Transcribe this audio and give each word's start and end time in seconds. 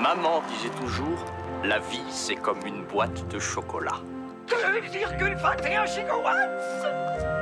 Maman 0.00 0.40
disait 0.48 0.74
toujours, 0.80 1.26
la 1.62 1.78
vie 1.78 2.00
c'est 2.08 2.36
comme 2.36 2.60
une 2.66 2.84
boîte 2.84 3.28
de 3.28 3.38
chocolat. 3.38 4.00
2,21 4.48 5.86
gigawatts 5.86 6.48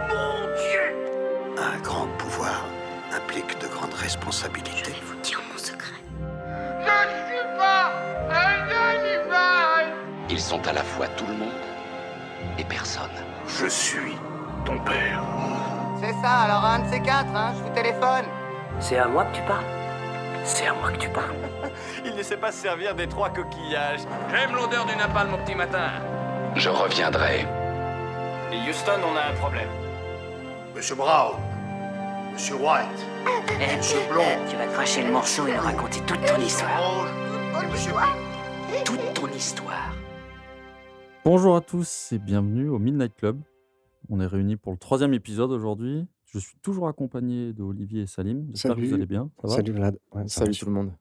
Mon 0.09 0.41
Dieu 0.57 1.57
Un 1.57 1.79
grand 1.81 2.09
pouvoir 2.19 2.65
implique 3.15 3.57
de 3.61 3.69
grandes 3.69 3.95
responsabilités. 3.95 4.93
vous 5.05 5.15
dire 5.23 5.41
mon 5.53 5.57
secret. 5.57 6.01
Je 6.81 6.85
ne 6.85 7.27
suis 7.29 7.57
pas 7.57 7.93
un 8.29 8.69
animal 8.69 9.95
Ils 10.29 10.41
sont 10.41 10.67
à 10.67 10.73
la 10.73 10.83
fois 10.83 11.07
tout 11.17 11.27
le 11.27 11.35
monde 11.35 11.49
et 12.59 12.65
personne. 12.65 13.09
Je 13.47 13.67
suis 13.67 14.17
ton 14.65 14.79
père. 14.81 15.23
C'est 16.01 16.13
ça, 16.23 16.41
alors 16.41 16.65
un 16.65 16.81
de 16.81 16.91
ces 16.91 17.01
quatre, 17.01 17.35
hein, 17.37 17.53
je 17.57 17.63
vous 17.63 17.75
téléphone. 17.75 18.25
C'est 18.81 18.99
à 18.99 19.07
moi 19.07 19.25
que 19.27 19.37
tu 19.37 19.43
parles 19.43 19.65
C'est 20.45 20.67
à 20.67 20.73
moi 20.75 20.91
que 20.91 20.99
tu 20.99 21.09
parles 21.09 21.35
Il 22.05 22.15
ne 22.17 22.23
sait 22.23 22.37
pas 22.37 22.53
se 22.53 22.63
servir 22.63 22.95
des 22.95 23.07
trois 23.09 23.31
coquillages. 23.31 24.01
J'aime 24.31 24.55
l'odeur 24.55 24.87
du 24.87 24.97
napalm 24.97 25.35
au 25.35 25.39
petit 25.39 25.55
matin. 25.55 25.91
Je 26.55 26.69
reviendrai. 26.69 27.41
Et 28.53 28.69
Houston, 28.69 28.93
on 29.13 29.17
a 29.17 29.33
un 29.33 29.35
problème. 29.37 29.69
Monsieur 30.75 30.95
Brown, 30.95 31.35
Monsieur 32.33 32.55
White, 32.55 33.07
Eh, 33.61 33.77
Monsieur 33.77 33.99
Blond, 34.11 34.23
Tu 34.49 34.57
vas 34.57 34.67
cracher 34.69 35.03
le 35.03 35.11
morceau 35.13 35.47
et 35.47 35.55
nous 35.55 35.61
raconter 35.63 36.01
toute 36.07 36.25
ton 36.25 36.41
histoire. 36.41 37.07
Monsieur 37.71 37.93
Pink. 37.93 38.85
Toute 38.85 39.15
ton 39.15 39.27
histoire. 39.29 39.93
Bonjour 41.25 41.57
à 41.57 41.61
tous 41.61 42.13
et 42.13 42.19
bienvenue 42.19 42.69
au 42.69 42.79
Midnight 42.79 43.15
Club. 43.17 43.41
On 44.09 44.21
est 44.21 44.27
réunis 44.27 44.57
pour 44.57 44.73
le 44.73 44.79
troisième 44.79 45.13
épisode 45.15 45.51
aujourd'hui. 45.51 46.07
Je 46.27 46.39
suis 46.39 46.57
toujours 46.63 46.89
accompagné 46.89 47.53
de 47.53 47.63
Olivier 47.63 48.03
et 48.03 48.07
Salim. 48.07 48.47
J'espère 48.53 48.77
que 48.77 48.81
vous 48.81 48.85
Salut. 48.87 48.95
allez 48.95 49.07
bien. 49.07 49.31
Ça 49.43 49.49
va? 49.49 49.55
Salut 49.57 49.73
Vlad. 49.73 49.99
Ouais, 50.13 50.29
Salut 50.29 50.57
tout 50.57 50.67
le 50.67 50.73
monde. 50.73 50.93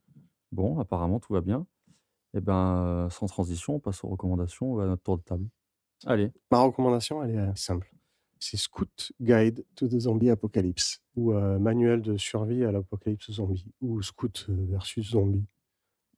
Bon, 0.51 0.79
apparemment 0.79 1.19
tout 1.19 1.33
va 1.33 1.41
bien. 1.41 1.65
Et 2.33 2.41
ben, 2.41 2.83
euh, 2.85 3.09
sans 3.09 3.27
transition, 3.27 3.75
on 3.75 3.79
passe 3.79 4.03
aux 4.03 4.09
recommandations. 4.09 4.71
On 4.71 4.75
va 4.75 4.83
à 4.83 4.87
notre 4.87 5.03
tour 5.03 5.17
de 5.17 5.23
table. 5.23 5.47
Allez, 6.05 6.31
Ma 6.51 6.61
recommandation, 6.61 7.23
elle 7.23 7.31
est 7.31 7.39
euh, 7.39 7.55
simple. 7.55 7.91
C'est 8.39 8.57
Scout 8.57 9.11
Guide 9.19 9.65
to 9.75 9.87
the 9.87 9.99
Zombie 9.99 10.29
Apocalypse, 10.29 11.01
ou 11.15 11.33
euh, 11.33 11.57
Manuel 11.57 12.01
de 12.03 12.17
survie 12.17 12.63
à 12.63 12.71
l'apocalypse 12.71 13.31
zombie, 13.31 13.65
ou 13.81 14.01
Scout 14.03 14.45
versus 14.47 15.09
Zombie, 15.11 15.47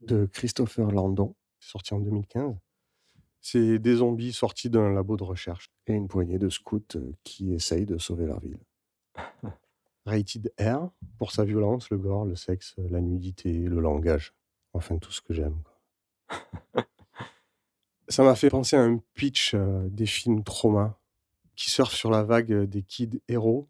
de 0.01 0.25
Christopher 0.25 0.91
Landon, 0.91 1.35
sorti 1.59 1.93
en 1.93 1.99
2015. 1.99 2.57
C'est 3.39 3.79
des 3.79 3.95
zombies 3.95 4.33
sortis 4.33 4.69
d'un 4.69 4.91
labo 4.91 5.15
de 5.15 5.23
recherche 5.23 5.71
et 5.87 5.93
une 5.93 6.09
poignée 6.09 6.39
de 6.39 6.49
scouts 6.49 6.81
qui 7.23 7.53
essayent 7.53 7.85
de 7.85 7.97
sauver 7.97 8.25
leur 8.25 8.41
ville. 8.41 8.59
Rated 10.05 10.51
R, 10.59 10.89
pour 11.17 11.31
sa 11.31 11.45
violence, 11.45 11.89
le 11.89 11.97
gore, 11.97 12.25
le 12.25 12.35
sexe, 12.35 12.75
la 12.89 13.01
nudité, 13.01 13.51
le 13.53 13.79
langage. 13.79 14.33
Enfin, 14.73 14.97
tout 14.97 15.11
ce 15.11 15.21
que 15.21 15.33
j'aime. 15.33 15.61
Ça 18.07 18.23
m'a 18.23 18.35
fait 18.35 18.49
penser 18.49 18.75
à 18.75 18.81
un 18.81 18.97
pitch 19.13 19.53
euh, 19.53 19.87
des 19.89 20.05
films 20.05 20.43
trauma 20.43 20.99
qui 21.55 21.69
surfent 21.69 21.93
sur 21.93 22.09
la 22.09 22.23
vague 22.23 22.63
des 22.63 22.81
kids 22.81 23.21
héros. 23.27 23.67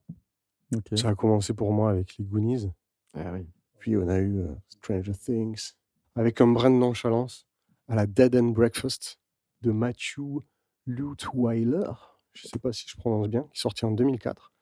Ça 0.96 1.10
a 1.10 1.16
commencé 1.16 1.54
pour 1.54 1.74
moi 1.74 1.90
avec 1.90 2.18
les 2.18 2.26
Goonies. 2.26 2.72
Ah 3.16 3.32
oui. 3.34 3.48
Puis 3.80 3.98
on 3.98 4.08
a 4.08 4.20
eu 4.20 4.40
euh, 4.40 4.54
Stranger 4.70 5.14
Things, 5.14 5.74
avec 6.16 6.42
un 6.42 6.48
brin 6.48 6.70
de 6.70 6.76
nonchalance 6.76 7.48
à 7.88 7.96
la 7.96 8.06
Dead 8.06 8.36
and 8.36 8.50
Breakfast 8.50 9.20
de 9.62 9.72
Matthew 9.72 10.42
Lutweiler, 10.86 11.92
je 12.34 12.48
ne 12.48 12.50
sais 12.50 12.60
pas 12.60 12.72
si 12.72 12.88
je 12.88 12.96
prononce 12.96 13.28
bien, 13.28 13.44
qui 13.44 13.58
est 13.58 13.62
sorti 13.62 13.86
en 13.86 13.92
2004, 13.92 14.54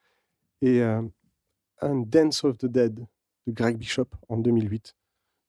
et 0.61 0.81
euh, 0.81 1.01
un 1.81 1.97
Dance 1.97 2.43
of 2.43 2.57
the 2.57 2.65
Dead 2.65 3.05
de 3.47 3.51
Greg 3.51 3.77
Bishop 3.77 4.07
en 4.29 4.37
2008. 4.37 4.95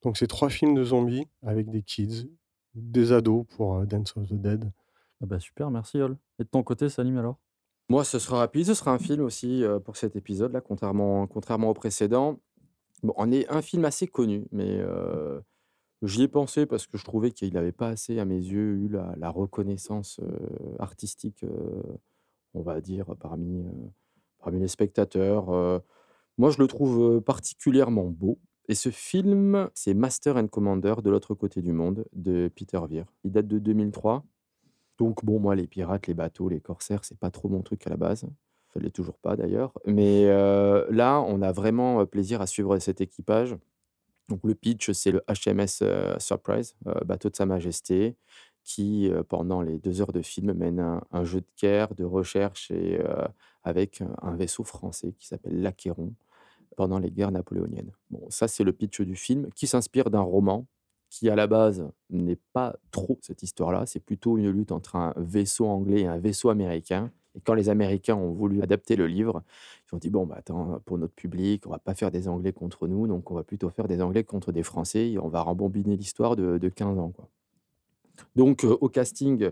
Donc 0.02 0.16
c'est 0.16 0.26
trois 0.26 0.48
films 0.48 0.74
de 0.74 0.84
zombies 0.84 1.26
avec 1.42 1.70
des 1.70 1.82
kids, 1.82 2.30
des 2.74 3.12
ados 3.12 3.46
pour 3.56 3.76
euh, 3.76 3.86
Dance 3.86 4.16
of 4.16 4.28
the 4.28 4.34
Dead. 4.34 4.70
Ah 5.20 5.26
bah, 5.26 5.40
super, 5.40 5.70
merci 5.70 6.00
Ol. 6.00 6.16
Et 6.38 6.44
de 6.44 6.48
ton 6.48 6.62
côté, 6.62 6.88
Salim 6.88 7.18
alors? 7.18 7.38
Moi, 7.88 8.04
ce 8.04 8.18
sera 8.18 8.38
rapide. 8.38 8.66
Ce 8.66 8.74
sera 8.74 8.92
un 8.92 8.98
film 8.98 9.22
aussi 9.22 9.64
euh, 9.64 9.80
pour 9.80 9.96
cet 9.96 10.14
épisode-là, 10.14 10.60
contrairement, 10.60 11.26
contrairement 11.26 11.70
au 11.70 11.74
précédent. 11.74 12.38
Bon, 13.02 13.14
on 13.16 13.32
est 13.32 13.48
un 13.48 13.62
film 13.62 13.84
assez 13.84 14.06
connu, 14.06 14.46
mais 14.52 14.78
euh, 14.80 15.40
j'y 16.02 16.22
ai 16.22 16.28
pensé 16.28 16.66
parce 16.66 16.86
que 16.86 16.98
je 16.98 17.04
trouvais 17.04 17.30
qu'il 17.30 17.52
n'avait 17.54 17.72
pas 17.72 17.88
assez, 17.88 18.18
à 18.18 18.24
mes 18.24 18.36
yeux, 18.38 18.74
eu 18.76 18.88
la, 18.88 19.14
la 19.16 19.30
reconnaissance 19.30 20.20
euh, 20.20 20.76
artistique, 20.78 21.44
euh, 21.44 21.82
on 22.54 22.62
va 22.62 22.80
dire, 22.80 23.14
parmi, 23.18 23.64
euh, 23.64 23.70
parmi 24.38 24.60
les 24.60 24.68
spectateurs. 24.68 25.82
Moi, 26.38 26.50
je 26.50 26.58
le 26.58 26.68
trouve 26.68 27.16
euh, 27.16 27.20
particulièrement 27.20 28.04
beau. 28.04 28.38
Et 28.68 28.76
ce 28.76 28.90
film, 28.90 29.68
c'est 29.74 29.92
Master 29.92 30.36
and 30.36 30.46
Commander 30.46 30.94
de 31.02 31.10
l'autre 31.10 31.34
côté 31.34 31.62
du 31.62 31.72
monde 31.72 32.04
de 32.12 32.48
Peter 32.54 32.78
Weir. 32.88 33.06
Il 33.24 33.32
date 33.32 33.48
de 33.48 33.58
2003. 33.58 34.24
Donc 34.98 35.24
bon, 35.24 35.40
moi, 35.40 35.56
les 35.56 35.66
pirates, 35.66 36.06
les 36.06 36.14
bateaux, 36.14 36.48
les 36.48 36.60
corsaires, 36.60 37.04
c'est 37.04 37.18
pas 37.18 37.30
trop 37.30 37.48
mon 37.48 37.62
truc 37.62 37.84
à 37.88 37.90
la 37.90 37.96
base. 37.96 38.24
Ça 38.72 38.80
l'est 38.80 38.90
toujours 38.90 39.18
pas 39.18 39.34
d'ailleurs. 39.36 39.72
Mais 39.84 40.26
euh, 40.26 40.86
là, 40.90 41.20
on 41.20 41.42
a 41.42 41.50
vraiment 41.50 42.02
euh, 42.02 42.04
plaisir 42.04 42.40
à 42.40 42.46
suivre 42.46 42.78
cet 42.78 43.00
équipage. 43.00 43.56
Donc 44.28 44.40
le 44.44 44.54
pitch, 44.54 44.92
c'est 44.92 45.10
le 45.10 45.22
HMS 45.26 46.20
Surprise, 46.20 46.76
bateau 47.06 47.30
de 47.30 47.36
Sa 47.36 47.46
Majesté, 47.46 48.14
qui, 48.62 49.10
pendant 49.30 49.62
les 49.62 49.78
deux 49.78 50.02
heures 50.02 50.12
de 50.12 50.20
film, 50.20 50.52
mène 50.52 51.00
un, 51.10 51.24
jeu 51.24 51.40
de 51.40 51.46
guerre, 51.58 51.94
de 51.94 52.04
recherche 52.04 52.70
et, 52.70 53.00
avec 53.64 54.02
un, 54.20 54.36
vaisseau 54.36 54.64
français 54.64 55.14
qui 55.18 55.26
s'appelle 55.26 55.62
l'Achéron 55.62 56.12
pendant 56.76 56.98
les 56.98 57.10
guerres 57.10 57.32
napoléoniennes. 57.32 57.92
Bon, 58.10 58.20
ça, 58.28 58.48
c'est 58.48 58.64
le 58.64 58.72
pitch 58.72 59.00
du 59.00 59.16
film 59.16 59.48
qui 59.54 59.66
s'inspire 59.66 60.10
d'un 60.10 60.20
roman 60.20 60.66
qui, 61.10 61.30
à 61.30 61.36
la 61.36 61.46
base, 61.46 61.88
n'est 62.10 62.38
pas 62.52 62.76
trop 62.90 63.18
cette 63.22 63.42
histoire-là. 63.42 63.86
C'est 63.86 64.00
plutôt 64.00 64.36
une 64.36 64.50
lutte 64.50 64.72
entre 64.72 64.96
un 64.96 65.14
vaisseau 65.16 65.66
anglais 65.66 66.02
et 66.02 66.06
un 66.06 66.18
vaisseau 66.18 66.50
américain. 66.50 67.10
Et 67.34 67.40
quand 67.40 67.54
les 67.54 67.68
Américains 67.68 68.16
ont 68.16 68.32
voulu 68.32 68.62
adapter 68.62 68.96
le 68.96 69.06
livre, 69.06 69.42
ils 69.86 69.94
ont 69.94 69.98
dit 69.98 70.10
bon, 70.10 70.26
bah, 70.26 70.36
attends, 70.38 70.80
pour 70.84 70.98
notre 70.98 71.14
public, 71.14 71.66
on 71.66 71.70
va 71.70 71.78
pas 71.78 71.94
faire 71.94 72.10
des 72.10 72.28
Anglais 72.28 72.52
contre 72.52 72.88
nous, 72.88 73.06
donc 73.06 73.30
on 73.30 73.34
va 73.34 73.42
plutôt 73.42 73.70
faire 73.70 73.88
des 73.88 74.02
Anglais 74.02 74.24
contre 74.24 74.52
des 74.52 74.62
Français 74.62 75.10
et 75.10 75.18
on 75.18 75.28
va 75.28 75.40
rembobiner 75.40 75.96
l'histoire 75.96 76.36
de, 76.36 76.58
de 76.58 76.68
15 76.68 76.98
ans. 76.98 77.12
Donc, 78.36 78.64
euh, 78.64 78.76
au 78.80 78.88
casting, 78.88 79.50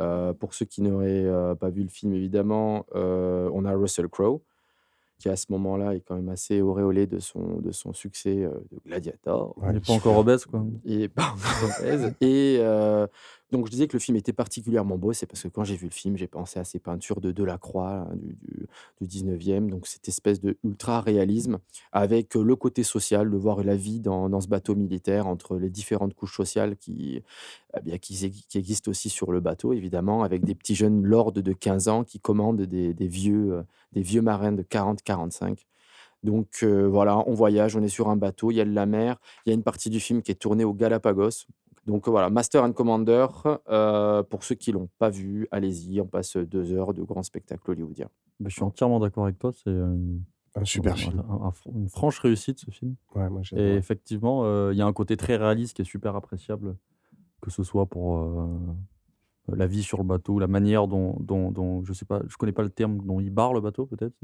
euh, 0.00 0.32
pour 0.32 0.54
ceux 0.54 0.64
qui 0.64 0.82
n'auraient 0.82 1.24
euh, 1.24 1.54
pas 1.54 1.70
vu 1.70 1.82
le 1.82 1.88
film, 1.88 2.12
évidemment, 2.12 2.86
on 2.94 3.64
a 3.64 3.72
Russell 3.74 4.08
Crowe, 4.08 4.42
qui 5.24 5.30
à 5.30 5.36
ce 5.36 5.46
moment-là 5.52 5.94
est 5.94 6.00
quand 6.00 6.16
même 6.16 6.28
assez 6.28 6.60
auréolé 6.60 7.06
de 7.06 7.18
son, 7.18 7.58
de 7.62 7.72
son 7.72 7.94
succès 7.94 8.44
euh, 8.44 8.50
de 8.70 8.78
Gladiator. 8.84 9.56
Il 9.62 9.72
n'est 9.72 9.80
pas 9.80 9.94
encore 9.94 10.18
obèse, 10.18 10.44
quoi. 10.44 10.62
Il 10.84 11.00
est 11.00 11.08
pas 11.08 11.32
encore 11.32 11.70
obèse. 11.80 12.14
Et 12.20 12.58
euh, 12.60 13.06
donc, 13.52 13.66
je 13.66 13.70
disais 13.70 13.86
que 13.86 13.92
le 13.92 14.00
film 14.00 14.16
était 14.16 14.32
particulièrement 14.32 14.98
beau. 14.98 15.12
C'est 15.12 15.26
parce 15.26 15.42
que 15.42 15.48
quand 15.48 15.64
j'ai 15.64 15.76
vu 15.76 15.86
le 15.86 15.92
film, 15.92 16.16
j'ai 16.16 16.26
pensé 16.26 16.58
à 16.58 16.64
ces 16.64 16.78
peintures 16.80 17.20
de 17.20 17.30
Delacroix 17.30 18.08
hein, 18.10 18.16
du, 18.16 18.36
du, 18.42 18.66
du 19.00 19.06
19e. 19.06 19.68
Donc, 19.68 19.86
cette 19.86 20.08
espèce 20.08 20.40
de 20.40 20.56
ultra-réalisme 20.64 21.58
avec 21.92 22.34
le 22.34 22.56
côté 22.56 22.82
social, 22.82 23.30
de 23.30 23.36
voir 23.36 23.62
la 23.62 23.76
vie 23.76 24.00
dans, 24.00 24.40
ce 24.40 24.48
bateau 24.48 24.74
militaire 24.74 25.26
entre 25.26 25.56
les 25.58 25.70
différentes 25.70 26.14
couches 26.14 26.36
sociales 26.36 26.76
qui, 26.76 27.22
eh 27.86 27.98
qui, 27.98 28.14
exi- 28.14 28.46
qui 28.48 28.58
existent 28.58 28.90
aussi 28.90 29.08
sur 29.10 29.30
le 29.30 29.40
bateau, 29.40 29.72
évidemment, 29.72 30.22
avec 30.22 30.44
des 30.44 30.54
petits 30.54 30.74
jeunes 30.74 31.04
lords 31.04 31.32
de 31.32 31.52
15 31.52 31.88
ans 31.88 32.04
qui 32.04 32.20
commandent 32.20 32.62
des, 32.62 32.94
vieux, 33.08 33.64
marins 34.22 34.52
de 34.52 34.62
40-45. 34.62 35.58
Donc 36.22 36.64
voilà, 36.64 37.18
on 37.28 37.34
voyage, 37.34 37.76
on 37.76 37.82
est 37.82 37.88
sur 37.88 38.08
un 38.08 38.16
bateau, 38.16 38.50
il 38.50 38.56
y 38.56 38.60
a 38.60 38.64
de 38.64 38.72
la 38.72 38.86
mer, 38.86 39.18
il 39.44 39.50
y 39.50 39.52
a 39.52 39.54
une 39.54 39.62
partie 39.62 39.90
du 39.90 40.00
film 40.00 40.22
qui 40.22 40.32
est 40.32 40.36
tournée 40.36 40.64
au 40.64 40.72
Galapagos. 40.72 41.46
Donc 41.86 42.08
euh, 42.08 42.10
voilà, 42.10 42.30
Master 42.30 42.64
and 42.64 42.72
Commander, 42.72 43.26
euh, 43.68 44.22
pour 44.22 44.42
ceux 44.44 44.54
qui 44.54 44.72
l'ont 44.72 44.88
pas 44.98 45.10
vu, 45.10 45.46
allez-y, 45.50 46.00
on 46.00 46.06
passe 46.06 46.36
deux 46.36 46.72
heures 46.72 46.94
de 46.94 47.02
grand 47.02 47.22
spectacle 47.22 47.70
hollywoodien. 47.70 48.08
Bah, 48.40 48.48
Je 48.48 48.54
suis 48.54 48.62
entièrement 48.62 49.00
d'accord 49.00 49.24
avec 49.24 49.38
toi. 49.38 49.52
C'est 49.52 49.70
une, 49.70 50.22
Un 50.56 50.64
super 50.64 50.92
un- 50.92 50.96
film. 50.96 51.22
un- 51.28 51.46
un- 51.48 51.52
une 51.74 51.88
franche 51.88 52.18
réussite, 52.20 52.58
ce 52.60 52.70
film. 52.70 52.94
Ouais, 53.14 53.28
moi, 53.28 53.42
Et 53.56 53.74
effectivement, 53.74 54.44
euh, 54.44 54.72
il 54.72 54.78
y 54.78 54.82
a 54.82 54.86
un 54.86 54.92
côté 54.92 55.16
très 55.16 55.36
réaliste 55.36 55.74
qui 55.76 55.82
est 55.82 55.84
super 55.84 56.16
appréciable, 56.16 56.76
que 57.42 57.50
ce 57.50 57.62
soit 57.62 57.86
pour 57.86 58.18
euh, 58.18 58.46
la 59.48 59.66
vie 59.66 59.82
sur 59.82 59.98
le 59.98 60.04
bateau, 60.04 60.38
la 60.38 60.46
manière 60.46 60.88
dont, 60.88 61.16
dont, 61.20 61.50
dont- 61.50 61.84
je 61.84 61.92
sais 61.92 62.06
pas, 62.06 62.22
je 62.28 62.36
connais 62.36 62.52
pas 62.52 62.62
le 62.62 62.70
terme, 62.70 62.98
dont 63.04 63.20
il 63.20 63.30
barre 63.30 63.52
le 63.52 63.60
bateau 63.60 63.84
peut-être? 63.84 64.14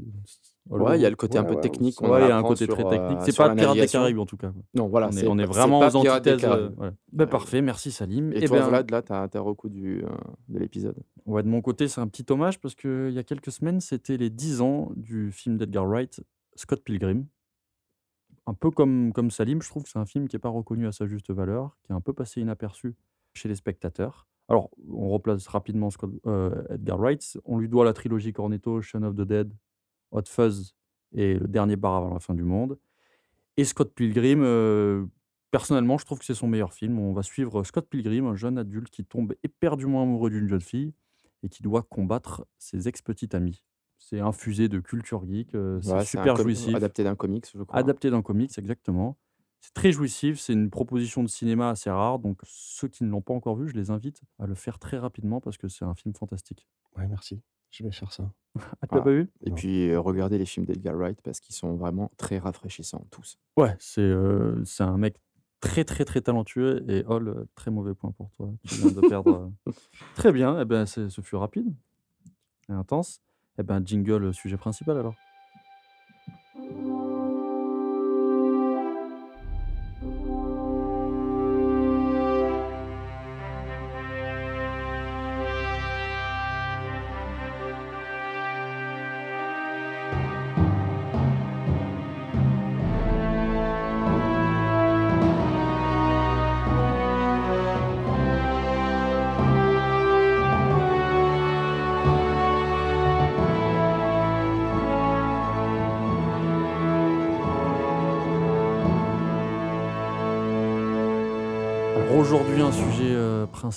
Ouais, 0.69 0.97
il 0.97 1.01
y 1.01 1.05
a 1.05 1.09
le 1.09 1.15
côté 1.15 1.37
un 1.37 1.43
peu 1.43 1.53
ouais, 1.55 1.61
technique. 1.61 2.01
Ouais, 2.01 2.23
il 2.25 2.27
y 2.29 2.31
a 2.31 2.37
un 2.37 2.41
côté 2.41 2.65
sur, 2.65 2.73
très 2.73 2.85
euh, 2.85 2.89
technique. 2.89 3.19
C'est 3.23 3.37
pas 3.37 3.53
Pirates 3.53 3.77
des. 3.77 3.87
Caraïbes 3.87 4.19
en 4.19 4.25
tout 4.25 4.37
cas. 4.37 4.51
Non, 4.73 4.87
voilà, 4.87 5.09
on 5.11 5.17
est, 5.17 5.27
on 5.27 5.37
est 5.37 5.45
vraiment 5.45 5.79
aux 5.79 5.95
antithèses. 5.95 6.43
euh, 6.43 6.69
voilà. 6.75 6.93
Ben, 7.11 7.25
Euh, 7.25 7.27
parfait, 7.27 7.61
merci 7.61 7.91
Salim. 7.91 8.31
Et, 8.33 8.39
Eh 8.41 8.47
toi, 8.47 8.59
ben, 8.61 8.67
Vlad, 8.69 8.89
là, 8.91 9.01
tu 9.03 9.13
as, 9.37 9.41
recours 9.41 9.69
du, 9.69 10.03
euh, 10.03 10.09
de 10.49 10.57
l'épisode? 10.59 10.97
Ouais, 11.27 11.43
de 11.43 11.47
mon 11.49 11.61
côté, 11.61 11.87
c'est 11.87 12.01
un 12.01 12.07
petit 12.07 12.25
hommage 12.31 12.59
parce 12.59 12.73
qu'il 12.73 13.11
y 13.11 13.19
a 13.19 13.23
quelques 13.23 13.51
semaines, 13.51 13.79
c'était 13.79 14.17
les 14.17 14.29
10 14.31 14.61
ans 14.61 14.91
du 14.95 15.31
film 15.31 15.57
d'Edgar 15.57 15.85
Wright, 15.85 16.21
Scott 16.55 16.83
Pilgrim. 16.83 17.25
Un 18.47 18.55
peu 18.55 18.71
comme, 18.71 19.13
comme 19.13 19.29
Salim, 19.29 19.61
je 19.61 19.69
trouve 19.69 19.83
que 19.83 19.89
c'est 19.89 19.99
un 19.99 20.05
film 20.07 20.27
qui 20.27 20.35
n'est 20.35 20.39
pas 20.39 20.49
reconnu 20.49 20.87
à 20.87 20.91
sa 20.91 21.05
juste 21.05 21.29
valeur, 21.31 21.77
qui 21.83 21.91
est 21.91 21.95
un 21.95 22.01
peu 22.01 22.11
passé 22.11 22.41
inaperçu 22.41 22.95
chez 23.33 23.47
les 23.47 23.55
spectateurs. 23.55 24.27
Alors, 24.51 24.69
on 24.91 25.09
replace 25.09 25.47
rapidement 25.47 25.89
Scott, 25.89 26.11
euh, 26.27 26.61
Edgar 26.69 26.99
Wright. 26.99 27.39
On 27.45 27.57
lui 27.57 27.69
doit 27.69 27.85
la 27.85 27.93
trilogie 27.93 28.33
Cornetto, 28.33 28.81
Shaun 28.81 29.03
of 29.03 29.15
the 29.15 29.21
Dead, 29.21 29.53
Hot 30.11 30.23
Fuzz 30.27 30.75
et 31.13 31.35
Le 31.35 31.47
Dernier 31.47 31.77
bar 31.77 31.95
avant 31.95 32.13
la 32.13 32.19
fin 32.19 32.33
du 32.33 32.43
monde. 32.43 32.77
Et 33.55 33.63
Scott 33.63 33.93
Pilgrim, 33.93 34.41
euh, 34.43 35.05
Personnellement, 35.51 35.97
je 35.97 36.05
trouve 36.05 36.19
que 36.19 36.23
c'est 36.25 36.33
son 36.33 36.47
meilleur 36.47 36.73
film. 36.73 36.97
On 36.97 37.11
va 37.11 37.23
suivre 37.23 37.63
Scott 37.63 37.85
Pilgrim, 37.89 38.25
un 38.25 38.35
jeune 38.37 38.57
adulte 38.57 38.89
qui 38.89 39.03
tombe 39.03 39.33
éperdument 39.43 40.01
amoureux 40.01 40.29
d'une 40.29 40.47
jeune 40.47 40.61
fille 40.61 40.93
et 41.43 41.49
qui 41.49 41.61
doit 41.61 41.81
combattre 41.83 42.45
ses 42.57 42.87
ex-petites 42.87 43.35
amies. 43.35 43.61
C'est 43.97 44.21
infusé 44.21 44.69
de 44.69 44.79
culture 44.79 45.25
geek, 45.27 45.53
euh, 45.53 45.79
c'est 45.81 45.91
Ouais, 45.91 46.05
super 46.05 46.37
jouissif. 46.37 46.73
adapté 46.73 47.03
d'un 47.03 47.15
comics, 47.15 47.47
je 47.53 47.63
crois. 47.63 47.77
Adapté 47.79 48.09
d'un 48.09 48.21
comics, 48.21 48.57
exactement. 48.57 49.17
C'est 49.61 49.73
très 49.73 49.91
jouissif, 49.91 50.39
c'est 50.39 50.53
une 50.53 50.69
proposition 50.71 51.21
de 51.23 51.27
cinéma 51.27 51.69
assez 51.69 51.89
rare, 51.89 52.17
donc 52.19 52.39
ceux 52.45 52.87
qui 52.87 53.03
ne 53.03 53.09
l'ont 53.09 53.21
pas 53.21 53.33
encore 53.33 53.55
vu, 53.55 53.67
je 53.69 53.75
les 53.75 53.91
invite 53.91 54.21
à 54.39 54.47
le 54.47 54.55
faire 54.55 54.79
très 54.79 54.97
rapidement 54.97 55.39
parce 55.39 55.57
que 55.57 55.67
c'est 55.67 55.85
un 55.85 55.93
film 55.93 56.13
fantastique. 56.15 56.67
Ouais, 56.97 57.07
merci. 57.07 57.41
Je 57.69 57.83
vais 57.83 57.91
faire 57.91 58.11
ça. 58.11 58.31
Ah, 58.81 58.87
tu 58.87 58.95
l'as 58.95 59.01
Voilà. 59.01 59.03
pas 59.03 59.11
vu? 59.11 59.29
Et 59.45 59.49
Non. 59.49 59.55
puis, 59.55 59.89
euh, 59.91 59.99
regardez 60.01 60.37
les 60.37 60.45
films 60.45 60.65
d'Edgar 60.65 60.95
Wright 60.95 61.21
parce 61.21 61.39
qu'ils 61.39 61.55
sont 61.55 61.75
vraiment 61.75 62.11
très 62.17 62.37
rafraîchissants, 62.39 63.05
tous. 63.11 63.37
Ouais, 63.55 63.75
c'est 63.79 64.01
euh, 64.01 64.61
c'est 64.65 64.83
un 64.83 64.97
mec 64.97 65.15
très 65.61 65.85
très 65.85 66.03
très 66.05 66.21
talentueux 66.21 66.83
et 66.89 67.05
Hall, 67.05 67.27
euh, 67.29 67.45
très 67.55 67.69
mauvais 67.71 67.93
point 67.93 68.11
pour 68.11 68.29
toi. 68.31 68.51
Tu 68.67 68.75
viens 68.75 68.91
de 68.91 69.01
perdre. 69.07 69.53
euh. 69.67 69.71
Très 70.15 70.31
bien, 70.33 70.59
eh 70.59 70.65
ben, 70.65 70.85
ce 70.87 71.07
fut 71.21 71.35
rapide 71.37 71.71
et 72.67 72.73
intense. 72.73 73.21
Eh 73.59 73.63
ben, 73.63 73.79
jingle, 73.85 74.33
sujet 74.33 74.57
principal. 74.57 74.97
Alors 74.97 75.13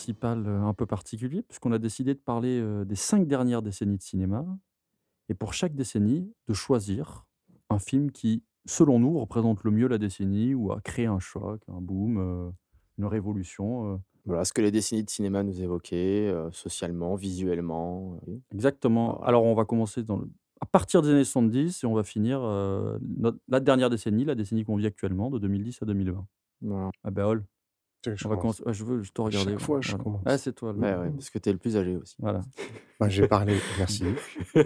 principal 0.08 0.46
un 0.46 0.74
peu 0.74 0.84
particulier, 0.86 1.42
puisqu'on 1.42 1.72
a 1.72 1.78
décidé 1.78 2.12
de 2.14 2.18
parler 2.18 2.62
des 2.84 2.94
cinq 2.94 3.26
dernières 3.26 3.62
décennies 3.62 3.96
de 3.96 4.02
cinéma, 4.02 4.44
et 5.30 5.34
pour 5.34 5.54
chaque 5.54 5.74
décennie, 5.74 6.30
de 6.46 6.52
choisir 6.52 7.24
un 7.70 7.78
film 7.78 8.10
qui, 8.10 8.42
selon 8.66 8.98
nous, 8.98 9.18
représente 9.18 9.64
le 9.64 9.70
mieux 9.70 9.88
la 9.88 9.96
décennie 9.96 10.54
ou 10.54 10.72
a 10.72 10.80
créé 10.82 11.06
un 11.06 11.18
choc, 11.20 11.62
un 11.68 11.80
boom, 11.80 12.52
une 12.98 13.04
révolution. 13.06 13.98
Voilà 14.26 14.44
ce 14.44 14.52
que 14.52 14.60
les 14.60 14.70
décennies 14.70 15.04
de 15.04 15.10
cinéma 15.10 15.42
nous 15.42 15.60
évoquaient, 15.62 16.28
euh, 16.28 16.50
socialement, 16.52 17.14
visuellement. 17.14 18.20
Exactement. 18.52 19.22
Alors 19.22 19.44
on 19.44 19.54
va 19.54 19.64
commencer 19.64 20.02
dans 20.02 20.16
le- 20.18 20.30
à 20.60 20.66
partir 20.66 21.00
des 21.02 21.10
années 21.10 21.24
70 21.24 21.82
et 21.82 21.86
on 21.86 21.94
va 21.94 22.04
finir 22.04 22.40
euh, 22.42 22.98
notre- 23.18 23.38
la 23.48 23.60
dernière 23.60 23.88
décennie, 23.90 24.24
la 24.26 24.34
décennie 24.34 24.64
qu'on 24.64 24.76
vit 24.76 24.86
actuellement, 24.86 25.30
de 25.30 25.38
2010 25.38 25.80
à 25.82 25.86
2020. 25.86 26.26
voilà. 26.62 26.90
Ah 27.02 27.10
ben 27.10 27.24
Hall, 27.26 27.40
Tu 27.40 27.44
sais, 27.46 27.53
je 28.14 28.28
on 28.28 28.36
commence. 28.36 28.60
veux, 28.64 29.02
je 29.02 29.12
te 29.12 29.20
regarder. 29.20 29.52
chaque 29.52 29.60
fois, 29.60 29.80
je 29.80 29.90
voilà. 29.90 30.04
commence. 30.04 30.22
Ah, 30.26 30.38
c'est 30.38 30.52
toi. 30.52 30.72
le- 30.72 30.78
Ouais, 30.80 30.94
ouais, 30.94 31.10
parce 31.10 31.30
que 31.30 31.38
tu 31.38 31.48
es 31.48 31.52
le 31.52 31.58
plus 31.58 31.76
âgé 31.76 31.96
aussi. 31.96 32.14
Voilà. 32.18 32.40
Bah, 33.00 33.08
j'ai 33.08 33.26
parlé. 33.28 33.56
Merci. 33.78 34.04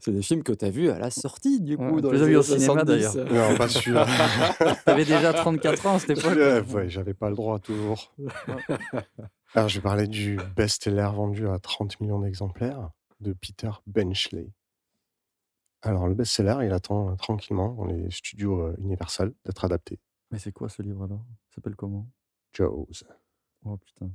C'est 0.00 0.12
des 0.12 0.22
films 0.22 0.42
que 0.42 0.52
tu 0.52 0.64
as 0.64 0.70
vus 0.70 0.90
à 0.90 0.98
la 0.98 1.10
sortie, 1.10 1.60
du 1.60 1.76
coup. 1.76 1.84
Ouais, 1.96 2.00
dans 2.02 2.10
tu 2.10 2.16
les 2.16 2.22
années 2.22 2.42
cinéma, 2.42 2.84
70. 2.84 2.86
d'ailleurs. 2.86 3.50
Non, 3.50 3.56
pas 3.56 3.68
sûr. 3.68 4.06
T'avais 4.84 5.04
déjà 5.04 5.32
34 5.32 5.86
ans 5.86 5.94
à 5.94 5.98
cette 5.98 6.10
époque. 6.18 6.36
Ouais, 6.36 6.60
ouais, 6.60 6.88
j'avais 6.88 7.14
pas 7.14 7.28
le 7.28 7.36
droit 7.36 7.58
toujours. 7.58 8.12
Alors, 9.54 9.68
je 9.68 9.76
vais 9.78 9.82
parler 9.82 10.06
du 10.06 10.38
best-seller 10.56 11.08
vendu 11.14 11.48
à 11.48 11.58
30 11.58 12.00
millions 12.00 12.20
d'exemplaires 12.20 12.90
de 13.20 13.32
Peter 13.32 13.70
Benchley. 13.86 14.48
Alors, 15.82 16.08
le 16.08 16.14
best-seller, 16.14 16.56
il 16.66 16.72
attend 16.72 17.10
euh, 17.10 17.14
tranquillement 17.16 17.72
dans 17.74 17.84
les 17.84 18.10
studios 18.10 18.60
euh, 18.60 18.74
Universal 18.78 19.32
d'être 19.44 19.64
adapté. 19.64 19.98
Mais 20.34 20.40
c'est 20.40 20.50
quoi 20.50 20.68
ce 20.68 20.82
livre 20.82 21.04
alors 21.04 21.24
Il 21.48 21.54
s'appelle 21.54 21.76
comment? 21.76 22.08
Jaws. 22.52 23.04
Oh 23.64 23.76
putain. 23.76 24.10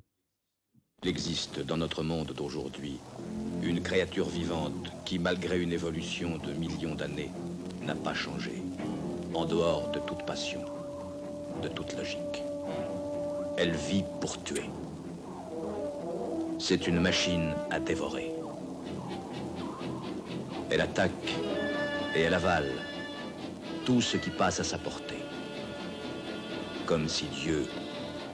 Il 1.01 1.07
existe 1.07 1.61
dans 1.61 1.77
notre 1.77 2.03
monde 2.03 2.33
d'aujourd'hui 2.33 2.99
une 3.63 3.81
créature 3.81 4.27
vivante 4.27 4.91
qui, 5.05 5.17
malgré 5.17 5.61
une 5.61 5.71
évolution 5.71 6.37
de 6.37 6.51
millions 6.51 6.93
d'années, 6.93 7.31
n'a 7.83 7.95
pas 7.95 8.13
changé, 8.13 8.61
en 9.33 9.45
dehors 9.45 9.91
de 9.91 9.99
toute 9.99 10.25
passion, 10.25 10.59
de 11.63 11.69
toute 11.69 11.95
logique. 11.95 12.43
Elle 13.57 13.73
vit 13.73 14.03
pour 14.19 14.43
tuer. 14.43 14.69
C'est 16.59 16.85
une 16.85 16.99
machine 16.99 17.53
à 17.71 17.79
dévorer. 17.79 18.33
Elle 20.69 20.81
attaque 20.81 21.33
et 22.13 22.23
elle 22.23 22.33
avale 22.33 22.69
tout 23.85 24.01
ce 24.01 24.17
qui 24.17 24.31
passe 24.31 24.59
à 24.59 24.65
sa 24.65 24.77
portée. 24.77 25.08
Comme 26.89 27.07
si 27.07 27.25
Dieu 27.27 27.67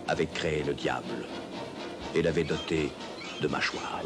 avait 0.07 0.28
créé 0.28 0.63
le 0.63 0.74
diable 0.74 1.25
et 2.16 2.22
l'avait 2.22 2.46
doté 2.46 2.90
de 3.42 3.50
mâchoires. 3.50 4.02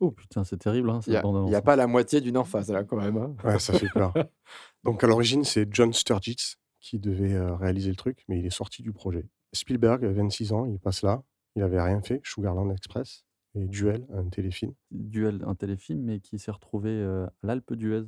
Oh 0.00 0.10
putain, 0.10 0.44
c'est 0.44 0.58
terrible, 0.58 0.90
hein, 0.90 1.00
Il 1.06 1.12
n'y 1.46 1.54
a, 1.54 1.62
pas 1.62 1.74
la 1.74 1.86
moitié 1.86 2.20
d'une 2.20 2.36
emphase, 2.36 2.70
là, 2.70 2.84
quand 2.84 2.98
même. 2.98 3.16
hein. 3.16 3.34
Ouais, 3.42 3.58
ça 3.58 3.72
fait 3.72 3.88
peur. 3.88 4.12
Donc, 4.84 5.02
à 5.02 5.06
l'origine, 5.06 5.42
c'est 5.44 5.66
John 5.72 5.94
Sturgis 5.94 6.56
qui 6.80 6.98
devait 6.98 7.32
euh, 7.32 7.54
réaliser 7.54 7.88
le 7.88 7.96
truc, 7.96 8.26
mais 8.28 8.38
il 8.38 8.44
est 8.44 8.50
sorti 8.50 8.82
du 8.82 8.92
projet. 8.92 9.24
Spielberg, 9.54 10.04
26 10.04 10.52
ans, 10.52 10.66
il 10.66 10.78
passe 10.78 11.00
là. 11.00 11.22
Il 11.56 11.62
avait 11.62 11.80
rien 11.80 12.02
fait. 12.02 12.20
Sugarland 12.24 12.70
Express 12.70 13.24
et 13.54 13.66
Duel, 13.66 14.06
un 14.10 14.28
téléfilm. 14.28 14.74
Duel, 14.90 15.42
un 15.46 15.54
téléfilm, 15.54 16.02
mais 16.02 16.20
qui 16.20 16.38
s'est 16.38 16.50
retrouvé 16.50 16.90
euh, 16.90 17.26
à 17.26 17.46
l'Alpe 17.46 17.74
d'Huez 17.74 18.04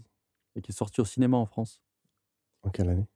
et 0.57 0.63
qui 0.63 0.73
est 0.73 0.75
sorti 0.75 1.01
au 1.01 1.05
cinéma 1.05 1.37
en 1.37 1.47
France 1.47 1.81
En 2.63 2.71
quelle 2.71 2.89
année? 2.89 3.07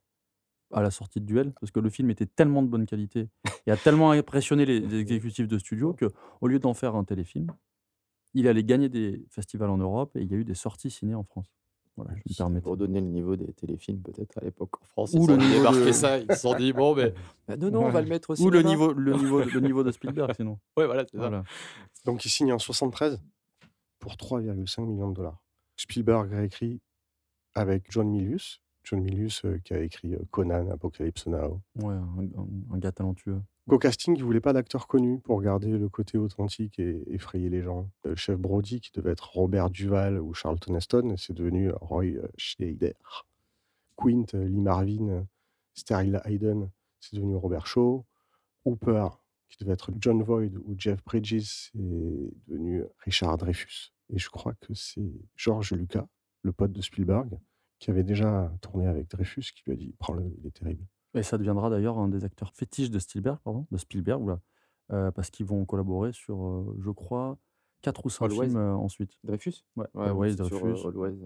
À 0.71 0.81
la 0.81 0.91
sortie 0.91 1.21
de 1.21 1.25
Duel, 1.25 1.53
parce 1.59 1.71
que 1.71 1.79
le 1.79 1.89
film 1.89 2.09
était 2.09 2.25
tellement 2.25 2.63
de 2.63 2.67
bonne 2.67 2.85
qualité 2.85 3.29
et 3.67 3.71
a 3.71 3.77
tellement 3.77 4.11
impressionné 4.11 4.65
les, 4.65 4.79
les 4.79 4.99
exécutifs 4.99 5.47
de 5.47 5.57
studio 5.57 5.93
que, 5.93 6.11
au 6.41 6.47
lieu 6.47 6.59
d'en 6.59 6.73
faire 6.73 6.95
un 6.95 7.03
téléfilm, 7.03 7.47
il 8.33 8.47
allait 8.47 8.63
gagner 8.63 8.89
des 8.89 9.25
festivals 9.29 9.69
en 9.69 9.77
Europe 9.77 10.15
et 10.15 10.21
il 10.21 10.31
y 10.31 10.35
a 10.35 10.37
eu 10.37 10.45
des 10.45 10.55
sorties 10.55 10.91
ciné 10.91 11.15
en 11.15 11.23
France. 11.23 11.55
Voilà, 11.97 12.11
je 12.15 12.31
me 12.33 12.35
permets. 12.37 12.61
Pour 12.61 12.75
donner 12.77 12.99
le 12.99 13.07
niveau 13.07 13.35
des 13.37 13.53
téléfilms, 13.53 14.01
peut-être, 14.01 14.37
à 14.37 14.41
l'époque 14.43 14.81
en 14.81 14.85
France. 14.85 15.13
Ou 15.13 15.23
ils 15.23 15.27
le 15.27 15.33
ont 15.33 15.37
débarqué 15.37 15.85
de- 15.85 15.91
ça, 15.93 16.17
ils 16.19 16.27
se 16.31 16.39
sont 16.41 16.53
dit, 16.55 16.73
bon, 16.73 16.93
mais. 16.95 17.13
bah 17.47 17.55
non, 17.57 17.71
non, 17.71 17.85
on 17.85 17.89
va 17.89 18.01
le 18.01 18.07
mettre 18.09 18.31
au 18.31 18.41
Ou 18.41 18.49
le 18.49 18.61
niveau, 18.63 18.91
le 18.93 19.13
niveau, 19.17 19.41
le 19.41 19.59
niveau 19.61 19.83
de 19.83 19.91
Spielberg, 19.91 20.33
sinon. 20.35 20.59
Ouais, 20.77 20.85
voilà, 20.85 21.05
c'est 21.05 21.15
ça. 21.17 21.19
Voilà. 21.29 21.43
Donc, 22.05 22.25
il 22.25 22.29
signe 22.29 22.51
en 22.51 22.59
73 22.59 23.21
pour 23.99 24.13
3,5 24.15 24.85
millions 24.85 25.09
de 25.09 25.15
dollars. 25.15 25.41
Spielberg 25.77 26.29
réécrit 26.31 26.81
avec 27.53 27.89
John 27.91 28.09
Milius. 28.09 28.61
John 28.83 28.99
Milius 29.01 29.43
euh, 29.45 29.57
qui 29.63 29.73
a 29.73 29.79
écrit 29.79 30.13
euh, 30.13 30.19
Conan, 30.31 30.69
Apocalypse 30.69 31.25
Now. 31.27 31.61
Ouais, 31.81 31.93
un, 31.95 31.99
un- 32.19 32.73
un 32.75 32.77
gars 32.77 32.91
talentueux. 32.91 33.41
Au 33.67 33.79
casting, 33.79 34.15
il 34.15 34.23
voulait 34.23 34.41
pas 34.41 34.53
d'acteur 34.53 34.87
connu 34.87 35.19
pour 35.19 35.41
garder 35.41 35.75
le 35.75 35.89
côté 35.89 36.19
authentique 36.19 36.77
et 36.77 37.01
effrayer 37.11 37.49
les 37.49 37.63
gens? 37.63 37.89
Euh, 38.05 38.09
Le 38.09 38.15
chef 38.15 38.37
Brody, 38.37 38.79
qui 38.79 38.91
devait 38.91 39.11
être 39.11 39.31
Robert 39.31 39.71
Duval 39.71 40.19
ou 40.19 40.35
Charlton 40.35 40.75
Heston, 40.75 41.15
c'est 41.17 41.33
devenu 41.33 41.71
Roy 41.71 42.05
euh, 42.17 42.27
Schneider. 42.37 42.93
Quint, 43.97 44.25
euh, 44.35 44.47
Lee 44.47 44.61
Marvin, 44.61 45.25
Sterling 45.73 46.19
Hayden, 46.25 46.69
c'est 46.99 47.15
devenu 47.15 47.35
Robert 47.35 47.65
Shaw. 47.65 48.05
Hooper, 48.65 49.07
qui 49.49 49.57
devait 49.57 49.73
être 49.73 49.91
John 49.99 50.21
Voight 50.21 50.55
ou 50.63 50.75
Jeff 50.77 51.03
Bridges, 51.03 51.71
c'est 51.71 52.31
devenu 52.47 52.83
Richard 52.99 53.37
Dreyfus. 53.37 53.93
Et 54.09 54.19
je 54.19 54.29
crois 54.29 54.53
que 54.53 54.75
c'est 54.75 55.11
George 55.35 55.73
Lucas, 55.73 56.07
le 56.43 56.51
pote 56.51 56.71
de 56.71 56.81
Spielberg, 56.81 57.39
qui 57.79 57.89
avait 57.89 58.03
déjà 58.03 58.51
tourné 58.61 58.85
avec 58.85 59.09
Dreyfus, 59.09 59.53
qui 59.55 59.63
lui 59.65 59.73
a 59.73 59.75
dit 59.75 59.95
Prends-le, 59.97 60.31
il 60.37 60.45
est 60.45 60.51
terrible. 60.51 60.85
Et 61.15 61.23
ça 61.23 61.37
deviendra 61.37 61.69
d'ailleurs 61.69 61.97
un 61.97 62.07
des 62.07 62.23
acteurs 62.25 62.51
fétiches 62.53 62.91
de 62.91 62.99
Spielberg, 62.99 63.39
pardon, 63.43 63.65
de 63.71 63.77
Spielberg, 63.77 64.21
oula, 64.21 64.39
euh, 64.91 65.11
parce 65.11 65.29
qu'ils 65.29 65.45
vont 65.45 65.65
collaborer 65.65 66.11
sur, 66.11 66.45
euh, 66.45 66.75
je 66.79 66.91
crois, 66.91 67.37
quatre 67.81 68.05
ou 68.05 68.09
cinq 68.09 68.25
Always. 68.25 68.47
films 68.49 68.57
euh, 68.57 68.75
ensuite. 68.75 69.17
Dreyfus? 69.23 69.63
Ouais, 69.75 69.87
Ouais, 69.93 70.31
sur, 70.35 70.49
Dreyfus. 70.49 70.87
Always. 70.87 71.17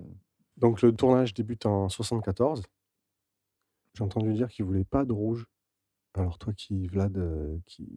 Donc 0.58 0.82
le 0.82 0.94
tournage 0.94 1.34
débute 1.34 1.66
en 1.66 1.90
74. 1.90 2.64
J'ai 3.96 4.04
entendu 4.04 4.34
dire 4.34 4.50
qu'il 4.50 4.66
voulait 4.66 4.84
pas 4.84 5.06
de 5.06 5.14
rouge. 5.14 5.48
Alors 6.14 6.38
toi 6.38 6.54
qui, 6.54 6.88
Vlad, 6.88 7.18
euh, 7.18 7.58
qui, 7.66 7.88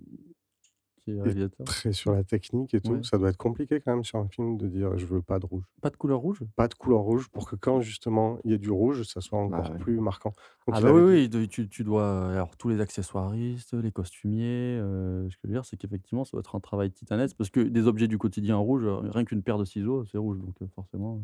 qui 1.05 1.11
est 1.11 1.15
Et 1.17 1.21
réalisateur. 1.21 1.67
très 1.67 1.93
sur 1.93 2.13
la 2.13 2.25
technique 2.25 2.75
et 2.75 2.81
tout. 2.81 2.93
Ouais. 2.93 3.03
Ça 3.03 3.19
doit 3.19 3.29
être 3.31 3.37
compliqué 3.37 3.81
quand 3.81 3.93
même 3.93 4.05
sur 4.05 4.19
un 4.19 4.29
film 4.29 4.57
de 4.57 4.67
dire 4.69 4.97
je 4.99 5.07
veux 5.07 5.23
pas 5.23 5.39
de 5.39 5.47
rouge. 5.47 5.65
Pas 5.81 5.91
de 5.91 5.97
couleur 5.97 6.21
rouge? 6.21 6.43
Pas 6.57 6.69
de 6.69 6.75
couleur 6.75 7.01
rouge 7.01 7.29
pour 7.29 7.49
que 7.49 7.57
quand 7.57 7.81
justement 7.81 8.39
il 8.45 8.51
y 8.53 8.55
ait 8.55 8.59
du 8.59 8.71
rouge, 8.71 9.03
ça 9.05 9.21
soit 9.21 9.39
encore 9.39 9.71
ouais. 9.71 9.79
plus 9.79 10.01
marquant. 10.01 10.33
Donc 10.67 10.77
Ah 10.79 10.81
bah 10.81 10.93
oui, 10.93 11.29
dit- 11.29 11.37
oui, 11.39 11.49
tu, 11.49 11.69
tu 11.69 11.85
dois... 11.85 12.31
Alors 12.33 12.57
tous 12.57 12.69
les 12.69 12.81
accessoiristes, 12.81 13.75
les 13.75 13.91
costumiers, 13.93 14.79
euh, 14.81 15.29
ce 15.29 15.37
que 15.37 15.41
je 15.45 15.49
veux 15.49 15.55
dire, 15.55 15.65
c'est 15.65 15.77
qu'effectivement, 15.77 16.25
ça 16.25 16.33
doit 16.33 16.41
être 16.41 16.55
un 16.57 16.61
travail 16.61 16.91
titanesque, 16.91 17.37
parce 17.37 17.51
que 17.51 17.61
des 17.61 17.87
objets 17.87 18.09
du 18.09 18.19
quotidien 18.19 18.57
rouges, 18.57 18.85
euh, 18.85 18.99
rien 19.11 19.25
qu'une 19.25 19.43
paire 19.43 19.59
de 19.59 19.65
ciseaux, 19.65 20.05
c'est 20.05 20.19
rouge, 20.19 20.39
donc 20.39 20.55
euh, 20.63 20.67
forcément... 20.75 21.21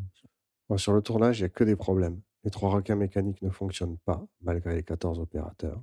Bon, 0.69 0.77
sur 0.77 0.93
le 0.93 1.01
tournage, 1.01 1.39
il 1.39 1.43
n'y 1.43 1.45
a 1.47 1.49
que 1.49 1.63
des 1.63 1.75
problèmes. 1.75 2.19
Les 2.43 2.51
trois 2.51 2.69
requins 2.69 2.95
mécaniques 2.95 3.41
ne 3.41 3.49
fonctionnent 3.49 3.97
pas, 4.05 4.23
malgré 4.41 4.75
les 4.75 4.83
14 4.83 5.19
opérateurs. 5.19 5.81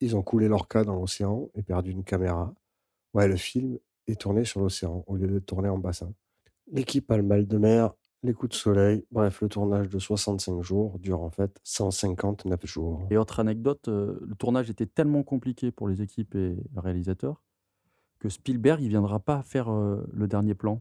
Ils 0.00 0.16
ont 0.16 0.22
coulé 0.22 0.48
leur 0.48 0.66
cas 0.66 0.82
dans 0.82 0.96
l'océan 0.96 1.48
et 1.54 1.62
perdu 1.62 1.90
une 1.90 2.02
caméra. 2.02 2.54
Ouais, 3.14 3.28
le 3.28 3.36
film 3.36 3.78
est 4.06 4.20
tourné 4.20 4.44
sur 4.44 4.60
l'océan 4.60 5.04
au 5.06 5.16
lieu 5.16 5.28
de 5.28 5.38
tourner 5.38 5.68
en 5.68 5.78
bassin. 5.78 6.12
L'équipe 6.70 7.10
a 7.10 7.16
le 7.16 7.22
mal 7.22 7.46
de 7.46 7.58
mer, 7.58 7.92
les 8.22 8.32
coups 8.32 8.50
de 8.50 8.56
soleil. 8.56 9.04
Bref, 9.10 9.42
le 9.42 9.48
tournage 9.48 9.88
de 9.88 9.98
65 9.98 10.62
jours 10.62 10.98
dure 10.98 11.22
en 11.22 11.30
fait 11.30 11.60
159 11.64 12.64
jours. 12.66 13.06
Et 13.10 13.16
autre 13.16 13.40
anecdote, 13.40 13.88
euh, 13.88 14.18
le 14.22 14.34
tournage 14.34 14.70
était 14.70 14.86
tellement 14.86 15.22
compliqué 15.22 15.70
pour 15.70 15.88
les 15.88 16.02
équipes 16.02 16.34
et 16.34 16.56
le 16.74 16.80
réalisateur 16.80 17.42
que 18.22 18.28
Spielberg, 18.28 18.80
il 18.80 18.88
viendra 18.88 19.18
pas 19.18 19.42
faire 19.42 19.68
euh, 19.68 20.08
le 20.12 20.28
dernier 20.28 20.54
plan. 20.54 20.80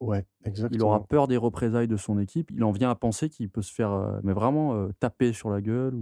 Ouais, 0.00 0.24
Il 0.44 0.48
exactement. 0.48 0.86
aura 0.86 1.04
peur 1.06 1.28
des 1.28 1.36
représailles 1.36 1.86
de 1.88 1.96
son 1.98 2.18
équipe. 2.18 2.50
Il 2.52 2.64
en 2.64 2.72
vient 2.72 2.88
à 2.90 2.94
penser 2.94 3.28
qu'il 3.28 3.50
peut 3.50 3.60
se 3.60 3.72
faire, 3.72 3.92
euh, 3.92 4.18
mais 4.22 4.32
vraiment 4.32 4.74
euh, 4.74 4.88
taper 4.98 5.34
sur 5.34 5.50
la 5.50 5.60
gueule 5.60 5.94
ou, 5.94 5.98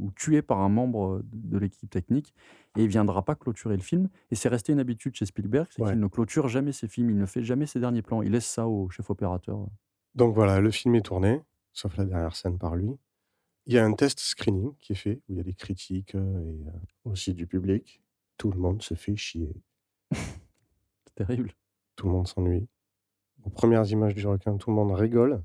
ou- 0.00 0.06
ou 0.06 0.12
tuer 0.16 0.40
par 0.40 0.60
un 0.60 0.70
membre 0.70 1.16
euh, 1.16 1.22
de, 1.32 1.58
l'équipe 1.58 1.90
technique. 1.90 2.32
Et 2.78 2.84
il 2.84 2.88
viendra 2.88 3.22
pas 3.24 3.34
clôturer 3.34 3.76
le 3.76 3.82
film. 3.82 4.08
Et 4.30 4.34
c'est 4.34 4.48
resté 4.48 4.72
une 4.72 4.80
habitude 4.80 5.14
chez 5.14 5.26
Spielberg, 5.26 5.66
c'est 5.70 5.82
Ouais. 5.82 5.90
qu'il 5.90 6.00
ne 6.00 6.06
clôture 6.06 6.48
jamais 6.48 6.72
ses 6.72 6.88
films. 6.88 7.10
Il 7.10 7.18
ne 7.18 7.26
fait 7.26 7.42
jamais 7.42 7.66
ses 7.66 7.80
derniers 7.80 8.00
plans. 8.02 8.22
Il 8.22 8.32
laisse 8.32 8.46
ça 8.46 8.66
au 8.66 8.88
chef 8.88 9.10
opérateur. 9.10 9.66
Donc 10.14 10.34
voilà, 10.34 10.60
le 10.60 10.70
film 10.70 10.94
est 10.94 11.02
tourné, 11.04 11.42
sauf 11.74 11.96
la 11.98 12.06
dernière 12.06 12.34
scène 12.34 12.58
par 12.58 12.76
lui. 12.76 12.90
Il 13.66 13.74
y 13.74 13.78
a 13.78 13.84
un 13.84 13.92
test 13.92 14.20
screening 14.20 14.74
qui 14.78 14.92
est 14.92 14.96
fait, 14.96 15.20
où 15.28 15.32
il 15.34 15.36
y 15.36 15.40
a 15.40 15.42
des 15.44 15.52
critiques 15.52 16.14
et 16.14 16.64
aussi 17.04 17.34
du 17.34 17.46
public. 17.46 18.00
Tout 18.38 18.50
le 18.50 18.58
monde 18.58 18.80
se 18.82 18.94
fait 18.94 19.16
chier. 19.16 19.52
C'est 21.06 21.14
terrible. 21.14 21.52
Tout 21.96 22.06
le 22.06 22.12
monde 22.12 22.26
s'ennuie. 22.28 22.66
Aux 23.44 23.50
premières 23.50 23.90
images 23.90 24.14
du 24.14 24.26
requin, 24.26 24.56
tout 24.56 24.70
le 24.70 24.76
monde 24.76 24.92
rigole. 24.92 25.42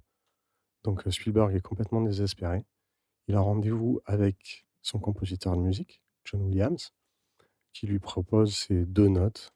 Donc 0.84 1.08
euh, 1.08 1.12
Spielberg 1.12 1.56
est 1.56 1.62
complètement 1.62 2.02
désespéré. 2.02 2.66
Il 3.28 3.36
a 3.36 3.40
rendez-vous 3.40 4.02
avec 4.06 4.66
son 4.82 5.00
compositeur 5.00 5.56
de 5.56 5.62
musique, 5.62 6.02
John 6.26 6.42
Williams, 6.42 6.94
qui 7.72 7.88
lui 7.88 8.00
propose 8.00 8.56
ses 8.56 8.86
deux 8.86 9.08
notes. 9.08 9.54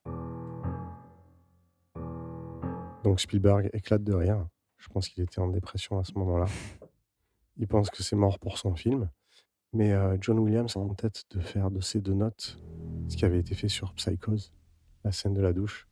Donc 3.03 3.20
Spielberg 3.20 3.70
éclate 3.74 4.03
de 4.03 4.13
rire. 4.13 4.48
Je 4.77 4.88
pense 4.89 5.10
qu'il 5.10 5.24
était 5.24 5.39
en 5.39 5.48
dépression 5.48 6.00
à 6.00 6.03
ce 6.03 6.13
moment-là. 6.13 6.46
Il 7.58 7.67
pense 7.67 7.89
que 7.89 8.03
c'est 8.03 8.15
mort 8.15 8.39
pour 8.39 8.58
son 8.58 8.75
film. 8.75 9.10
Mais 9.74 9.91
euh, 9.91 10.17
John 10.22 10.39
Williams 10.39 10.77
a 10.77 10.79
en 10.79 10.94
tête 10.94 11.25
de 11.32 11.39
faire 11.39 11.72
de 11.72 11.82
ces 11.82 12.00
deux 12.00 12.13
notes 12.13 12.58
ce 13.10 13.15
qui 13.15 13.25
avait 13.25 13.39
été 13.39 13.56
fait 13.56 13.70
sur 13.70 13.94
Psychose, 13.94 14.51
la 15.03 15.12
scène 15.12 15.34
de 15.34 15.41
la 15.41 15.53
douche. 15.53 15.88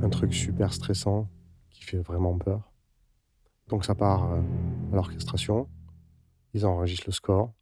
Un 0.00 0.10
truc 0.10 0.32
super 0.32 0.72
stressant 0.72 1.28
qui 1.70 1.82
fait 1.82 1.98
vraiment 1.98 2.36
peur. 2.38 2.70
Donc 3.68 3.84
ça 3.84 3.94
part 3.94 4.32
euh, 4.32 4.40
à 4.92 4.94
l'orchestration, 4.94 5.68
ils 6.54 6.64
enregistrent 6.64 7.08
le 7.08 7.12
score 7.12 7.52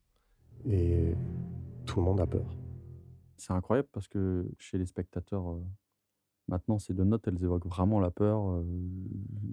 et 0.65 1.15
tout 1.85 1.99
le 1.99 2.05
monde 2.05 2.21
a 2.21 2.27
peur. 2.27 2.47
C'est 3.37 3.53
incroyable 3.53 3.89
parce 3.93 4.07
que 4.07 4.47
chez 4.59 4.79
les 4.79 4.87
spectateurs, 4.87 5.51
euh, 5.51 5.61
maintenant, 6.49 6.79
ces 6.79 6.95
deux 6.95 7.05
notes, 7.05 7.27
elles 7.27 7.43
évoquent 7.43 7.67
vraiment 7.67 8.01
la 8.01 8.11
peur, 8.11 8.51
euh, 8.51 8.65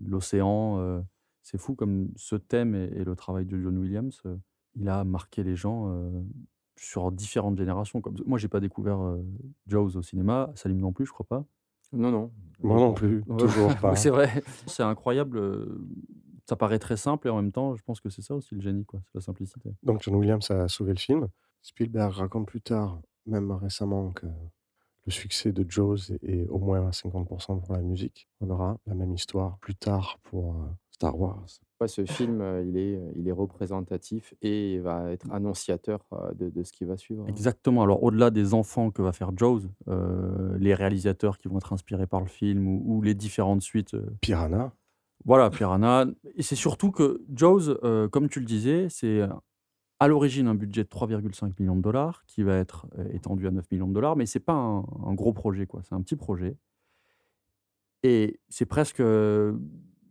l'océan. 0.06 1.04
c'est 1.42 1.58
fou 1.58 1.76
comme 1.76 2.10
ce 2.16 2.36
thème 2.36 2.76
et, 2.76 3.04
le 3.04 3.16
travail 3.16 3.46
de 3.46 3.60
John 3.60 3.78
Williams, 3.78 4.22
il 4.76 4.90
a 4.90 5.04
marqué 5.04 5.44
les 5.44 5.56
gens 5.56 5.92
sur 6.76 7.12
différentes 7.12 7.58
générations. 7.58 8.02
Moi, 8.26 8.38
j'ai 8.40 8.48
pas 8.48 8.60
découvert 8.60 9.18
Jaws 9.68 9.96
au 9.96 10.02
cinéma, 10.02 10.52
Salim 10.56 10.80
non 10.80 10.94
plus, 10.94 11.06
je 11.06 11.12
crois 11.12 11.26
pas. 11.26 11.46
Non, 11.94 12.12
non. 12.12 12.32
Moi 12.62 12.78
non 12.78 12.94
plus, 12.94 13.24
Ouais. 13.28 13.38
toujours 13.38 13.76
pas. 13.82 13.96
C'est 13.96 14.10
vrai. 14.10 14.44
C'est 14.68 14.84
incroyable. 14.84 15.38
euh, 15.38 15.82
Ça 16.48 16.56
paraît 16.56 16.80
très 16.80 16.98
simple 16.98 17.28
et 17.28 17.32
en 17.32 17.38
même 17.38 17.52
temps, 17.52 17.76
je 17.76 17.84
pense 17.84 18.02
que 18.02 18.10
c'est 18.10 18.22
ça 18.22 18.36
aussi 18.36 18.56
le 18.56 18.62
génie, 18.62 18.86
quoi. 18.86 19.00
C'est 19.06 19.16
la 19.16 19.22
simplicité. 19.22 19.70
Donc 19.84 20.02
John 20.04 20.16
Williams 20.16 20.50
a 20.52 20.68
sauvé 20.68 20.94
le 20.94 21.00
film. 21.00 21.28
Spielberg 21.62 22.12
raconte 22.14 22.48
plus 22.48 22.62
tard, 22.62 23.00
même 23.26 23.52
récemment, 23.52 24.12
que 24.12 24.28
le 25.06 25.12
succès 25.12 25.52
de 25.52 25.66
Jaws 25.70 26.12
est 26.24 26.48
au 26.50 26.60
moins 26.60 26.88
à 26.88 26.92
50% 26.92 27.62
pour 27.62 27.74
la 27.74 27.82
musique. 27.82 28.28
On 28.42 28.50
aura 28.50 28.78
la 28.88 28.96
même 28.96 29.14
histoire 29.14 29.58
plus 29.60 29.76
tard 29.76 30.18
pour 30.24 30.54
euh, 30.56 30.66
Star 30.92 31.20
Wars. 31.20 31.46
Ouais, 31.82 31.88
ce 31.90 32.06
film, 32.06 32.40
euh, 32.40 32.64
il 32.66 32.78
est, 32.78 32.98
il 33.16 33.28
est 33.28 33.32
représentatif 33.34 34.34
et 34.42 34.80
va 34.80 35.12
être 35.12 35.30
annonciateur 35.32 36.00
euh, 36.14 36.34
de, 36.34 36.50
de 36.50 36.64
ce 36.64 36.72
qui 36.72 36.86
va 36.86 36.96
suivre. 36.96 37.26
Exactement. 37.28 37.84
Alors, 37.84 38.02
au-delà 38.04 38.30
des 38.30 38.54
enfants 38.54 38.92
que 38.92 39.02
va 39.02 39.12
faire 39.12 39.32
Jaws, 39.36 39.64
euh, 39.90 40.58
les 40.60 40.74
réalisateurs 40.74 41.38
qui 41.40 41.50
vont 41.50 41.58
être 41.58 41.74
inspirés 41.74 42.08
par 42.08 42.22
le 42.22 42.28
film 42.28 42.68
ou, 42.68 42.82
ou 42.86 43.02
les 43.02 43.16
différentes 43.16 43.62
suites. 43.62 43.96
euh, 43.96 44.06
Piranha. 44.22 44.72
voilà, 45.26 45.50
Piranha. 45.50 46.06
Et 46.36 46.44
c'est 46.44 46.56
surtout 46.56 46.92
que 46.92 47.22
Jaws, 47.34 47.70
euh, 47.84 48.08
comme 48.08 48.30
tu 48.30 48.40
le 48.40 48.46
disais, 48.46 48.88
c'est 48.90 49.20
euh, 49.20 49.28
à 50.04 50.08
l'origine 50.10 50.50
un 50.50 50.56
budget 50.56 50.84
de 50.84 50.90
3,5 50.90 51.54
millions 51.60 51.78
de 51.78 51.82
dollars 51.82 52.26
qui 52.28 52.44
va 52.44 52.58
être 52.58 52.88
euh, 53.00 53.08
étendu 53.14 53.48
à 53.48 53.52
9 53.52 53.72
millions 53.72 53.88
de 53.88 53.94
dollars, 53.94 54.18
mais 54.18 54.26
c'est 54.26 54.42
pas 54.42 54.52
un, 54.52 55.14
gros 55.14 55.32
projet, 55.32 55.66
quoi. 55.66 55.82
C'est 55.84 55.96
un 55.96 56.02
petit 56.02 56.18
projet. 56.18 56.58
Et 58.04 58.42
c'est 58.50 58.66
presque, 58.66 59.00
euh, 59.00 59.58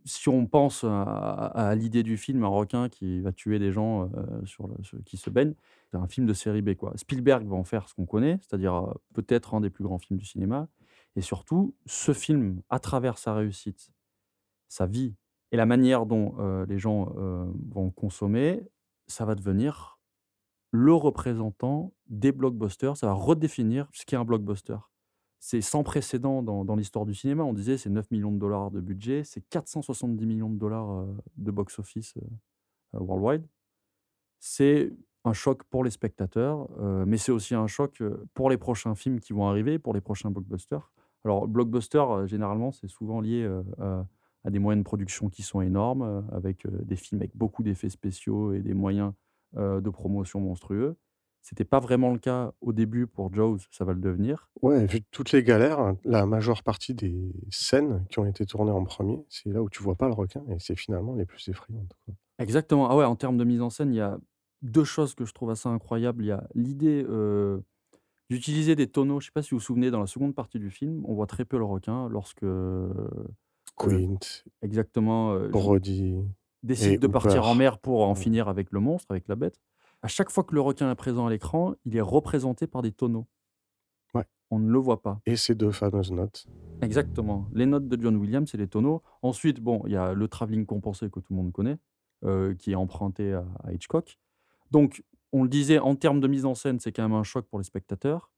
si 0.03 0.29
on 0.29 0.47
pense 0.47 0.83
à, 0.83 1.75
l'idée 1.77 2.01
du 2.01 2.17
film, 2.17 2.43
un 2.43 2.47
requin 2.47 2.89
qui 2.89 3.21
va 3.21 3.31
tuer 3.31 3.59
des 3.59 3.71
gens 3.71 4.09
euh, 4.15 4.43
sur 4.45 4.67
qui 5.05 5.17
se 5.17 5.29
baignent, 5.29 5.53
c'est 5.91 5.97
un 5.97 6.07
film 6.07 6.25
de 6.25 6.33
série 6.33 6.63
B. 6.63 6.73
Quoi. 6.73 6.93
Spielberg 6.95 7.45
va 7.45 7.55
en 7.55 7.63
faire 7.63 7.87
ce 7.87 7.93
qu'on 7.93 8.07
connaît, 8.07 8.39
c'est-à-dire 8.41 8.95
peut-être 9.13 9.53
un 9.53 9.61
des 9.61 9.69
plus 9.69 9.83
grands 9.83 9.99
films 9.99 10.17
du 10.17 10.25
cinéma. 10.25 10.69
Et 11.15 11.21
surtout, 11.21 11.75
ce 11.85 12.13
film, 12.13 12.63
à 12.71 12.79
travers 12.79 13.19
sa 13.19 13.35
réussite, 13.35 13.91
sa 14.69 14.87
vie 14.87 15.13
et 15.51 15.55
la 15.55 15.67
manière 15.67 16.07
dont 16.07 16.35
les 16.67 16.79
gens 16.79 17.13
vont 17.69 17.85
le 17.85 17.91
consommer, 17.91 18.63
ça 19.07 19.25
va 19.25 19.35
devenir 19.35 19.99
le 20.71 20.93
représentant 20.93 21.93
des 22.07 22.31
blockbusters. 22.31 22.97
Ça 22.97 23.07
va 23.07 23.13
redéfinir 23.13 23.87
ce 23.93 24.05
qu'est 24.05 24.15
un 24.15 24.25
blockbuster. 24.25 24.77
C'est 25.39 25.61
sans 25.61 25.83
précédent 25.83 26.41
dans, 26.41 26.75
l'histoire 26.75 27.05
du 27.05 27.13
cinéma. 27.13 27.43
On 27.43 27.53
disait 27.53 27.77
c'est 27.77 27.89
9 27.89 28.09
millions 28.11 28.31
de 28.31 28.37
dollars 28.37 28.71
de 28.71 28.79
budget, 28.79 29.23
c'est 29.23 29.41
470 29.49 30.25
millions 30.25 30.49
de 30.49 30.57
dollars 30.57 30.89
euh, 30.89 31.05
de 31.37 31.51
box-office 31.51 32.15
euh, 32.17 32.21
euh, 32.95 32.99
worldwide. 32.99 33.45
C'est 34.39 34.93
un 35.25 35.33
choc 35.33 35.63
pour 35.65 35.83
les 35.83 35.91
spectateurs, 35.91 36.67
mais 37.07 37.15
c'est 37.15 37.31
aussi 37.31 37.55
un 37.55 37.67
choc 37.67 38.03
pour 38.33 38.49
les 38.49 38.57
prochains 38.57 38.93
films 38.93 39.21
qui 39.21 39.31
vont 39.31 39.47
arriver, 39.47 39.79
pour 39.79 39.93
les 39.93 40.01
prochains 40.01 40.29
blockbusters. 40.31 40.91
Alors, 41.23 41.47
blockbuster, 41.47 42.03
généralement, 42.25 42.71
c'est 42.71 42.89
souvent 42.89 43.21
lié 43.21 43.47
euh, 43.79 44.03
à, 44.43 44.49
des 44.49 44.59
moyens 44.59 44.83
de 44.83 44.85
production 44.85 45.29
qui 45.29 45.43
sont 45.43 45.61
énormes, 45.61 46.01
euh, 46.01 46.21
avec 46.31 46.65
euh, 46.65 46.71
des 46.83 46.95
films 46.95 47.21
avec 47.21 47.35
beaucoup 47.35 47.63
d'effets 47.63 47.89
spéciaux 47.89 48.53
et 48.53 48.59
des 48.59 48.73
moyens 48.73 49.13
euh, 49.57 49.81
de 49.81 49.89
promotion 49.89 50.39
monstrueux. 50.39 50.95
C'était 51.41 51.65
pas 51.65 51.81
vraiment 51.81 52.11
le 52.11 52.19
cas 52.19 52.53
au 52.61 52.71
début 52.71 53.05
pour 53.05 53.33
Jaws, 53.33 53.59
ça 53.69 53.83
va 53.83 53.91
le 53.91 53.99
devenir. 53.99 54.49
Ouais, 54.61 54.85
vu 54.85 55.01
toutes 55.11 55.33
les 55.33 55.43
galères, 55.43 55.79
hein, 55.79 55.97
la 56.05 56.25
majeure 56.25 56.63
partie 56.63 56.93
des 56.93 57.33
scènes 57.49 58.05
qui 58.09 58.19
ont 58.19 58.25
été 58.25 58.45
tournées 58.45 58.71
en 58.71 58.85
premier, 58.85 59.25
c'est 59.27 59.49
là 59.49 59.61
où 59.61 59.69
tu 59.69 59.83
vois 59.83 59.95
pas 59.95 60.07
le 60.07 60.13
requin 60.13 60.41
et 60.49 60.55
c'est 60.59 60.77
finalement 60.77 61.15
les 61.15 61.25
plus 61.25 61.45
effrayantes. 61.49 61.91
quoi. 62.05 62.15
Exactement. 62.39 62.89
Ah 62.89 62.95
ouais, 62.95 63.05
en 63.05 63.15
termes 63.15 63.37
de 63.37 63.43
mise 63.43 63.61
en 63.61 63.69
scène, 63.69 63.93
il 63.93 63.97
y 63.97 64.01
a 64.01 64.17
deux 64.61 64.85
choses 64.85 65.13
que 65.13 65.25
je 65.25 65.33
trouve 65.33 65.51
assez 65.51 65.67
incroyables. 65.67 66.23
Il 66.23 66.27
y 66.27 66.31
a 66.31 66.47
l'idée 66.55 67.05
euh, 67.09 67.59
d'utiliser 68.29 68.75
des 68.75 68.87
tonneaux. 68.87 69.19
Je 69.19 69.27
sais 69.27 69.31
pas 69.31 69.43
si 69.43 69.51
vous 69.51 69.57
vous 69.57 69.63
souvenez, 69.63 69.91
dans 69.91 69.99
la 69.99 70.07
seconde 70.07 70.33
partie 70.33 70.59
du 70.59 70.71
film, 70.71 71.03
on 71.05 71.13
voit 71.13 71.27
très 71.27 71.45
peu 71.45 71.57
le 71.57 71.65
requin 71.65 72.07
lorsque. 72.09 72.45
Quint, 73.77 74.17
exactement. 74.61 75.33
euh, 75.33 75.49
Brody. 75.49 76.15
décide 76.61 76.99
de 76.99 77.07
partir 77.07 77.45
en 77.47 77.55
mer 77.55 77.79
pour 77.79 78.07
en 78.07 78.15
finir 78.15 78.47
avec 78.47 78.71
le 78.71 78.79
monstre, 78.79 79.11
avec 79.11 79.27
la 79.27 79.35
bête. 79.35 79.59
À 80.01 80.07
chaque 80.07 80.29
fois 80.29 80.43
que 80.43 80.53
le 80.53 80.61
requin 80.61 80.91
est 80.91 80.95
présent 80.95 81.25
à 81.27 81.29
l'écran, 81.29 81.73
il 81.85 81.95
est 81.95 82.01
représenté 82.01 82.67
par 82.67 82.81
des 82.81 82.91
tonneaux. 82.91 83.25
Ouais. 84.13 84.25
On 84.51 84.59
ne 84.59 84.69
le 84.69 84.77
voit 84.77 85.01
pas. 85.01 85.21
Et 85.25 85.35
ces 85.37 85.55
deux 85.55 85.71
fameuses 85.71 86.11
notes. 86.11 86.45
Exactement. 86.81 87.47
Les 87.53 87.65
notes 87.65 87.87
de 87.87 87.99
John 88.01 88.15
Williams, 88.17 88.49
c'est 88.51 88.57
les 88.57 88.67
tonneaux. 88.67 89.01
Ensuite, 89.21 89.61
bon, 89.61 89.81
il 89.85 89.93
y 89.93 89.95
a 89.95 90.13
le 90.13 90.27
travelling 90.27 90.65
compensé 90.65 91.09
que 91.09 91.19
tout 91.21 91.31
le 91.33 91.37
monde 91.37 91.53
connaît, 91.53 91.77
euh, 92.25 92.53
qui 92.55 92.73
est 92.73 92.75
emprunté 92.75 93.33
à, 93.33 93.45
à 93.63 93.71
Hitchcock. 93.71 94.19
Donc, 94.71 95.03
on 95.31 95.43
le 95.43 95.49
disait, 95.49 95.79
en 95.79 95.95
termes 95.95 96.19
de 96.19 96.27
mise 96.27 96.45
en 96.45 96.53
scène, 96.53 96.79
c'est 96.79 96.91
quand 96.91 97.03
même 97.03 97.17
un 97.17 97.23
choc 97.23 97.45
pour 97.47 97.59
les 97.59 97.65
spectateurs. 97.65 98.29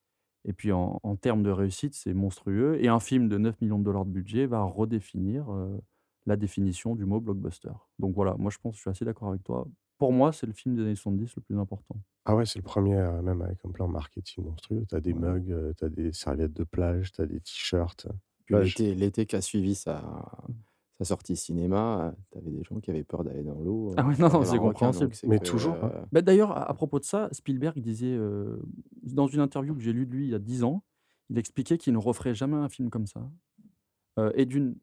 Et 0.47 0.53
puis, 0.53 0.71
en, 0.71 0.99
en 1.03 1.15
termes 1.15 1.43
de 1.43 1.49
réussite, 1.49 1.95
c'est 1.95 2.13
monstrueux. 2.13 2.77
Et 2.79 2.87
un 2.87 2.99
film 2.99 3.27
de 3.27 3.37
9 3.37 3.59
millions 3.61 3.79
de 3.79 3.83
dollars 3.83 4.05
de 4.05 4.11
budget 4.11 4.45
va 4.45 4.61
redéfinir 4.63 5.51
euh, 5.51 5.77
la 6.25 6.35
définition 6.35 6.95
du 6.95 7.05
mot 7.05 7.19
blockbuster. 7.19 7.71
Donc 7.99 8.15
voilà, 8.15 8.35
moi 8.37 8.51
je 8.51 8.57
pense, 8.57 8.75
je 8.75 8.81
suis 8.81 8.89
assez 8.89 9.05
d'accord 9.05 9.29
avec 9.29 9.43
toi. 9.43 9.67
pour 9.97 10.11
moi, 10.11 10.31
c'est 10.31 10.45
le 10.47 10.53
film 10.53 10.75
des 10.75 10.83
années 10.83 10.95
70 10.95 11.35
le 11.35 11.41
plus 11.41 11.57
important. 11.57 11.95
Ah 12.25 12.35
ouais, 12.35 12.45
c'est 12.45 12.59
le 12.59 12.63
premier, 12.63 12.97
euh, 12.97 13.21
même 13.21 13.41
avec 13.41 13.59
un 13.65 13.69
plan 13.71 13.87
marketing 13.87 14.45
monstrueux. 14.45 14.85
T'as 14.89 14.99
des 14.99 15.13
mugs, 15.13 15.51
euh, 15.51 15.73
t'as 15.77 15.89
des 15.89 16.11
serviettes 16.11 16.53
de 16.53 16.63
plage, 16.63 17.11
t'as 17.11 17.25
des 17.25 17.39
t-shirts. 17.39 18.07
L'été, 18.49 18.93
l'été 18.93 19.25
qui 19.25 19.35
a 19.35 19.41
suivi 19.41 19.73
sa, 19.73 20.03
sa 20.97 21.05
sortie 21.05 21.35
cinéma, 21.35 22.15
tu 22.31 22.37
avais 22.37 22.51
des 22.51 22.63
gens 22.63 22.79
qui 22.79 22.89
avaient 22.89 23.03
peur 23.03 23.23
d'aller 23.23 23.43
dans 23.43 23.59
l'eau. 23.59 23.93
Ah 23.97 24.05
ouais, 24.05 24.15
non, 24.17 24.29
non, 24.29 24.45
c'est 24.45 24.57
compréhensible. 24.57 25.11
Mais 25.27 25.39
que, 25.39 25.45
toujours, 25.45 25.75
euh, 25.83 25.89
Bah, 26.11 26.21
D'ailleurs, 26.21 26.51
à, 26.51 26.69
à 26.69 26.73
propos 26.73 26.99
de 26.99 27.03
ça, 27.03 27.27
Spielberg 27.31 27.79
disait, 27.79 28.15
euh, 28.15 28.57
dans 29.03 29.27
une 29.27 29.41
interview 29.41 29.75
que 29.75 29.81
j'ai 29.81 29.91
lue 29.91 30.05
de 30.05 30.11
lui 30.13 30.27
il 30.27 30.31
y 30.31 30.35
a 30.35 30.39
10 30.39 30.63
ans, 30.63 30.83
il 31.29 31.37
expliquait 31.37 31.77
qu'il 31.77 31.93
ne 31.93 31.97
referait 31.97 32.33
jamais 32.33 32.55
un 32.55 32.69
film 32.69 32.89
comme 32.89 33.07
ça. 33.07 33.29
Euh, 34.19 34.31
et 34.35 34.45
d'une, 34.45 34.77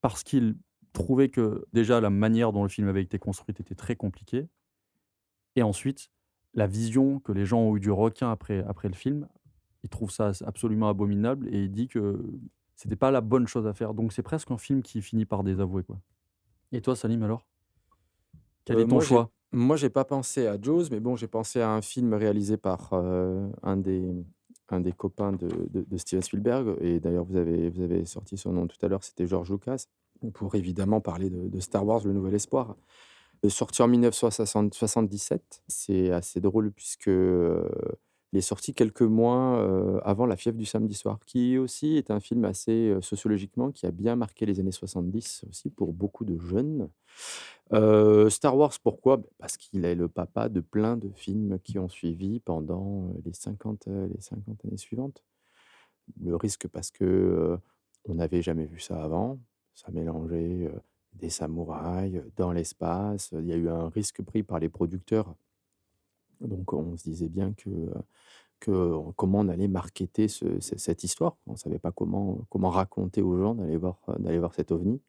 parce 0.00 0.22
qu'il 0.22 0.56
trouvait 0.92 1.28
que 1.28 1.64
déjà 1.72 2.00
la 2.00 2.10
manière 2.10 2.52
dont 2.52 2.62
le 2.62 2.68
film 2.68 2.86
avait 2.88 3.02
été 3.02 3.18
construit 3.18 3.54
était 3.58 3.74
très 3.74 3.96
compliquée. 3.96 4.48
Et 5.56 5.62
ensuite, 5.62 6.10
la 6.54 6.66
vision 6.66 7.18
que 7.18 7.32
les 7.32 7.46
gens 7.46 7.60
ont 7.60 7.76
eu 7.76 7.80
du 7.80 7.90
requin 7.90 8.30
après, 8.30 8.62
après 8.68 8.88
le 8.88 8.94
film, 8.94 9.26
il 9.82 9.90
trouve 9.90 10.10
ça 10.10 10.30
absolument 10.44 10.88
abominable 10.88 11.48
et 11.48 11.64
il 11.64 11.72
dit 11.72 11.88
que 11.88 12.22
c'était 12.82 12.96
pas 12.96 13.10
la 13.12 13.20
bonne 13.20 13.46
chose 13.46 13.66
à 13.66 13.72
faire. 13.74 13.94
Donc 13.94 14.12
c'est 14.12 14.22
presque 14.22 14.50
un 14.50 14.58
film 14.58 14.82
qui 14.82 15.02
finit 15.02 15.24
par 15.24 15.44
désavouer. 15.44 15.84
Quoi. 15.84 15.98
Et 16.72 16.80
toi, 16.80 16.96
Salim, 16.96 17.22
alors? 17.22 17.46
Quel 18.64 18.76
euh, 18.76 18.80
est 18.80 18.84
ton 18.88 18.96
moi, 18.96 19.04
choix? 19.04 19.30
Moi, 19.52 19.76
j'ai 19.76 19.90
pas 19.90 20.04
pensé 20.04 20.46
à 20.46 20.60
Jaws, 20.60 20.84
mais 20.90 20.98
bon, 20.98 21.14
j'ai 21.14 21.28
pensé 21.28 21.60
à 21.60 21.70
un 21.70 21.82
film 21.82 22.12
réalisé 22.14 22.56
par 22.56 22.90
euh, 22.92 23.48
un, 23.62 23.76
des, 23.76 24.10
un 24.70 24.80
des 24.80 24.92
copains 24.92 25.32
de, 25.32 25.48
de- 25.70 25.82
de 25.88 25.96
Steven 25.96 26.22
Spielberg. 26.22 26.76
Et 26.80 26.98
d'ailleurs, 26.98 27.24
vous 27.24 27.36
avez, 27.36 27.68
vous 27.70 27.82
avez 27.82 28.04
sorti 28.04 28.36
son 28.36 28.52
nom 28.52 28.66
tout 28.66 28.78
à 28.84 28.88
l'heure, 28.88 29.04
c'était 29.04 29.26
George 29.26 29.50
Lucas. 29.50 29.84
Pour 30.34 30.54
évidemment 30.54 31.00
parler 31.00 31.30
de, 31.30 31.48
de 31.48 31.60
Star 31.60 31.86
Wars, 31.86 32.00
le 32.04 32.12
nouvel 32.12 32.34
espoir. 32.34 32.76
Euh, 33.44 33.48
Sorti 33.48 33.82
en 33.82 33.88
1977, 33.88 35.62
c'est 35.68 36.10
assez 36.10 36.40
drôle 36.40 36.70
puisque 36.72 37.10
il 38.32 38.38
est 38.38 38.42
sorti 38.42 38.72
quelques 38.74 39.02
mois 39.02 40.00
avant 40.04 40.26
La 40.26 40.36
fièvre 40.36 40.56
du 40.56 40.64
samedi 40.64 40.94
soir, 40.94 41.18
qui 41.26 41.58
aussi 41.58 41.96
est 41.96 42.10
un 42.10 42.20
film 42.20 42.44
assez 42.44 42.96
sociologiquement 43.02 43.70
qui 43.72 43.86
a 43.86 43.90
bien 43.90 44.16
marqué 44.16 44.46
les 44.46 44.58
années 44.58 44.72
70 44.72 45.44
aussi 45.50 45.70
pour 45.70 45.92
beaucoup 45.92 46.24
de 46.24 46.38
jeunes. 46.38 46.88
Star 48.30 48.56
Wars, 48.56 48.72
pourquoi? 48.82 49.18
Ben, 49.18 49.28
Parce 49.38 49.56
qu'il 49.56 49.84
est 49.84 49.94
le 49.94 50.08
papa 50.08 50.48
de 50.48 50.60
plein 50.60 50.96
de 50.96 51.10
films 51.10 51.58
qui 51.62 51.78
ont 51.78 51.88
suivi 51.88 52.40
pendant 52.40 53.12
les 53.24 53.32
50, 53.32 53.88
euh, 53.88 54.08
les 54.14 54.20
50 54.20 54.64
années 54.64 54.76
suivantes. 54.76 55.22
Le 56.22 56.36
risque 56.36 56.68
parce 56.68 56.90
que 56.90 57.58
on 58.08 58.14
n'avait 58.14 58.42
jamais 58.42 58.66
vu 58.66 58.80
ça 58.80 59.02
avant. 59.02 59.38
Ça 59.74 59.90
mélangeait 59.92 60.70
des 61.14 61.30
samouraïs 61.30 62.22
dans 62.36 62.52
l'espace. 62.52 63.30
Il 63.32 63.46
y 63.46 63.52
a 63.52 63.56
eu 63.56 63.68
un 63.68 63.88
risque 63.88 64.22
pris 64.22 64.42
par 64.42 64.58
les 64.58 64.68
producteurs. 64.68 65.34
Donc 66.46 66.72
on 66.72 66.96
se 66.96 67.04
disait 67.04 67.28
bien 67.28 67.52
que, 67.52 67.70
comment 69.16 69.40
on 69.40 69.48
allait 69.48 69.68
marketer 69.68 70.28
ce- 70.28 70.60
ce- 70.60 70.78
cette 70.78 71.04
histoire. 71.04 71.36
On 71.46 71.52
ne 71.52 71.56
savait 71.56 71.78
pas 71.78 71.92
comment, 71.92 72.38
comment 72.48 72.70
raconter 72.70 73.22
aux 73.22 73.36
gens 73.36 73.54
d'aller 73.54 73.76
voir, 73.76 73.98
d'aller 74.18 74.38
voir 74.38 74.54
cet 74.54 74.70
ovni. 74.72 75.00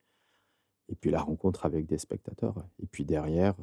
Et 0.90 0.96
puis 0.96 1.12
la 1.12 1.22
rencontre 1.22 1.66
avec 1.66 1.86
des 1.86 1.98
spectateurs. 1.98 2.56
Et 2.82 2.88
puis 2.88 3.06
derrière, 3.06 3.56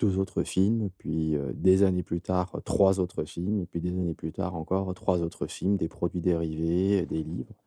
deux 0.00 0.18
autres 0.18 0.42
films. 0.44 0.90
Puis 0.98 1.36
des 1.54 1.82
années 1.82 2.02
plus 2.02 2.20
tard, 2.20 2.60
trois 2.64 3.00
autres 3.00 3.24
films. 3.24 3.60
Et 3.60 3.66
puis 3.66 3.80
des 3.80 3.90
années 3.90 4.14
plus 4.14 4.32
tard, 4.32 4.54
encore 4.54 4.92
trois 4.94 5.22
autres 5.22 5.46
films, 5.46 5.76
des 5.76 5.88
produits 5.88 6.20
dérivés, 6.20 7.06
des 7.06 7.22
livres. 7.22 7.63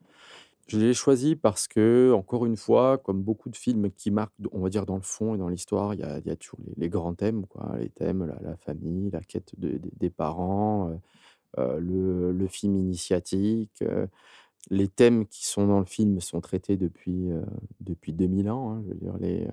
Je 0.67 0.77
l'ai 0.77 0.93
choisi 0.93 1.35
parce 1.37 1.67
que, 1.67 2.11
encore 2.13 2.45
une 2.45 2.57
fois, 2.57 2.97
comme 2.97 3.21
beaucoup 3.23 3.49
de 3.49 3.55
films 3.55 3.89
qui 3.91 4.11
marquent, 4.11 4.33
on 4.51 4.59
va 4.59 4.69
dire, 4.69 4.85
dans 4.85 4.97
le 4.97 5.01
fond 5.01 5.33
et 5.33 5.37
dans 5.37 5.47
l'histoire, 5.47 5.93
il 5.93 6.01
y 6.01 6.03
a, 6.03 6.35
toujours 6.35 6.59
les, 6.75 6.89
grands 6.89 7.13
thèmes, 7.13 7.45
quoi. 7.47 7.77
Les 7.79 7.89
thèmes, 7.89 8.25
la, 8.25 8.37
la 8.41 8.57
famille, 8.57 9.09
la 9.11 9.21
quête 9.21 9.53
de- 9.57 9.77
de- 9.77 9.91
des 9.97 10.09
parents, 10.09 10.89
euh, 11.57 11.79
euh, 11.79 12.31
le, 12.33 12.47
film 12.47 12.75
initiatique. 12.77 13.81
euh, 13.81 14.07
les 14.71 14.87
thèmes 14.89 15.25
qui 15.27 15.45
sont 15.47 15.67
dans 15.67 15.79
le 15.79 15.85
film 15.85 16.19
sont 16.21 16.41
traités 16.41 16.77
depuis, 16.77 17.29
depuis 17.81 18.13
2000 18.13 18.49
ans. 18.49 18.71
hein. 18.73 18.83
je 18.85 18.89
veux 18.89 18.95
dire, 18.99 19.17
les, 19.19 19.47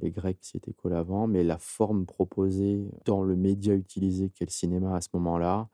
les 0.00 0.10
Grecs 0.10 0.38
s'y 0.42 0.56
étaient 0.58 0.72
collés 0.72 0.96
avant, 0.96 1.26
mais 1.26 1.44
la 1.44 1.58
forme 1.58 2.06
proposée 2.06 2.84
dans 3.04 3.22
le 3.24 3.36
média 3.36 3.74
utilisé 3.74 4.30
qu'est 4.30 4.46
le 4.46 4.50
cinéma 4.52 4.96
à 4.96 5.00
ce 5.00 5.08
moment-là, 5.14 5.68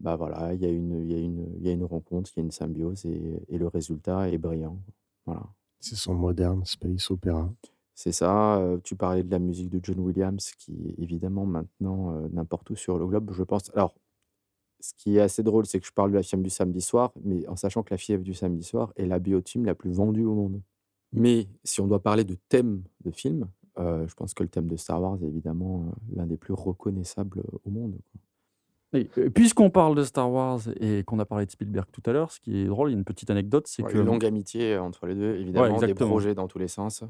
bah 0.00 0.16
voilà, 0.16 0.52
il 0.54 0.60
y, 0.60 0.66
a 0.66 0.68
une- 0.70 1.08
y, 1.08 1.14
a 1.14 1.18
une- 1.18 1.54
il 1.58 1.66
y 1.66 1.68
a 1.68 1.72
une 1.72 1.84
rencontre, 1.84 2.30
il 2.34 2.40
y 2.40 2.42
a 2.42 2.44
une 2.44 2.50
symbiose 2.50 3.04
et, 3.06 3.42
et 3.48 3.58
le 3.58 3.68
résultat 3.68 4.28
est 4.30 4.38
brillant. 4.38 4.78
Voilà. 5.26 5.42
C'est 5.80 5.96
son 5.96 6.14
moderne 6.14 6.64
space 6.64 7.10
opéra. 7.10 7.50
C'est 7.94 8.12
ça. 8.12 8.60
tu 8.82 8.96
parlais 8.96 9.22
de 9.22 9.30
la 9.30 9.38
musique 9.38 9.70
de 9.70 9.78
John 9.82 10.00
Williams, 10.00 10.52
qui 10.58 10.72
est 10.88 11.02
évidemment 11.02 11.46
maintenant 11.46 12.12
n'importe 12.32 12.70
où 12.70 12.76
sur 12.76 12.98
le 12.98 13.06
globe, 13.06 13.30
je 13.32 13.42
pense. 13.44 13.70
Alors, 13.74 13.94
ce 14.80 14.92
qui 14.96 15.16
est 15.16 15.20
assez 15.20 15.42
drôle, 15.42 15.64
c'est 15.66 15.78
que 15.80 15.86
je 15.86 15.92
parle 15.92 16.10
de 16.10 16.16
la 16.16 16.22
fièvre 16.22 16.42
du 16.42 16.50
samedi 16.50 16.80
soir, 16.80 17.12
mais 17.22 17.46
en 17.48 17.56
sachant 17.56 17.82
que 17.82 17.94
la 17.94 17.98
fièvre 17.98 18.22
du 18.24 18.34
samedi 18.34 18.64
soir 18.64 18.92
est 18.96 19.06
la 19.06 19.18
biotime 19.20 19.64
la 19.64 19.74
plus 19.74 19.92
vendue 19.92 20.24
au 20.24 20.34
monde. 20.34 20.60
Mais 21.12 21.46
si 21.62 21.80
on 21.80 21.86
doit 21.86 22.02
parler 22.02 22.24
de 22.24 22.36
thème 22.48 22.82
de 23.04 23.12
film, 23.12 23.48
euh, 23.78 24.06
je 24.08 24.14
pense 24.14 24.34
que 24.34 24.42
le 24.42 24.48
thème 24.48 24.66
de 24.66 24.76
Star 24.76 25.00
Wars 25.00 25.16
est 25.22 25.26
évidemment 25.26 25.86
l'un 26.14 26.26
des 26.26 26.36
plus 26.36 26.52
reconnaissables 26.54 27.44
au 27.64 27.70
monde. 27.70 27.96
quoi. 28.10 28.20
Euh, 28.94 29.30
Puisqu'on 29.30 29.70
parle 29.70 29.94
de 29.94 30.02
Star 30.04 30.30
Wars 30.30 30.60
et 30.80 31.02
qu'on 31.04 31.18
a 31.18 31.24
parlé 31.24 31.46
de 31.46 31.50
Spielberg 31.50 31.86
tout 31.92 32.02
à 32.06 32.12
l'heure, 32.12 32.30
ce 32.30 32.40
qui 32.40 32.58
est 32.60 32.66
drôle, 32.66 32.90
il 32.90 32.92
y 32.92 32.94
a 32.94 32.98
une 32.98 33.04
petite 33.04 33.30
anecdote, 33.30 33.66
c'est 33.66 33.82
Ouais, 33.82 33.92
que 33.92 33.98
Une 33.98 34.04
longue 34.06 34.24
amitié 34.24 34.78
entre 34.78 35.06
les 35.06 35.14
deux, 35.14 35.36
évidemment, 35.36 35.68
des 35.68 35.74
exactement. 35.84 36.10
projets 36.10 36.34
dans 36.34 36.46
tous 36.48 36.58
les 36.58 36.68
sens. 36.68 37.02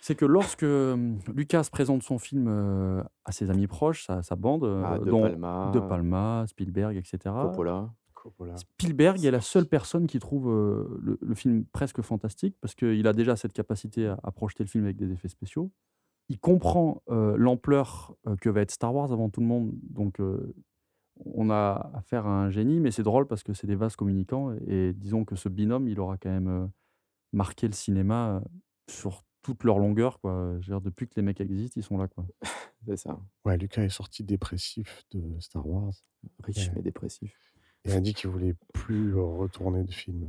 c'est 0.00 0.14
que 0.14 0.24
lorsque 0.24 0.62
euh, 0.62 1.14
Lucas 1.34 1.68
présente 1.70 2.02
son 2.02 2.18
film 2.18 2.46
euh, 2.48 3.02
à 3.24 3.32
ses 3.32 3.50
amis 3.50 3.66
proches, 3.66 4.06
sa, 4.06 4.22
sa 4.22 4.36
bande, 4.36 4.64
Ah, 4.84 4.98
De 4.98 5.10
dont 5.10 5.22
Palma, 5.22 5.70
De 5.74 5.80
Palma, 5.80 6.44
Spielberg, 6.48 6.96
etc. 6.96 7.18
Coppola. 7.42 7.90
Coppola. 8.14 8.56
Spielberg 8.56 9.24
est 9.24 9.30
la 9.32 9.40
seule 9.40 9.66
personne 9.66 10.06
qui 10.06 10.20
trouve 10.20 10.46
le, 10.48 11.18
le 11.20 11.34
film 11.34 11.64
presque 11.72 12.02
fantastique 12.02 12.56
parce 12.60 12.74
qu'il 12.76 13.04
a 13.08 13.12
déjà 13.12 13.34
cette 13.34 13.52
capacité 13.52 14.06
à, 14.06 14.18
à 14.22 14.30
projeter 14.30 14.62
le 14.62 14.68
film 14.68 14.84
avec 14.84 14.96
des 14.96 15.10
effets 15.12 15.26
spéciaux. 15.28 15.72
Il 16.28 16.38
comprend 16.38 17.02
euh, 17.10 17.34
l'ampleur 17.36 18.14
euh, 18.28 18.36
que 18.36 18.48
va 18.48 18.60
être 18.60 18.70
Star 18.70 18.94
Wars 18.94 19.12
avant 19.12 19.28
tout 19.28 19.40
le 19.40 19.46
monde. 19.46 19.72
Donc, 19.90 20.20
euh, 20.20 20.54
on 21.24 21.50
a 21.50 21.90
affaire 21.94 22.26
à 22.26 22.30
un 22.44 22.50
génie, 22.50 22.80
mais 22.80 22.90
c'est 22.90 23.02
drôle 23.02 23.26
parce 23.26 23.42
que 23.42 23.52
c'est 23.52 23.66
des 23.66 23.74
vases 23.76 23.96
communicants. 23.96 24.54
Et 24.66 24.92
disons 24.94 25.24
que 25.24 25.36
ce 25.36 25.48
binôme, 25.48 25.88
il 25.88 26.00
aura 26.00 26.16
quand 26.16 26.30
même 26.30 26.48
euh, 26.48 26.66
marqué 27.32 27.66
le 27.66 27.72
cinéma 27.74 28.36
euh, 28.36 28.40
sur 28.88 29.22
toute 29.42 29.64
leur 29.64 29.78
longueur. 29.78 30.20
Quoi. 30.20 30.52
Je 30.60 30.66
veux 30.70 30.76
dire, 30.76 30.80
depuis 30.80 31.06
que 31.08 31.14
les 31.16 31.22
mecs 31.22 31.40
existent, 31.40 31.80
ils 31.80 31.84
sont 31.84 31.98
là. 31.98 32.08
Quoi. 32.08 32.24
C'est 32.86 32.96
ça. 32.96 33.20
Ouais, 33.44 33.56
Lucas 33.56 33.82
est 33.82 33.88
sorti 33.88 34.24
dépressif 34.24 35.04
de 35.12 35.22
Star 35.40 35.66
Wars 35.66 35.92
Riche 36.42 36.66
Ouais. 36.68 36.72
mais 36.76 36.82
dépressif. 36.82 37.36
et 37.84 37.92
a 37.92 38.00
dit 38.00 38.14
qu'il 38.14 38.30
voulait 38.30 38.54
plus 38.72 39.14
retourner 39.16 39.84
de 39.84 39.92
film. 39.92 40.28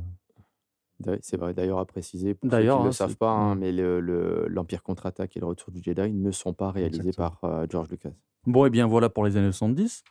C'est 1.20 1.36
vrai, 1.36 1.52
d'ailleurs 1.54 1.80
à 1.80 1.84
préciser, 1.86 2.34
pour 2.34 2.50
ceux 2.50 2.58
qui 2.60 2.64
ne 2.66 2.70
hein, 2.70 2.84
le 2.84 2.92
savent 2.92 3.10
c'est- 3.10 3.18
pas, 3.18 3.30
hein, 3.30 3.56
mais 3.56 3.72
le- 3.72 4.00
le- 4.00 4.46
l'Empire 4.48 4.82
contre-attaque 4.82 5.36
et 5.36 5.40
le 5.40 5.46
Retour 5.46 5.70
du 5.72 5.82
Jedi 5.82 6.12
ne 6.12 6.30
sont 6.30 6.52
pas 6.54 6.70
réalisés 6.70 7.08
Exactement. 7.08 7.30
par 7.40 7.50
euh, 7.50 7.66
George 7.68 7.88
Lucas. 7.90 8.12
Bon, 8.46 8.64
et 8.64 8.70
bien 8.70 8.86
voilà 8.86 9.08
pour 9.10 9.24
les 9.24 9.36
années 9.36 9.50
70. 9.52 10.04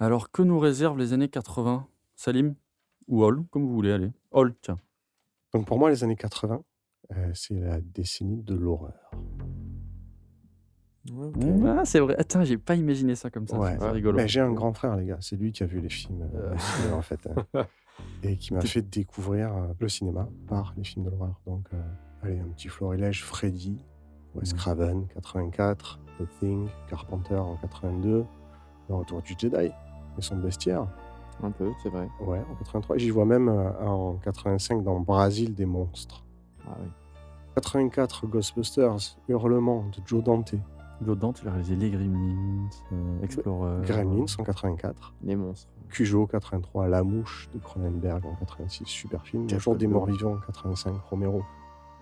Alors, 0.00 0.30
que 0.30 0.42
nous 0.42 0.58
réservent 0.58 0.98
les 0.98 1.12
années 1.12 1.28
80 1.28 1.86
Salim 2.16 2.54
Ou 3.08 3.22
Hall, 3.24 3.44
comme 3.50 3.62
vous 3.64 3.74
voulez, 3.74 3.92
allez. 3.92 4.10
Hall, 4.32 4.54
tiens. 4.62 4.78
Donc 5.52 5.66
pour 5.66 5.78
moi, 5.78 5.90
les 5.90 6.02
années 6.04 6.16
80, 6.16 6.62
euh, 7.12 7.30
c'est 7.34 7.54
la 7.60 7.80
décennie 7.80 8.42
de 8.42 8.54
l'horreur. 8.54 9.10
Ah, 11.66 11.84
c'est 11.84 12.00
vrai. 12.00 12.16
Attends, 12.18 12.44
j'ai 12.44 12.56
pas 12.56 12.74
imaginé 12.76 13.14
ça 13.14 13.30
comme 13.30 13.46
ça. 13.46 13.58
Ouais. 13.58 13.76
C'est 13.78 13.90
rigolo. 13.90 14.16
Mais 14.16 14.26
j'ai 14.26 14.40
un 14.40 14.52
grand 14.52 14.72
frère, 14.72 14.96
les 14.96 15.06
gars. 15.06 15.18
C'est 15.20 15.36
lui 15.36 15.52
qui 15.52 15.62
a 15.62 15.66
vu 15.66 15.80
les 15.80 15.90
films 15.90 16.28
euh, 16.34 16.56
cinéma, 16.56 16.96
en 16.96 17.02
fait. 17.02 17.28
hein. 17.54 17.66
et 18.22 18.36
qui 18.36 18.54
m'a 18.54 18.62
fait 18.62 18.82
découvrir 18.82 19.54
euh, 19.54 19.66
le 19.78 19.88
cinéma 19.88 20.28
par 20.48 20.72
les 20.76 20.84
films 20.84 21.04
de 21.04 21.10
l'horreur. 21.10 21.40
Donc, 21.46 21.66
euh, 21.74 21.82
allez, 22.22 22.38
un 22.38 22.48
petit 22.48 22.68
florilège. 22.68 23.22
Freddy, 23.22 23.78
Wes 24.34 24.52
Mhm. 24.52 24.58
Craven, 24.58 25.06
84, 25.08 26.00
The 26.18 26.28
Thing, 26.40 26.68
Carpenter 26.88 27.36
en 27.36 27.56
82, 27.58 28.24
Le 28.88 28.94
Retour 28.94 29.20
du 29.22 29.34
Jedi 29.38 29.70
et 30.18 30.22
son 30.22 30.36
bestiaire. 30.36 30.86
Un 31.42 31.50
peu, 31.50 31.72
c'est 31.82 31.88
vrai. 31.88 32.08
Ouais, 32.20 32.38
en 32.38 32.54
83. 32.56 32.96
J'y 32.96 33.10
vois 33.10 33.24
même 33.24 33.48
euh, 33.48 33.86
en 33.86 34.14
85 34.22 34.82
dans 34.82 35.00
Brasil 35.00 35.54
des 35.54 35.66
monstres. 35.66 36.24
Ah 36.66 36.76
oui. 36.80 36.88
84, 37.56 38.26
Ghostbusters, 38.26 39.16
Hurlement 39.28 39.84
de 39.96 40.02
Joe 40.06 40.22
Dante. 40.22 40.54
Joe 41.04 41.18
Dante, 41.18 41.40
il 41.42 41.48
a 41.48 41.52
réalisé 41.52 41.76
Les 41.76 41.90
Gremlins, 41.90 42.68
euh, 42.92 43.22
Explorer. 43.22 43.82
Gremlins 43.82 44.26
en 44.38 44.44
84. 44.44 45.14
Les 45.22 45.36
monstres. 45.36 45.68
Cujo 45.88 46.26
83, 46.26 46.88
La 46.88 47.02
Mouche 47.04 47.48
de 47.54 47.58
Cronenberg 47.58 48.24
en 48.26 48.34
86, 48.34 48.86
super 48.86 49.24
film. 49.24 49.46
Le 49.48 49.58
jour 49.58 49.76
des 49.76 49.86
morts 49.86 50.06
vivants 50.06 50.34
en 50.34 50.40
85, 50.46 50.96
Romero. 51.10 51.44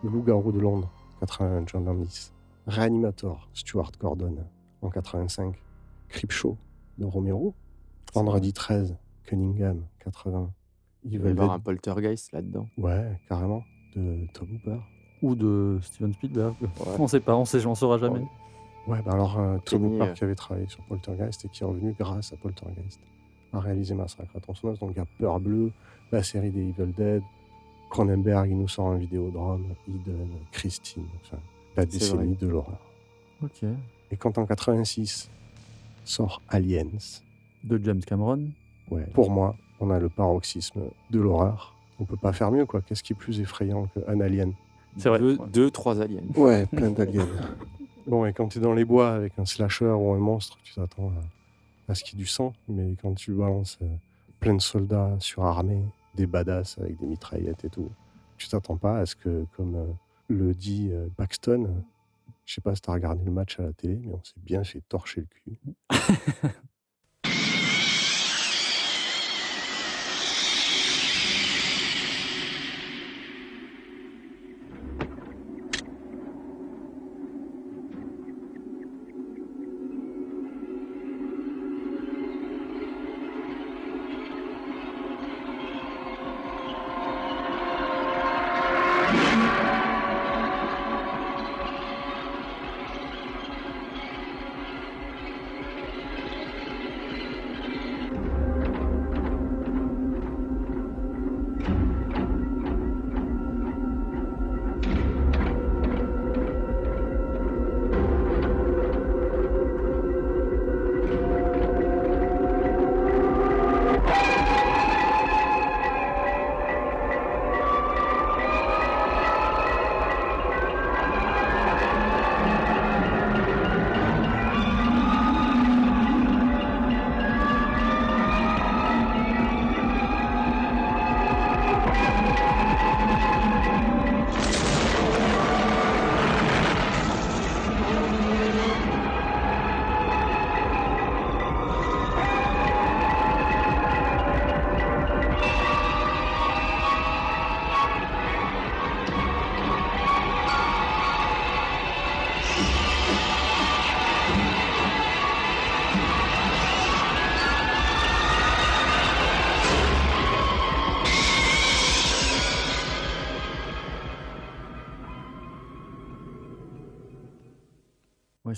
Le 0.02 0.10
loup-garou 0.10 0.52
de 0.52 0.60
Londres, 0.60 0.90
81, 1.20 1.64
John 1.66 1.84
Landis. 1.84 2.32
Reanimator, 2.66 3.48
Stuart 3.52 3.92
Gordon 4.00 4.36
en 4.82 4.88
85. 4.88 5.60
Creepshow 6.08 6.56
de 6.98 7.04
Romero. 7.04 7.54
Vendredi 8.12 8.52
13, 8.52 8.96
Cunningham, 9.24 9.82
80. 10.04 10.50
Il 11.04 11.18
va 11.18 11.28
y 11.28 11.32
avoir 11.32 11.52
un 11.52 11.58
poltergeist 11.58 12.32
là-dedans. 12.32 12.68
ouais, 12.78 13.18
carrément, 13.28 13.64
de 13.96 14.26
Tom 14.32 14.48
Hooper. 14.54 14.78
Ou 15.22 15.34
de 15.34 15.78
Steven 15.82 16.12
Spielberg. 16.12 16.54
On 16.98 17.06
sait 17.06 17.20
pas, 17.20 17.36
on 17.36 17.44
sait, 17.44 17.60
j'en 17.60 17.74
saura 17.74 17.98
jamais. 17.98 18.24
Ouais, 18.88 19.00
bah 19.04 19.12
alors 19.12 19.38
euh, 19.38 19.58
Tom 19.64 19.82
Kenny, 19.82 19.94
Hooper 19.94 20.10
euh, 20.10 20.12
qui 20.14 20.24
avait 20.24 20.34
travaillé 20.34 20.66
sur 20.68 20.82
Poltergeist 20.84 21.44
et 21.44 21.48
qui 21.48 21.62
est 21.62 21.66
revenu 21.66 21.94
grâce 21.96 22.32
à 22.32 22.36
Poltergeist 22.36 22.98
a 23.52 23.60
réalisé 23.60 23.94
Massacre 23.94 24.34
à 24.36 24.40
tronçonneuse. 24.40 24.78
Donc 24.78 24.92
il 24.92 24.98
y 24.98 25.00
a 25.00 25.06
Peur 25.18 25.40
Bleue, 25.40 25.70
la 26.10 26.22
série 26.22 26.50
des 26.50 26.60
Evil 26.60 26.92
Dead, 26.92 27.22
Cronenberg, 27.90 28.50
il 28.50 28.58
nous 28.58 28.68
sort 28.68 28.88
un 28.88 28.96
vidéodrome, 28.96 29.74
Eden, 29.86 30.30
Christine, 30.50 31.06
enfin 31.22 31.38
la 31.76 31.82
C'est 31.82 31.92
décennie 31.92 32.36
de 32.36 32.48
l'horreur. 32.48 32.80
Ok. 33.42 33.64
Et 34.10 34.16
quand 34.16 34.38
en 34.38 34.46
86 34.46 35.30
sort 36.04 36.40
Aliens, 36.48 36.88
De 37.64 37.80
James 37.84 38.00
Cameron. 38.00 38.50
ouais, 38.90 39.06
pour 39.14 39.30
moi, 39.30 39.56
on 39.80 39.90
a 39.90 39.98
le 39.98 40.08
paroxysme 40.08 40.82
de 41.10 41.20
l'horreur. 41.20 41.74
On 42.00 42.04
peut 42.04 42.16
pas 42.16 42.32
faire 42.32 42.50
mieux, 42.50 42.66
quoi. 42.66 42.80
Qu'est-ce 42.82 43.02
qui 43.02 43.12
est 43.12 43.16
plus 43.16 43.40
effrayant 43.40 43.86
qu'un 43.86 44.20
alien? 44.20 44.52
C'est 44.96 45.08
vrai. 45.08 45.18
Deux, 45.20 45.36
ouais. 45.36 45.46
deux, 45.52 45.70
trois 45.70 46.00
aliens. 46.00 46.22
Ouais, 46.36 46.66
plein 46.66 46.90
d'aliens. 46.90 47.28
bon, 48.06 48.26
et 48.26 48.32
quand 48.32 48.48
tu 48.48 48.58
es 48.58 48.60
dans 48.60 48.74
les 48.74 48.84
bois 48.84 49.10
avec 49.12 49.38
un 49.38 49.44
slasher 49.44 49.86
ou 49.86 50.12
un 50.12 50.18
monstre, 50.18 50.58
tu 50.64 50.74
t'attends 50.74 51.10
à, 51.88 51.92
à 51.92 51.94
ce 51.94 52.02
qu'il 52.04 52.18
y 52.18 52.22
ait 52.22 52.24
du 52.24 52.28
sang. 52.28 52.52
Mais 52.68 52.94
quand 53.00 53.14
tu 53.14 53.32
balances 53.32 53.78
euh, 53.82 53.86
plein 54.40 54.54
de 54.54 54.60
soldats 54.60 55.16
surarmés, 55.20 55.82
des 56.14 56.26
badass 56.26 56.78
avec 56.78 56.98
des 56.98 57.06
mitraillettes 57.06 57.64
et 57.64 57.70
tout, 57.70 57.90
tu 58.36 58.48
t'attends 58.48 58.76
pas 58.76 58.98
à 58.98 59.06
ce 59.06 59.14
que, 59.16 59.46
comme 59.56 59.76
euh, 59.76 59.86
le 60.28 60.52
dit 60.54 60.90
euh, 60.92 61.06
Paxton, 61.16 61.64
euh, 61.64 61.80
je 62.44 62.54
sais 62.54 62.60
pas 62.60 62.74
si 62.74 62.82
tu 62.82 62.90
as 62.90 62.94
regardé 62.94 63.24
le 63.24 63.30
match 63.30 63.58
à 63.60 63.62
la 63.62 63.72
télé, 63.72 63.98
mais 64.02 64.12
on 64.12 64.22
s'est 64.24 64.34
bien 64.38 64.64
fait 64.64 64.82
torcher 64.88 65.22
le 65.22 65.26
cul. 65.54 65.58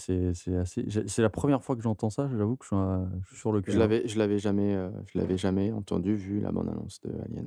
c'est 0.06 0.34
c'est 0.34 0.56
assez. 0.56 0.84
C'est 1.06 1.22
la 1.22 1.30
première 1.30 1.62
fois 1.62 1.76
que 1.76 1.82
j'entends 1.82 2.10
ça. 2.10 2.28
J'avoue 2.36 2.56
que 2.56 2.64
je 2.64 2.68
suis, 2.68 2.76
un- 2.76 3.10
je 3.22 3.28
suis 3.28 3.36
sur 3.38 3.52
le 3.52 3.60
cul. 3.60 3.72
Je 3.72 3.78
l'avais, 3.78 4.06
je 4.06 4.18
l'avais 4.18 4.38
jamais, 4.38 4.74
euh, 4.74 4.90
je 5.06 5.18
l'avais 5.18 5.36
jamais 5.36 5.72
entendu, 5.72 6.14
vu 6.14 6.40
la 6.40 6.52
bande-annonce 6.52 7.00
de 7.02 7.10
Aliens. 7.24 7.46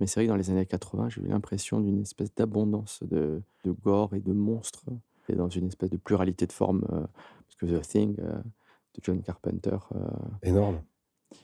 Mais 0.00 0.06
c'est 0.06 0.20
vrai 0.20 0.26
que 0.26 0.30
dans 0.30 0.36
les 0.36 0.50
années 0.50 0.66
80, 0.66 1.08
j'ai 1.08 1.22
eu 1.22 1.26
l'impression 1.28 1.80
d'une 1.80 2.00
espèce 2.00 2.34
d'abondance 2.34 3.00
de, 3.02 3.42
de 3.64 3.70
gore 3.72 4.14
et 4.14 4.20
de 4.20 4.32
monstres, 4.32 4.84
et 5.28 5.34
dans 5.34 5.48
une 5.48 5.66
espèce 5.66 5.90
de 5.90 5.96
pluralité 5.96 6.46
de 6.46 6.52
formes, 6.52 6.84
euh, 6.92 7.00
parce 7.46 7.56
que 7.58 7.66
The 7.66 7.80
Thing 7.82 8.16
euh, 8.20 8.32
de 8.38 9.00
John 9.02 9.22
Carpenter. 9.22 9.76
euh, 9.94 10.06
Énorme. 10.42 10.80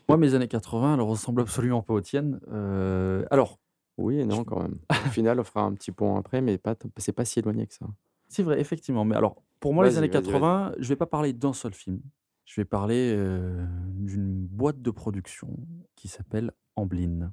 Moi, 0.09 0.17
mes 0.17 0.35
années 0.35 0.49
80, 0.49 0.95
elles 0.95 1.01
ressemblent 1.01 1.41
absolument 1.41 1.83
pas 1.83 1.95
aux 1.95 2.01
tiennes. 2.01 2.39
Euh, 2.53 3.25
alors, 3.31 3.59
Oui 3.99 4.21
et 4.21 4.25
non 4.25 4.45
quand 4.45 4.61
même. 4.63 4.79
Au 4.91 5.09
final, 5.11 5.41
on 5.41 5.45
fera 5.45 5.63
un 5.63 5.73
petit 5.75 5.91
pont 5.93 6.17
après, 6.17 6.41
mais 6.41 6.57
pas, 6.59 6.77
c'est 6.99 7.13
pas 7.13 7.25
si 7.25 7.41
éloigné 7.41 7.67
que 7.67 7.75
ça. 7.75 7.87
c'est 8.29 8.43
vrai, 8.45 8.61
effectivement. 8.61 9.05
Mais 9.05 9.17
alors, 9.17 9.43
pour 9.63 9.73
moi, 9.73 9.85
les 9.87 9.97
années 9.97 10.09
vas-y, 10.09 10.23
vas-y. 10.23 10.33
80, 10.33 10.73
je 10.81 10.89
vais 10.89 10.97
pas 10.97 11.07
parler 11.07 11.33
d'un 11.33 11.53
seul 11.53 11.73
film. 11.73 12.01
Je 12.45 12.61
vais 12.61 12.65
parler 12.65 13.15
euh, 13.17 13.65
d'une 13.95 14.45
boîte 14.47 14.83
de 14.83 14.91
production 14.91 15.57
qui 15.95 16.09
s'appelle 16.09 16.51
Amblin. 16.75 17.33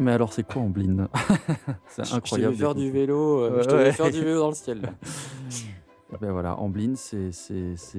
Mais 0.00 0.10
alors, 0.10 0.32
c'est 0.32 0.42
quoi 0.42 0.62
Amblin? 0.62 1.08
C'est 1.88 2.04
Je- 2.04 2.10
Je 2.10 2.14
incroyable. 2.16 2.54
vais 2.54 2.58
faire 2.60 2.74
du 2.74 2.90
vélo, 2.90 3.40
euh, 3.42 3.62
je 3.62 3.68
te 3.68 3.92
faire 3.92 4.10
du 4.10 4.20
vélo 4.24 4.40
dans 4.40 4.48
le 4.48 4.54
ciel. 4.54 4.82
Ben 6.20 6.30
voilà, 6.30 6.56
Amblin, 6.60 6.94
c'est 6.94 7.30
E.T., 7.30 7.98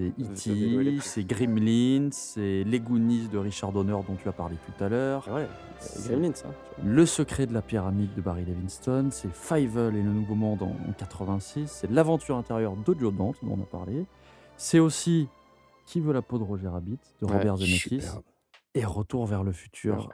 électrique. 0.52 1.02
c'est 1.04 1.24
Gremlins, 1.26 2.10
c'est 2.12 2.64
Les 2.64 2.80
Goonies 2.80 3.28
de 3.28 3.38
Richard 3.38 3.72
Donner 3.74 3.92
dont 4.08 4.16
tu 4.22 4.28
as 4.30 4.32
parlé 4.32 4.56
tout 4.66 4.84
à 4.84 4.88
l'heure. 4.90 5.28
Gremlins, 6.08 6.34
ça. 6.34 6.48
Le 6.84 7.06
secret 7.06 7.46
de 7.46 7.54
la 7.54 7.62
pyramide 7.62 8.14
de 8.16 8.22
Barry 8.22 8.46
Levinson, 8.46 9.10
c'est 9.12 9.34
Fievel 9.34 9.96
et 9.98 10.02
le 10.04 10.12
Nouveau 10.12 10.36
Monde 10.36 10.62
en, 10.64 10.68
en 10.88 10.94
86, 10.98 11.68
c'est 11.70 11.92
l'aventure 11.92 12.38
intérieure 12.38 12.76
de 12.78 12.96
Joe 12.98 13.14
Dante 13.14 13.38
dont 13.44 13.58
on 13.60 13.62
a 13.64 13.66
parlé. 13.66 14.06
C'est 14.56 14.80
aussi 14.80 15.28
Qui 15.86 16.00
veut 16.00 16.14
la 16.14 16.22
peau 16.22 16.38
de 16.38 16.44
Roger 16.44 16.70
Rabbit 16.70 17.00
de 17.22 17.26
Ouais, 17.28 17.34
Robert 17.34 17.58
Zemeckis 17.58 18.02
superbe. 18.02 18.24
et 18.76 18.86
Retour 18.86 19.26
vers 19.26 19.44
le 19.44 19.52
futur. 19.52 20.08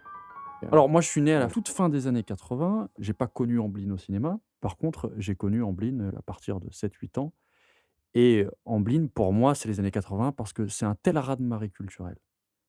Ouais. 0.63 0.67
Alors 0.71 0.89
moi 0.89 1.01
je 1.01 1.07
suis 1.07 1.21
né 1.21 1.33
à 1.33 1.39
la 1.39 1.47
toute 1.47 1.67
fin 1.69 1.89
des 1.89 2.07
années 2.07 2.23
80, 2.23 2.89
j'ai 2.99 3.13
pas 3.13 3.27
connu 3.27 3.59
Amblin 3.59 3.91
au 3.91 3.97
cinéma. 3.97 4.39
Par 4.59 4.77
contre, 4.77 5.11
j'ai 5.17 5.33
connu 5.35 5.63
Amblin 5.63 5.99
euh, 6.01 6.11
à 6.17 6.21
partir 6.21 6.59
de 6.59 6.69
7-8 6.69 7.19
ans. 7.19 7.33
Et 8.13 8.45
Amblin, 8.65 9.07
pour 9.07 9.33
moi, 9.33 9.55
c'est 9.55 9.69
les 9.69 9.79
années 9.79 9.91
80 9.91 10.33
parce 10.33 10.53
que 10.53 10.67
c'est 10.67 10.85
un 10.85 10.95
tel 10.95 11.17
raz-de-marée 11.17 11.69
culturel. 11.69 12.15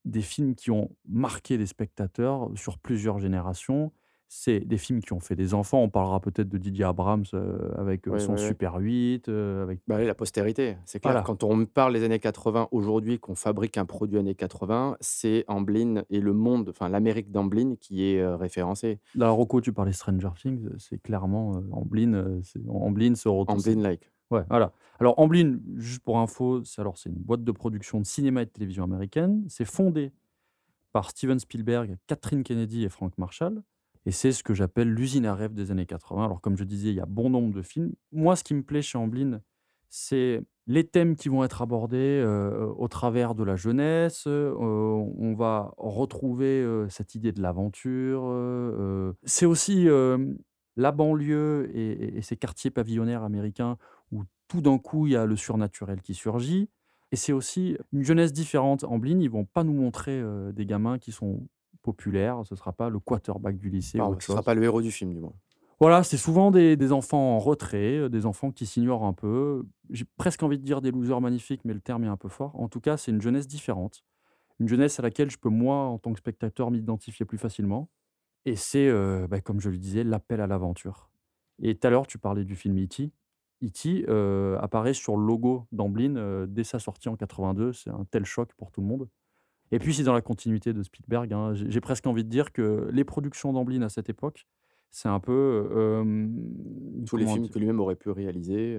Des 0.05 0.21
films 0.21 0.55
qui 0.55 0.71
ont 0.71 0.91
marqué 1.09 1.57
les 1.57 1.67
spectateurs 1.67 2.51
sur 2.55 2.79
plusieurs 2.79 3.19
générations. 3.19 3.93
C'est 4.35 4.61
des 4.61 4.79
films 4.79 5.03
qui 5.03 5.13
ont 5.13 5.21
fait 5.21 5.37
des 5.37 5.53
enfants. 5.53 5.83
On 5.83 5.91
parlera 5.91 6.19
peut-être 6.19 6.49
de 6.49 6.57
Didier 6.57 6.85
Abrams 6.85 7.25
euh, 7.35 7.71
avec 7.77 8.07
son. 8.19 8.39
Super 8.39 8.77
8, 8.77 9.29
euh, 9.29 9.63
avec 9.63 9.81
Bah 9.87 10.03
la 10.03 10.15
postérité, 10.15 10.79
c'est 10.87 11.01
clair. 11.01 11.13
Voilà. 11.13 11.25
Quand 11.25 11.45
on 11.45 11.67
parle 11.67 11.93
des 11.93 12.03
années 12.03 12.19
80 12.19 12.69
aujourd'hui, 12.71 13.19
qu'on 13.19 13.35
fabrique 13.35 13.77
un 13.77 13.85
produit 13.85 14.19
années 14.19 14.35
80, 14.35 14.97
c'est 15.01 15.45
Amblin 15.49 16.05
et 16.09 16.21
le 16.21 16.33
monde, 16.33 16.71
enfin 16.71 16.89
l'Amérique 16.89 17.31
d'Amblin 17.31 17.75
qui 17.79 18.07
est 18.07 18.21
euh, 18.21 18.37
référencé. 18.37 19.01
Là, 19.15 19.29
Rocco, 19.29 19.61
tu 19.61 19.75
parlais 19.75 19.93
Stranger 19.93 20.31
Things, 20.41 20.67
c'est 20.79 21.01
clairement 21.03 21.63
Amblin, 21.71 22.41
Amblin 22.71 23.15
se 23.15 23.29
retrouve. 23.29 23.59
Amblin-like. 23.59 24.11
Ouais, 24.33 24.45
voilà. 24.49 24.73
Alors, 24.99 25.19
Amblin, 25.19 25.59
juste 25.77 26.03
pour 26.03 26.19
info, 26.19 26.65
c'est 26.65 26.83
une 27.07 27.15
boîte 27.17 27.45
de 27.45 27.53
production 27.53 28.01
de 28.01 28.07
cinéma 28.07 28.43
et 28.43 28.47
de 28.47 28.51
télévision 28.51 28.85
américaine. 28.85 29.45
C'est 29.49 29.67
fondé 29.67 30.11
par 30.93 31.11
Steven 31.11 31.39
Spielberg, 31.39 31.99
Catherine 32.07 32.43
Kennedy 32.43 32.85
et 32.85 32.89
Frank 32.89 33.17
Marshall. 33.19 33.63
Et 34.07 34.11
c'est 34.11 34.33
ce 34.33 34.43
que 34.43 34.55
j'appelle 34.55 34.89
l'usine 34.89 35.27
à 35.27 35.35
rêve 35.35 35.53
des 35.53 35.71
années 35.71 35.85
80. 35.85 36.25
Alors, 36.25 36.41
comme 36.41 36.57
je 36.57 36.65
disais, 36.65 36.89
il 36.89 36.95
y 36.95 37.01
a 37.01 37.07
bon 37.07 37.29
nombre 37.29 37.55
de 37.55 37.63
films. 37.63 37.93
Moi, 38.11 38.35
ce 38.37 38.43
qui 38.43 38.55
me 38.55 38.63
plaît 38.63 38.81
chez 38.81 38.97
Amblin, 38.97 39.41
c'est 39.91 40.43
les 40.67 40.85
thèmes 40.85 41.15
qui 41.17 41.29
vont 41.29 41.45
être 41.45 41.61
abordés 41.61 42.21
euh, 42.25 42.67
au 42.79 42.89
travers 42.89 43.35
de 43.35 43.45
la 43.45 43.57
jeunesse. 43.57 44.25
Euh, 44.27 44.55
on 44.57 45.35
va 45.35 45.75
retrouver 45.77 46.63
euh, 46.63 46.89
cette 46.89 47.15
idée 47.15 47.33
de 47.33 47.43
l'aventure. 47.43 48.25
C'est 49.25 49.47
aussi 49.47 49.87
la 50.77 50.93
banlieue 50.93 51.71
et, 51.75 52.21
ces 52.23 52.37
quartiers 52.37 52.71
pavillonnaires 52.71 53.23
américains 53.23 53.77
où 54.11 54.23
tout 54.49 54.61
d'un 54.61 54.79
coup, 54.79 55.07
il 55.07 55.13
y 55.13 55.17
a 55.17 55.27
le 55.27 55.37
surnaturel 55.37 56.03
qui 56.03 56.15
surgit. 56.15 56.69
Et 57.11 57.17
c'est 57.17 57.33
aussi 57.33 57.77
une 57.93 58.03
jeunesse 58.03 58.33
différente. 58.33 58.85
Amblin, 58.85 59.21
ils 59.21 59.31
vont 59.31 59.45
pas 59.45 59.65
nous 59.65 59.75
montrer 59.75 60.13
euh, 60.13 60.53
des 60.53 60.65
gamins 60.65 60.99
qui 60.99 61.13
sont 61.13 61.47
populaires. 61.83 62.41
Ce 62.45 62.55
sera 62.55 62.73
pas 62.73 62.89
le 62.89 62.99
quarterback 62.99 63.59
du 63.59 63.69
lycée. 63.69 63.99
Ah, 64.01 64.05
ou 64.05 64.13
ce 64.13 64.13
autre 64.13 64.23
sera 64.23 64.37
chose. 64.39 64.45
pas 64.45 64.55
le 64.55 64.63
héros 64.63 64.81
du 64.81 64.91
film, 64.91 65.13
du 65.13 65.21
moins. 65.21 65.35
Voilà, 65.81 66.05
c'est 66.05 66.17
souvent 66.17 66.51
des, 66.51 66.77
des 66.77 66.93
enfants 66.93 67.35
en 67.35 67.39
retrait, 67.39 68.09
des 68.09 68.25
enfants 68.25 68.53
qui 68.53 68.67
s'ignorent 68.67 69.05
un 69.05 69.13
peu. 69.13 69.65
J'ai 69.91 70.05
presque 70.17 70.43
envie 70.43 70.59
de 70.59 70.65
dire 70.65 70.81
des 70.81 70.93
losers 70.93 71.21
magnifiques, 71.21 71.63
mais 71.65 71.75
le 71.75 71.81
terme 71.81 72.05
est 72.05 72.09
un 72.09 72.17
peu 72.17 72.29
fort. 72.29 72.59
En 72.59 72.69
tout 72.69 72.81
cas, 72.81 72.97
c'est 72.97 73.11
une 73.11 73.21
jeunesse 73.21 73.49
différente. 73.49 74.05
Une 74.61 74.69
jeunesse 74.69 75.01
à 75.01 75.03
laquelle 75.03 75.31
je 75.31 75.39
peux, 75.39 75.49
moi, 75.49 75.77
en 75.77 75.99
tant 75.99 76.13
que 76.13 76.19
spectateur, 76.19 76.71
m'identifier 76.71 77.27
plus 77.27 77.39
facilement. 77.39 77.89
Et 78.45 78.57
c'est, 78.57 78.89
euh, 78.89 79.27
bah, 79.29 79.41
comme 79.41 79.61
je 79.61 79.71
le 79.71 79.79
disais, 79.79 80.05
l'appel 80.05 80.41
à 80.41 80.47
l'aventure. 80.47 81.11
Et 81.61 81.75
tout 81.77 81.87
à 81.87 81.91
l'heure, 81.91 82.07
tu 82.07 82.19
parlais 82.19 82.45
du 82.45 82.57
film 82.57 82.77
E.T. 82.83 83.13
E.T. 83.63 84.07
euh, 84.09 84.59
apparaît 84.59 84.95
sur 84.95 85.17
le 85.17 85.25
logo 85.25 85.67
d'Amblin 85.71 86.17
euh, 86.17 86.47
dès 86.47 86.65
sa 86.65 86.81
sortie 86.81 87.09
en 87.09 87.17
82. 87.17 87.73
C'est 87.73 87.91
un 87.91 88.05
tel 88.11 88.25
choc 88.25 88.53
pour 88.55 88.73
tout 88.73 88.81
le 88.81 88.89
monde. 88.89 89.09
Et 89.71 89.79
puis, 89.79 89.95
c'est 89.95 90.03
dans 90.03 90.13
la 90.13 90.23
continuité 90.23 90.73
de 90.73 90.83
Spielberg. 90.83 91.33
hein. 91.33 91.55
J'ai 91.55 91.81
presque 91.81 92.07
envie 92.07 92.25
de 92.25 92.29
dire 92.29 92.53
que 92.53 92.89
les 92.93 93.05
productions 93.05 93.53
d'Amblin 93.53 93.83
à 93.83 93.89
cette 93.89 94.11
époque, 94.11 94.47
c'est 94.91 95.09
un 95.09 95.21
peu. 95.21 96.03
Tous 97.07 97.17
les 97.17 97.27
films 97.27 97.49
que 97.49 97.59
lui-même 97.59 97.81
aurait 97.81 97.97
pu 97.97 98.11
réaliser. 98.11 98.79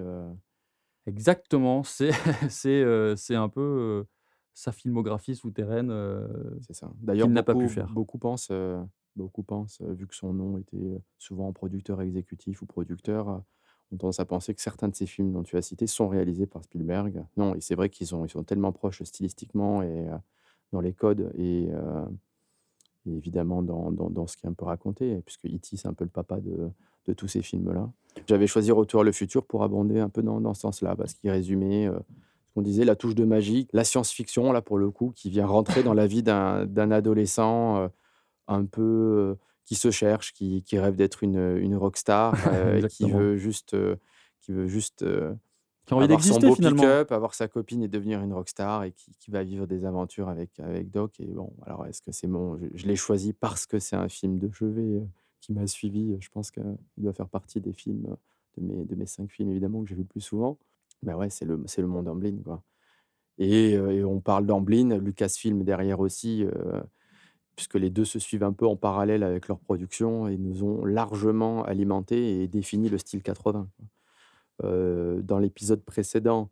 Exactement, 1.08 1.84
c'est 1.84 2.12
c'est 2.50 3.36
un 3.36 3.50
peu 3.50 4.06
sa 4.54 4.72
filmographie 4.72 5.36
souterraine 5.36 5.92
C'est 6.62 6.76
ça. 6.76 6.92
D'ailleurs, 7.02 7.26
qu'il 7.26 7.34
n'a 7.34 7.42
pas 7.42 7.54
beaucoup, 7.54 7.66
pu 7.66 7.74
faire. 7.74 7.90
beaucoup 7.90 8.20
pensent, 8.20 8.52
beaucoup 9.16 9.44
pensent, 9.44 9.82
vu 9.82 10.08
que 10.08 10.16
son 10.16 10.34
nom 10.34 10.58
était 10.58 11.02
souvent 11.20 11.52
producteur 11.54 12.02
exécutif 12.02 12.62
ou 12.62 12.66
producteur, 12.66 13.28
ont 13.92 13.98
tendance 13.98 14.20
à 14.20 14.26
penser 14.26 14.54
que 14.54 14.62
certains 14.62 14.88
de 14.88 14.96
ces 14.96 15.06
films 15.06 15.32
dont 15.32 15.44
tu 15.44 15.58
as 15.58 15.62
cité 15.62 15.88
sont 15.88 16.08
réalisés 16.08 16.48
par 16.48 16.64
Spielberg. 16.64 17.24
Non, 17.38 17.56
et 17.56 17.62
c'est 17.62 17.76
vrai 17.76 17.90
qu'ils 17.90 18.08
sont, 18.08 18.26
tellement 18.46 18.72
proches 18.72 19.04
stylistiquement 19.04 19.84
et 19.84 20.08
dans 20.72 20.82
les 20.82 20.94
codes 20.94 21.32
et, 21.38 21.70
évidemment 23.06 23.62
dans, 23.62 23.92
dans, 23.92 24.10
dans 24.10 24.28
ce 24.28 24.38
qui 24.38 24.46
est 24.46 24.50
un 24.50 24.54
peu 24.54 24.66
raconté, 24.66 25.22
puisque 25.26 25.46
E.T. 25.46 25.78
c'est 25.78 25.88
un 25.88 25.94
peu 25.94 26.06
le 26.06 26.10
papa 26.10 26.40
de, 26.40 26.70
de 27.06 27.14
tous 27.14 27.28
ces 27.28 27.42
films-là. 27.42 27.92
J'avais 28.28 28.48
choisi 28.48 28.72
Retour 28.72 29.02
à 29.02 29.04
le 29.04 29.12
futur 29.12 29.46
pour 29.46 29.64
abonder 29.64 30.00
un 30.00 30.10
peu 30.10 30.24
dans, 30.24 30.40
dans 30.40 30.54
ce 30.54 30.62
sens-là, 30.62 30.96
parce 30.96 31.14
qu'il 31.14 31.30
résumait 31.30 31.90
ce 32.54 32.54
qu'on 32.54 32.62
disait, 32.62 32.86
la 32.86 32.96
touche 32.96 33.16
de 33.16 33.26
magie, 33.26 33.68
la 33.74 33.84
science-fiction, 33.84 34.52
là 34.52 34.62
pour 34.62 34.78
le 34.78 34.92
coup, 34.92 35.12
qui 35.16 35.30
vient 35.30 35.46
rentrer 35.46 35.84
dans 35.84 35.94
la 35.94 36.08
vie 36.08 36.24
d'un 36.24 36.92
adolescent 36.92 37.90
un 38.48 38.66
peu 38.66 39.36
qui 39.66 39.76
se 39.76 39.92
cherche, 39.92 40.34
qui, 40.34 40.64
qui 40.64 40.78
rêve 40.78 40.96
d'être 40.96 41.24
une, 41.24 41.58
une 41.58 41.76
rockstar, 41.76 42.34
euh, 42.48 42.86
qui 42.88 43.10
veut 43.10 43.38
juste, 43.38 43.76
qui 44.42 44.52
veut 44.52 44.68
juste 44.68 45.06
Qui 45.86 45.94
a 45.94 45.98
envie 45.98 46.06
avoir 46.06 46.24
son 46.24 46.40
beau 46.40 46.56
pick-up, 46.56 47.12
avoir 47.12 47.34
sa 47.34 47.48
copine 47.48 47.84
et 47.84 47.88
devenir 47.88 48.22
une 48.22 48.34
rockstar 48.34 48.84
et 48.84 48.92
qui, 48.92 49.16
qui 49.20 49.32
va 49.32 49.44
vivre 49.44 49.66
des 49.66 49.86
aventures 49.86 50.30
avec, 50.30 50.60
avec 50.60 50.92
Doc. 50.92 51.20
Et 51.20 51.28
bon, 51.28 51.54
alors 51.66 51.86
est-ce 51.86 52.02
que 52.02 52.12
c'est 52.12 52.28
bon 52.28 52.58
Je, 52.58 52.68
je 52.74 52.88
l'ai 52.88 52.96
choisi 52.96 53.34
parce 53.34 53.66
que 53.66 53.80
c'est 53.80 53.96
un 53.96 54.10
film 54.10 54.38
de 54.38 54.52
chevet 54.52 54.82
euh, 54.82 55.06
qui 55.40 55.54
m'a 55.54 55.68
suivi. 55.68 56.18
Je 56.20 56.30
pense 56.30 56.52
qu'il 56.52 56.64
doit 56.98 57.14
faire 57.14 57.30
partie 57.30 57.62
des 57.62 57.74
films, 57.74 58.16
de 58.58 58.64
mes, 58.64 58.86
de 58.86 58.96
mes 58.96 59.06
cinq 59.06 59.30
films 59.32 59.50
évidemment 59.50 59.82
que 59.84 59.90
j'ai 59.90 59.96
vu 59.96 60.02
le 60.02 60.08
plus 60.08 60.22
souvent. 60.22 60.58
Mais 61.04 61.14
ouais, 61.14 61.30
c'est 61.30 61.46
le, 61.46 61.62
c'est 61.66 61.82
le 61.82 61.88
monde 61.88 62.08
Amblin, 62.08 62.38
quoi. 62.44 62.62
Et, 63.40 63.76
euh, 63.76 63.92
et 63.92 64.04
on 64.04 64.20
parle 64.20 64.46
d'Amblin, 64.46 64.98
Lucasfilm 64.98 65.64
derrière 65.64 66.00
aussi, 66.00 66.44
euh, 66.44 66.82
puisque 67.56 67.76
les 67.76 67.90
deux 67.90 68.06
se 68.06 68.20
suivent 68.20 68.44
un 68.44 68.54
peu 68.54 68.66
en 68.66 68.76
parallèle 68.76 69.24
avec 69.24 69.48
leur 69.48 69.60
production 69.60 70.28
et 70.28 70.38
nous 70.38 70.64
ont 70.64 70.86
largement 70.86 71.64
alimenté 71.64 72.42
et 72.42 72.48
défini 72.48 72.90
le 72.90 72.98
style 72.98 73.22
80. 73.22 73.68
quoi. 73.76 73.86
Euh, 74.64 75.22
dans 75.22 75.40
l'épisode 75.40 75.84
précédent, 75.84 76.50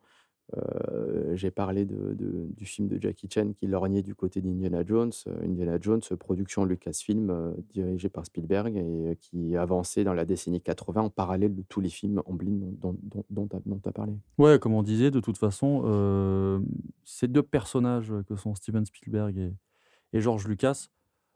euh, 0.58 1.34
j'ai 1.36 1.50
parlé 1.50 1.86
du 1.86 2.66
film 2.66 2.90
de 2.90 3.02
Jackie 3.02 3.30
Chan 3.34 3.54
qui 3.58 3.68
lorgnait 3.68 4.02
du 4.02 4.16
côté 4.16 4.42
d'Indiana 4.42 4.84
Jones. 4.86 5.12
Euh, 5.28 5.46
Indiana 5.46 5.78
Jones, 5.80 6.02
production 6.20 6.66
Lucasfilm, 6.66 7.54
dirigée 7.70 8.10
par 8.10 8.26
Spielberg 8.26 8.76
et 8.76 9.18
qui 9.22 9.56
avançait 9.56 10.04
dans 10.04 10.14
la 10.14 10.26
décennie 10.26 10.60
80 10.60 11.02
en 11.04 11.10
parallèle 11.10 11.56
de 11.56 11.64
tous 11.70 11.80
les 11.80 11.90
films 11.90 12.22
Amblin 12.26 12.60
dont, 12.82 12.98
dont, 13.30 13.48
tu 13.48 13.90
as 13.90 13.92
parlé. 13.94 14.14
Ouais, 14.38 14.60
comme 14.60 14.74
on 14.74 14.84
disait, 14.84 15.12
de 15.12 15.20
toute 15.20 15.38
façon, 15.38 16.62
ces 17.06 17.28
deux 17.28 17.44
personnages 17.44 18.14
que 18.28 18.36
sont 18.36 18.56
Steven 18.56 18.86
Spielberg 18.86 19.38
et, 19.38 19.54
et 20.14 20.22
George 20.22 20.48
Lucas 20.48 20.88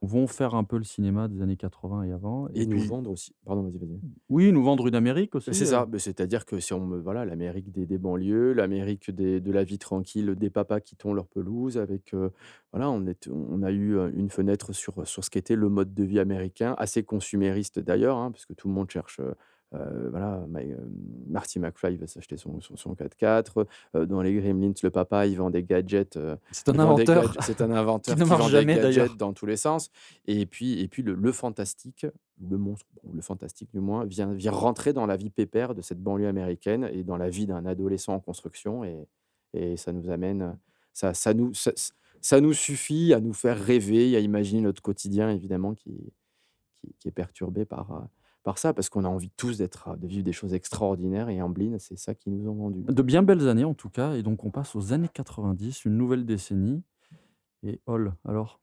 vont 0.02 0.28
faire 0.28 0.54
un 0.54 0.64
peu 0.66 0.78
le 0.78 0.84
cinéma 0.84 1.28
des 1.28 1.42
années 1.42 1.56
80 1.56 2.04
et 2.04 2.12
avant. 2.12 2.48
Et, 2.54 2.68
nous 2.68 2.78
puis- 2.78 2.86
vendre 2.88 3.10
aussi. 3.10 3.34
Pardon, 3.46 3.64
vas-y, 3.64 3.78
vas-y. 3.80 4.00
Oui, 4.30 4.52
nous 4.52 4.62
vendre 4.64 4.86
une 4.88 4.94
Amérique 4.94 5.34
aussi. 5.36 5.52
C'est 5.54 5.64
euh, 5.64 5.68
ça, 5.68 5.88
mais 5.92 5.98
c'est-à-dire 6.00 6.46
que 6.46 6.60
si 6.60 6.74
on 6.74 6.86
me 6.86 7.00
voilà 7.00 7.26
l'Amérique 7.26 7.72
des, 7.72 7.86
des 7.88 7.98
banlieues, 7.98 8.54
l'Amérique 8.54 9.10
de 9.10 9.52
la 9.52 9.64
vie 9.64 9.80
tranquille, 9.80 10.36
des 10.36 10.50
papas 10.52 10.82
qui 10.82 10.96
tondent 10.96 11.16
leur 11.16 11.28
pelouse, 11.28 11.78
avec 11.78 12.14
euh, 12.14 12.30
voilà, 12.72 12.92
on 12.92 13.08
est, 13.08 13.28
on 13.30 13.64
a 13.64 13.72
eu 13.72 13.98
euh, 13.98 14.12
une 14.14 14.30
fenêtre 14.30 14.74
sur 14.74 15.08
sur 15.08 15.24
ce 15.24 15.30
qu'était 15.32 15.56
le 15.56 15.70
mode 15.70 15.94
de 15.94 16.04
vie 16.04 16.20
américain, 16.20 16.76
assez 16.78 17.04
consumériste 17.04 17.80
d'ailleurs, 17.80 18.18
hein, 18.18 18.32
parce 18.32 18.46
que 18.46 18.54
tout 18.54 18.68
le 18.68 18.74
monde 18.76 18.92
cherche. 18.92 19.20
euh, 19.22 19.34
euh, 19.76 20.10
voilà, 20.10 20.44
Ma- 20.50 20.60
euh, 20.62 20.76
Marty 21.28 21.60
McFly 21.60 21.98
va 21.98 22.08
s'acheter 22.08 22.38
son, 22.38 22.60
son, 22.62 22.76
son 22.76 22.94
4x4. 22.94 23.66
euh, 23.96 24.06
dans 24.06 24.22
les 24.22 24.34
Gremlins, 24.34 24.74
le 24.82 24.90
papa, 24.90 25.26
il 25.28 25.38
vend 25.38 25.50
des 25.50 25.64
gadgets. 25.64 26.18
euh, 26.18 26.36
C'est 26.52 26.70
un 26.70 26.74
des 26.74 26.80
inventeur 26.80 27.24
gadgets- 27.26 27.42
C'est 27.44 27.62
un 27.62 27.72
inventeur 27.72 28.16
qui 28.16 28.22
ne 28.22 28.26
vend 28.26 28.46
des 28.46 28.52
jamais, 28.52 28.76
gadgets 28.76 28.84
d'ailleurs. 28.96 29.16
dans 29.18 29.34
tous 29.34 29.46
les 29.46 29.58
sens. 29.58 29.90
Et 30.28 30.46
puis, 30.46 30.80
et 30.82 30.88
puis 30.88 31.04
le, 31.04 31.14
le 31.14 31.32
fantastique, 31.32 32.06
le 32.50 32.58
monstre, 32.58 32.86
bon, 33.04 33.12
le 33.14 33.22
fantastique 33.22 33.70
du 33.72 33.80
moins, 33.80 34.06
vient, 34.06 34.34
vient 34.34 34.52
rentrer 34.52 34.94
dans 34.94 35.06
la 35.06 35.16
vie 35.18 35.30
pépère 35.30 35.76
de 35.76 35.82
cette 35.82 36.02
banlieue 36.02 36.28
américaine 36.28 36.90
et 36.92 37.04
dans 37.04 37.18
la 37.18 37.30
vie 37.30 37.46
d'un 37.46 37.66
adolescent 37.66 38.14
en 38.16 38.20
construction. 38.20 38.84
Et, 38.84 39.08
et 39.54 39.78
ça 39.78 39.92
nous 39.94 40.10
amène, 40.10 40.58
ça, 40.94 41.14
ça, 41.14 41.34
nous, 41.34 41.54
ça, 41.54 41.72
ça 42.22 42.42
nous 42.42 42.54
suffit 42.54 43.14
à 43.14 43.20
nous 43.20 43.34
faire 43.34 43.58
rêver, 43.58 44.16
à 44.16 44.20
imaginer 44.20 44.62
notre 44.62 44.82
quotidien, 44.82 45.30
évidemment, 45.30 45.74
qui, 45.76 46.12
qui, 46.82 46.94
qui 47.00 47.08
est 47.08 47.12
perturbé 47.12 47.64
par, 47.66 47.92
euh, 47.92 48.00
par 48.46 48.60
ça, 48.60 48.74
parce 48.74 48.90
qu'on 48.90 49.04
a 49.04 49.08
envie 49.08 49.32
tous 49.32 49.58
d'être, 49.58 49.98
de 49.98 50.08
vivre 50.08 50.24
des 50.24 50.32
choses 50.32 50.54
extraordinaires. 50.54 51.30
Et 51.30 51.42
Amblin, 51.42 51.78
c'est 51.80 51.98
ça 51.98 52.14
qui 52.14 52.30
nous 52.30 52.48
ont 52.48 52.54
vendu. 52.54 52.84
De 52.84 53.02
bien 53.02 53.24
belles 53.24 53.50
années 53.50 53.66
en 53.66 53.74
tout 53.74 53.90
cas. 53.90 54.14
Et 54.14 54.22
donc 54.22 54.44
on 54.46 54.52
passe 54.52 54.76
aux 54.76 54.94
années 54.94 55.10
90, 55.12 55.84
une 55.86 55.98
nouvelle 55.98 56.26
décennie. 56.26 56.84
Et 57.64 57.82
Hall, 57.88 58.14
alors? 58.24 58.62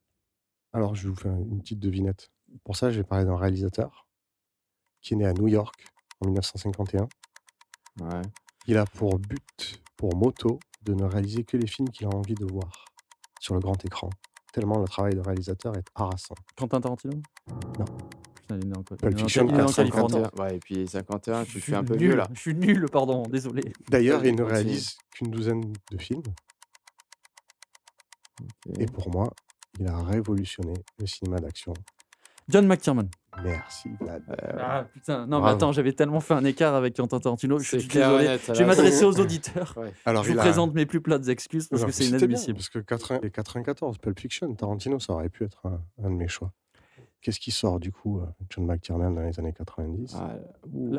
Alors, 0.73 0.95
je 0.95 1.03
vais 1.03 1.09
vous 1.11 1.21
faire 1.21 1.33
une 1.33 1.61
petite 1.61 1.81
devinette. 1.81 2.31
Pour 2.65 2.77
ça, 2.77 2.91
je 2.91 2.99
vais 2.99 3.05
parler 3.05 3.25
d'un 3.25 3.37
réalisateur 3.37 4.07
qui 5.03 5.15
est 5.15 5.17
né 5.17 5.27
à 5.27 5.33
New 5.33 5.49
York 5.49 5.85
en 6.21 6.27
1951. 6.27 7.09
Ouais. 8.01 8.23
Il 8.69 8.79
a 8.79 8.87
pour 8.87 9.19
but, 9.19 9.83
pour 9.97 10.17
moto, 10.17 10.61
de 10.83 10.95
ne 10.95 11.05
réaliser 11.05 11.43
que 11.43 11.57
les 11.57 11.67
films 11.67 11.89
qu'il 11.91 12.07
a 12.07 12.11
envie 12.11 12.35
de 12.35 12.47
voir 12.47 12.85
sur 13.41 13.55
le 13.55 13.61
grand 13.61 13.85
écran. 13.85 14.09
Tellement 14.53 14.79
le 14.79 14.87
travail 14.87 15.17
de 15.17 15.21
réalisateur 15.21 15.77
est 15.77 15.89
harassant. 15.97 16.37
Quentin 16.57 16.81
Tarantino? 16.81 17.21
Non. 17.79 17.85
Putain, 18.53 18.59
il 18.59 18.65
est 18.65 18.69
né 18.73 18.77
en, 18.79 18.83
quoi 18.83 18.97
Pulp 18.97 19.19
Fiction, 19.19 19.47
il 19.49 19.55
est 19.55 19.63
en 19.63 19.67
450 19.67 20.11
Californie. 20.13 20.41
Ouais, 20.41 20.57
et 20.57 20.59
puis 20.59 20.87
51, 20.89 21.45
tu 21.45 21.47
Je 21.47 21.51
suis 21.59 21.61
fais 21.73 21.75
un 21.77 21.85
peu 21.85 21.95
nul, 21.95 22.09
vieux 22.09 22.17
là. 22.17 22.29
Je 22.33 22.41
suis 22.41 22.55
nul, 22.55 22.87
pardon, 22.91 23.23
désolé. 23.25 23.63
D'ailleurs, 23.91 24.25
il 24.25 24.35
ne 24.35 24.43
réalise 24.43 24.97
qu'une 25.13 25.31
douzaine 25.31 25.73
de 25.91 25.99
films. 25.99 26.23
Et 28.79 28.87
pour 28.87 29.11
moi, 29.11 29.33
il 29.79 29.87
a 29.87 29.97
révolutionné 30.03 30.75
le 30.99 31.07
cinéma 31.07 31.39
d'action. 31.39 31.73
John 32.49 32.67
McTiernan. 32.67 33.09
Merci, 33.43 33.89
Vlad. 34.01 34.23
Ah 34.59 34.85
putain, 34.93 35.27
non 35.27 35.41
mais 35.41 35.51
attends, 35.51 35.73
j'avais 35.73 35.93
tellement 35.93 36.21
fait 36.21 36.35
un 36.35 36.45
écart 36.45 36.75
avec 36.75 36.97
Quentin 36.97 37.19
Tarantino, 37.21 37.59
je 37.61 37.79
suis 37.79 37.87
désolé. 37.89 38.37
Je 38.49 38.53
vais 38.53 38.67
m'adresser 38.67 39.05
aux 39.05 39.19
auditeurs. 39.21 39.73
Ouais. 39.79 39.93
Alors, 40.05 40.25
je 40.25 40.33
vous 40.33 40.39
a- 40.39 40.43
présente 40.43 40.75
mes 40.75 40.85
plus 40.85 41.01
plates 41.01 41.29
excuses 41.29 41.69
parce 41.69 41.83
Non, 41.83 41.87
que 41.89 41.93
c'est 41.95 42.09
bien, 42.09 42.19
inadmissible. 42.19 42.55
parce 42.59 42.69
que 42.69 42.81
80 42.81 43.21
et 43.23 43.31
94, 43.31 43.99
Pulp 43.99 44.19
Fiction, 44.21 44.53
Tarantino, 44.55 44.99
ça 44.99 45.15
aurait 45.15 45.29
pu 45.31 45.45
être 45.45 45.65
un, 45.65 45.81
un 46.05 46.11
de 46.11 46.17
mes 46.17 46.29
choix. 46.29 46.53
Qu'est-ce 47.23 47.41
qui 47.41 47.51
sort 47.53 47.81
du 47.81 47.93
coup, 47.93 48.19
euh, 48.19 48.27
John 48.51 48.67
McTiernan 48.67 49.11
dans 49.13 49.23
les 49.23 49.39
années 49.41 49.53
90 49.53 50.17
Ah, 50.19 50.35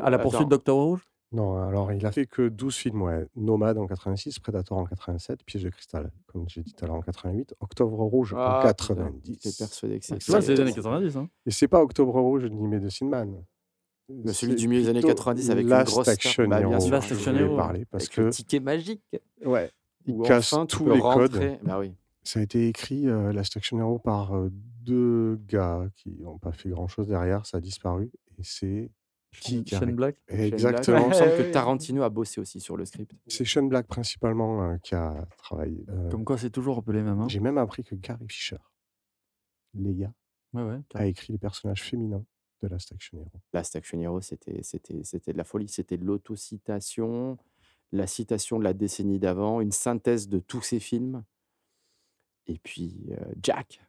À 0.01 0.09
la 0.09 0.17
poursuite 0.19 0.47
d'Octobre 0.49 0.81
Rouge? 0.83 1.07
Non, 1.33 1.57
alors 1.57 1.91
il 1.91 2.05
a 2.05 2.11
fait 2.11 2.27
que 2.27 2.47
12 2.47 2.75
films, 2.75 3.01
ouais. 3.01 3.25
Nomade 3.35 3.77
en 3.79 3.87
86, 3.87 4.39
Predator 4.39 4.77
en 4.77 4.85
87, 4.85 5.43
Piège 5.43 5.63
de 5.63 5.69
cristal, 5.69 6.11
comme 6.27 6.47
j'ai 6.47 6.61
dit 6.61 6.73
tout 6.73 6.85
à 6.85 6.87
l'heure 6.87 6.95
en 6.97 7.01
88, 7.01 7.55
Octobre 7.59 7.97
Rouge 8.03 8.35
Ah, 8.37 8.57
en 8.59 8.71
putain, 8.73 8.73
90. 8.95 9.39
J'étais 9.43 9.57
persuadé 9.57 9.99
que 9.99 10.05
c'était 10.05 10.31
vois, 10.31 10.41
c'est 10.41 10.51
les 10.51 10.55
ça. 10.57 10.61
années 10.61 10.73
90. 10.73 11.17
Hein. 11.17 11.29
Et 11.47 11.51
c'est 11.51 11.67
pas 11.67 11.81
Octobre 11.81 12.19
Rouge 12.19 12.45
ni 12.45 12.67
Medicine 12.67 13.09
Man. 13.09 13.43
Mais 14.09 14.31
celui 14.31 14.53
C'est 14.53 14.57
du 14.59 14.67
milieu 14.67 14.81
des 14.83 14.89
années 14.89 14.99
plutôt 14.99 15.15
90 15.15 15.49
avec 15.49 15.63
une 15.63 15.69
Last 15.69 15.91
grosse 15.91 16.03
star. 16.03 16.13
Action 16.13 16.47
Bah, 16.47 16.59
bien 16.59 16.69
Hero, 16.69 16.79
sûr, 16.81 16.91
Last 16.91 17.07
je 17.09 17.13
Action 17.15 17.35
Hero. 17.35 17.55
parler 17.57 17.85
parce 17.85 18.03
avec 18.03 18.15
que 18.15 18.21
le 18.21 18.29
ticket 18.29 18.59
magique. 18.59 19.01
ouais, 19.43 19.71
il 20.05 20.21
casse 20.21 20.53
enfin, 20.53 20.65
tous 20.67 20.85
les 20.87 20.99
rentrer. 20.99 21.29
codes. 21.29 21.57
Bah 21.63 21.79
oui. 21.79 21.93
Ça 22.21 22.39
a 22.39 22.43
été 22.43 22.67
écrit, 22.67 23.07
euh, 23.07 23.33
Last 23.33 23.57
Action 23.57 23.79
Hero, 23.79 23.97
par 23.97 24.35
euh, 24.37 24.51
deux 24.83 25.35
gars 25.47 25.87
qui 25.95 26.11
n'ont 26.21 26.37
pas 26.39 26.51
fait 26.51 26.69
grand-chose 26.69 27.07
derrière, 27.07 27.45
ça 27.45 27.57
a 27.57 27.61
disparu. 27.61 28.11
Et 28.37 28.43
c'est 28.43 28.91
qui 29.41 29.63
Shane 29.65 29.85
ré- 29.85 29.91
Black. 29.93 30.15
Shane 30.29 30.37
Black. 30.37 30.53
Exactement. 30.53 30.99
Il 31.05 31.09
me 31.09 31.13
semble 31.13 31.37
que. 31.37 31.51
Tarantino 31.53 32.03
a 32.03 32.09
bossé 32.09 32.39
aussi 32.41 32.59
sur 32.59 32.77
le 32.77 32.85
script. 32.85 33.13
C'est 33.27 33.45
Sean 33.45 33.63
Black 33.63 33.87
principalement 33.87 34.63
euh, 34.63 34.77
qui 34.77 34.93
a 34.95 35.25
travaillé. 35.37 35.83
Euh, 35.89 36.09
Comme 36.09 36.23
quoi, 36.25 36.37
c'est 36.37 36.51
toujours 36.51 36.77
un 36.77 36.81
peu 36.81 36.91
les 36.91 37.01
mêmes. 37.01 37.19
Hein. 37.19 37.27
J'ai 37.29 37.39
même 37.39 37.57
appris 37.57 37.83
que 37.83 37.95
Gary 37.95 38.27
Fisher, 38.29 38.57
Leia, 39.73 40.13
Ouais, 40.53 40.61
ouais. 40.63 40.79
a 40.93 41.07
écrit 41.07 41.33
les 41.33 41.39
personnages 41.39 41.81
féminins 41.81 42.23
de 42.61 42.67
Last 42.67 42.91
Action 42.93 43.17
Hero. 43.17 43.31
Last 43.53 43.75
Action 43.75 43.99
Hero, 43.99 44.21
c'était, 44.21 44.61
c'était, 44.61 45.03
c'était 45.03 45.33
de 45.33 45.37
la 45.37 45.43
folie. 45.43 45.67
C'était 45.67 45.97
de 45.97 46.05
l'autocitation, 46.05 47.37
la 47.91 48.05
citation 48.07 48.59
de 48.59 48.63
la 48.63 48.73
décennie 48.73 49.17
d'avant, 49.19 49.61
une 49.61 49.71
synthèse 49.71 50.27
de 50.29 50.37
tous 50.39 50.61
ses 50.61 50.79
films. 50.79 51.23
Et 52.45 52.59
puis 52.59 53.07
euh, 53.11 53.33
Jack. 53.41 53.81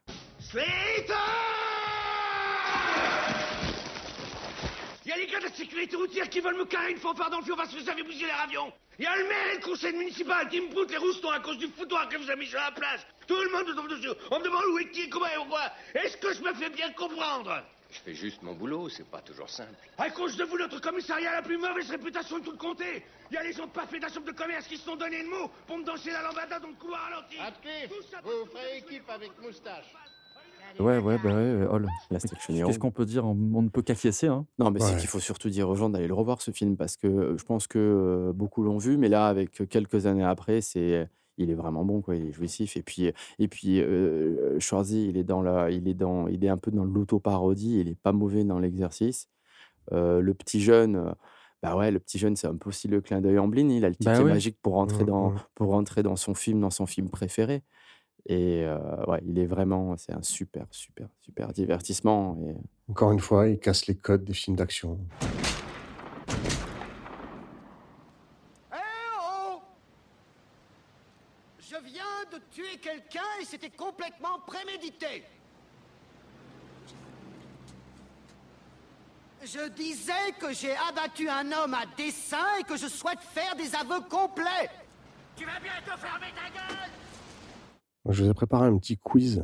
Il 5.03 5.09
y 5.09 5.11
a 5.11 5.17
les 5.17 5.27
gars 5.27 5.39
de 5.39 5.45
la 5.45 5.51
sécurité 5.51 5.95
routière 5.95 6.29
qui 6.29 6.39
veulent 6.39 6.57
me 6.57 6.65
carrer 6.65 6.91
une 6.91 6.97
fanfare 6.97 7.29
dans 7.29 7.39
le 7.39 7.43
fion 7.43 7.55
parce 7.55 7.73
que 7.73 7.79
vous 7.79 7.89
avez 7.89 8.03
bousillé 8.03 8.27
leur 8.27 8.41
avion. 8.41 8.71
Il 8.97 9.03
y 9.05 9.07
a 9.07 9.15
le 9.17 9.23
maire 9.27 9.51
et 9.53 9.55
le 9.57 9.61
conseil 9.61 9.93
municipal 9.93 10.47
qui 10.49 10.61
me 10.61 10.69
broutent 10.71 10.91
les 10.91 10.97
roustons 10.97 11.29
à 11.31 11.39
cause 11.39 11.57
du 11.57 11.67
foutoir 11.67 12.07
que 12.09 12.17
vous 12.17 12.29
avez 12.29 12.39
mis 12.39 12.47
sur 12.47 12.59
la 12.59 12.71
place. 12.71 13.05
Tout 13.27 13.35
le 13.35 13.51
monde 13.51 13.67
me 13.67 13.75
tombe 13.75 13.89
dessus. 13.89 14.09
On 14.31 14.39
me 14.39 14.43
demande 14.43 14.65
où 14.73 14.79
est 14.79 14.89
qui, 14.91 15.09
comment 15.09 15.25
et 15.27 15.35
pourquoi. 15.35 15.71
Est-ce 15.93 16.17
que 16.17 16.33
je 16.33 16.41
me 16.41 16.53
fais 16.53 16.69
bien 16.69 16.91
comprendre? 16.93 17.61
Je 17.91 17.99
fais 17.99 18.13
juste 18.15 18.41
mon 18.41 18.53
boulot, 18.53 18.89
c'est 18.89 19.09
pas 19.09 19.21
toujours 19.21 19.49
simple. 19.49 19.75
À 19.97 20.09
cause 20.09 20.35
de 20.37 20.43
vous, 20.43 20.57
notre 20.57 20.79
commissariat 20.81 21.31
a 21.31 21.35
la 21.35 21.41
plus 21.41 21.57
mauvaise 21.57 21.89
réputation 21.89 22.39
de 22.39 22.45
tout 22.45 22.51
le 22.51 22.57
comté. 22.57 23.05
Il 23.31 23.35
y 23.35 23.37
a 23.37 23.43
les 23.43 23.53
gens 23.53 23.67
pas 23.67 23.85
faits 23.87 24.01
de 24.01 24.05
la 24.07 24.11
chambre 24.13 24.25
de 24.27 24.31
commerce 24.31 24.67
qui 24.67 24.77
se 24.77 24.83
sont 24.85 24.95
donné 24.95 25.21
le 25.23 25.29
mot 25.29 25.49
pour 25.67 25.77
me 25.77 25.83
danser 25.83 26.11
la 26.11 26.21
lambada 26.23 26.59
dans 26.59 26.67
le 26.69 26.73
couloir 26.75 27.01
ralenti. 27.03 27.37
Actif 27.39 27.89
Vous 28.23 28.45
ferez 28.51 28.77
équipe 28.77 29.09
avec 29.09 29.31
Moustache. 29.41 29.85
Ouais, 30.79 30.97
ouais, 30.99 31.17
bah 31.23 31.33
ouais, 31.33 31.65
Hall. 31.69 31.87
Last 32.11 32.31
Action 32.33 32.53
Hero. 32.53 32.67
Qu'est-ce 32.67 32.79
qu'on 32.79 32.91
peut 32.91 33.05
dire 33.05 33.25
On 33.25 33.33
ne 33.61 33.69
peut 33.69 33.81
qu'acquiescer. 33.81 34.27
Hein? 34.27 34.45
Non, 34.59 34.71
mais 34.71 34.79
c'est 34.79 34.93
Ouais. 34.93 34.97
qu'il 34.99 35.07
faut 35.07 35.19
surtout 35.19 35.49
dire 35.49 35.69
aux 35.69 35.75
gens 35.75 35.89
d'aller 35.89 36.07
le 36.07 36.13
revoir 36.13 36.41
ce 36.41 36.51
film 36.51 36.75
parce 36.77 36.97
que 36.97 37.07
euh, 37.07 37.37
je 37.37 37.43
pense 37.45 37.67
que 37.67 37.79
euh, 37.79 38.33
beaucoup 38.33 38.63
l'ont 38.63 38.77
vu, 38.77 38.97
mais 38.97 39.07
là, 39.09 39.27
avec 39.27 39.67
quelques 39.69 40.05
années 40.05 40.23
après, 40.23 40.61
c'est 40.61 41.09
il 41.37 41.49
est 41.51 41.55
vraiment 41.55 41.83
bon, 41.83 42.01
quoi. 42.01 42.15
Il 42.15 42.27
est 42.27 42.31
jouissif. 42.31 42.77
Et 42.77 42.81
puis, 42.81 43.11
et 43.39 43.47
puis 43.47 43.81
euh, 43.81 44.57
Schwarzy, 44.59 45.07
il 45.09 45.17
est 45.17 45.23
dans 45.25 45.41
la, 45.41 45.69
il 45.69 45.87
est 45.87 45.93
dans, 45.93 46.27
il 46.27 46.43
est 46.45 46.49
un 46.49 46.57
peu 46.57 46.71
dans 46.71 46.85
l'auto-parodie. 46.85 47.79
Il 47.79 47.89
est 47.89 47.99
pas 47.99 48.11
mauvais 48.13 48.43
dans 48.43 48.59
l'exercice. 48.59 49.27
Euh, 49.91 50.19
le 50.21 50.33
petit 50.33 50.61
jeune. 50.61 50.95
euh, 50.95 51.11
Bah 51.63 51.75
ouais, 51.75 51.91
le 51.91 51.99
petit 51.99 52.17
jeune, 52.19 52.35
c'est 52.35 52.47
un 52.47 52.55
peu 52.55 52.69
aussi 52.69 52.87
le 52.87 53.01
clin 53.01 53.21
d'œil 53.21 53.37
en 53.39 53.47
blind. 53.47 53.71
Il 53.71 53.83
a 53.85 53.89
le 53.89 53.95
ticket 53.95 54.11
Bah 54.13 54.19
oui. 54.23 54.31
magique 54.31 54.57
pour 54.61 54.73
rentrer, 54.75 55.03
Mm, 55.03 55.07
dans, 55.07 55.29
mm. 55.31 55.39
pour 55.55 55.71
rentrer 55.71 56.03
dans 56.03 56.15
son 56.15 56.33
film, 56.35 56.59
dans 56.61 56.69
son 56.69 56.85
film 56.85 57.09
préféré. 57.09 57.63
Et 58.27 58.63
euh, 58.63 59.05
ouais, 59.05 59.21
il 59.25 59.37
est 59.37 59.45
vraiment, 59.45 59.95
c'est 59.97 60.13
un 60.13 60.23
super, 60.23 60.65
super, 60.71 61.07
super 61.21 61.53
divertissement. 61.53 62.37
Et 62.47 62.55
Encore 62.89 63.11
une 63.11 63.19
fois, 63.19 63.47
il 63.47 63.59
casse 63.59 63.85
les 63.85 63.95
codes 63.95 64.23
des 64.23 64.33
films 64.33 64.55
d'action. 64.55 64.97
Eh 68.73 68.77
oh 69.21 69.61
Je 71.59 71.75
viens 71.85 72.03
de 72.33 72.39
tuer 72.51 72.77
quelqu'un 72.81 73.21
et 73.41 73.45
c'était 73.45 73.69
complètement 73.69 74.39
prémédité. 74.47 75.23
Je 79.43 79.69
disais 79.69 80.31
que 80.39 80.51
j'ai 80.51 80.75
abattu 80.89 81.29
un 81.29 81.51
homme 81.51 81.75
à 81.75 81.85
dessein 81.95 82.57
et 82.59 82.63
que 82.63 82.75
je 82.75 82.87
souhaite 82.87 83.19
faire 83.19 83.55
des 83.55 83.75
aveux 83.75 84.01
complets. 84.09 84.71
Tu 85.35 85.45
vas 85.45 85.59
bientôt 85.59 85.95
fermer 85.99 86.33
ta 86.33 86.49
gueule 86.49 86.89
Je 88.09 88.23
vous 88.23 88.29
ai 88.29 88.33
préparé 88.33 88.67
un 88.67 88.77
petit 88.77 88.97
quiz 88.97 89.43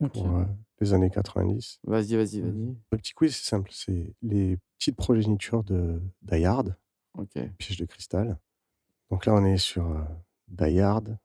Ok. 0.00 0.12
pour 0.12 0.36
euh, 0.36 0.44
les 0.80 0.92
années 0.94 1.10
90. 1.10 1.80
vas-y, 1.84 2.16
vas-y, 2.16 2.40
vas-y. 2.40 2.76
Le 2.92 2.98
petit 2.98 3.12
quiz, 3.12 3.34
c'est 3.36 3.48
simple. 3.48 3.70
C'est 3.72 4.14
les 4.22 4.58
petites 4.78 4.96
progénitures 4.96 5.64
de 5.64 6.00
Die 6.22 6.44
Hard, 6.44 6.76
Ok. 7.16 7.38
piège 7.58 7.76
de 7.78 7.84
cristal. 7.84 8.38
Donc 9.10 9.26
là, 9.26 9.34
on 9.34 9.44
est 9.44 9.58
sur 9.58 9.86
euh, 9.90 10.00
Die 10.48 10.80
Hard 10.80 11.18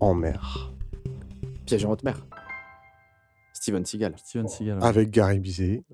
en 0.00 0.14
mer. 0.14 0.72
Piège 1.66 1.84
en 1.84 1.90
haute 1.92 2.02
mer. 2.04 2.26
Steven 3.52 3.84
Seagal. 3.86 4.14
Steven 4.18 4.48
Seagal. 4.48 4.78
ouais. 4.78 4.84
Avec 4.84 5.10
Gary 5.10 5.38
Bizet, 5.38 5.84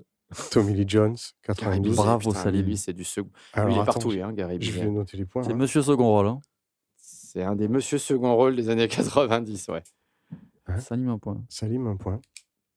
Tommy 0.51 0.73
Lee 0.73 0.85
Jones, 0.87 1.15
92. 1.43 1.95
Bravo, 1.95 2.33
Salim. 2.33 2.65
Lui, 2.65 2.77
c'est 2.77 2.93
du 2.93 3.03
second. 3.05 3.29
Alors, 3.53 3.67
lui, 3.67 3.75
il 3.75 3.77
est 3.77 3.81
attends, 3.81 3.93
partout, 3.93 4.09
je- 4.09 4.15
lui, 4.15 4.21
hein, 4.23 4.33
Gary 4.33 4.55
Je 4.55 4.59
Bizet. 4.71 4.81
vais 4.85 4.89
noter 4.91 5.15
les 5.17 5.25
points. 5.25 5.43
C'est 5.43 5.51
hein. 5.53 5.55
Monsieur 5.55 5.81
Second 5.81 6.07
Rôle. 6.09 6.27
Hein. 6.27 6.41
C'est 7.33 7.43
un 7.43 7.55
des 7.55 7.69
monsieur 7.69 7.97
second 7.97 8.35
rôle 8.35 8.57
des 8.57 8.67
années 8.67 8.87
90, 8.89 9.69
ouais. 9.69 9.83
Hein 10.67 10.79
Salim 10.81 11.07
un 11.07 11.17
point. 11.17 11.41
Salim, 11.47 11.87
un 11.87 11.95
point. 11.95 12.19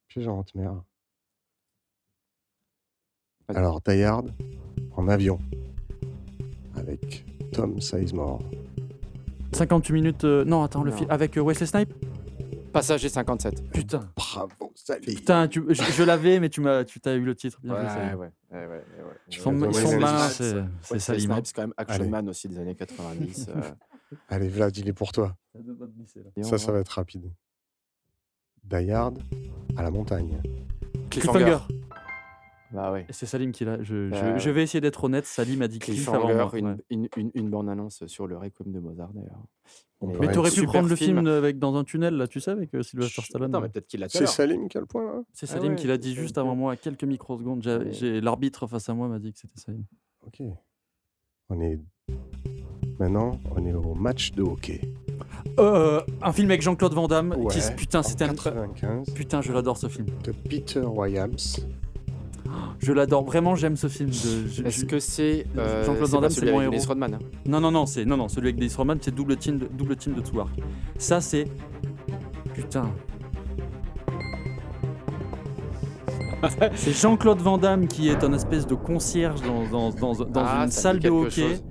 Piège 0.07 0.29
en 0.29 0.39
haute 0.39 0.55
mer. 0.55 0.81
Allez. 3.49 3.59
Alors, 3.59 3.81
Die 3.81 4.01
Hard 4.05 4.31
en 4.97 5.09
avion. 5.09 5.41
Avec 6.77 7.25
Tom 7.53 7.81
Sizemore. 7.81 8.43
58 9.55 9.93
minutes. 9.93 10.23
euh, 10.25 10.45
Non, 10.45 10.63
attends, 10.63 10.85
le 10.85 10.93
film 10.93 11.11
avec 11.11 11.37
euh, 11.37 11.41
Wesley 11.43 11.67
Snipe 11.67 11.93
Passager 12.73 13.09
57. 13.09 13.71
Putain. 13.73 14.09
Bravo, 14.15 14.73
Salim. 14.77 15.17
Putain, 15.17 15.49
tu- 15.49 15.65
je, 15.69 15.83
je 15.83 16.03
l'avais, 16.05 16.39
mais 16.39 16.49
tu 16.49 16.61
m'as, 16.61 16.85
tu 16.85 17.01
t'as 17.01 17.15
eu 17.17 17.25
le 17.25 17.35
titre. 17.35 17.59
Bien 17.61 17.75
Ouais, 17.75 17.81
ouais, 17.81 18.15
ouais, 18.15 18.31
ouais, 18.53 18.67
ouais, 18.69 18.85
Ils 19.31 19.35
sont, 19.37 19.53
Ouais, 19.53 19.69
ils 19.69 19.75
ouais, 19.75 19.83
sont 19.83 19.89
ouais, 19.89 19.99
malins, 19.99 20.27
ouais, 20.27 20.31
c'est 20.31 20.55
c'est 20.83 20.99
Salim. 21.01 21.31
quand 21.55 21.63
même 21.63 21.75
Action 21.77 22.03
Allez. 22.03 22.09
Man 22.11 22.29
aussi 22.29 22.49
des 22.49 22.59
années 22.59 22.75
90. 22.77 23.47
euh. 23.57 23.61
Allez, 24.29 24.49
Vlad, 24.49 24.77
il 24.77 24.89
est 24.89 24.93
pour 24.93 25.13
toi. 25.13 25.37
Ça, 26.43 26.59
ça 26.59 26.73
va 26.73 26.81
être 26.81 26.89
rapide. 26.89 27.31
Die 28.65 28.91
Hard 28.91 29.19
à 29.77 29.83
la 29.83 29.91
montagne. 29.91 30.41
Cliffhanger. 31.11 31.59
Bah 32.73 32.91
ouais. 32.91 33.07
C'est 33.11 33.27
Salim 33.27 33.53
qui 33.53 33.65
l'a. 33.65 33.81
Je, 33.83 34.09
je- 34.09 34.11
Bah, 34.11 34.37
je 34.39 34.51
vais 34.51 34.63
essayer 34.65 34.81
d'être 34.81 35.05
honnête. 35.05 35.27
Salim 35.27 35.63
a 35.63 35.69
dit 35.69 35.79
Cliffhanger, 35.79 36.35
moi. 36.35 36.51
une, 36.55 36.67
ouais. 36.67 36.77
une, 36.91 37.09
une, 37.17 37.31
une 37.35 37.51
bande-annonce 37.51 38.05
sur 38.07 38.27
le 38.27 38.37
Requiem 38.37 38.73
de 38.73 38.81
Mozart 38.81 39.13
d'ailleurs. 39.13 39.45
Mais 40.21 40.33
t'aurais 40.33 40.51
pu 40.51 40.65
prendre 40.65 40.89
le 40.89 40.97
film 40.97 41.25
avec, 41.29 41.59
dans 41.61 41.77
un 41.77 41.85
tunnel, 41.85 42.15
là, 42.17 42.27
tu 42.27 42.41
sais, 42.41 42.51
avec 42.51 42.75
euh, 42.75 42.83
Sylvester 42.83 43.23
Stallone. 43.23 43.51
Non, 43.53 43.61
mais 43.61 43.69
peut-être 43.69 43.87
qu'il 43.87 44.01
l'a 44.01 44.09
C'est. 44.09 44.27
Salim 44.27 44.69
qui 44.69 44.77
a 44.77 44.81
le 44.81 44.87
point, 44.87 45.05
là 45.05 45.23
C'est 45.33 45.49
Ah 45.49 45.55
Salim 45.55 45.73
ouais, 45.75 45.79
qui 45.79 45.87
l'a 45.87 45.99
dit 45.99 46.15
juste 46.15 46.37
avant 46.37 46.57
moi, 46.57 46.73
à 46.73 46.77
quelques 46.77 47.05
microsecondes. 47.05 47.63
J'ai- 47.63 47.77
Ouais. 47.77 47.93
j'ai- 47.93 48.21
L'arbitre 48.21 48.67
face 48.67 48.89
à 48.89 48.95
moi 48.95 49.07
m'a 49.09 49.19
dit 49.21 49.33
que 49.33 49.39
c'était 49.39 49.59
Salim. 49.61 49.85
Ok. 50.27 50.43
On 51.49 51.61
est... 51.61 51.79
Maintenant, 52.99 53.39
on 53.55 53.65
est 53.67 53.73
au 53.73 53.95
match 53.95 54.33
de 54.33 54.43
hockey. 54.43 54.81
Euh, 55.59 56.01
un 56.23 56.33
film 56.33 56.49
avec 56.51 56.63
Jean-Claude 56.63 56.95
Van 56.95 57.07
Damme. 57.07 57.37
qui 57.51 57.61
putain, 57.77 58.03
c'était 58.03 58.25
un. 58.25 58.35
95 58.35 59.11
Putain, 59.15 59.41
je 59.41 59.53
l'adore 59.53 59.77
ce 59.77 59.89
film. 59.89 60.07
de 60.25 60.33
Peter 60.33 60.81
Williams. 60.81 61.67
Je 62.79 62.93
l'adore. 62.93 63.25
Vraiment, 63.25 63.55
j'aime 63.55 63.77
ce 63.77 63.89
film. 63.89 64.11
De, 64.11 64.67
Est-ce 64.67 64.85
que 64.85 64.99
c'est 64.99 65.47
euh, 65.57 65.85
Jean-Claude 65.85 66.11
Van 66.11 66.21
Damme, 66.23 66.31
celui 66.31 66.47
c'est 66.49 66.53
mon 66.53 66.61
héros. 66.63 66.77
Rodman 66.87 67.15
hein 67.15 67.19
Non, 67.47 67.61
non, 67.61 67.71
non, 67.71 67.87
c'est 67.87 68.05
non, 68.05 68.17
non, 68.17 68.29
celui 68.29 68.49
avec 68.49 68.57
Dennis 68.57 68.75
Rodman, 68.77 68.99
c'est 69.01 69.15
double 69.15 69.37
team, 69.37 69.59
de, 69.59 69.67
double 69.67 69.97
team 69.97 70.15
de. 70.15 70.23
Ça, 70.99 71.21
c'est 71.21 71.47
putain. 72.53 72.91
c'est 76.75 76.93
Jean-Claude 76.93 77.39
Van 77.39 77.59
Damme 77.59 77.87
qui 77.89 78.09
est 78.09 78.23
un 78.23 78.33
espèce 78.35 78.67
de 78.67 78.75
concierge 78.75 79.41
dans, 79.43 79.65
dans, 79.67 79.91
dans, 79.91 80.25
dans 80.25 80.43
Ah, 80.45 80.65
une 80.65 80.71
salle 80.71 80.99
de 81.01 81.09
hockey. 81.09 81.31
chose. 81.49 81.65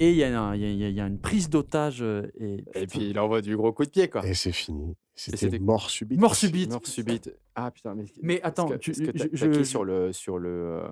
Et 0.00 0.10
il 0.10 0.16
y, 0.16 0.24
a 0.24 0.56
y 0.56 0.60
y 0.60 0.90
y 0.92 1.00
une 1.00 1.18
prise 1.20 1.48
d'otage. 1.48 2.02
euh, 2.02 2.26
Et, 2.40 2.64
Et 2.74 2.86
puis 2.86 3.10
il 3.10 3.18
envoie 3.18 3.40
du 3.42 3.56
gros 3.56 3.72
coup 3.72 3.84
de 3.84 3.90
pied 3.90 4.08
quoi. 4.08 4.26
Et 4.26 4.34
c'est 4.34 4.52
fini. 4.52 4.96
C'était 5.16 5.60
mort 5.60 5.90
subite. 5.90 6.18
Mort 6.20 6.34
subite. 6.34 6.72
Mort 6.72 6.80
subite. 6.84 7.30
Ah 7.54 7.70
putain, 7.70 7.94
mais. 8.20 8.42
Attends, 8.42 8.66
que- 8.66 8.74
tu- 8.74 8.90
que 8.92 9.12
je- 9.32 9.62
sur 9.62 9.84
le 9.84 10.12
sur 10.12 10.38
le 10.40 10.48
euh, 10.50 10.88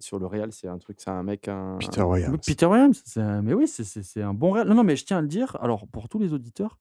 sur 0.00 0.18
le 0.18 0.26
réel, 0.26 0.50
c'est 0.52 0.68
un 0.68 0.76
truc, 0.76 0.98
c'est 1.00 1.08
un 1.08 1.22
mec 1.22 1.48
un. 1.48 1.78
Peter 1.80 2.02
Williams. 2.02 2.38
Peter 2.44 2.66
Williams, 2.66 3.02
c'est 3.06 3.20
un- 3.22 3.40
mais 3.40 3.54
oui, 3.54 3.66
c'est- 3.66 4.20
un 4.22 4.34
bon 4.34 4.50
réel. 4.50 4.68
Non, 4.68 4.74
non, 4.74 4.84
mais 4.84 4.96
je 4.96 5.06
tiens 5.06 5.16
à 5.18 5.22
le 5.22 5.28
dire. 5.28 5.56
Alors, 5.62 5.86
pour 5.88 6.10
tous 6.10 6.18
les 6.18 6.34
auditeurs, 6.34 6.78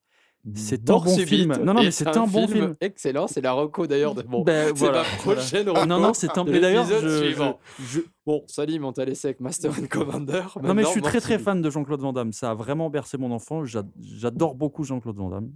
c'est 0.55 0.89
un 0.89 0.97
bon 0.99 1.17
film. 1.17 1.53
Non, 1.59 1.73
non, 1.73 1.81
mais 1.81 1.87
est 1.87 1.91
c'est 1.91 2.07
un 2.07 2.27
bon 2.27 2.47
film. 2.47 2.75
Excellent, 2.81 3.27
c'est 3.27 3.39
la 3.41 3.53
reco 3.53 3.87
d'ailleurs 3.87 4.13
de 4.13 4.23
mon. 4.23 4.43
Ben, 4.43 4.67
c'est 4.67 4.73
voilà, 4.73 5.03
ma 5.03 5.17
prochaine 5.17 5.63
voilà. 5.65 5.79
reco. 5.81 5.89
Non, 5.89 5.99
non, 6.01 6.13
c'est 6.13 6.37
un- 6.37 6.43
de 6.43 6.51
mais 6.51 6.59
d'ailleurs, 6.59 6.85
l'épisode 6.87 7.55
je- 7.79 7.99
Bon, 8.25 8.43
Salim, 8.47 8.83
on 8.85 8.91
t'a 8.93 9.05
laissé 9.05 9.27
avec 9.29 9.39
Master 9.39 9.71
and 9.71 9.87
Commander. 9.89 10.43
Non, 10.61 10.73
mais 10.73 10.83
je 10.83 10.89
suis 10.89 11.01
très 11.01 11.21
très 11.21 11.39
fan 11.39 11.61
de 11.61 11.69
Jean-Claude 11.69 12.01
Van 12.01 12.13
Damme. 12.13 12.33
Ça 12.33 12.51
a 12.51 12.53
vraiment 12.53 12.89
bercé 12.89 13.17
mon 13.17 13.31
enfant. 13.31 13.63
J'a- 13.65 13.83
J'adore 14.01 14.55
beaucoup 14.55 14.83
Jean-Claude 14.83 15.15
Van 15.17 15.29
Damme. 15.29 15.51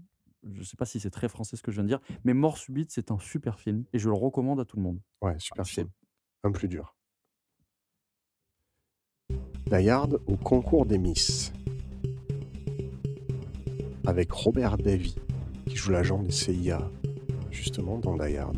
Je 0.54 0.64
sais 0.64 0.78
pas 0.78 0.86
si 0.86 1.00
c'est 1.02 1.10
très 1.10 1.28
français 1.28 1.58
ce 1.58 1.64
que 1.64 1.72
je 1.72 1.78
viens 1.78 1.84
de 1.84 1.90
dire, 1.90 2.00
mais 2.24 2.34
Mort 2.34 2.58
subite, 2.58 2.92
c'est 2.92 3.12
un 3.12 3.20
super 3.20 3.60
film 3.60 3.84
et 3.92 4.00
je 4.00 4.08
le 4.08 4.16
recommande 4.16 4.60
à 4.62 4.66
tout 4.66 4.78
le 4.78 4.84
monde. 4.84 5.00
Ouais, 5.22 5.36
super 5.40 5.66
film. 5.66 5.90
Un 6.44 6.52
plus 6.52 6.68
dur. 6.70 6.96
Die 9.70 9.90
Hard 9.90 10.22
au 10.28 10.38
concours 10.38 10.86
des 10.86 10.98
Miss. 10.98 11.52
Avec 14.08 14.32
Robert 14.32 14.78
Davy, 14.78 15.16
qui 15.68 15.76
joue 15.76 15.92
l'agent 15.92 16.24
des 16.24 16.32
CIA, 16.32 16.80
justement 17.52 17.98
dans 18.00 18.16
Die 18.16 18.38
Hard. 18.38 18.58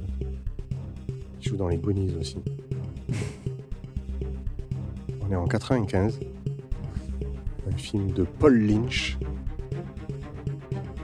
Il 1.41 1.47
joue 1.49 1.57
dans 1.57 1.67
les 1.67 1.77
Goonies 1.77 2.15
aussi. 2.19 2.37
On 5.27 5.31
est 5.31 5.35
en 5.35 5.47
95. 5.47 6.19
Un 7.67 7.77
film 7.77 8.11
de 8.11 8.23
Paul 8.23 8.57
Lynch. 8.59 9.17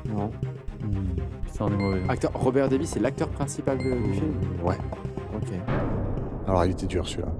Non. 0.10 0.28
Hmm, 0.84 1.16
ça 1.52 1.66
en 1.66 1.72
est 1.74 1.78
mauvais. 1.78 2.02
Acteur 2.08 2.32
Robert 2.34 2.70
Davis, 2.70 2.92
c'est 2.92 3.00
l'acteur 3.00 3.30
principal 3.30 3.78
de- 3.80 3.84
du 4.08 4.14
film? 4.14 4.32
Ouais. 4.64 4.78
Ok. 5.36 5.50
Alors 6.48 6.66
il 6.66 6.72
était 6.72 6.86
dur 6.88 7.08
celui-là. 7.08 7.34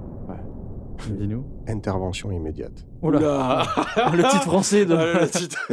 Dis-nous. 1.10 1.44
Intervention 1.68 2.30
immédiate. 2.32 2.86
Oh 3.02 3.10
là. 3.10 3.62
le 4.12 4.22
titre 4.30 4.42
français 4.42 4.86
de. 4.86 4.94
Ah, 4.94 5.20
le 5.20 5.28
titre. 5.28 5.70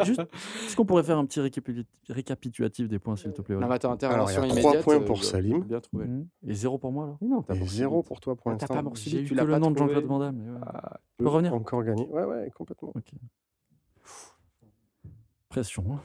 Juste, 0.04 0.20
est-ce 0.66 0.76
qu'on 0.76 0.84
pourrait 0.84 1.02
faire 1.02 1.18
un 1.18 1.24
petit 1.26 1.40
récapitu- 1.40 1.86
récapitulatif 2.08 2.88
des 2.88 2.98
points, 2.98 3.16
s'il 3.16 3.32
te 3.32 3.42
plaît 3.42 3.54
Non, 3.54 3.62
Oli 3.62 3.68
mais 3.70 3.74
attends, 3.74 3.92
Alors, 3.94 4.30
il 4.30 4.34
y 4.34 4.36
a 4.36 4.40
intervention 4.40 4.42
trois 4.48 4.60
immédiate. 4.60 4.84
points 4.84 4.96
euh, 4.96 5.04
pour 5.06 5.24
Salim. 5.24 5.64
Bien 5.64 5.80
trouvé. 5.80 6.04
Mhm. 6.06 6.26
Et 6.46 6.54
zéro 6.54 6.78
pour 6.78 6.92
moi 6.92 7.04
alors 7.04 7.18
non, 7.22 7.42
t'as 7.42 7.54
Et 7.54 7.58
Mort 7.58 7.68
zéro 7.68 7.94
subite. 7.96 8.06
pour 8.08 8.20
toi 8.20 8.36
pour 8.36 8.50
Ah, 8.52 8.56
t'as 8.56 8.66
l'instant. 8.74 8.90
pas 8.90 8.96
J'ai 9.00 9.20
eu 9.22 9.24
tu 9.24 9.30
que 9.30 9.34
l'as 9.36 9.44
le 9.44 9.50
pas 9.52 9.58
nom 9.58 9.70
de 9.70 9.76
trouvé. 9.76 9.94
Jean-Claude 9.94 10.08
Van 10.10 10.18
Damme. 10.18 10.36
mais 10.36 10.50
ouais. 10.52 10.58
Ah, 10.66 11.00
peut 11.16 11.28
revenir 11.28 11.54
encore 11.54 11.82
gagner. 11.82 12.06
Ouais, 12.08 12.24
ouais, 12.24 12.50
complètement. 12.54 12.92
Ok. 12.94 13.10
Pression. 15.48 15.84
hein. 15.90 16.00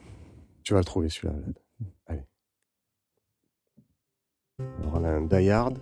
Tu 0.63 0.73
vas 0.73 0.79
le 0.79 0.85
trouver 0.85 1.09
celui-là, 1.09 1.33
Vlad. 1.33 1.59
Allez. 2.07 2.23
Alors, 4.59 4.93
on 4.95 5.03
a 5.03 5.09
un 5.09 5.21
Die 5.21 5.49
Hard 5.49 5.77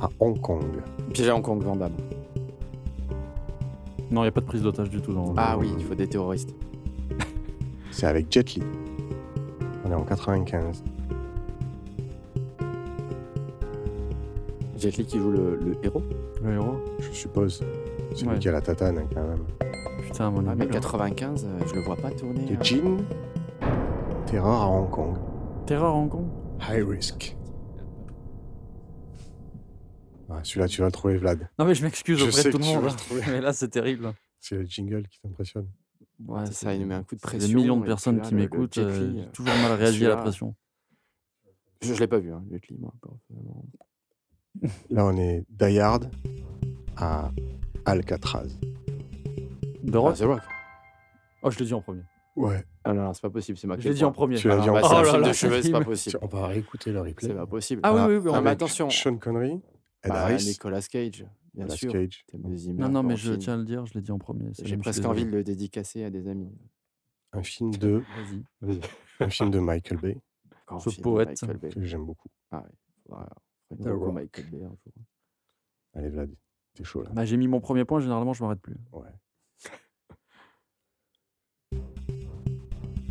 à 0.00 0.08
Hong 0.20 0.40
Kong. 0.40 0.64
Piège 1.12 1.28
à 1.28 1.34
Hong 1.36 1.42
Kong, 1.42 1.62
Van 1.62 1.76
Damme. 1.76 1.92
Non, 4.10 4.20
il 4.20 4.24
n'y 4.24 4.28
a 4.28 4.32
pas 4.32 4.40
de 4.40 4.46
prise 4.46 4.62
d'otage 4.62 4.90
du 4.90 5.00
tout 5.00 5.12
dans 5.12 5.34
Ah 5.36 5.56
oui, 5.58 5.68
il 5.78 5.84
faut 5.84 5.94
des 5.94 6.06
terroristes. 6.06 6.54
C'est 7.90 8.06
avec 8.06 8.30
Jet 8.30 8.54
Li. 8.54 8.62
On 9.84 9.90
est 9.90 9.94
en 9.94 10.02
95. 10.04 10.82
Jet 14.78 14.96
Li 14.96 15.04
qui 15.06 15.18
joue 15.18 15.30
le, 15.30 15.56
le 15.56 15.76
héros. 15.82 16.02
Le 16.42 16.52
héros 16.54 16.76
Je 17.00 17.10
suppose. 17.10 17.62
C'est 18.14 18.26
Ouais. 18.26 18.34
lui 18.34 18.38
qui 18.40 18.48
a 18.48 18.52
la 18.52 18.60
tatane, 18.60 18.98
hein, 18.98 19.06
quand 19.12 19.22
même. 19.22 19.44
Putain, 20.02 20.30
mon 20.30 20.46
Ah, 20.48 20.54
mais 20.54 20.64
ami. 20.64 20.72
95, 20.72 21.44
euh, 21.46 21.64
je 21.66 21.74
le 21.74 21.80
vois 21.80 21.96
pas 21.96 22.10
tourner. 22.10 22.44
De 22.44 22.54
euh. 22.54 22.62
Jean. 22.62 22.96
Terreur 24.26 24.62
à 24.62 24.68
Hong 24.68 24.90
Kong. 24.90 25.16
Terreur 25.66 25.94
à 25.94 25.96
Hong 25.98 26.08
Kong? 26.08 26.26
High 26.70 26.84
Risk. 26.88 27.36
Ouais, 30.28 30.38
celui-là, 30.42 30.68
tu 30.68 30.80
vas 30.80 30.86
le 30.86 30.92
trouver, 30.92 31.16
Vlad. 31.18 31.48
Non, 31.58 31.64
mais 31.64 31.74
je 31.74 31.82
m'excuse 31.84 32.18
Je 32.18 32.24
auprès 32.24 32.42
de 32.44 32.50
tout 32.50 32.58
le 32.58 32.64
monde. 32.64 32.84
hein. 32.84 32.88
le 32.90 32.96
trouver. 32.96 33.22
Mais 33.28 33.40
là, 33.40 33.52
c'est 33.52 33.68
terrible. 33.68 34.12
C'est 34.40 34.56
le 34.56 34.64
jingle 34.64 35.06
qui 35.08 35.20
t'impressionne. 35.20 35.68
Ouais, 36.26 36.46
C'est 36.46 36.52
ça, 36.54 36.74
il 36.74 36.80
nous 36.80 36.86
met 36.86 36.94
un 36.94 37.02
coup 37.04 37.14
de 37.14 37.20
c'est 37.20 37.26
pression. 37.28 37.48
Des 37.48 37.54
millions 37.54 37.78
de 37.78 37.84
personnes 37.86 38.20
qui 38.22 38.30
le- 38.32 38.36
le 38.38 38.42
m'écoutent. 38.44 38.78
Euh, 38.78 39.12
j'ai 39.14 39.20
euh, 39.22 39.26
toujours 39.32 39.54
mal 39.54 39.72
réagi 39.72 40.04
à 40.06 40.10
la 40.10 40.16
pression. 40.16 40.54
Je, 41.82 41.92
je 41.94 42.00
l'ai 42.00 42.06
pas 42.06 42.18
vu, 42.18 42.32
hein, 42.32 42.42
Jet 42.50 42.66
Li, 42.68 42.76
moi. 42.78 42.92
personnellement. 43.02 43.64
Là, 44.90 45.04
on 45.06 45.16
est 45.16 45.44
Die 45.50 45.78
Hard 45.78 46.10
à 46.96 47.30
Alcatraz. 47.84 48.48
The 49.86 49.94
Ah, 49.94 49.98
Rock 49.98 50.16
The 50.16 50.22
Rock. 50.22 50.40
Oh, 51.42 51.50
je 51.50 51.58
l'ai 51.58 51.64
dit 51.66 51.74
en 51.74 51.82
premier. 51.82 52.02
Ouais. 52.34 52.64
Ah 52.84 52.92
non, 52.92 53.02
non, 53.04 53.12
c'est 53.12 53.22
pas 53.22 53.30
possible, 53.30 53.58
c'est 53.58 53.66
ma 53.66 53.78
Je 53.78 53.88
l'ai 53.88 53.94
dit 53.94 54.04
en 54.04 54.12
premier. 54.12 54.36
Tu 54.36 54.48
l'as 54.48 54.58
dit 54.58 54.68
en 54.68 54.74
bah, 54.74 54.80
premier. 54.80 54.94
C'est 54.94 54.96
un 54.96 55.00
Oh 55.00 55.04
là 55.04 55.10
film 55.12 55.22
là, 55.22 55.28
de 55.28 55.32
chevet, 55.34 55.62
c'est 55.62 55.70
pas 55.70 55.84
possible. 55.84 56.18
On 56.22 56.26
va 56.26 56.46
réécouter 56.48 56.92
le 56.92 57.00
replay. 57.00 57.28
C'est 57.28 57.34
pas 57.34 57.46
possible. 57.46 57.80
Ah 57.84 57.92
oui, 58.08 58.16
Ah, 58.16 58.20
mais 58.24 58.30
Avec 58.34 58.46
attention. 58.48 58.90
Sean 58.90 59.16
Connery, 59.18 59.60
Ed 60.02 60.10
Bah, 60.10 60.22
Harris, 60.24 60.44
Nicolas 60.46 60.82
Cage, 60.82 61.24
bien 61.54 61.64
Nicolas 61.64 61.76
sûr. 61.76 61.92
Cage. 61.92 62.24
Non, 62.34 62.88
non, 62.88 63.02
mais 63.02 63.16
je 63.16 63.30
film. 63.30 63.38
tiens 63.38 63.54
à 63.54 63.56
le 63.56 63.64
dire, 63.64 63.86
je 63.86 63.94
l'ai 63.94 64.02
dit 64.02 64.12
en 64.12 64.18
premier. 64.18 64.50
J'ai 64.62 64.76
presque 64.76 65.04
envie 65.04 65.24
de 65.24 65.30
le 65.30 65.42
dédicacer 65.44 66.04
à 66.04 66.10
des 66.10 66.28
amis. 66.28 66.50
Un 67.32 67.42
film 67.42 67.74
de, 67.76 68.02
Vas-y. 68.60 68.80
un 69.20 69.28
film 69.28 69.50
de 69.50 69.58
Michael 69.58 69.98
Bay 69.98 70.18
Ce 70.80 70.90
film 70.90 70.96
de 70.98 71.02
poète. 71.02 71.40
Que 71.74 71.84
j'aime 71.84 72.04
beaucoup. 72.06 72.28
Ah 72.50 72.64
qu'on 73.68 73.76
voit 73.76 73.92
Rock. 73.94 74.14
Michael 74.14 74.50
Bay 74.50 74.62
un 74.64 74.68
jour. 74.68 74.92
Allez, 75.94 76.08
Vlad, 76.08 76.30
t'es 76.74 76.84
chaud 76.84 77.02
là. 77.02 77.10
Bah, 77.12 77.24
j'ai 77.24 77.36
mis 77.36 77.48
mon 77.48 77.60
premier 77.60 77.84
point, 77.84 78.00
généralement, 78.00 78.32
je 78.32 78.42
m'arrête 78.42 78.60
plus. 78.60 78.76
Ouais. 78.92 79.08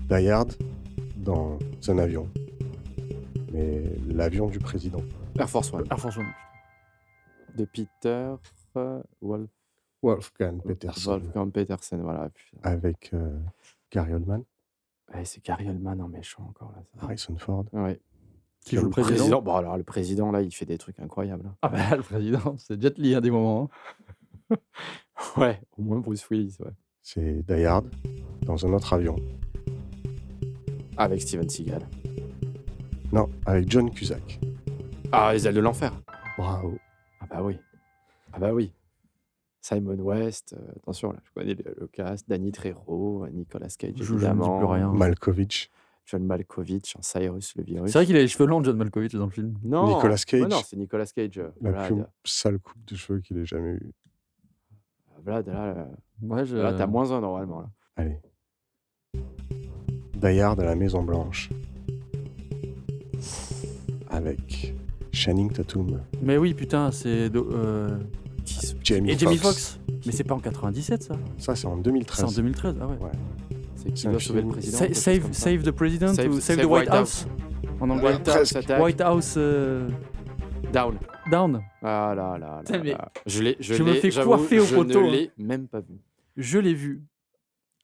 Die 0.10 0.30
Hard 0.30 0.54
dans 1.18 1.58
un 1.88 1.98
avion. 1.98 2.30
Mais 3.52 3.84
l'avion 4.08 4.48
du 4.48 4.60
président. 4.60 5.02
Air 5.40 5.50
Force 5.50 5.74
One. 5.74 5.86
Air 5.90 6.00
Force 6.00 6.18
One. 6.18 6.26
De 7.56 7.66
Peter 7.66 8.36
euh, 8.78 9.01
Wolf... 9.22 9.49
Wolfgang 10.03 10.62
Peterson. 10.62 11.12
Wolfgang 11.20 11.51
Petersen, 11.51 12.01
voilà. 12.01 12.30
Avec 12.64 13.12
euh, 13.14 13.39
Gary 13.91 14.14
Oldman, 14.14 14.43
Ouais, 15.14 15.24
c'est 15.24 15.43
Gary 15.43 15.70
Oldman 15.70 16.01
en 16.01 16.08
méchant 16.08 16.43
encore 16.49 16.72
là. 16.76 16.84
Harrison 17.01 17.36
Ford. 17.38 17.66
Ouais. 17.74 17.99
Qui 18.66 18.76
joue 18.78 18.86
le 18.86 18.89
président 18.89 19.41
Bon 19.43 19.56
alors 19.56 19.78
le 19.78 19.84
président 19.84 20.32
là, 20.32 20.41
il 20.41 20.51
fait 20.53 20.66
des 20.66 20.78
trucs 20.80 20.99
incroyables. 20.99 21.45
hein. 21.47 21.56
Ah 21.62 21.70
bah, 21.70 21.95
le 21.95 22.01
président, 22.01 22.56
c'est 22.58 22.82
Jet 22.82 22.97
Li 22.97 23.14
à 23.16 23.22
des 23.22 23.30
moments. 23.32 23.70
hein. 24.51 24.56
Ouais, 25.38 25.62
au 25.78 25.82
moins 25.84 25.99
Bruce 25.99 26.28
Willis, 26.30 26.58
ouais. 26.60 26.72
C'est 27.01 27.43
Die 27.47 27.64
Hard 27.66 27.86
dans 28.41 28.66
un 28.66 28.74
autre 28.74 28.91
avion. 28.93 29.16
Avec 30.97 31.22
Steven 31.22 31.47
Seagal. 31.47 31.88
Non, 33.12 33.30
avec 33.45 33.70
John 33.70 33.89
Cusack. 33.91 34.39
Ah, 35.12 35.32
les 35.34 35.47
ailes 35.47 35.56
de 35.56 35.60
l'enfer. 35.62 35.93
Bravo. 36.38 36.78
Ah 37.36 37.40
bah 37.42 37.44
oui. 37.44 37.60
Ah 38.34 38.40
bah 38.40 38.54
oui. 38.54 38.72
Simon 39.62 39.96
West, 40.00 40.54
euh, 40.58 40.72
attention 40.78 41.12
là, 41.12 41.20
je 41.24 41.32
connais 41.34 41.56
le, 41.56 41.76
le 41.80 41.88
cast, 41.88 42.30
Danny 42.30 42.52
Trejo, 42.52 43.28
Nicolas 43.32 43.68
Cage 43.78 43.94
Je- 43.96 44.04
je 44.04 44.14
ne 44.14 44.20
dis 44.20 44.26
évidemment, 44.26 44.58
plus 44.60 44.68
rien. 44.68 44.92
Malkovich. 44.94 45.72
John 46.06 46.24
Malkovich, 46.24 46.96
Cyrus 47.02 47.56
le 47.56 47.64
virus. 47.64 47.92
C'est 47.92 47.98
vrai 47.98 48.06
qu'il 48.06 48.16
a 48.16 48.20
les 48.20 48.28
cheveux 48.28 48.46
longs, 48.46 48.64
John 48.64 48.78
Malkovich, 48.78 49.16
dans 49.16 49.26
le 49.26 49.32
film. 49.32 49.56
Non, 49.64 49.88
Nicolas 49.96 50.18
Cage. 50.18 50.42
ouais, 50.44 50.48
non, 50.48 50.62
c'est 50.64 50.78
Nicolas 50.78 51.06
Cage. 51.08 51.40
euh, 51.40 51.50
La 51.62 51.72
Vlad, 51.72 51.88
plus 51.88 52.06
sale 52.26 52.60
coupe 52.60 52.86
de 52.86 52.96
cheveux 52.96 53.20
qu'il 53.22 53.38
ait 53.40 53.46
jamais 53.46 53.72
eue. 53.74 53.92
Vlad, 55.24 55.48
là, 55.48 55.74
là, 55.74 55.88
Ouais, 56.22 56.46
je... 56.46 56.58
là, 56.58 56.74
t'as 56.74 56.86
moins 56.88 57.12
un 57.12 57.22
normalement. 57.22 57.62
Là. 57.62 57.70
Allez. 57.96 58.20
Hard 60.42 60.60
à 60.60 60.66
la 60.66 60.76
Maison 60.76 61.02
Blanche. 61.04 61.50
Avec 64.10 64.74
Channing 65.16 65.51
Tatum. 65.51 66.01
Mais 66.22 66.38
oui, 66.38 66.53
putain, 66.53 66.91
c'est. 66.91 67.30
de- 67.30 67.39
euh, 67.39 67.97
Jamie 68.84 69.11
Et 69.11 69.18
Jamie 69.18 69.38
Foxx. 69.38 69.80
Mais 70.05 70.11
c'est 70.11 70.24
pas 70.24 70.36
en 70.36 70.39
97, 70.39 71.01
ça 71.03 71.16
Ça, 71.39 71.55
c'est 71.55 71.66
en 71.66 71.78
C'est 71.78 71.82
2013. 71.84 72.24
en 72.26 72.32
2013, 72.32 72.76
ah 72.80 72.86
ouais. 72.88 72.93
Ouais. 73.01 73.09
C'est 73.76 73.91
qui 73.91 74.01
C'est 74.01 74.07
un 74.07 74.11
doit 74.11 74.20
sauver 74.20 74.41
le 74.41 74.47
président 74.49 74.78
Sa- 74.78 74.86
quelque 74.86 74.95
chose 74.95 75.03
save, 75.03 75.20
comme 75.22 75.34
ça. 75.34 75.39
save 75.49 75.63
the 75.63 75.72
President 75.72 76.13
Save- 76.13 76.28
ou 76.30 76.34
Save, 76.34 76.41
save 76.41 76.57
the 76.57 76.70
White 76.70 76.72
White 76.82 76.89
House, 76.89 77.28
En 77.80 77.89
anglais. 77.89 78.05
White 78.13 78.28
House 78.28 78.36
presque. 78.36 78.55
attack. 78.57 78.84
White 78.84 79.01
House 79.01 79.34
euh, 79.38 79.89
Down. 80.72 80.95
Down. 81.32 81.61
Ah 81.82 82.13
là 82.16 82.38
là 82.38 82.61
Putain, 82.63 82.78
là. 82.78 82.84
mais 82.84 82.91
là. 82.91 83.11
Je 83.26 83.41
l'ai, 83.41 83.57
je, 83.59 83.74
je 83.74 83.84
me 83.84 83.93
l'ai- 83.93 83.99
fais 83.99 84.11
j'avoue, 84.11 84.30
coiffer 84.30 84.59
au 84.59 84.66
je 84.66 84.76
poteau, 84.76 85.01
ne 85.01 85.07
hein. 85.07 85.11
l'ai 85.11 85.32
même 85.43 85.68
pas 85.68 85.80
vu. 85.80 85.95
Je 86.38 86.59
l'ai 86.59 86.74
vu. 86.76 87.01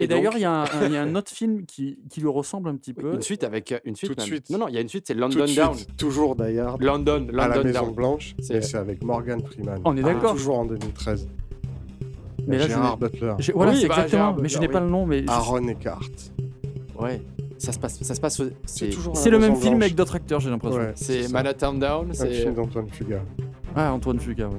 Et, 0.02 0.06
Et 0.06 0.08
d'ailleurs, 0.08 0.32
donc- 0.34 0.40
il 0.40 0.44
y, 0.44 0.46
a 0.46 0.52
un- 0.52 0.64
un- 0.64 0.86
il 0.88 0.92
y 0.94 0.98
a 0.98 1.02
un 1.04 1.16
autre 1.16 1.32
film 1.32 1.64
qui, 1.66 2.00
qui 2.10 2.20
lui 2.22 2.28
ressemble 2.28 2.70
un 2.70 2.76
petit 2.76 2.94
peu. 2.94 3.14
Une 3.14 3.22
suite 3.22 3.44
avec 3.44 3.72
euh, 3.72 3.80
une 3.86 3.96
suite. 3.96 4.10
Tout 4.10 4.16
de 4.16 4.22
même. 4.22 4.28
suite. 4.28 4.50
Non 4.50 4.58
non, 4.58 4.68
il 4.68 4.74
y 4.74 4.78
a 4.78 4.82
une 4.82 4.90
suite, 4.90 5.06
c'est 5.08 5.14
London 5.14 5.46
Down. 5.56 5.76
suite, 5.76 5.96
toujours 5.96 6.36
Die 6.36 6.58
Hard 6.60 6.82
London, 6.82 7.28
à 7.30 7.32
la 7.32 7.48
London 7.48 7.64
Maison 7.64 7.82
Down. 7.86 7.94
Blanche. 7.96 8.36
C'est- 8.42 8.56
Et 8.56 8.62
c'est 8.62 8.78
avec 8.78 9.04
Morgan 9.04 9.42
Freeman. 9.44 9.80
On 9.86 9.96
est 9.96 10.02
Ah, 10.04 10.14
d'accord. 10.14 10.34
Toujours 10.34 10.60
en 10.60 10.66
2013. 10.66 11.28
Mais 12.48 12.58
là, 12.58 12.64
je 12.64 12.70
Gérard 12.70 12.98
Butler. 12.98 13.34
Voilà, 13.54 13.72
Oui, 13.72 13.78
c'est 13.82 13.88
bah, 13.88 13.94
exactement. 13.96 14.08
Gérard 14.08 14.38
mais 14.42 14.50
je 14.50 14.60
n'ai 14.60 14.68
pas 14.68 14.80
le 14.80 14.90
nom. 14.90 15.06
Mais 15.06 15.24
Aaron 15.28 15.68
Eckhart. 15.68 16.10
Ouais. 17.00 17.22
Ça 17.60 17.72
se 17.72 17.78
passe, 17.78 18.02
ça 18.02 18.16
se 18.16 18.20
passe. 18.20 18.42
C'est 18.66 19.30
le 19.30 19.38
même 19.38 19.56
film 19.56 19.74
Blanche. 19.74 19.84
avec 19.84 19.96
d'autres 19.96 20.16
acteurs, 20.16 20.40
j'ai 20.40 20.50
l'impression. 20.50 20.80
Ouais, 20.80 20.94
C'est. 20.96 21.32
Manhattan 21.32 21.74
Down. 21.76 22.10
Un 22.10 22.14
C'est 22.14 22.32
film 22.32 22.56
d'Antoine 22.56 22.90
Fuga. 22.90 23.22
Ah, 23.76 23.94
Antoine 23.94 24.20
Fuqua, 24.20 24.48
ouais. 24.48 24.56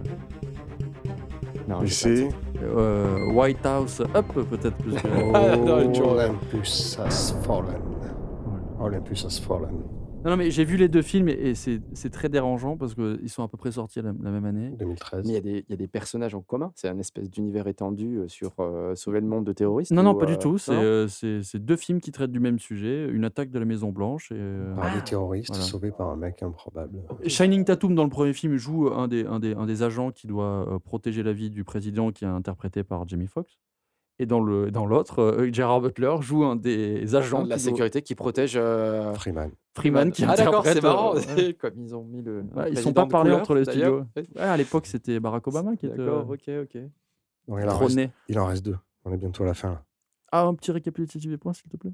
non, 1.68 1.80
pas 1.80 1.86
c'est. 1.88 2.28
Euh, 2.62 3.32
White 3.32 3.64
House 3.66 4.00
Up, 4.00 4.26
peut-être. 4.50 4.76
plus 4.76 4.94
que- 4.94 5.08
toujours- 5.92 6.12
Olympus 6.12 6.96
has 6.98 7.34
fallen. 7.44 7.80
Olympus 8.80 9.24
has 9.24 9.38
fallen. 9.38 9.82
Non, 10.24 10.30
non, 10.30 10.36
mais 10.36 10.50
j'ai 10.50 10.64
vu 10.64 10.76
les 10.76 10.88
deux 10.88 11.02
films 11.02 11.28
et, 11.28 11.32
et 11.50 11.54
c'est 11.54 12.10
très 12.10 12.28
dérangeant 12.28 12.76
parce 12.76 12.94
qu'ils 12.94 13.28
sont 13.28 13.42
à 13.42 13.48
peu 13.48 13.56
près 13.56 13.72
sortis 13.72 14.00
la, 14.00 14.12
la 14.22 14.30
même 14.30 14.44
année. 14.44 14.70
2013. 14.78 15.22
Mais 15.26 15.30
il 15.30 15.34
y, 15.34 15.36
a 15.36 15.40
des- 15.40 15.64
il 15.68 15.70
y 15.70 15.72
a 15.72 15.76
des 15.76 15.88
personnages 15.88 16.34
en 16.34 16.42
commun. 16.42 16.70
C'est 16.74 16.88
un 16.88 16.98
espèce 16.98 17.28
d'univers 17.30 17.66
étendu 17.66 18.18
euh, 18.18 18.28
sur 18.28 18.52
euh, 18.60 18.94
sauver 18.94 19.20
le 19.20 19.26
monde 19.26 19.44
de 19.44 19.52
terroristes. 19.52 19.90
Non, 19.90 20.02
non, 20.02 20.14
pas 20.14 20.26
du 20.26 20.34
euh, 20.34 20.36
tout. 20.36 20.58
C'est 20.58 20.72
euh, 20.74 21.08
deux 21.54 21.76
films 21.76 22.00
qui 22.00 22.12
traitent 22.12 22.30
du 22.32 22.40
même 22.40 22.58
sujet 22.58 23.08
une 23.10 23.24
attaque 23.24 23.50
de 23.50 23.58
la 23.58 23.64
Maison 23.64 23.90
Blanche. 23.90 24.30
Et, 24.30 24.36
euh, 24.38 24.74
Par 24.76 24.94
des 24.94 25.02
terroristes 25.02 25.48
voilà. 25.48 25.64
sauvés 25.64 25.90
par 25.90 26.08
un 26.10 26.16
mec 26.16 26.42
improbable. 26.42 27.00
Shining 27.26 27.64
Tatum, 27.64 27.94
dans 27.94 28.04
le 28.04 28.10
premier 28.10 28.32
film, 28.32 28.56
joue 28.56 28.88
un 28.92 29.08
des, 29.08 29.26
un 29.26 29.40
des, 29.40 29.54
un 29.54 29.66
des 29.66 29.82
agents 29.82 30.10
qui 30.12 30.26
doit 30.28 30.68
euh, 30.72 30.78
protéger 30.78 31.22
la 31.22 31.32
vie 31.32 31.50
du 31.50 31.64
président, 31.64 32.12
qui 32.12 32.24
est 32.24 32.28
interprété 32.28 32.84
par 32.84 33.08
Jamie 33.08 33.26
Foxx. 33.26 33.58
Et 34.18 34.26
dans 34.26 34.40
le 34.40 34.70
dans 34.70 34.86
l'autre, 34.86 35.20
euh, 35.20 35.48
Gerard 35.52 35.80
Butler 35.80 36.16
joue 36.20 36.44
un 36.44 36.54
des 36.54 37.14
agents 37.16 37.42
de 37.44 37.48
la 37.48 37.56
doit- 37.56 37.64
sécurité 37.64 38.02
qui 38.02 38.14
protège 38.14 38.54
euh, 38.56 39.12
Freeman. 39.14 39.50
Freeman, 39.74 40.12
qui 40.12 40.24
Ah 40.28 40.36
d'accord, 40.36 40.64
c'est 40.64 40.82
marrant. 40.82 41.16
euh, 41.16 41.20
ouais. 41.34 41.54
Comme 41.58 41.80
ils 41.80 41.94
ont 41.96 42.04
mis 42.04 42.22
le. 42.22 42.40
un 42.54 42.60
Ouais, 42.62 42.70
ils 42.72 42.78
sont 42.78 42.92
pas 42.92 43.04
de 43.04 43.10
parlé 43.10 43.30
couleur, 43.30 43.40
entre 43.40 43.54
les 43.54 43.64
studios. 43.64 44.04
Ouais, 44.16 44.40
à 44.40 44.56
l'époque, 44.56 44.86
c'était 44.86 45.18
Barack 45.18 45.46
Obama 45.48 45.76
qui 45.76 45.86
était 45.86 45.96
D'accord, 45.96 46.28
ok, 46.30 46.50
ok. 46.62 46.78
Bon, 47.48 47.58
il, 47.58 47.64
en 47.64 47.68
reste, 47.68 47.80
trôné. 47.80 48.10
il 48.28 48.38
en 48.38 48.46
reste 48.46 48.64
deux. 48.64 48.76
On 49.04 49.12
est 49.12 49.16
bientôt 49.16 49.42
à 49.44 49.46
la 49.46 49.54
fin. 49.54 49.70
Là. 49.70 49.82
Ah, 50.30 50.42
un 50.44 50.54
petit 50.54 50.70
récapitulatif 50.72 51.28
des 51.30 51.38
points, 51.38 51.52
s'il 51.54 51.68
te 51.70 51.76
plaît. 51.76 51.92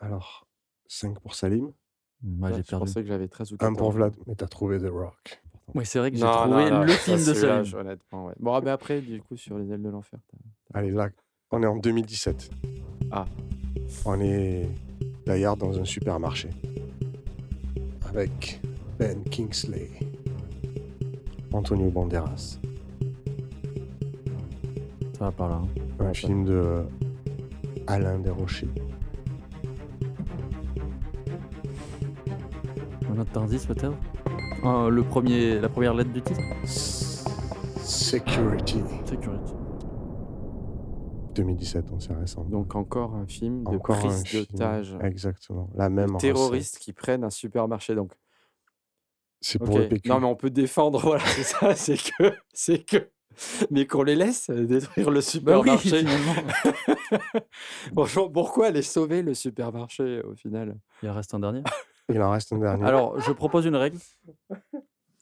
Alors, 0.00 0.46
5 0.86 1.18
pour 1.20 1.34
Salim, 1.34 1.72
Moi, 2.22 2.48
Ouais, 2.48 2.56
j'ai 2.56 2.62
je 2.62 2.68
perdu. 2.70 2.86
pensais 2.86 3.02
que 3.02 3.08
j'avais 3.08 3.28
13 3.28 3.52
ou 3.52 3.54
1 3.56 3.58
14. 3.58 3.76
pour 3.78 3.90
Vlad, 3.90 4.14
mais 4.26 4.34
t'as 4.36 4.46
trouvé 4.46 4.78
The 4.78 4.88
Rock. 4.88 5.42
Oui, 5.74 5.84
c'est 5.84 5.98
vrai 5.98 6.10
que 6.12 6.16
j'ai 6.16 6.22
trouvé 6.24 6.70
non, 6.70 6.78
non, 6.78 6.82
le 6.84 6.92
film 6.92 7.16
de 7.18 7.34
Salim. 7.34 7.64
je- 7.64 7.76
honnêtement, 7.76 8.26
ouais. 8.26 8.34
Bon, 8.38 8.54
ah, 8.54 8.60
mais 8.64 8.70
après, 8.70 9.00
du 9.02 9.20
coup, 9.20 9.36
sur 9.36 9.58
les 9.58 9.70
ailes 9.72 9.82
de 9.82 9.90
l'enfer. 9.90 10.18
Allez, 10.72 10.92
là, 10.92 11.10
on 11.52 11.62
est 11.62 11.66
en 11.66 11.76
2017. 11.76 12.50
Ah. 13.10 13.24
On 14.04 14.20
est 14.20 14.68
d'ailleurs 15.24 15.56
dans 15.56 15.78
un 15.78 15.84
supermarché. 15.84 16.50
Avec 18.08 18.60
Ben 18.98 19.22
Kingsley. 19.30 19.90
Antonio 21.52 21.90
Banderas. 21.90 22.58
Ça 25.18 25.24
va 25.26 25.32
par 25.32 25.48
là. 25.48 25.62
hein. 25.62 25.68
Un 26.04 26.12
film 26.14 26.44
de 26.44 26.52
euh, 26.52 26.82
Alain 27.86 28.18
Desrochers. 28.18 28.68
Un 33.10 33.18
autre 33.18 33.40
indice, 33.40 33.64
peut-être? 33.66 33.94
Ah, 34.62 34.88
le 34.90 35.02
premier, 35.02 35.58
La 35.60 35.68
première 35.68 35.94
lettre 35.94 36.12
du 36.12 36.20
titre? 36.20 36.40
Security. 37.82 38.80
Security. 39.06 39.52
2017, 41.36 41.86
donc 41.86 42.02
c'est 42.02 42.12
récent. 42.14 42.44
Donc 42.44 42.74
encore 42.74 43.14
un 43.14 43.26
film 43.26 43.62
de 43.64 43.76
Encore 43.76 43.98
prise 43.98 44.24
d'otage. 44.32 44.96
Exactement. 45.02 45.70
La 45.74 45.88
même 45.88 46.06
de 46.08 46.12
recette. 46.12 46.20
terroristes 46.20 46.78
qui 46.78 46.92
prennent 46.92 47.24
un 47.24 47.30
supermarché. 47.30 47.94
Donc, 47.94 48.12
C'est 49.40 49.58
pour 49.58 49.74
Ok. 49.74 49.82
le 49.82 49.88
PQ. 49.88 50.08
Non, 50.08 50.20
mais 50.20 50.26
on 50.26 50.34
peut 50.36 50.50
défendre, 50.50 50.98
voilà, 51.02 51.24
c'est 51.26 51.42
ça, 51.42 51.74
c'est 51.74 51.96
que, 51.98 52.32
c'est 52.52 52.84
que, 52.84 53.10
mais 53.70 53.86
qu'on 53.86 54.02
les 54.02 54.14
laisse 54.16 54.48
euh, 54.50 54.64
détruire 54.66 55.10
le 55.10 55.20
Bah 55.42 55.60
oui, 55.60 55.78
supermarché. 55.78 55.98
finalement. 55.98 56.34
Bonjour, 57.92 58.32
pourquoi 58.32 58.68
aller 58.68 58.82
sauver 58.82 59.22
le 59.22 59.34
supermarché 59.34 60.22
au 60.22 60.34
final? 60.34 60.76
Il 61.02 61.10
en 61.10 61.14
reste 61.14 61.34
un 61.34 61.40
dernier? 61.40 61.62
Il 62.08 62.22
en 62.22 62.30
reste 62.30 62.52
un 62.52 62.58
dernier. 62.58 62.84
Alors, 62.86 63.20
je 63.20 63.32
propose 63.32 63.66
une 63.66 63.76
règle. 63.76 63.98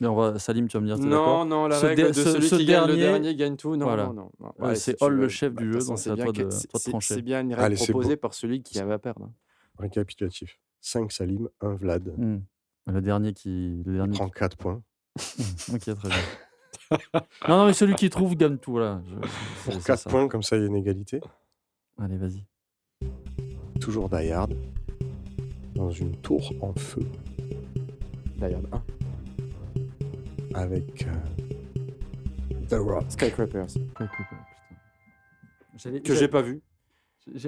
On 0.06 0.14
va, 0.14 0.38
Salim, 0.38 0.68
tu 0.68 0.76
vas 0.76 0.80
me 0.80 0.86
dire, 0.86 0.98
Non, 0.98 1.44
non, 1.44 1.66
la 1.66 1.76
Ce 1.78 1.86
règle 1.86 2.08
de 2.08 2.12
ce- 2.12 2.22
celui 2.32 2.48
ce 2.48 2.54
qui 2.56 2.64
gagne 2.66 2.86
le 2.88 2.96
dernier- 2.96 3.34
gagne 3.34 3.56
tout. 3.56 3.76
Non, 3.76 3.86
Voilà. 3.86 4.06
non, 4.06 4.12
non. 4.14 4.30
non. 4.40 4.52
Ouais, 4.66 4.74
c'est 4.74 4.96
si 4.98 5.04
Hall 5.04 5.14
le 5.14 5.28
chef 5.28 5.52
Bah, 5.52 5.62
du 5.62 5.68
de 5.68 5.72
jeu, 5.80 5.86
donc 5.86 5.98
c'est 5.98 6.10
à 6.10 6.14
bien 6.14 6.24
toi 6.24 6.32
de, 6.32 6.42
toi 6.70 6.80
trancher. 6.80 7.14
C'est 7.14 7.22
bien 7.22 7.40
une 7.40 7.50
règle 7.54 7.62
Allez, 7.64 7.76
proposée 7.76 8.16
par 8.16 8.34
celui 8.34 8.62
qui 8.62 8.78
avait 8.78 8.94
à 8.94 8.98
perdre. 8.98 9.30
Récapitulatif. 9.78 10.58
5 10.80 11.10
Salim, 11.12 11.48
1 11.60 11.74
Vlad. 11.74 12.12
Hmm. 12.16 12.38
Le 12.86 13.00
dernier 13.00 13.32
qui. 13.32 13.82
Le 13.86 14.04
Il 14.04 14.10
prend 14.10 14.28
4 14.28 14.56
points. 14.56 14.82
qui- 15.18 15.72
Ok, 15.74 15.80
très 15.80 16.08
bien. 16.08 16.16
non, 17.48 17.56
non, 17.58 17.66
mais 17.66 17.72
celui 17.72 17.94
qui 17.94 18.10
trouve 18.10 18.34
gagne 18.36 18.58
tout, 18.58 18.78
là. 18.78 19.00
Je- 19.06 19.14
Pour 19.64 19.72
c'est 19.74 19.84
4 19.86 19.98
ça. 20.00 20.10
points, 20.10 20.28
comme 20.28 20.42
ça, 20.42 20.56
il 20.56 20.60
y 20.60 20.64
a 20.64 20.66
une 20.66 20.76
égalité. 20.76 21.20
Allez, 21.98 22.16
vas-y. 22.18 22.44
Toujours 23.80 24.08
Die 24.08 24.30
Hard. 24.30 24.54
Dans 25.74 25.90
une 25.90 26.14
tour 26.18 26.52
en 26.60 26.72
feu. 26.74 27.02
D'ailleurs, 28.38 28.60
un. 28.72 28.82
Avec 30.54 31.06
euh, 31.06 32.64
The 32.68 32.74
Rock. 32.74 33.04
Skyscrapers. 33.08 33.66
J'allais- 35.76 36.00
Que 36.00 36.14
j'ai 36.14 36.28
pas 36.28 36.42
vu. 36.42 36.60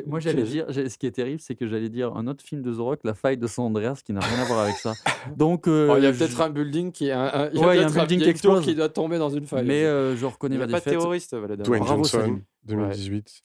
Moi, 0.06 0.20
j'allais 0.20 0.42
dire, 0.44 0.64
ce 0.70 0.96
qui 0.96 1.06
est 1.06 1.10
terrible, 1.12 1.38
c'est 1.38 1.54
que 1.54 1.66
j'allais 1.68 1.90
dire 1.90 2.16
un 2.16 2.26
autre 2.28 2.42
film 2.42 2.62
de 2.62 2.72
The 2.72 2.78
Rock, 2.78 3.00
La 3.04 3.12
faille 3.12 3.36
de 3.36 3.46
San 3.46 3.66
Andreas, 3.66 4.00
qui 4.04 4.14
n'a 4.14 4.20
rien 4.20 4.38
à 4.40 4.44
voir 4.46 4.60
avec 4.60 4.76
ça. 4.76 4.94
Donc, 5.36 5.68
euh, 5.68 5.88
Oh, 5.92 5.96
il 5.98 6.02
y 6.02 6.06
a 6.06 6.12
je- 6.12 6.18
peut-être 6.18 6.40
un 6.40 6.48
building 6.48 6.90
qui 6.92 7.08
est 7.08 7.12
un, 7.12 7.24
un- 7.26 7.50
il 7.50 7.56
y 7.56 7.60
Ouais, 7.60 7.68
a 7.72 7.74
y 7.76 7.78
a 7.80 7.86
un 7.86 7.90
building 7.90 8.20
qui 8.20 8.28
explose. 8.30 8.64
qui 8.64 8.74
doit 8.74 8.88
tomber 8.88 9.18
dans 9.18 9.28
une 9.28 9.46
faille. 9.46 9.66
Mais 9.66 9.84
euh, 9.84 10.16
je 10.16 10.24
reconnais 10.24 10.56
ma 10.56 10.64
a 10.64 10.66
pas 10.66 10.72
de 10.72 10.76
défaite. 10.78 10.92
terroriste, 10.94 11.34
Valadin. 11.34 11.62
Dwayne 11.62 11.84
Bravo, 11.84 12.04
Johnson, 12.04 12.18
Salim. 12.20 12.42
2018. 12.64 13.42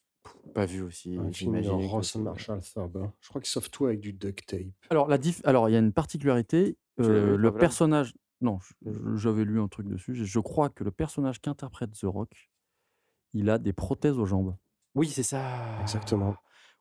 Pas 0.54 0.66
vu 0.66 0.82
aussi. 0.84 1.18
Un 1.18 1.32
film 1.34 1.52
de 1.58 1.62
j'imagine 1.62 2.04
c'est- 2.04 2.20
Marshall 2.20 2.62
Thurber. 2.62 3.06
Je 3.20 3.28
crois 3.30 3.42
qu'il 3.42 3.50
sauve 3.50 3.70
tout 3.70 3.86
avec 3.88 4.00
du 4.00 4.14
duct 4.14 4.46
tape. 4.48 4.62
Alors, 4.90 5.10
la 5.10 5.18
diff... 5.18 5.42
Alors, 5.44 5.68
il 5.70 5.74
y 5.74 5.76
a 5.76 5.80
une 5.80 5.92
particularité. 5.94 6.78
Euh, 7.02 7.36
le 7.38 7.54
personnage. 7.54 8.14
Non, 8.42 8.60
j'avais 9.16 9.44
lu 9.46 9.60
un 9.62 9.68
truc 9.68 9.88
dessus. 9.88 10.16
Je- 10.16 10.40
crois 10.40 10.70
que 10.70 10.84
le 10.84 10.92
personnage 10.92 11.40
qu'interprète 11.42 11.92
The 11.92 12.04
Rock, 12.06 12.50
il 13.34 13.50
a 13.50 13.58
des 13.60 13.72
prothèses 13.74 14.18
aux 14.20 14.26
jambes. 14.26 14.56
Oui, 14.96 15.08
c'est 15.08 15.24
ça. 15.24 15.80
Exactement. 15.82 16.36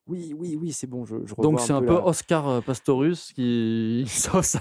Oui, 0.06 0.34
oui, 0.36 0.56
oui, 0.60 0.72
c'est 0.72 0.86
bon. 0.88 1.04
Je, 1.04 1.24
je 1.24 1.34
Donc, 1.36 1.60
c'est 1.60 1.72
un 1.72 1.80
peu 1.82 1.92
la- 1.94 2.04
Oscar 2.06 2.48
euh, 2.48 2.60
Pastorius 2.62 3.32
qui 3.32 4.04
sauve, 4.08 4.42
sa... 4.42 4.60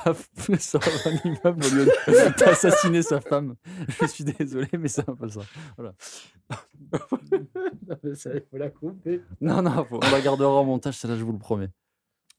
sauve 0.60 0.82
un 1.06 1.28
immeuble 1.28 1.66
au 1.66 1.70
lieu 1.76 1.86
de- 1.86 2.38
d'assassiner 2.46 3.02
sa 3.02 3.20
femme. 3.22 3.56
Je 4.02 4.06
suis 4.06 4.24
désolé, 4.26 4.68
mais 4.78 4.90
c'est 4.90 5.08
un 5.10 5.16
peu 5.16 5.28
ça. 5.30 5.42
Voilà. 5.78 5.96
Non, 7.88 7.96
mais 8.04 8.16
ça, 8.16 8.32
il 8.36 8.44
faut 8.52 8.58
la 8.58 8.70
couper. 8.70 9.22
Non, 9.42 9.62
non, 9.62 9.86
faut- 9.86 10.00
on 10.04 10.12
la 10.12 10.22
gardera 10.22 10.52
en 10.52 10.66
montage, 10.66 10.98
celle-là, 10.98 11.16
je 11.18 11.24
vous 11.24 11.32
le 11.32 11.40
promets. 11.40 11.70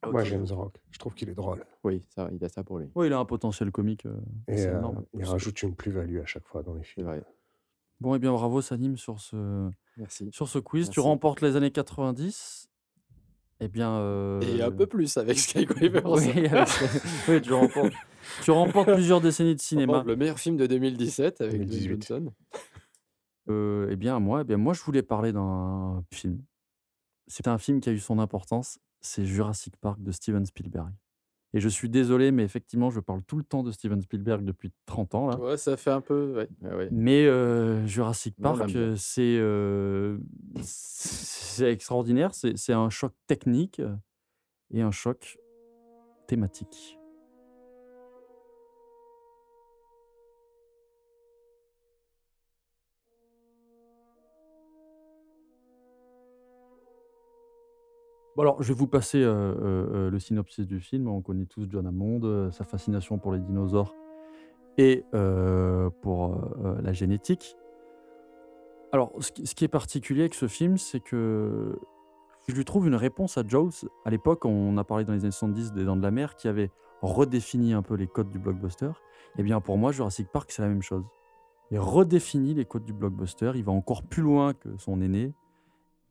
Moi, 0.07 0.23
Ok. 0.23 0.27
j'aime 0.29 0.47
The 0.47 0.51
Rock. 0.53 0.81
Je 0.91 0.99
trouve 0.99 1.15
qu'il 1.15 1.29
est 1.29 1.35
drôle. 1.35 1.65
Oui, 1.85 2.03
ça, 2.09 2.31
il 2.33 2.43
a 2.45 2.49
ça 2.49 2.65
pour 2.65 2.79
lui. 2.79 2.89
Oui, 2.95 3.09
il 3.09 3.13
a 3.13 3.19
un 3.19 3.25
potentiel 3.27 3.71
comique. 3.71 4.07
euh, 4.07 4.17
Et 4.49 4.67
euh, 4.67 4.79
énorme. 4.79 5.05
il 5.13 5.25
rajoute 5.25 5.63
une 5.63 5.75
plus-value 5.75 6.19
à 6.21 6.27
chaque 6.27 6.47
fois 6.47 6.63
dans 6.63 6.75
les 6.75 6.83
films. 6.83 7.07
vrai. 7.07 7.23
Bon, 8.01 8.15
et 8.15 8.19
bien 8.19 8.33
bravo 8.33 8.63
Salim 8.63 8.97
sur 8.97 9.21
ce, 9.21 9.71
Merci. 9.99 10.31
sur 10.33 10.49
ce 10.49 10.59
quiz. 10.59 10.89
Tu 10.89 11.01
remportes 11.01 11.43
les 11.43 11.55
années 11.57 11.71
90. 11.71 12.71
Eh 13.63 13.69
bien. 13.69 13.91
euh, 13.99 14.41
Et 14.41 14.63
un 14.63 14.71
peu 14.71 14.87
plus 14.87 15.19
avec 15.19 15.37
Skyscrapers. 15.39 16.03
Oui, 16.11 16.33
oui, 17.29 17.43
tu, 17.43 17.53
remportes, 17.53 17.93
tu 18.43 18.51
remportes 18.53 18.95
plusieurs 18.95 19.21
décennies 19.21 19.55
de 19.55 19.61
cinéma. 19.61 20.03
Le 20.07 20.17
meilleur 20.17 20.39
film 20.39 20.57
de 20.57 20.67
2017 20.67 21.43
avec 21.43 21.57
Dwayne 21.57 21.69
2018. 21.69 22.07
Johnson. 22.09 22.33
Euh, 23.51 23.89
eh 23.91 23.97
bien, 23.97 24.19
moi, 24.19 24.41
eh 24.41 24.45
bien, 24.45 24.57
moi, 24.57 24.73
je 24.73 24.83
voulais 24.83 25.03
parler 25.03 25.33
d'un 25.33 26.03
film. 26.11 26.43
C'est 27.27 27.49
un 27.49 27.59
film 27.59 27.81
qui 27.81 27.91
a 27.91 27.93
eu 27.93 27.99
son 27.99 28.19
importance. 28.19 28.79
C'est 29.01 29.25
Jurassic 29.25 29.77
Park 29.77 30.03
de 30.03 30.13
Steven 30.13 30.45
Spielberg. 30.45 30.93
Et 31.53 31.59
je 31.59 31.69
suis 31.69 31.89
désolé, 31.89 32.31
mais 32.31 32.45
effectivement, 32.45 32.91
je 32.91 33.01
parle 33.01 33.23
tout 33.25 33.37
le 33.37 33.43
temps 33.43 33.65
de 33.65 33.73
Steven 33.73 34.01
Spielberg 34.01 34.45
depuis 34.45 34.71
30 34.87 35.15
ans. 35.17 35.27
Là. 35.27 35.37
Ouais, 35.39 35.57
ça 35.57 35.77
fait 35.77 35.91
un 35.91 36.01
peu. 36.01 36.33
Ouais, 36.37 36.49
ouais, 36.63 36.77
ouais. 36.77 36.89
Mais 36.93 37.27
euh, 37.27 37.85
Jurassic 37.87 38.37
Park, 38.41 38.71
euh, 38.77 38.95
c'est 38.97 39.37
euh, 39.39 40.19
c'est 40.63 41.73
extraordinaire. 41.73 42.31
C'est 42.35 42.73
un 42.73 42.89
choc 42.89 43.13
technique 43.27 43.83
et 44.71 44.81
un 44.81 44.93
choc 44.93 45.39
thématique. 46.29 47.00
Bon 58.41 58.45
alors, 58.45 58.63
je 58.63 58.69
vais 58.69 58.79
vous 58.79 58.87
passer 58.87 59.23
euh, 59.23 59.29
euh, 59.29 59.87
euh, 59.93 60.11
le 60.11 60.19
synopsis 60.19 60.67
du 60.67 60.81
film. 60.81 61.09
On 61.09 61.21
connaît 61.21 61.45
tous 61.45 61.67
John 61.69 61.87
Hammond, 61.87 62.23
euh, 62.25 62.51
sa 62.51 62.65
fascination 62.65 63.19
pour 63.19 63.35
les 63.35 63.39
dinosaures 63.39 63.95
et 64.79 65.05
pour 66.01 66.41
la 66.83 66.95
génétique. 66.95 67.55
Alors, 68.93 69.13
ce 69.21 69.31
qui, 69.31 69.47
ce 69.47 69.55
qui 69.55 69.67
est 69.67 69.69
particulier 69.69 70.23
avec 70.23 70.33
ce 70.33 70.49
film, 70.49 70.79
c'est 70.79 71.01
que 71.01 71.79
je 72.49 72.55
lui 72.55 72.65
trouve 72.65 72.87
une 72.87 72.95
réponse 72.95 73.37
à 73.37 73.43
Jaws. 73.47 73.87
À 74.07 74.11
l'époque, 74.11 74.47
on 74.47 74.79
a 74.79 74.85
parlé 74.85 75.05
dans 75.05 75.13
les 75.13 75.21
années 75.21 75.33
70 75.33 75.75
des 75.75 75.85
Dents 75.85 75.97
de 75.97 76.03
la 76.03 76.11
Mer, 76.11 76.35
qui 76.35 76.49
avait 76.49 76.71
redéfini 77.03 77.75
un 77.75 77.83
peu 77.83 77.93
les 77.93 78.07
codes 78.07 78.31
du 78.31 78.39
blockbuster. 78.39 78.93
Eh 79.37 79.43
bien, 79.43 79.61
pour 79.61 79.77
moi, 79.77 79.93
Jurassic 79.93 80.29
Park, 80.29 80.51
c'est 80.51 80.63
la 80.63 80.69
même 80.69 80.81
chose. 80.81 81.05
Il 81.73 81.79
redéfinit 81.79 82.55
les 82.55 82.65
codes 82.65 82.87
du 82.87 82.95
blockbuster. 82.95 83.53
Il 83.55 83.65
va 83.65 83.73
encore 83.73 84.03
plus 84.03 84.23
loin 84.23 84.55
que 84.55 84.79
son 84.79 85.03
aîné. 85.03 85.35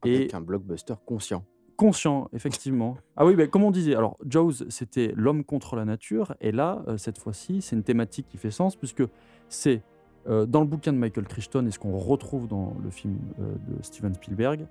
Avec 0.04 0.32
un 0.32 0.40
blockbuster 0.40 0.94
conscient. 1.04 1.44
Conscient, 1.80 2.28
effectivement. 2.34 2.98
ah 3.16 3.24
oui, 3.24 3.34
ben, 3.36 3.48
comme 3.48 3.64
on 3.64 3.70
disait, 3.70 3.94
alors 3.94 4.18
Jaws, 4.28 4.64
c'était 4.68 5.14
l'homme 5.16 5.44
contre 5.44 5.76
la 5.76 5.86
nature, 5.86 6.34
et 6.42 6.52
là, 6.52 6.82
euh, 6.88 6.98
cette 6.98 7.16
fois-ci, 7.16 7.62
c'est 7.62 7.74
une 7.74 7.82
thématique 7.82 8.26
qui 8.28 8.36
fait 8.36 8.50
sens, 8.50 8.76
puisque 8.76 9.02
c'est 9.48 9.80
euh, 10.28 10.44
dans 10.44 10.60
le 10.60 10.66
bouquin 10.66 10.92
de 10.92 10.98
Michael 10.98 11.26
Crichton, 11.26 11.64
et 11.66 11.70
ce 11.70 11.78
qu'on 11.78 11.96
retrouve 11.96 12.48
dans 12.48 12.76
le 12.84 12.90
film 12.90 13.16
euh, 13.40 13.54
de 13.66 13.82
Steven 13.82 14.12
Spielberg, 14.12 14.66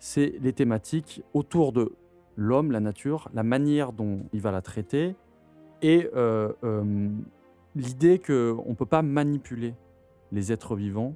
c'est 0.00 0.34
les 0.42 0.52
thématiques 0.52 1.22
autour 1.32 1.72
de 1.72 1.92
l'homme, 2.36 2.72
la 2.72 2.80
nature, 2.80 3.30
la 3.32 3.42
manière 3.42 3.94
dont 3.94 4.20
il 4.34 4.42
va 4.42 4.50
la 4.50 4.60
traiter, 4.60 5.16
et 5.80 6.10
l'idée 7.74 8.18
qu'on 8.18 8.68
ne 8.68 8.74
peut 8.74 8.84
pas 8.84 9.00
manipuler 9.00 9.74
les 10.30 10.52
êtres 10.52 10.76
vivants 10.76 11.14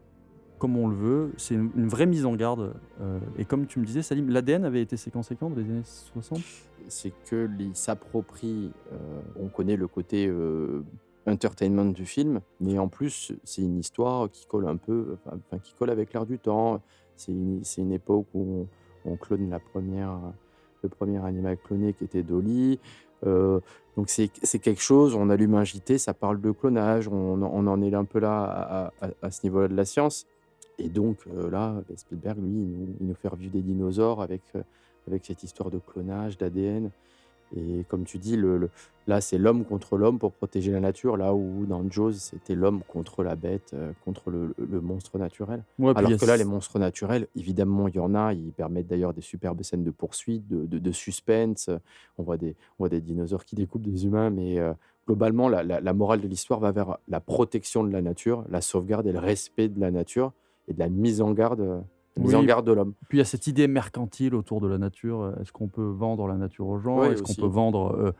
comme 0.65 0.79
on 0.79 0.89
le 0.89 0.97
veut. 0.97 1.33
C'est 1.37 1.57
une, 1.57 1.89
vraie 1.89 2.07
mise 2.07 2.25
en 2.25 2.35
garde. 2.35 2.73
euh, 3.03 3.19
et 3.37 3.45
comme 3.45 3.67
tu 3.67 3.81
me 3.81 3.85
disais, 3.85 4.01
Salim, 4.01 4.31
l'ADN 4.31 4.65
avait 4.65 4.81
été 4.81 4.97
séquencé 4.97 5.37
quand 5.37 5.51
dans 5.51 5.57
les 5.57 5.69
années 5.69 5.83
60 5.85 6.41
C'est 6.89 7.13
que 7.27 7.47
s'approprie. 7.75 8.73
euh, 8.91 9.21
on 9.39 9.49
connaît 9.49 9.77
le 9.77 9.87
côté 9.89 10.27
euh, 10.27 10.83
entertainment 11.27 11.93
du 11.93 12.07
film, 12.07 12.41
mais 12.61 12.79
en 12.79 12.89
plus, 12.89 13.35
c'est 13.45 13.61
une 13.61 13.79
histoire 13.79 14.31
qui 14.31 14.47
colle 14.47 14.67
un 14.67 14.77
peu, 14.77 15.19
enfin, 15.27 15.59
qui 15.59 15.75
colle 15.75 15.91
avec 15.91 16.15
l'air 16.15 16.25
du 16.25 16.39
temps. 16.39 16.81
C'est 17.17 17.33
une, 17.33 17.93
époque 17.93 18.27
où 18.33 18.67
on, 19.05 19.13
on 19.13 19.17
clone 19.17 19.51
la 19.51 19.59
première, 19.59 20.19
le 20.83 20.89
premier 20.89 21.23
animal 21.23 21.59
cloné 21.59 21.93
qui 21.93 22.05
était 22.05 22.23
Dolly. 22.23 22.81
Donc 23.23 24.09
c'est 24.09 24.59
quelque 24.61 24.81
chose, 24.81 25.15
on 25.15 25.29
allume 25.29 25.55
un 25.57 25.65
JT, 25.65 25.99
ça 25.99 26.15
parle 26.15 26.41
de 26.41 26.51
clonage, 26.51 27.07
on, 27.07 27.43
en 27.43 27.83
est 27.83 27.95
un 27.95 28.05
peu 28.05 28.19
là 28.19 28.93
à 29.23 29.31
ce 29.31 29.41
niveau-là 29.45 29.69
de 29.69 29.77
la 29.77 29.85
science. 29.85 30.27
Et 30.79 30.89
donc 30.89 31.19
euh, 31.29 31.51
là, 31.51 31.83
ben, 31.89 31.97
Spielberg, 31.97 32.39
lui, 32.39 32.51
il 32.51 32.79
nous, 32.79 32.97
il 33.01 33.07
nous 33.07 33.15
fait 33.15 33.29
revivre 33.29 33.53
des 33.53 33.63
dinosaures 33.63 34.21
avec, 34.21 34.43
euh, 34.57 34.63
avec 35.07 35.25
cette 35.25 35.43
histoire 35.43 35.71
de 35.71 35.79
clonage, 35.79 36.37
d'ADN. 36.39 36.91
Et 37.57 37.85
comme 37.89 38.05
tu 38.05 38.19
dis, 38.19 38.37
le, 38.37 38.59
le- 38.59 38.71
là, 39.07 39.21
c'est 39.21 39.39
l'homme 39.39 39.65
contre 39.65 39.97
l'homme 39.97 40.19
pour 40.19 40.33
protéger 40.33 40.73
la 40.73 40.81
nature, 40.81 41.17
là 41.17 41.33
où 41.35 41.67
dans 41.67 41.89
Jaws, 41.89 42.13
c'était 42.15 42.57
l'homme 42.57 42.83
contre 42.89 43.23
la 43.23 43.37
bête, 43.37 43.71
euh, 43.75 43.93
contre 44.05 44.31
le, 44.31 44.55
le 44.59 44.81
monstre 44.81 45.19
naturel. 45.19 45.63
Ouais, 45.79 45.93
Alors 45.95 46.11
que 46.11 46.27
là, 46.27 46.37
les 46.37 46.45
monstres 46.45 46.81
naturels, 46.81 47.29
évidemment, 47.37 47.87
il 47.87 47.95
y 47.95 48.01
en 48.01 48.15
a. 48.17 48.33
Ils 48.33 48.51
permettent 48.51 48.89
d'ailleurs 48.89 49.15
des 49.15 49.21
superbes 49.21 49.63
scènes 49.63 49.85
de 49.85 49.91
poursuite, 49.93 50.49
de, 50.49 50.67
de- 50.67 50.79
de 50.81 50.91
suspense. 50.93 51.71
On 52.19 52.25
voit, 52.25 52.39
des, 52.39 52.57
on 52.79 52.85
voit 52.85 52.89
des 52.89 53.01
dinosaures 53.01 53.45
qui 53.45 53.55
découpent 53.55 53.83
des 53.83 54.05
humains, 54.07 54.31
mais 54.31 54.59
euh, 54.59 54.73
globalement, 55.07 55.49
la, 55.49 55.63
la- 55.63 55.81
la 55.81 55.93
morale 55.93 56.21
de 56.23 56.27
l'histoire 56.27 56.59
va 56.59 56.73
vers 56.73 56.99
la 57.07 57.21
protection 57.21 57.85
de 57.85 57.93
la 57.93 58.03
nature, 58.03 58.45
la 58.49 58.63
sauvegarde 58.63 59.07
et 59.07 59.13
le 59.13 59.21
respect 59.21 59.69
de 59.69 59.79
la 59.79 59.93
nature 59.93 60.33
et 60.69 60.73
de 60.75 60.79
la 60.79 60.89
mise 60.89 61.21
en 61.21 61.33
garde, 61.33 61.61
euh, 61.61 61.81
mise 62.19 62.35
en 62.35 62.45
garde 62.45 62.67
de 62.67 62.73
l'homme. 62.73 62.95
Puis 63.09 63.19
il 63.19 63.21
y 63.21 63.23
a 63.23 63.27
cette 63.27 63.47
idée 63.47 63.67
mercantile 63.69 64.35
autour 64.35 64.61
de 64.61 64.69
la 64.69 64.79
nature. 64.79 65.21
euh, 65.23 65.33
Est-ce 65.43 65.53
qu'on 65.53 65.69
peut 65.69 65.85
vendre 65.85 66.27
la 66.29 66.35
nature 66.37 66.67
aux 66.67 66.79
gens? 66.79 67.01
Oui, 67.01 67.09
Est-ce 67.09 67.23
qu'on 67.23 67.35
peut 67.35 67.47
vendre 67.47 67.95
euh, 67.97 68.13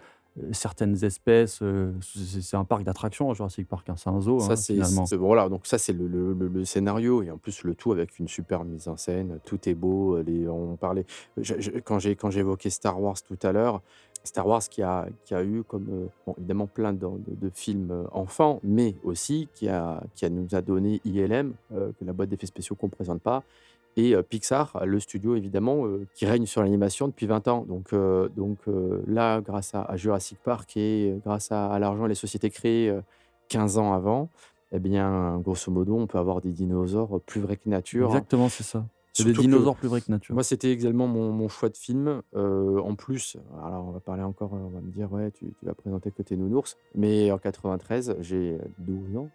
certaines 0.53 1.05
espèces. 1.05 1.61
euh, 1.63 1.93
c'est 2.03 2.57
un 2.57 2.65
parc 2.65 2.83
d'attractions, 2.83 3.33
Jurassic 3.35 3.69
Park, 3.69 3.89
hein, 3.89 3.95
c'est 3.97 4.11
un 4.11 4.21
zoo, 4.21 4.41
Ça, 4.41 4.55
hein, 4.55 4.57
c'est 4.57 5.17
voilà, 5.17 5.49
donc 5.49 5.65
ça, 5.67 5.79
c'est 5.79 5.93
le, 5.93 6.09
le- 6.09 6.33
le- 6.35 6.49
le 6.49 6.65
scénario 6.65 7.23
et 7.23 7.31
en 7.31 7.39
plus 7.39 7.63
le 7.63 7.75
tout 7.77 7.93
avec 7.93 8.19
une 8.19 8.27
super 8.27 8.65
mise 8.65 8.89
en 8.89 8.97
scène. 8.97 9.39
Tout 9.45 9.69
est 9.69 9.75
beau. 9.75 10.21
Les, 10.23 10.49
on 10.49 10.77
parlait 10.77 11.07
je- 11.37 11.55
je- 11.61 11.71
quand 11.79 12.01
j'ai 12.01 12.17
quand 12.17 12.31
j'évoquais 12.31 12.71
Star 12.71 13.01
Wars 13.01 13.17
tout 13.23 13.39
à 13.43 13.53
l'heure. 13.53 13.81
Star 14.25 14.47
Wars 14.47 14.63
qui 14.69 14.83
a, 14.83 15.07
qui 15.25 15.35
a 15.35 15.45
eu 15.45 15.63
comme 15.65 15.87
euh, 15.91 16.07
bon, 16.27 16.35
évidemment 16.39 16.67
plein 16.67 16.93
de, 16.93 17.07
de- 17.27 17.51
films 17.55 17.91
euh, 17.91 18.05
enfants, 18.13 18.59
mais 18.65 18.97
aussi 19.05 19.49
qui 19.55 19.69
a, 19.69 20.03
qui 20.15 20.25
a 20.25 20.31
nous 20.31 20.55
a 20.55 20.63
donné 20.63 21.01
ILM, 21.05 21.53
euh, 21.73 21.93
que 21.99 22.05
la 22.05 22.13
boîte 22.13 22.31
d'effets 22.31 22.47
spéciaux 22.47 22.75
qu'on 22.75 22.87
ne 22.87 22.93
présente 22.93 23.21
pas, 23.21 23.43
et 23.97 24.17
Pixar, 24.29 24.85
le 24.85 24.99
studio 24.99 25.37
évidemment 25.37 25.85
qui 26.15 26.27
règne 26.27 26.47
sur 26.47 26.63
l'animation 26.63 27.07
depuis 27.07 27.27
20 27.27 27.47
ans. 27.47 27.65
Donc, 27.69 27.95
donc 28.35 28.59
là, 29.07 29.41
grâce 29.41 29.73
à, 29.73 29.97
Jurassic 29.97 30.37
Park 30.43 30.77
et 30.77 31.15
grâce 31.25 31.53
à, 31.53 31.69
à 31.71 31.79
l'argent 31.79 32.07
les 32.07 32.17
sociétés 32.17 32.51
créées 32.51 32.91
euh, 32.91 33.03
15 33.51 33.79
ans 33.79 33.93
avant, 33.93 34.31
eh 34.73 34.81
bien, 34.81 35.39
grosso 35.39 35.71
modo, 35.71 35.97
on 35.97 36.09
peut 36.09 36.19
avoir 36.19 36.41
des 36.41 36.51
dinosaures 36.51 37.21
plus 37.25 37.41
vrais 37.41 37.57
que 37.57 37.69
nature. 37.69 38.07
Exactement, 38.07 38.49
c'est 38.49 38.65
ça. 38.65 38.85
C'est 39.15 39.25
des 39.25 39.33
que 39.33 39.41
dinosaures 39.41 39.77
plus 39.77 39.89
vrais 39.89 40.01
que 40.01 40.11
nature. 40.11 40.35
Moi, 40.35 40.43
c'était 40.43 40.71
également 40.71 41.07
mon, 41.07 41.31
mon 41.31 41.49
choix 41.49 41.69
de 41.69 41.77
film. 41.77 42.23
Euh, 42.35 42.79
en 42.81 42.95
plus, 42.97 43.37
alors 43.65 43.87
on 43.87 43.93
va 43.93 44.01
parler 44.01 44.23
encore, 44.23 44.53
on 44.53 44.69
va 44.69 44.81
me 44.81 44.91
dire, 44.91 45.13
ouais, 45.13 45.31
tu, 45.31 45.47
tu 45.59 45.67
vas 45.67 45.75
présenter 45.75 46.11
Côté 46.11 46.37
Nounours. 46.37 46.77
Mais 46.97 47.31
en 47.31 47.39
93, 47.39 48.17
j'ai 48.21 48.59
12 48.79 49.17
ans. 49.17 49.31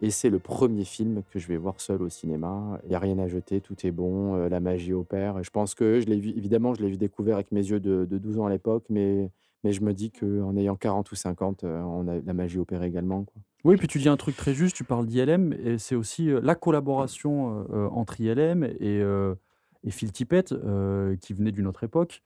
Et 0.00 0.10
c'est 0.10 0.30
le 0.30 0.38
premier 0.38 0.84
film 0.84 1.22
que 1.30 1.38
je 1.38 1.48
vais 1.48 1.56
voir 1.56 1.80
seul 1.80 2.02
au 2.02 2.08
cinéma. 2.08 2.78
Il 2.84 2.90
n'y 2.90 2.94
a 2.94 2.98
rien 2.98 3.18
à 3.18 3.26
jeter, 3.26 3.60
tout 3.60 3.74
est 3.84 3.90
bon, 3.90 4.36
euh, 4.36 4.48
la 4.48 4.60
magie 4.60 4.92
opère. 4.92 5.38
Et 5.38 5.44
je 5.44 5.50
pense 5.50 5.74
que 5.74 6.00
je 6.00 6.06
l'ai 6.06 6.20
vu, 6.20 6.30
évidemment, 6.30 6.74
je 6.74 6.82
l'ai 6.82 6.90
vu 6.90 6.96
découvert 6.96 7.34
avec 7.36 7.50
mes 7.50 7.66
yeux 7.66 7.80
de, 7.80 8.04
de 8.04 8.18
12 8.18 8.38
ans 8.38 8.46
à 8.46 8.50
l'époque, 8.50 8.84
mais, 8.90 9.30
mais 9.66 9.72
je 9.72 9.80
me 9.82 9.92
dis 9.92 10.12
qu'en 10.12 10.56
ayant 10.56 10.76
40 10.76 11.10
ou 11.10 11.16
50, 11.16 11.64
euh, 11.64 11.80
on 11.80 12.06
a, 12.06 12.20
la 12.24 12.32
magie 12.34 12.58
opère 12.60 12.84
également. 12.84 13.24
Quoi. 13.24 13.42
Oui, 13.64 13.76
puis 13.76 13.88
tu 13.88 13.98
dis 13.98 14.08
un 14.08 14.16
truc 14.16 14.36
très 14.36 14.54
juste, 14.54 14.76
tu 14.76 14.84
parles 14.84 15.06
d'ILM, 15.06 15.52
et 15.54 15.76
c'est 15.78 15.96
aussi 15.96 16.30
euh, 16.30 16.38
la 16.40 16.54
collaboration 16.54 17.66
euh, 17.72 17.88
entre 17.88 18.20
ILM 18.20 18.62
et, 18.62 19.00
euh, 19.00 19.34
et 19.82 19.90
Phil 19.90 20.12
Tippett, 20.12 20.52
euh, 20.52 21.16
qui 21.16 21.32
venait 21.32 21.50
d'une 21.50 21.66
autre 21.66 21.82
époque, 21.82 22.22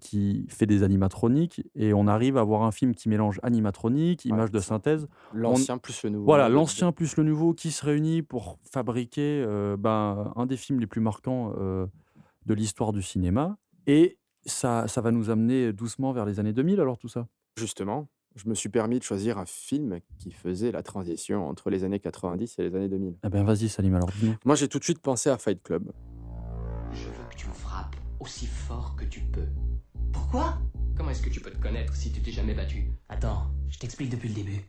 qui 0.00 0.44
fait 0.50 0.66
des 0.66 0.82
animatroniques, 0.82 1.62
et 1.76 1.94
on 1.94 2.06
arrive 2.08 2.36
à 2.36 2.40
avoir 2.40 2.64
un 2.64 2.72
film 2.72 2.92
qui 2.94 3.08
mélange 3.08 3.38
animatronique, 3.42 4.26
images 4.26 4.50
de 4.50 4.58
synthèse. 4.58 5.06
L'ancien 5.32 5.76
On- 5.76 5.78
plus 5.78 6.02
le 6.02 6.10
nouveau. 6.10 6.24
Voilà, 6.26 6.48
l'ancien 6.50 6.90
plus 6.92 7.16
le 7.16 7.22
nouveau 7.22 7.54
qui 7.54 7.70
se 7.70 7.86
réunit 7.86 8.20
pour 8.20 8.58
fabriquer 8.70 9.42
ben, 9.78 10.32
un 10.36 10.44
des 10.44 10.58
films 10.58 10.80
les 10.80 10.86
plus 10.86 11.00
marquants 11.00 11.54
de 11.54 12.54
l'histoire 12.54 12.92
du 12.92 13.00
cinéma. 13.00 13.56
Et 13.86 14.18
ça, 14.46 14.88
ça 14.88 15.00
va 15.00 15.10
nous 15.10 15.30
amener 15.30 15.72
doucement 15.72 16.12
vers 16.12 16.24
les 16.24 16.40
années 16.40 16.52
2000, 16.52 16.80
alors 16.80 16.98
tout 16.98 17.08
ça? 17.08 17.26
Justement, 17.56 18.08
je 18.36 18.48
me 18.48 18.54
suis 18.54 18.68
permis 18.68 18.98
de 18.98 19.04
choisir 19.04 19.38
un 19.38 19.46
film 19.46 20.00
qui 20.18 20.30
faisait 20.30 20.72
la 20.72 20.82
transition 20.82 21.48
entre 21.48 21.70
les 21.70 21.84
années 21.84 22.00
90 22.00 22.58
et 22.58 22.62
les 22.62 22.74
années 22.74 22.88
2000. 22.88 23.16
Eh 23.24 23.28
ben 23.28 23.44
vas-y 23.44 23.68
Salim, 23.68 23.94
alors 23.94 24.10
dis-nous. 24.18 24.36
Moi, 24.44 24.54
j'ai 24.54 24.68
tout 24.68 24.78
de 24.78 24.84
suite 24.84 25.00
pensé 25.00 25.30
à 25.30 25.38
Fight 25.38 25.62
Club. 25.62 25.90
Je 26.92 27.06
veux 27.06 27.28
que 27.30 27.36
tu 27.36 27.48
me 27.48 27.52
frappes 27.52 27.96
aussi 28.20 28.46
fort 28.46 28.96
que 28.96 29.04
tu 29.04 29.20
peux. 29.20 29.48
Pourquoi? 30.12 30.58
Comment 30.96 31.10
est-ce 31.10 31.22
que 31.22 31.30
tu 31.30 31.40
peux 31.40 31.50
te 31.50 31.60
connaître 31.60 31.94
si 31.94 32.12
tu 32.12 32.20
t'es 32.20 32.30
jamais 32.30 32.54
battu? 32.54 32.90
Attends, 33.08 33.46
je 33.68 33.78
t'explique 33.78 34.10
depuis 34.10 34.28
le 34.28 34.34
début. 34.34 34.60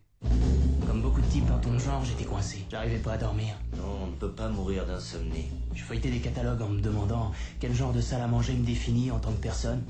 Comme 0.87 1.01
beaucoup 1.01 1.21
de 1.21 1.27
types 1.27 1.45
dans 1.45 1.59
ton 1.59 1.79
genre, 1.79 2.03
j'étais 2.03 2.25
coincé. 2.25 2.65
J'arrivais 2.69 2.97
pas 2.97 3.13
à 3.13 3.17
dormir. 3.17 3.55
Non, 3.77 3.99
on 4.03 4.07
ne 4.07 4.15
peut 4.15 4.31
pas 4.31 4.49
mourir 4.49 4.85
d'insomnie. 4.85 5.47
Je 5.73 5.83
feuilletais 5.83 6.11
des 6.11 6.19
catalogues 6.19 6.61
en 6.61 6.69
me 6.69 6.81
demandant 6.81 7.31
quel 7.59 7.73
genre 7.73 7.93
de 7.93 8.01
salle 8.01 8.21
à 8.21 8.27
manger 8.27 8.53
me 8.53 8.65
définit 8.65 9.09
en 9.11 9.19
tant 9.19 9.31
que 9.31 9.41
personne. 9.41 9.83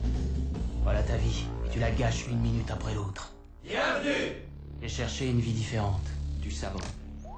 Voilà 0.83 1.01
ta 1.03 1.17
vie, 1.17 1.45
et 1.65 1.69
tu 1.69 1.79
la 1.79 1.91
gâches 1.91 2.27
une 2.27 2.39
minute 2.39 2.69
après 2.69 2.93
l'autre. 2.93 3.33
Bienvenue 3.63 4.33
J'ai 4.81 4.89
cherché 4.89 5.29
une 5.29 5.39
vie 5.39 5.53
différente. 5.53 6.07
Du 6.39 6.51
savon. 6.51 6.79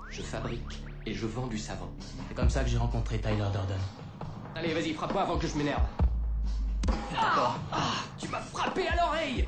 Je 0.09 0.21
fabrique 0.21 0.83
et 1.05 1.13
je 1.13 1.25
vends 1.25 1.47
du 1.47 1.57
savon. 1.57 1.87
C'est 2.27 2.35
comme 2.35 2.49
ça 2.49 2.63
que 2.63 2.69
j'ai 2.69 2.77
rencontré 2.77 3.19
Tyler 3.19 3.47
Durden. 3.51 3.79
Allez, 4.55 4.73
vas-y, 4.73 4.93
frappe-moi 4.93 5.23
avant 5.23 5.37
que 5.37 5.47
je 5.47 5.57
m'énerve. 5.57 5.83
D'accord. 6.87 7.59
Ah, 7.71 7.93
tu 8.17 8.27
m'as 8.29 8.39
frappé 8.39 8.87
à 8.87 8.95
l'oreille 8.95 9.47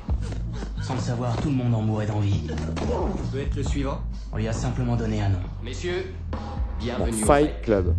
Sans 0.82 0.94
le 0.94 1.00
savoir, 1.00 1.36
tout 1.40 1.48
le 1.48 1.56
monde 1.56 1.74
en 1.74 1.82
mourait 1.82 2.06
d'envie. 2.06 2.46
Je 2.48 3.30
peux 3.32 3.40
être 3.40 3.56
le 3.56 3.62
suivant 3.62 4.00
On 4.32 4.36
lui 4.36 4.48
a 4.48 4.52
simplement 4.52 4.96
donné 4.96 5.22
un 5.22 5.30
nom. 5.30 5.40
Messieurs, 5.62 6.14
Bon, 6.32 6.38
bienvenue 6.78 7.22
au 7.22 7.26
Fight 7.26 7.62
Club, 7.62 7.94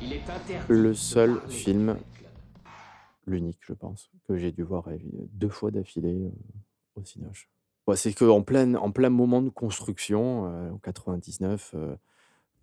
Il 0.00 0.12
est 0.12 0.22
interdit 0.28 0.64
le 0.68 0.94
seul 0.94 1.40
film, 1.48 1.96
l'unique, 3.26 3.60
je 3.60 3.72
pense, 3.72 4.10
que 4.26 4.36
j'ai 4.36 4.52
dû 4.52 4.62
voir 4.62 4.88
deux 5.32 5.48
fois 5.48 5.70
d'affilée 5.70 6.26
euh, 6.26 7.00
au 7.00 7.04
Cinoche. 7.04 7.48
C'est 7.94 8.12
qu'en 8.14 8.42
plein, 8.42 8.74
en 8.74 8.90
plein 8.90 9.10
moment 9.10 9.42
de 9.42 9.48
construction, 9.48 10.46
euh, 10.46 10.70
en 10.72 10.78
99, 10.78 11.72
euh, 11.74 11.94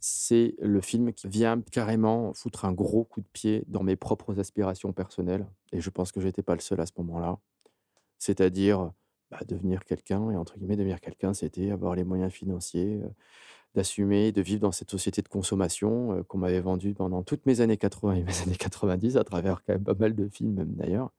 c'est 0.06 0.56
le 0.60 0.82
film 0.82 1.14
qui 1.14 1.30
vient 1.30 1.62
carrément 1.72 2.34
foutre 2.34 2.66
un 2.66 2.74
gros 2.74 3.06
coup 3.06 3.22
de 3.22 3.28
pied 3.32 3.64
dans 3.68 3.84
mes 3.84 3.96
propres 3.96 4.38
aspirations 4.38 4.92
personnelles. 4.92 5.48
Et 5.72 5.80
je 5.80 5.90
pense 5.90 6.12
que 6.12 6.20
j'étais 6.20 6.42
pas 6.42 6.56
le 6.56 6.60
seul 6.60 6.82
à 6.82 6.86
ce 6.86 6.92
moment-là. 6.98 7.40
C'est-à-dire 8.20 8.92
bah, 9.32 9.40
devenir 9.48 9.86
quelqu'un, 9.86 10.30
et 10.30 10.36
entre 10.36 10.58
guillemets, 10.58 10.76
devenir 10.76 11.00
quelqu'un, 11.00 11.34
c'était 11.34 11.72
avoir 11.72 11.96
les 11.96 12.04
moyens 12.04 12.34
financiers, 12.34 13.00
d'assumer, 13.76 14.34
de 14.34 14.42
vivre 14.42 14.60
dans 14.60 14.74
cette 14.74 14.92
société 14.92 15.22
de 15.22 15.30
consommation 15.30 16.22
qu'on 16.28 16.38
m'avait 16.38 16.60
vendue 16.60 16.94
pendant 16.94 17.24
toutes 17.24 17.46
mes 17.46 17.62
années 17.62 17.78
80 17.78 18.16
et 18.16 18.24
mes 18.24 18.42
années 18.42 18.58
90, 18.58 19.16
à 19.16 19.24
travers 19.24 19.64
quand 19.64 19.72
même 19.72 19.86
pas 19.86 19.94
mal 19.94 20.14
de 20.16 20.28
films 20.28 20.66
d'ailleurs. 20.66 21.14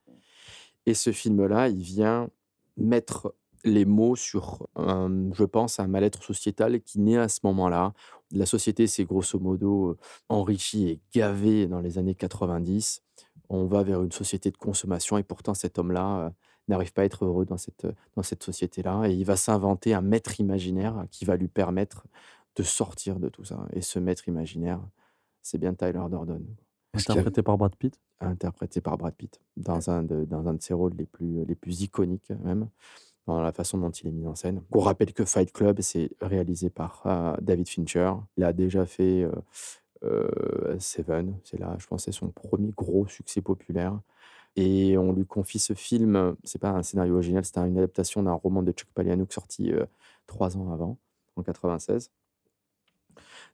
Et 0.85 0.93
ce 0.93 1.11
film-là, 1.11 1.70
il 1.70 1.80
vient 1.80 2.28
mettre 2.76 3.35
les 3.65 3.85
mots 3.85 4.17
sur, 4.17 4.67
un- 4.77 5.33
je 5.33 5.45
pense, 5.45 5.81
un 5.81 5.87
mal-être 5.87 6.23
sociétal 6.23 6.81
qui 6.83 7.01
naît 7.01 7.17
à 7.19 7.29
ce 7.29 7.41
moment-là. 7.45 7.93
La 8.33 8.47
société 8.47 8.87
s'est 8.87 9.05
grosso 9.05 9.39
modo 9.39 9.97
enrichie 10.29 10.89
et 10.89 11.01
gavée 11.12 11.67
dans 11.67 11.81
les 11.81 11.99
années 11.99 12.15
90. 12.15 13.03
On 13.49 13.65
va 13.67 13.83
vers 13.83 14.03
une 14.03 14.12
société 14.12 14.51
de 14.51 14.57
consommation 14.57 15.19
et 15.19 15.23
pourtant 15.23 15.55
cet 15.55 15.79
homme-là 15.79 16.19
euh, 16.27 16.31
n'arrive 16.69 16.93
pas 16.93 17.03
à 17.03 17.05
être 17.05 17.25
heureux 17.25 17.45
dans 17.45 17.59
cette, 17.59 17.87
dans 18.17 18.23
cette 18.23 18.43
société-là 18.43 19.05
et 19.07 19.12
il 19.12 19.25
va 19.25 19.37
s'inventer 19.37 19.95
un 19.95 20.01
maître 20.01 20.41
imaginaire 20.41 21.05
qui 21.11 21.25
va 21.25 21.37
lui 21.37 21.49
permettre 21.49 22.07
de 22.57 22.62
sortir 22.62 23.19
de 23.21 23.29
tout 23.29 23.45
ça. 23.45 23.67
Et 23.73 23.83
ce 23.83 23.99
maître 23.99 24.29
imaginaire, 24.29 24.81
c'est 25.43 25.59
bien 25.59 25.75
Tyler 25.75 25.99
a- 25.99 26.09
Interprété 27.12 27.43
par 27.43 27.59
Brad 27.59 27.75
Pitt? 27.77 27.99
interprété 28.21 28.81
par 28.81 28.97
Brad 28.97 29.15
Pitt 29.15 29.41
dans 29.57 29.91
un 29.91 30.03
de, 30.03 30.25
dans 30.25 30.47
un 30.49 30.55
de 30.55 30.62
ses 30.62 30.73
rôles 30.73 30.95
les 30.97 31.05
plus, 31.05 31.45
les 31.45 31.55
plus 31.57 31.83
iconiques 31.83 32.31
même, 32.43 32.69
dans 33.27 33.41
la 33.41 33.53
façon 33.53 33.79
dont 33.79 33.91
il 33.91 34.09
est 34.09 34.12
mis 34.12 34.27
en 34.27 34.35
scène. 34.35 34.62
On 34.72 34.81
rappelle 34.81 35.12
que 35.12 35.25
Fight 35.25 35.53
Club, 35.53 35.81
c'est 35.81 36.11
réalisé 36.20 36.70
par 36.70 37.03
euh, 37.07 37.35
David 37.41 37.68
Fincher. 37.68 38.12
Il 38.37 38.45
a 38.45 38.53
déjà 38.53 38.85
fait 38.87 39.22
euh, 39.22 39.33
euh, 40.05 40.77
Seven, 40.79 41.39
c'est 41.45 41.59
là, 41.59 41.75
je 41.79 41.87
pense, 41.87 42.11
son 42.11 42.29
premier 42.29 42.72
gros 42.77 43.07
succès 43.07 43.41
populaire. 43.41 43.99
Et 44.57 44.97
on 44.99 45.12
lui 45.12 45.27
confie 45.27 45.59
ce 45.59 45.72
film, 45.72 46.37
c'est 46.45 46.61
pas 46.61 46.70
un 46.70 46.83
scénario 46.83 47.14
original, 47.14 47.45
c'est 47.45 47.59
une 47.59 47.79
adaptation 47.79 48.22
d'un 48.22 48.35
roman 48.35 48.62
de 48.62 48.70
Chuck 48.70 48.89
Palahniuk 48.95 49.33
sorti 49.33 49.72
trois 50.29 50.57
ans 50.57 50.72
avant, 50.72 50.97
en 51.35 51.43
96. 51.43 52.11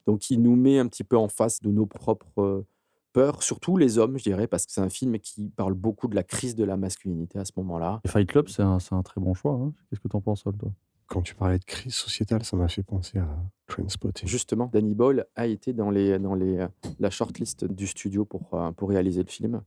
Donc 0.06 0.28
il 0.28 0.42
nous 0.42 0.56
met 0.56 0.78
un 0.78 0.88
petit 0.88 1.04
peu 1.04 1.16
en 1.16 1.28
face 1.28 1.60
de 1.60 1.70
nos 1.70 1.86
propres 1.86 2.64
peurs, 3.12 3.42
surtout 3.42 3.76
les 3.76 3.98
hommes, 3.98 4.18
je 4.18 4.24
dirais, 4.24 4.46
parce 4.46 4.66
que 4.66 4.72
c'est 4.72 4.80
un 4.80 4.88
film 4.88 5.18
qui 5.18 5.50
parle 5.50 5.74
beaucoup 5.74 6.08
de 6.08 6.14
la 6.14 6.22
crise 6.22 6.54
de 6.54 6.64
la 6.64 6.76
masculinité 6.76 7.38
à 7.38 7.44
ce 7.44 7.52
moment-là. 7.56 8.00
Fight 8.06 8.28
Club, 8.28 8.48
c'est 8.48 8.62
un, 8.62 8.78
c'est 8.78 8.94
un 8.94 9.02
très 9.02 9.20
bon 9.20 9.34
choix. 9.34 9.52
hein. 9.52 9.72
Qu'est-ce 9.88 10.00
que 10.00 10.08
t'en 10.08 10.20
penses, 10.20 10.42
Sol, 10.42 10.56
toi? 10.56 10.70
Quand 11.06 11.22
tu 11.22 11.34
parlais 11.34 11.58
de 11.58 11.64
crise 11.64 11.94
sociétale, 11.94 12.44
ça 12.44 12.56
m'a 12.56 12.68
fait 12.68 12.84
penser 12.84 13.18
à 13.18 13.26
Trainspotting. 13.66 14.28
Justement, 14.28 14.70
Danny 14.72 14.94
Boyle 14.94 15.26
a 15.34 15.48
été 15.48 15.72
dans, 15.72 15.90
les, 15.90 16.20
dans 16.20 16.34
les, 16.36 16.64
la 17.00 17.10
shortlist 17.10 17.64
du 17.64 17.88
studio 17.88 18.24
pour, 18.24 18.42
euh, 18.52 18.70
pour 18.70 18.90
réaliser 18.90 19.22
le 19.24 19.28
film. 19.28 19.62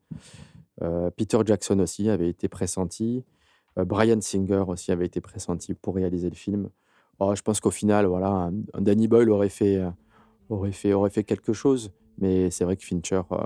Euh, 0.82 1.10
Peter 1.12 1.38
Jackson 1.46 1.80
aussi 1.80 2.10
avait 2.10 2.30
été 2.30 2.48
pressenti. 2.48 3.26
Euh, 3.78 3.84
Brian 3.84 4.22
Singer 4.22 4.64
aussi 4.68 4.94
avait 4.94 5.06
été 5.06 5.20
pressenti 5.20 5.74
pour 5.74 5.96
réaliser 5.96 6.30
le 6.30 6.36
film. 6.36 6.70
Oh, 7.20 7.36
je 7.36 7.42
pense 7.42 7.60
qu'au 7.60 7.72
final, 7.72 8.06
voilà, 8.06 8.30
un, 8.30 8.54
un 8.74 8.82
Danny 8.82 9.10
Boyle 9.10 9.30
aurait 9.30 9.50
fait, 9.50 9.76
euh, 9.78 9.90
aurait, 10.48 10.72
fait, 10.72 10.94
aurait 10.94 11.10
fait 11.10 11.26
quelque 11.26 11.52
chose. 11.52 11.92
Mais 12.20 12.52
c'est 12.52 12.64
vrai 12.64 12.76
que 12.78 12.84
Fincher, 12.84 13.22
euh, 13.32 13.38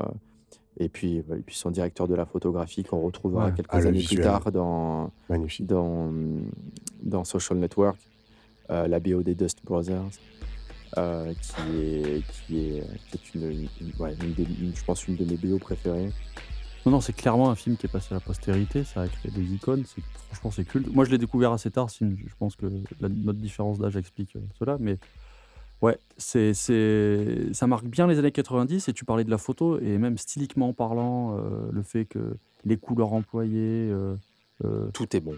et, 0.79 0.89
puis, 0.89 1.15
et 1.17 1.23
puis 1.45 1.55
son 1.55 1.71
directeur 1.71 2.07
de 2.07 2.15
la 2.15 2.25
photographie, 2.25 2.83
qu'on 2.83 2.99
retrouvera 3.01 3.45
Ouais. 3.47 3.53
quelques 3.55 3.69
Ah, 3.71 3.77
années 3.77 4.03
plus 4.03 4.17
tard 4.17 4.51
dans, 4.51 5.11
Magnifique. 5.29 5.65
dans, 5.65 6.11
dans 7.01 7.23
Social 7.23 7.57
Network, 7.57 7.97
euh, 8.69 8.87
la 8.87 8.99
BO 8.99 9.23
des 9.23 9.35
Dust 9.35 9.59
Brothers, 9.63 10.09
euh, 10.97 11.33
qui, 11.33 11.77
est, 11.79 12.23
qui, 12.45 12.57
est, 12.59 12.83
qui 13.09 13.15
est 13.17 13.35
une, 13.35 13.51
une- 13.81 13.91
ouais, 13.99 14.15
une 14.23 14.33
des- 14.33 14.43
une- 14.43 14.75
je 14.75 14.83
pense 14.83 15.07
une 15.07 15.15
de 15.15 15.25
mes 15.25 15.37
BO 15.37 15.57
préférées. 15.57 16.11
Non, 16.85 16.91
non, 16.93 17.01
c'est 17.01 17.13
clairement 17.13 17.49
un 17.49 17.55
film 17.55 17.75
qui 17.75 17.85
est 17.85 17.89
passé 17.89 18.07
à 18.11 18.13
la 18.15 18.19
postérité. 18.21 18.83
Ça 18.85 19.01
a 19.01 19.07
créé 19.09 19.29
des 19.31 19.43
icônes. 19.53 19.83
Franchement, 20.27 20.51
c'est 20.51 20.63
culte. 20.63 20.87
Moi, 20.93 21.03
je 21.03 21.11
l'ai 21.11 21.17
découvert 21.17 21.51
assez 21.51 21.69
tard. 21.69 21.89
Je 21.89 22.05
pense 22.39 22.55
que 22.55 22.65
la- 23.01 23.09
notre 23.09 23.39
différence 23.39 23.77
d'âge 23.77 23.97
explique 23.97 24.37
cela. 24.57 24.77
Mais 24.79 24.97
ouais, 25.81 25.97
c'est, 26.17 26.53
c'est, 26.53 27.53
ça 27.53 27.67
marque 27.67 27.85
bien 27.85 28.07
les 28.07 28.19
années 28.19 28.31
90. 28.31 28.87
Et 28.87 28.93
tu 28.93 29.05
parlais 29.05 29.23
de 29.23 29.29
la 29.29 29.37
photo. 29.37 29.79
Et 29.79 29.97
même 29.97 30.17
styliquement 30.17 30.73
parlant, 30.73 31.37
euh, 31.37 31.69
le 31.71 31.81
fait 31.81 32.05
que 32.05 32.37
les 32.65 32.77
couleurs 32.77 33.13
employées. 33.13 33.89
euh, 33.91 34.15
euh, 34.65 34.89
Tout 34.93 35.15
est 35.15 35.19
bon. 35.19 35.35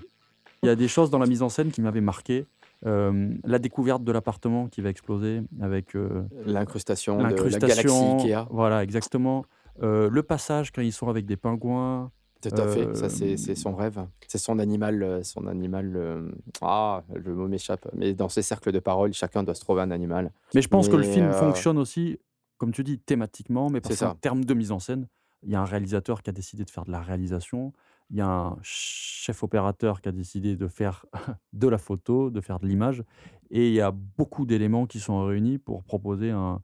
Il 0.64 0.68
y 0.68 0.70
a 0.70 0.76
des 0.76 0.88
choses 0.88 1.10
dans 1.10 1.20
la 1.20 1.26
mise 1.28 1.42
en 1.42 1.50
scène 1.50 1.72
qui 1.72 1.82
m'avaient 1.82 2.02
marqué. 2.02 2.46
La 2.84 3.60
découverte 3.60 4.04
de 4.04 4.12
l'appartement 4.12 4.68
qui 4.68 4.82
va 4.82 4.90
exploser 4.90 5.42
avec 5.62 5.96
euh, 5.96 6.24
L'incrustation 6.46 7.18
de 7.18 7.24
la 7.24 7.60
galaxie 7.60 7.88
Ikea. 7.88 8.48
Voilà, 8.50 8.84
exactement. 8.84 9.46
Le 9.82 10.22
passage 10.22 10.72
quand 10.72 10.82
ils 10.82 10.94
sont 10.94 11.08
avec 11.10 11.26
des 11.26 11.38
pingouins. 11.38 12.12
Tout 12.42 12.56
à 12.56 12.68
fait, 12.68 12.96
ça 12.96 13.10
c'est 13.10 13.34
Euh, 13.34 13.38
c'est 13.38 13.56
son 13.56 13.76
rêve. 13.76 14.00
C'est 14.28 14.38
son 14.38 14.60
animal, 14.60 15.04
euh, 15.04 15.24
son 15.24 15.46
animal. 15.48 15.94
euh, 15.96 16.32
Ah, 16.62 17.04
le 17.14 17.36
mot 17.36 17.48
m'échappe. 17.48 17.88
Mais 17.94 18.14
dans 18.14 18.30
ces 18.30 18.42
cercles 18.42 18.72
de 18.72 18.80
parole, 18.80 19.14
chacun 19.14 19.44
doit 19.44 19.56
se 19.56 19.62
trouver 19.62 19.82
un 19.82 19.92
animal. 19.92 20.32
Mais 20.56 20.62
je 20.62 20.70
pense 20.70 20.88
que 20.88 20.96
le 20.96 21.04
film 21.04 21.32
fonctionne 21.34 21.78
aussi, 21.78 22.18
comme 22.58 22.72
tu 22.72 22.84
dis, 22.84 22.98
thématiquement, 23.00 23.70
mais 23.70 23.82
parce 23.82 24.00
qu'en 24.00 24.16
termes 24.16 24.46
de 24.46 24.54
mise 24.54 24.72
en 24.72 24.80
scène, 24.80 25.08
il 25.44 25.52
y 25.52 25.56
a 25.56 25.62
un 25.62 25.66
réalisateur 25.66 26.22
qui 26.24 26.30
a 26.30 26.34
décidé 26.34 26.64
de 26.66 26.70
faire 26.70 26.86
de 26.86 26.92
la 26.92 27.02
réalisation, 27.02 27.74
il 28.10 28.18
y 28.18 28.22
a 28.22 28.28
un 28.28 28.58
chef 28.62 29.44
opérateur 29.44 30.02
qui 30.02 30.10
a 30.10 30.12
décidé 30.12 30.56
de 30.56 30.68
faire 30.68 31.06
de 31.54 31.68
la 31.68 31.78
photo, 31.78 32.30
de 32.30 32.42
faire 32.42 32.60
de 32.60 32.68
l'image, 32.68 33.04
et 33.52 33.68
il 33.68 33.74
y 33.74 33.82
a 33.82 33.92
beaucoup 33.92 34.46
d'éléments 34.46 34.86
qui 34.86 35.00
sont 35.00 35.24
réunis 35.26 35.58
pour 35.58 35.84
proposer 35.84 36.32
un, 36.32 36.62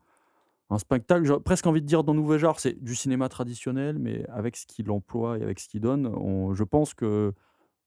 un 0.69 0.77
spectacle, 0.79 1.25
j'ai 1.25 1.39
presque 1.43 1.67
envie 1.67 1.81
de 1.81 1.85
dire 1.85 2.03
d'un 2.03 2.13
nouveau 2.13 2.37
genre, 2.37 2.59
c'est 2.59 2.81
du 2.83 2.95
cinéma 2.95 3.29
traditionnel, 3.29 3.99
mais 3.99 4.25
avec 4.29 4.55
ce 4.57 4.65
qu'il 4.65 4.89
emploie 4.91 5.37
et 5.37 5.43
avec 5.43 5.59
ce 5.59 5.67
qu'il 5.67 5.81
donne, 5.81 6.07
on- 6.07 6.53
je 6.55 6.63
pense 6.63 6.93
que 6.93 7.33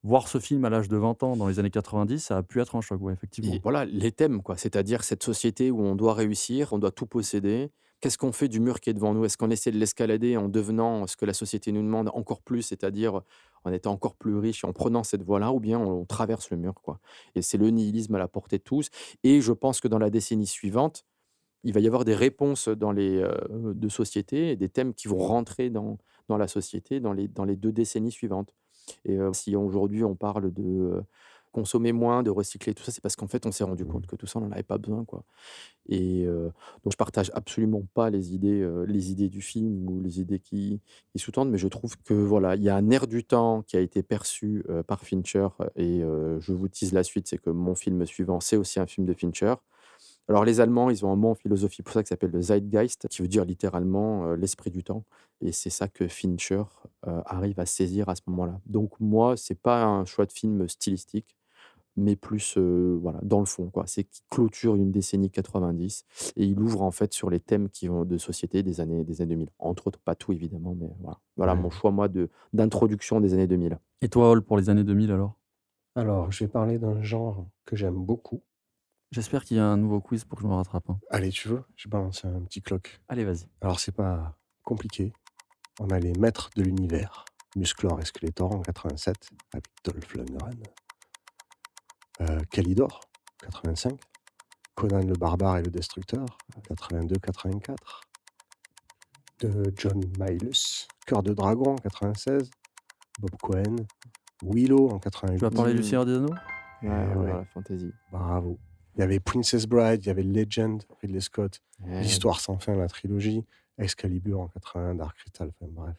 voir 0.05 0.29
ce 0.29 0.39
film 0.39 0.65
à 0.65 0.71
l'âge 0.71 0.89
de 0.89 0.97
20 0.97 1.23
ans, 1.25 1.37
dans 1.37 1.49
les 1.49 1.59
années 1.59 1.71
90, 1.71 2.21
ça 2.21 2.37
a 2.37 2.43
pu 2.45 2.61
être 2.61 2.77
un 2.77 2.81
choc, 2.81 3.01
ouais, 3.03 3.13
effectivement. 3.13 3.51
Voilà, 3.63 3.85
les 3.85 4.13
thèmes, 4.13 4.43
quoi. 4.43 4.57
C'est-à-dire 4.57 5.03
cette 5.03 5.25
société 5.25 5.71
où 5.73 5.81
on 5.83 5.97
doit 5.97 6.15
réussir, 6.15 6.73
on 6.73 6.79
doit 6.79 6.93
tout 6.93 7.07
posséder. 7.07 7.71
Qu'est-ce 8.01 8.17
qu'on 8.17 8.31
fait 8.31 8.47
du 8.47 8.61
mur 8.61 8.79
qui 8.79 8.91
est 8.91 8.95
devant 8.95 9.13
nous? 9.13 9.25
Est-ce 9.25 9.37
qu'on 9.37 9.51
essaie 9.51 9.73
de 9.73 9.77
l'escalader 9.77 10.37
en 10.37 10.49
devenant 10.49 11.09
ce 11.09 11.17
que 11.17 11.25
la 11.27 11.35
société 11.35 11.73
nous 11.73 11.83
demande 11.83 12.11
encore 12.15 12.43
plus, 12.43 12.63
c'est-à-dire 12.63 13.23
en 13.65 13.73
étant 13.73 13.91
encore 13.91 14.15
plus 14.15 14.37
riche 14.37 14.63
en 14.63 14.73
prenant 14.73 15.03
cette 15.03 15.25
voie-là, 15.25 15.51
ou 15.53 15.59
bien 15.59 15.81
on, 15.81 16.03
on 16.03 16.05
traverse 16.05 16.49
le 16.51 16.59
mur, 16.59 16.75
quoi? 16.81 17.01
Et 17.35 17.43
c'est 17.43 17.59
le 17.59 17.69
nihilisme 17.71 18.15
à 18.15 18.19
la 18.21 18.29
portée 18.29 18.59
de 18.59 18.63
tous. 18.63 18.91
Et 19.25 19.41
je 19.41 19.53
pense 19.53 19.81
que 19.81 19.89
dans 19.89 19.99
la 19.99 20.11
décennie 20.11 20.47
suivante, 20.47 21.05
il 21.65 21.73
va 21.73 21.81
y 21.81 21.87
avoir 21.87 22.05
des 22.05 22.15
réponses 22.15 22.69
dans 22.69 22.93
les 22.93 23.19
euh, 23.19 23.33
de 23.75 23.89
société 23.89 24.51
et 24.51 24.57
des 24.57 24.69
thèmes 24.69 24.95
qui 24.95 25.09
vont 25.09 25.19
rentrer 25.19 25.71
dans, 25.71 25.99
dans 26.29 26.37
la 26.37 26.49
société 26.49 27.01
dans 27.01 27.13
les, 27.13 27.29
dans 27.29 27.45
les 27.45 27.57
deux 27.57 27.73
décennies 27.73 28.13
suivantes. 28.13 28.55
Et 29.05 29.19
euh, 29.19 29.33
si 29.33 29.57
aujourd'hui 29.57 30.05
on 30.05 30.15
parle 30.15 30.53
de 30.53 30.63
euh, 30.63 31.01
consommer 31.53 31.93
moins, 31.93 32.23
de 32.23 32.31
recycler, 32.31 32.75
tout 32.75 32.83
ça, 32.83 32.93
c'est 32.93 33.03
parce 33.03 33.17
qu'en 33.17 33.27
fait 33.27 33.47
on 33.47 33.53
s'est 33.53 33.65
rendu 33.65 33.85
compte 33.85 34.07
que 34.07 34.17
tout 34.17 34.27
ça 34.27 34.39
on 34.39 34.43
n'en 34.43 34.53
avait 34.53 34.63
pas 34.63 34.79
besoin, 34.79 35.05
quoi. 35.05 35.25
Et 35.89 36.25
euh, 36.27 36.51
donc 36.85 36.93
je 36.93 36.97
partage 36.97 37.31
absolument 37.35 37.83
pas 37.95 38.11
les 38.11 38.35
idées, 38.35 38.67
les 38.87 39.11
idées 39.11 39.29
du 39.29 39.41
film 39.43 39.89
ou 39.89 40.01
les 40.01 40.21
idées 40.21 40.39
qui, 40.39 40.81
qui 41.13 41.19
sous-tendent, 41.19 41.51
mais 41.51 41.59
je 41.59 41.69
trouve 41.69 41.97
que 42.03 42.15
voilà, 42.15 42.57
il 42.57 42.63
y 42.63 42.69
a 42.69 42.77
un 42.77 42.91
air 42.91 43.07
du 43.07 43.25
temps 43.25 43.63
qui 43.63 43.77
a 43.77 43.81
été 43.81 44.03
perçu 44.03 44.65
par 44.87 45.01
Fincher 45.03 45.49
et 45.77 46.01
je 46.01 46.53
vous 46.53 46.69
tease 46.69 46.93
la 46.93 47.03
suite, 47.03 47.29
c'est 47.29 47.39
que 47.39 47.51
mon 47.51 47.75
film 47.75 48.05
suivant 48.07 48.41
c'est 48.41 48.57
aussi 48.57 48.81
un 48.81 48.87
film 48.87 49.07
de 49.07 49.15
Fincher. 49.15 49.55
Alors 50.29 50.45
les 50.45 50.61
Allemands, 50.61 50.91
ils 50.91 51.07
ont 51.07 51.13
un 51.13 51.17
mot 51.17 51.29
en 51.31 51.35
philosophie 51.35 51.83
pour 51.83 51.95
ça 51.95 52.03
qui 52.03 52.09
s'appelle 52.09 52.31
le 52.33 52.43
Zeitgeist, 52.43 53.09
qui 53.09 53.23
veut 53.23 53.29
dire 53.29 53.45
littéralement 53.47 54.27
euh, 54.27 54.37
l'esprit 54.37 54.71
du 54.71 54.85
temps. 54.85 55.05
Et 55.41 55.53
c'est 55.53 55.71
ça 55.71 55.89
que 55.89 56.07
Fincher 56.07 56.65
euh, 57.07 57.23
arrive 57.25 57.59
à 57.61 57.67
saisir 57.67 58.09
à 58.11 58.15
ce 58.15 58.23
moment-là. 58.27 58.61
Donc 58.67 58.93
moi, 59.01 59.37
c'est 59.37 59.59
pas 59.59 59.85
un 59.85 60.05
choix 60.05 60.27
de 60.27 60.33
film 60.33 60.69
stylistique, 60.69 61.37
mais 61.97 62.17
plus 62.17 62.57
euh, 62.59 62.99
voilà 63.01 63.21
dans 63.23 63.41
le 63.41 63.47
fond 63.47 63.71
quoi. 63.71 63.85
C'est 63.87 64.05
qu'il 64.05 64.25
clôture 64.31 64.77
une 64.77 64.93
décennie 64.93 65.31
90 65.31 66.05
et 66.37 66.45
il 66.45 66.61
ouvre 66.61 66.83
en 66.83 66.91
fait 66.91 67.13
sur 67.15 67.31
les 67.31 67.41
thèmes 67.41 67.71
qui 67.71 67.89
vont 67.89 68.05
de 68.05 68.19
société 68.19 68.63
des 68.63 68.81
années 68.81 69.05
des 69.05 69.23
années 69.23 69.35
2000. 69.37 69.51
Entre 69.59 69.87
autres, 69.89 69.99
pas 70.01 70.15
tout 70.15 70.33
évidemment, 70.33 70.75
mais 70.79 70.91
voilà. 71.01 71.19
Voilà 71.37 71.55
Ouais. 71.55 71.61
mon 71.63 71.71
choix 71.71 71.91
moi 71.91 72.09
de 72.09 72.29
d'introduction 72.53 73.21
des 73.21 73.35
années 73.35 73.47
2000. 73.47 73.79
Et 74.03 74.09
toi, 74.11 74.31
Hall, 74.31 74.43
pour 74.43 74.59
les 74.59 74.69
années 74.71 74.85
2000 74.85 75.11
alors? 75.13 75.37
Alors, 75.97 76.31
je 76.33 76.45
vais 76.45 76.49
parler 76.49 76.79
d'un 76.79 77.03
genre 77.03 77.47
que 77.67 77.77
j'aime 77.77 77.97
beaucoup. 77.97 78.43
J'espère 79.11 79.45
qu'il 79.45 79.57
y 79.57 79.61
a 79.61 79.65
un 79.67 79.77
nouveau 79.79 80.01
quiz 80.01 80.25
pour 80.25 80.37
que 80.39 80.43
je 80.45 80.49
me 80.49 80.55
rattrape. 80.55 80.89
hein. 80.91 80.99
Allez, 81.11 81.31
tu 81.31 81.49
veux? 81.49 81.65
Je 81.77 81.89
balance 81.89 82.25
un 82.25 82.41
petit 82.43 82.61
clock. 82.61 83.01
Allez, 83.09 83.25
vas-y. 83.25 83.49
Alors, 83.63 83.81
c'est 83.81 83.93
pas 83.95 84.37
compliqué. 84.65 85.13
On 85.81 85.89
a 85.91 85.99
les 85.99 86.13
maîtres 86.13 86.51
de 86.57 86.63
l'univers, 86.63 87.25
Musclor 87.57 88.01
et 88.01 88.05
Skeletor 88.05 88.55
en 88.55 88.61
87, 88.61 89.17
avec 89.55 89.65
Dolph 89.85 90.15
Lundgren. 90.15 90.63
Euh, 92.21 92.41
Calidor, 92.51 93.01
85. 93.43 93.99
Conan 94.75 95.01
le 95.07 95.15
barbare 95.15 95.57
et 95.59 95.63
le 95.63 95.71
destructeur, 95.71 96.27
82-84. 96.69 97.77
De 99.41 99.73
John 99.77 100.01
Miles, 100.19 100.51
Cœur 101.07 101.23
de 101.23 101.33
dragon, 101.33 101.77
96. 101.77 102.51
Bob 103.21 103.31
Cohen. 103.41 103.77
Willow 104.43 104.91
en 104.91 104.99
88. 104.99 105.39
Tu 105.39 105.45
vas 105.45 105.51
parler 105.51 105.75
du 105.75 105.83
Seigneur 105.83 106.05
des 106.05 106.17
Anneaux? 106.17 106.35
Eh 106.83 106.89
Ouais, 106.89 106.95
ouais. 106.95 107.15
voilà, 107.15 107.45
fantasy. 107.47 107.91
Bravo. 108.13 108.59
Il 108.99 109.03
y 109.03 109.05
avait 109.05 109.21
Princess 109.21 109.67
Bride, 109.67 110.01
il 110.05 110.09
y 110.09 110.11
avait 110.11 110.25
Legend, 110.25 110.83
Ridley 111.01 111.21
Scott, 111.21 111.63
Ouais. 111.87 112.01
L'Histoire 112.03 112.41
sans 112.41 112.59
fin, 112.59 112.75
la 112.75 112.89
trilogie, 112.89 113.45
Excalibur 113.79 114.41
en 114.41 114.49
81, 114.49 114.97
Dark 114.97 115.17
Crystal, 115.17 115.49
enfin 115.61 115.71
bref. 115.73 115.95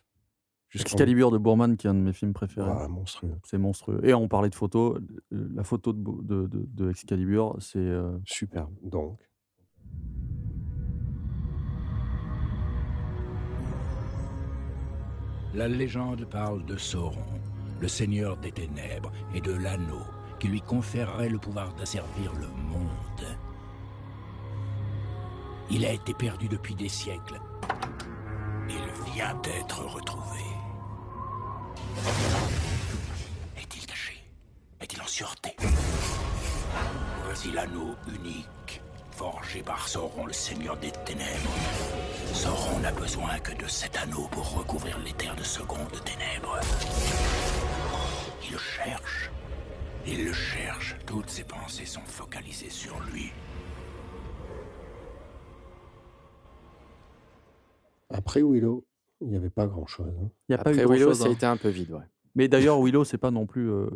Jusqu'en- 0.67 0.91
Excalibur 0.91 1.31
de 1.31 1.37
Bourman, 1.37 1.77
qui 1.77 1.87
est 1.87 1.89
un 1.89 1.93
de 1.95 2.01
mes 2.01 2.11
films 2.11 2.33
préférés. 2.33 2.69
Ouais, 2.69 2.87
monstrueux. 2.89 3.33
C'est 3.45 3.57
monstrueux. 3.57 4.01
Et 4.03 4.13
on 4.13 4.27
parlait 4.27 4.49
de 4.49 4.55
photos. 4.55 4.99
euh, 5.31 5.49
La 5.55 5.63
photo 5.63 5.93
de, 5.93 5.97
Bo- 5.99 6.21
de, 6.21 6.45
de- 6.47 6.65
de 6.67 6.89
Excalibur, 6.91 7.55
c'est. 7.61 7.79
euh, 7.79 8.17
Superbe. 8.25 8.73
Donc, 8.83 9.17
La 15.53 15.67
légende 15.67 16.25
parle 16.25 16.63
de 16.65 16.77
Sauron, 16.77 17.17
le 17.81 17.87
seigneur 17.87 18.37
des 18.37 18.51
ténèbres, 18.51 19.11
et 19.33 19.41
de 19.41 19.51
l'anneau 19.53 20.03
qui 20.39 20.47
lui 20.47 20.61
conférerait 20.61 21.29
le 21.29 21.37
pouvoir 21.37 21.73
d'asservir 21.73 22.33
le 22.33 22.47
monde. 22.47 23.37
Il 25.69 25.85
a 25.85 25.91
été 25.91 26.13
perdu 26.13 26.47
depuis 26.47 26.75
des 26.75 26.89
siècles. 26.89 27.39
Il 28.69 29.11
vient 29.13 29.35
d'être 29.35 29.83
retrouvé. 29.83 30.39
Est-il 33.57 33.85
caché 33.85 34.23
Est-il 34.81 35.01
en 35.01 35.07
sûreté? 35.07 35.55
Voici 37.25 37.51
l'anneau 37.51 37.95
unique, 38.07 38.81
forgé 39.11 39.61
par 39.61 39.87
Sauron, 39.87 40.25
le 40.25 40.33
seigneur 40.33 40.77
des 40.77 40.91
ténèbres. 40.91 41.49
Sauron 42.33 42.79
n'a 42.79 42.91
besoin 42.91 43.37
que 43.39 43.53
de 43.61 43.67
cet 43.67 43.97
anneau 43.97 44.27
pour 44.31 44.57
recouvrir 44.57 44.97
les 44.99 45.13
terres 45.13 45.35
de 45.35 45.43
seconde 45.43 45.91
ténèbres. 46.03 46.59
Il 48.49 48.57
cherche. 48.57 49.29
Il 50.12 50.26
le 50.26 50.34
cherche. 50.34 50.95
Toutes 51.05 51.30
ses 51.30 51.43
pensées 51.43 51.86
sont 51.86 52.01
focalisées 52.01 52.70
sur 52.70 52.99
lui. 53.12 53.32
après 58.12 58.41
Willow, 58.41 58.84
il 59.22 59.28
n'y 59.28 59.36
avait 59.36 59.49
pas 59.49 59.68
grand-chose. 59.68 60.07
hein. 60.20 60.30
Il 60.47 60.51
n'y 60.51 60.55
a 60.55 60.64
pas 60.64 60.72
Après 60.72 60.84
eu 60.84 60.88
Willow, 60.88 61.05
grand-chose. 61.05 61.20
ça 61.20 61.26
a 61.26 61.30
hein. 61.30 61.34
été 61.34 61.45
un 61.45 61.57
peu 61.57 61.70
vide, 61.70 61.91
ouais. 61.91 62.03
Mais 62.36 62.47
d'ailleurs, 62.47 62.82
Willow, 62.82 63.03
c'est 63.03 63.18
pas 63.18 63.32
non 63.32 63.45
plus 63.45 63.70
euh, 63.70 63.88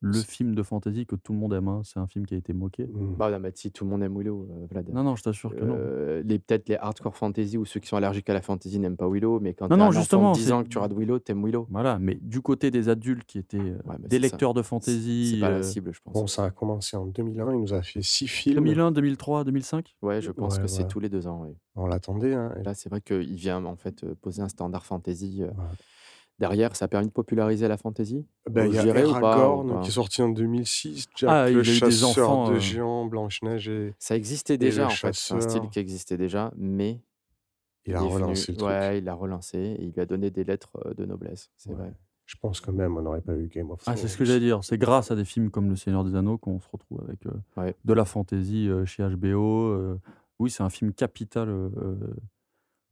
le 0.00 0.12
film 0.12 0.54
de 0.54 0.62
fantasy 0.62 1.06
que 1.06 1.16
tout 1.16 1.32
le 1.32 1.38
monde 1.40 1.52
aime. 1.54 1.66
hein. 1.68 1.80
C'est 1.84 1.98
un 1.98 2.06
film 2.06 2.24
qui 2.24 2.34
a 2.34 2.36
été 2.36 2.52
moqué. 2.52 2.84
Mm. 2.86 3.14
Bah, 3.18 3.30
non, 3.32 3.40
mais 3.40 3.50
si 3.54 3.72
tout 3.72 3.84
le 3.84 3.90
monde 3.90 4.02
aime 4.02 4.16
Willow, 4.16 4.48
euh, 4.50 4.66
Vlad. 4.70 4.88
Non, 4.92 5.02
non, 5.02 5.16
je 5.16 5.22
t'assure 5.24 5.54
que 5.56 5.64
non. 5.64 5.74
Euh, 5.76 6.22
les 6.24 6.38
peut-être 6.38 6.68
les 6.68 6.76
hardcore 6.76 7.16
fantasy 7.16 7.58
ou 7.58 7.64
ceux 7.64 7.80
qui 7.80 7.88
sont 7.88 7.96
allergiques 7.96 8.30
à 8.30 8.34
la 8.34 8.40
fantasy 8.40 8.78
n'aiment 8.78 8.96
pas 8.96 9.08
Willow, 9.08 9.40
mais 9.40 9.54
quand 9.54 9.68
Non, 9.68 9.76
non, 9.76 9.84
un 9.84 9.88
enfant 9.88 9.98
justement, 10.00 10.32
de 10.32 10.36
10 10.38 10.44
c'est- 10.46 10.52
ans 10.52 10.62
que 10.62 10.68
tu 10.68 10.78
regardes 10.78 10.96
Willow, 10.96 11.18
t'aimes 11.18 11.44
Willow. 11.44 11.66
Voilà, 11.70 11.98
mais 11.98 12.16
du 12.22 12.40
côté 12.40 12.70
des 12.70 12.88
adultes 12.88 13.24
qui 13.24 13.38
étaient 13.38 13.58
euh, 13.58 13.78
Ouais, 13.86 13.96
des 13.98 14.16
ça. 14.16 14.22
lecteurs 14.22 14.54
de 14.54 14.62
fantasy. 14.62 15.32
c'est 15.34 15.40
pas 15.40 15.50
la 15.50 15.56
euh, 15.58 15.62
cible, 15.62 15.92
je 15.92 16.00
pense. 16.00 16.14
Bon, 16.14 16.26
ça 16.28 16.44
a 16.44 16.50
commencé 16.50 16.96
en 16.96 17.06
2001, 17.06 17.54
il 17.54 17.60
nous 17.60 17.74
a 17.74 17.82
fait 17.82 18.00
six 18.02 18.28
films. 18.28 18.54
2001, 18.56 18.92
2003, 18.92 19.42
2005 19.44 19.96
Ouais, 20.02 20.20
je 20.20 20.30
pense 20.30 20.56
Ouais, 20.56 20.62
que 20.62 20.68
c'est 20.68 20.86
tous 20.86 21.00
les 21.00 21.08
deux 21.08 21.26
ans. 21.26 21.44
On 21.74 21.86
l'attendait. 21.86 22.34
Hein. 22.34 22.52
Et 22.60 22.62
Là, 22.62 22.74
c'est 22.74 22.88
vrai 22.88 23.00
qu'il 23.00 23.34
vient 23.34 23.64
en 23.64 23.76
fait 23.76 24.04
euh, 24.04 24.14
poser 24.20 24.42
un 24.42 24.48
standard 24.48 24.84
fantasy. 24.86 25.42
Derrière, 26.38 26.76
ça 26.76 26.84
a 26.84 26.88
permis 26.88 27.08
de 27.08 27.12
populariser 27.12 27.66
la 27.66 27.76
fantasy. 27.76 28.24
Ben, 28.48 28.66
il 28.68 28.74
y 28.74 28.78
a 28.78 28.82
Aragorn 28.82 29.68
pas? 29.72 29.80
qui 29.80 29.88
est 29.88 29.92
sorti 29.92 30.22
en 30.22 30.28
2006, 30.28 31.06
Jack 31.16 31.30
Ah, 31.32 31.50
il 31.50 31.54
le 31.54 31.60
a 31.60 31.62
eu 31.62 31.66
des 31.66 31.72
chasseur 31.72 32.30
enfants, 32.30 32.50
de 32.50 32.56
euh. 32.56 32.60
géants, 32.60 33.06
Blanche-Neige 33.06 33.68
et 33.68 33.94
Ça 33.98 34.14
existait 34.16 34.56
déjà 34.56 34.82
le 34.82 34.86
en 34.86 34.90
fait. 34.90 35.14
C'est 35.14 35.34
un 35.34 35.40
style 35.40 35.52
chasseur. 35.54 35.70
qui 35.70 35.78
existait 35.80 36.16
déjà, 36.16 36.52
mais 36.56 37.00
il 37.86 37.94
a 37.94 37.98
est 37.98 38.02
venu- 38.02 38.12
relancé 38.14 38.52
le 38.52 38.58
truc. 38.58 38.68
Ouais, 38.68 38.98
il 38.98 39.04
l'a 39.04 39.14
relancé 39.14 39.58
et 39.58 39.82
il 39.84 39.90
lui 39.92 40.00
a 40.00 40.06
donné 40.06 40.30
des 40.30 40.44
lettres 40.44 40.78
euh, 40.86 40.94
de 40.94 41.04
noblesse. 41.04 41.50
C'est 41.56 41.70
Ouais. 41.70 41.76
vrai. 41.76 41.92
Je 42.26 42.36
pense 42.40 42.60
quand 42.60 42.72
même 42.74 42.96
on 42.96 43.02
n'aurait 43.02 43.22
pas 43.22 43.34
eu 43.34 43.48
Game 43.48 43.70
of 43.70 43.80
Ah, 43.80 43.84
Thrones. 43.92 43.96
c'est 43.96 44.06
ce 44.08 44.16
que 44.18 44.24
j'allais 44.24 44.38
dire. 44.40 44.62
C'est 44.62 44.78
grâce 44.78 45.10
à 45.10 45.16
des 45.16 45.24
films 45.24 45.50
comme 45.50 45.68
Le 45.70 45.76
Seigneur 45.76 46.04
des 46.04 46.14
Anneaux 46.14 46.36
qu'on 46.38 46.60
se 46.60 46.68
retrouve 46.70 47.00
avec 47.02 47.24
euh, 47.26 47.30
Ouais. 47.56 47.74
de 47.84 47.92
la 47.94 48.04
fantasy 48.04 48.68
euh, 48.68 48.84
chez 48.84 49.02
HBO. 49.02 49.70
euh. 49.72 49.98
Oui, 50.38 50.50
c'est 50.50 50.62
un 50.62 50.70
film 50.70 50.92
capital 50.92 51.48
euh, 51.48 51.70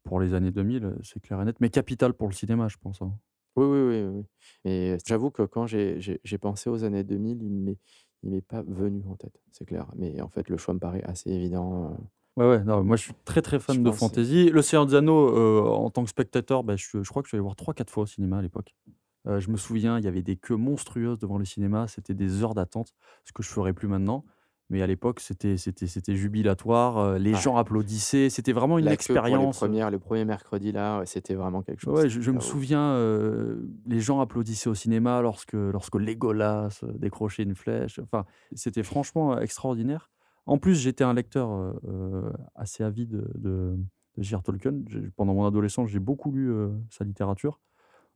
pour 0.04 0.20
les 0.20 0.34
années 0.34 0.50
2000, 0.52 0.94
c'est 1.02 1.20
clair 1.20 1.40
et 1.42 1.44
net, 1.44 1.56
mais 1.60 1.68
capital 1.68 2.12
pour 2.14 2.28
le 2.28 2.32
cinéma, 2.32 2.66
je 2.68 2.76
pense. 2.78 3.02
hein. 3.02 3.12
Oui, 3.56 3.64
oui, 3.66 3.80
oui. 3.80 4.02
oui. 4.04 4.24
Et 4.64 4.96
j'avoue 5.06 5.30
que 5.30 5.42
quand 5.42 5.66
j'ai 5.66 6.38
pensé 6.40 6.70
aux 6.70 6.84
années 6.84 7.04
2000, 7.04 7.42
il 7.42 7.50
m'est 7.50 7.78
il 8.22 8.30
m'est 8.30 8.40
pas 8.40 8.62
venu 8.62 9.04
en 9.08 9.14
tête, 9.14 9.40
c'est 9.52 9.66
clair. 9.66 9.86
Mais 9.94 10.20
en 10.20 10.28
fait, 10.28 10.48
le 10.48 10.56
choix 10.56 10.74
me 10.74 10.80
paraît 10.80 11.02
assez 11.04 11.30
évident. 11.30 11.96
Ouais, 12.36 12.46
ouais, 12.46 12.64
non, 12.64 12.84
moi 12.84 12.96
je 12.96 13.02
suis 13.04 13.14
très 13.24 13.40
très 13.40 13.58
fan 13.58 13.76
Je 13.76 13.80
de 13.82 13.90
fantasy. 13.90 14.50
Le 14.50 14.60
Seigneur 14.60 14.84
des 14.86 14.94
Anneaux, 14.94 15.34
euh, 15.36 15.62
en 15.70 15.88
tant 15.90 16.04
que 16.04 16.10
spectateur, 16.10 16.64
bah, 16.64 16.76
je, 16.76 17.02
je 17.02 17.08
crois 17.08 17.22
que 17.22 17.28
je 17.28 17.30
suis 17.30 17.36
allé 17.36 17.42
voir 17.42 17.56
3-4 17.56 17.90
fois 17.90 18.02
au 18.02 18.06
cinéma 18.06 18.38
à 18.38 18.42
l'époque. 18.42 18.74
Euh, 19.26 19.40
je 19.40 19.50
me 19.50 19.56
souviens, 19.56 19.98
il 19.98 20.04
y 20.04 20.08
avait 20.08 20.22
des 20.22 20.36
queues 20.36 20.56
monstrueuses 20.56 21.18
devant 21.18 21.38
le 21.38 21.44
cinéma, 21.46 21.88
c'était 21.88 22.14
des 22.14 22.42
heures 22.42 22.54
d'attente, 22.54 22.92
ce 23.24 23.32
que 23.32 23.42
je 23.42 23.48
ferais 23.48 23.72
plus 23.72 23.88
maintenant. 23.88 24.24
Mais 24.68 24.82
à 24.82 24.86
l'époque, 24.88 25.20
c'était 25.20 25.56
c'était 25.58 25.86
c'était 25.86 26.16
jubilatoire, 26.16 26.98
euh, 26.98 27.18
les 27.18 27.34
gens 27.34 27.56
applaudissaient, 27.56 28.30
c'était 28.30 28.52
vraiment 28.52 28.78
une 28.78 28.84
La 28.86 28.96
queue 28.96 29.14
pour 29.14 29.14
les 29.14 29.20
expérience. 29.20 29.56
premières 29.58 29.90
le 29.92 29.98
premier 30.00 30.24
mercredi 30.24 30.72
là, 30.72 31.02
c'était 31.06 31.34
vraiment 31.34 31.62
quelque 31.62 31.80
chose. 31.80 31.96
Ouais, 31.96 32.08
je, 32.08 32.20
je 32.20 32.30
me 32.32 32.40
souviens, 32.40 32.80
euh, 32.94 33.62
les 33.86 34.00
gens 34.00 34.20
applaudissaient 34.20 34.68
au 34.68 34.74
cinéma 34.74 35.20
lorsque, 35.22 35.52
lorsque 35.52 35.94
Legolas 35.94 36.80
euh, 36.82 36.92
décrochait 36.98 37.44
une 37.44 37.54
flèche. 37.54 38.00
Enfin, 38.00 38.24
c'était 38.54 38.82
franchement 38.82 39.38
extraordinaire. 39.38 40.10
En 40.46 40.58
plus, 40.58 40.74
j'étais 40.74 41.04
un 41.04 41.14
lecteur 41.14 41.50
euh, 41.52 41.72
euh, 41.88 42.32
assez 42.56 42.82
avide 42.82 43.10
de, 43.36 43.76
de 44.16 44.22
J.R. 44.22 44.42
Tolkien. 44.42 44.74
J'ai- 44.88 45.10
Pendant 45.16 45.34
mon 45.34 45.46
adolescence, 45.46 45.90
j'ai 45.90 46.00
beaucoup 46.00 46.32
lu 46.32 46.50
euh, 46.50 46.70
sa 46.90 47.04
littérature. 47.04 47.60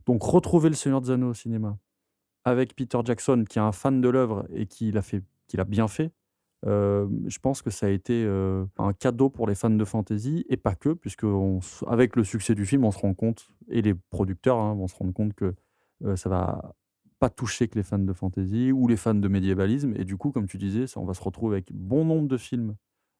Donc, 0.07 0.23
retrouver 0.25 0.69
Le 0.69 0.75
Seigneur 0.75 1.01
des 1.01 1.11
Anneaux 1.11 1.31
au 1.31 1.35
cinéma 1.35 1.79
avec 2.45 2.75
Peter 2.75 2.99
Jackson, 3.05 3.45
qui 3.49 3.59
est 3.59 3.63
un 3.63 3.71
fan 3.73 4.01
de 4.01 4.09
l'œuvre 4.09 4.47
et 4.53 4.67
qui 4.67 4.91
l'a 4.91 5.03
fait, 5.03 5.23
qui 5.47 5.57
l'a 5.57 5.65
bien 5.65 5.87
fait, 5.89 6.11
euh, 6.67 7.07
je 7.27 7.39
pense 7.39 7.63
que 7.63 7.71
ça 7.71 7.87
a 7.87 7.89
été 7.89 8.25
euh, 8.27 8.65
un 8.79 8.93
cadeau 8.93 9.31
pour 9.31 9.47
les 9.47 9.55
fans 9.55 9.71
de 9.71 9.85
fantasy 9.85 10.45
et 10.49 10.57
pas 10.57 10.75
que, 10.75 10.91
puisque 10.91 11.25
on 11.25 11.61
avec 11.87 12.17
le 12.17 12.25
succès 12.25 12.55
du 12.55 12.67
film, 12.67 12.85
on 12.85 12.91
se 12.91 12.99
rend 12.99 13.15
compte, 13.15 13.49
et 13.69 13.81
les 13.83 13.95
producteurs 13.95 14.59
hein, 14.59 14.75
vont 14.75 14.87
se 14.89 14.97
rendre 14.97 15.13
compte 15.15 15.35
que 15.35 15.55
euh, 16.05 16.17
ça 16.17 16.29
va 16.29 16.75
pas 17.19 17.31
toucher 17.31 17.69
que 17.69 17.77
les 17.77 17.83
fans 17.83 17.99
de 17.99 18.13
fantasy 18.13 18.73
ou 18.73 18.89
les 18.89 18.97
fans 18.97 19.15
de 19.15 19.29
médiévalisme. 19.29 19.95
Et 19.97 20.05
du 20.05 20.17
coup, 20.17 20.31
comme 20.33 20.47
tu 20.47 20.57
disais, 20.59 20.87
ça, 20.87 21.01
on 21.01 21.05
va 21.05 21.15
se 21.15 21.23
retrouver 21.23 21.57
avec 21.57 21.73
bon 21.73 22.05
nombre 22.05 22.29
de 22.29 22.37
films 22.39 22.77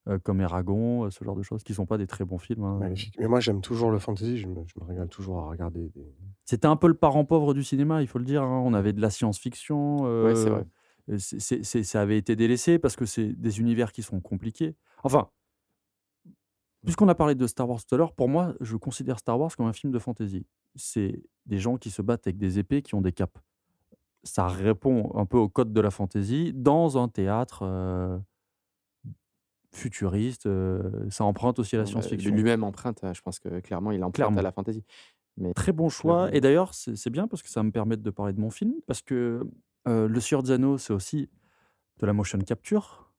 euh, 0.09 0.17
comme 0.17 0.41
Eragon, 0.41 1.09
ce 1.11 1.23
genre 1.23 1.35
de 1.35 1.43
choses, 1.43 1.61
qui 1.63 1.75
sont 1.75 1.85
pas 1.85 1.99
des 1.99 2.07
très 2.07 2.25
bons 2.25 2.39
films. 2.39 2.63
hein. 2.63 2.77
Magnifique. 2.79 3.15
Mais 3.19 3.27
moi, 3.27 3.39
j'aime 3.39 3.61
toujours 3.61 3.91
le 3.91 3.99
fantasy. 3.99 4.37
Je 4.39 4.47
me, 4.47 4.63
je 4.65 4.73
me 4.81 4.87
régale 4.87 5.07
toujours 5.07 5.37
à 5.39 5.49
regarder 5.49 5.89
des. 5.89 6.15
C'était 6.45 6.65
un 6.65 6.75
peu 6.75 6.87
le 6.87 6.95
parent 6.95 7.25
pauvre 7.25 7.53
du 7.53 7.63
cinéma, 7.63 8.01
il 8.01 8.07
faut 8.07 8.17
le 8.17 8.25
dire. 8.25 8.41
hein. 8.41 8.61
On 8.65 8.73
avait 8.73 8.93
de 8.93 9.01
la 9.01 9.11
science-fiction. 9.11 9.97
Ouais, 10.25 10.35
c'est 10.35 10.49
vrai. 10.49 10.65
Ça 11.17 12.01
avait 12.01 12.17
été 12.17 12.35
délaissé 12.35 12.79
parce 12.79 12.95
que 12.95 13.05
c'est 13.05 13.27
des 13.33 13.59
univers 13.59 13.91
qui 13.91 14.03
sont 14.03 14.19
compliqués. 14.19 14.75
Enfin, 15.03 15.29
puisqu'on 16.83 17.07
a 17.09 17.15
parlé 17.15 17.35
de 17.35 17.47
Star 17.47 17.69
Wars 17.69 17.83
tout 17.83 17.95
à 17.95 17.97
l'heure, 17.97 18.13
pour 18.13 18.29
moi, 18.29 18.53
je 18.61 18.75
considère 18.77 19.19
Star 19.19 19.39
Wars 19.39 19.55
comme 19.55 19.67
un 19.67 19.73
film 19.73 19.91
de 19.93 19.99
fantasy. 19.99 20.45
C'est 20.75 21.21
des 21.45 21.57
gens 21.59 21.77
qui 21.77 21.89
se 21.89 22.01
battent 22.01 22.27
avec 22.27 22.37
des 22.37 22.59
épées 22.59 22.81
qui 22.81 22.95
ont 22.95 23.01
des 23.01 23.11
capes. 23.11 23.37
Ça 24.23 24.47
répond 24.47 25.11
un 25.15 25.25
peu 25.25 25.37
au 25.37 25.49
code 25.49 25.73
de 25.73 25.81
la 25.81 25.89
fantasy 25.91 26.51
dans 26.53 26.97
un 27.01 27.07
théâtre 27.07 27.63
euh, 27.63 28.17
futuriste. 29.73 30.45
euh, 30.45 31.09
ça 31.09 31.23
emprunte 31.23 31.59
aussi 31.59 31.75
à 31.75 31.79
la 31.79 31.85
bah, 31.85 31.89
science-fiction. 31.91 32.33
Lui-même 32.33 32.63
emprunte, 32.63 33.03
euh, 33.03 33.13
je 33.13 33.21
pense 33.21 33.39
que 33.39 33.59
clairement, 33.61 33.91
il 33.91 33.99
emprunte 34.03 34.15
Clairement. 34.15 34.37
à 34.37 34.41
la 34.43 34.51
fantasy. 34.51 34.83
Mais 35.37 35.53
Très 35.53 35.71
bon 35.71 35.89
choix. 35.89 36.29
Et 36.35 36.41
d'ailleurs, 36.41 36.73
c'est 36.73 36.95
c'est 36.95 37.09
bien 37.09 37.27
parce 37.27 37.41
que 37.41 37.49
ça 37.49 37.61
va 37.61 37.63
me 37.63 37.71
permettre 37.71 38.03
de 38.03 38.09
parler 38.09 38.33
de 38.33 38.39
mon 38.39 38.49
film. 38.49 38.73
Parce 38.85 39.01
que 39.01 39.41
euh, 39.87 40.07
Le 40.07 40.19
Sieur 40.19 40.49
Anneaux, 40.51 40.77
c'est 40.77 40.93
aussi 40.93 41.29
de 41.99 42.05
la 42.05 42.13
motion 42.13 42.39
capture 42.39 43.11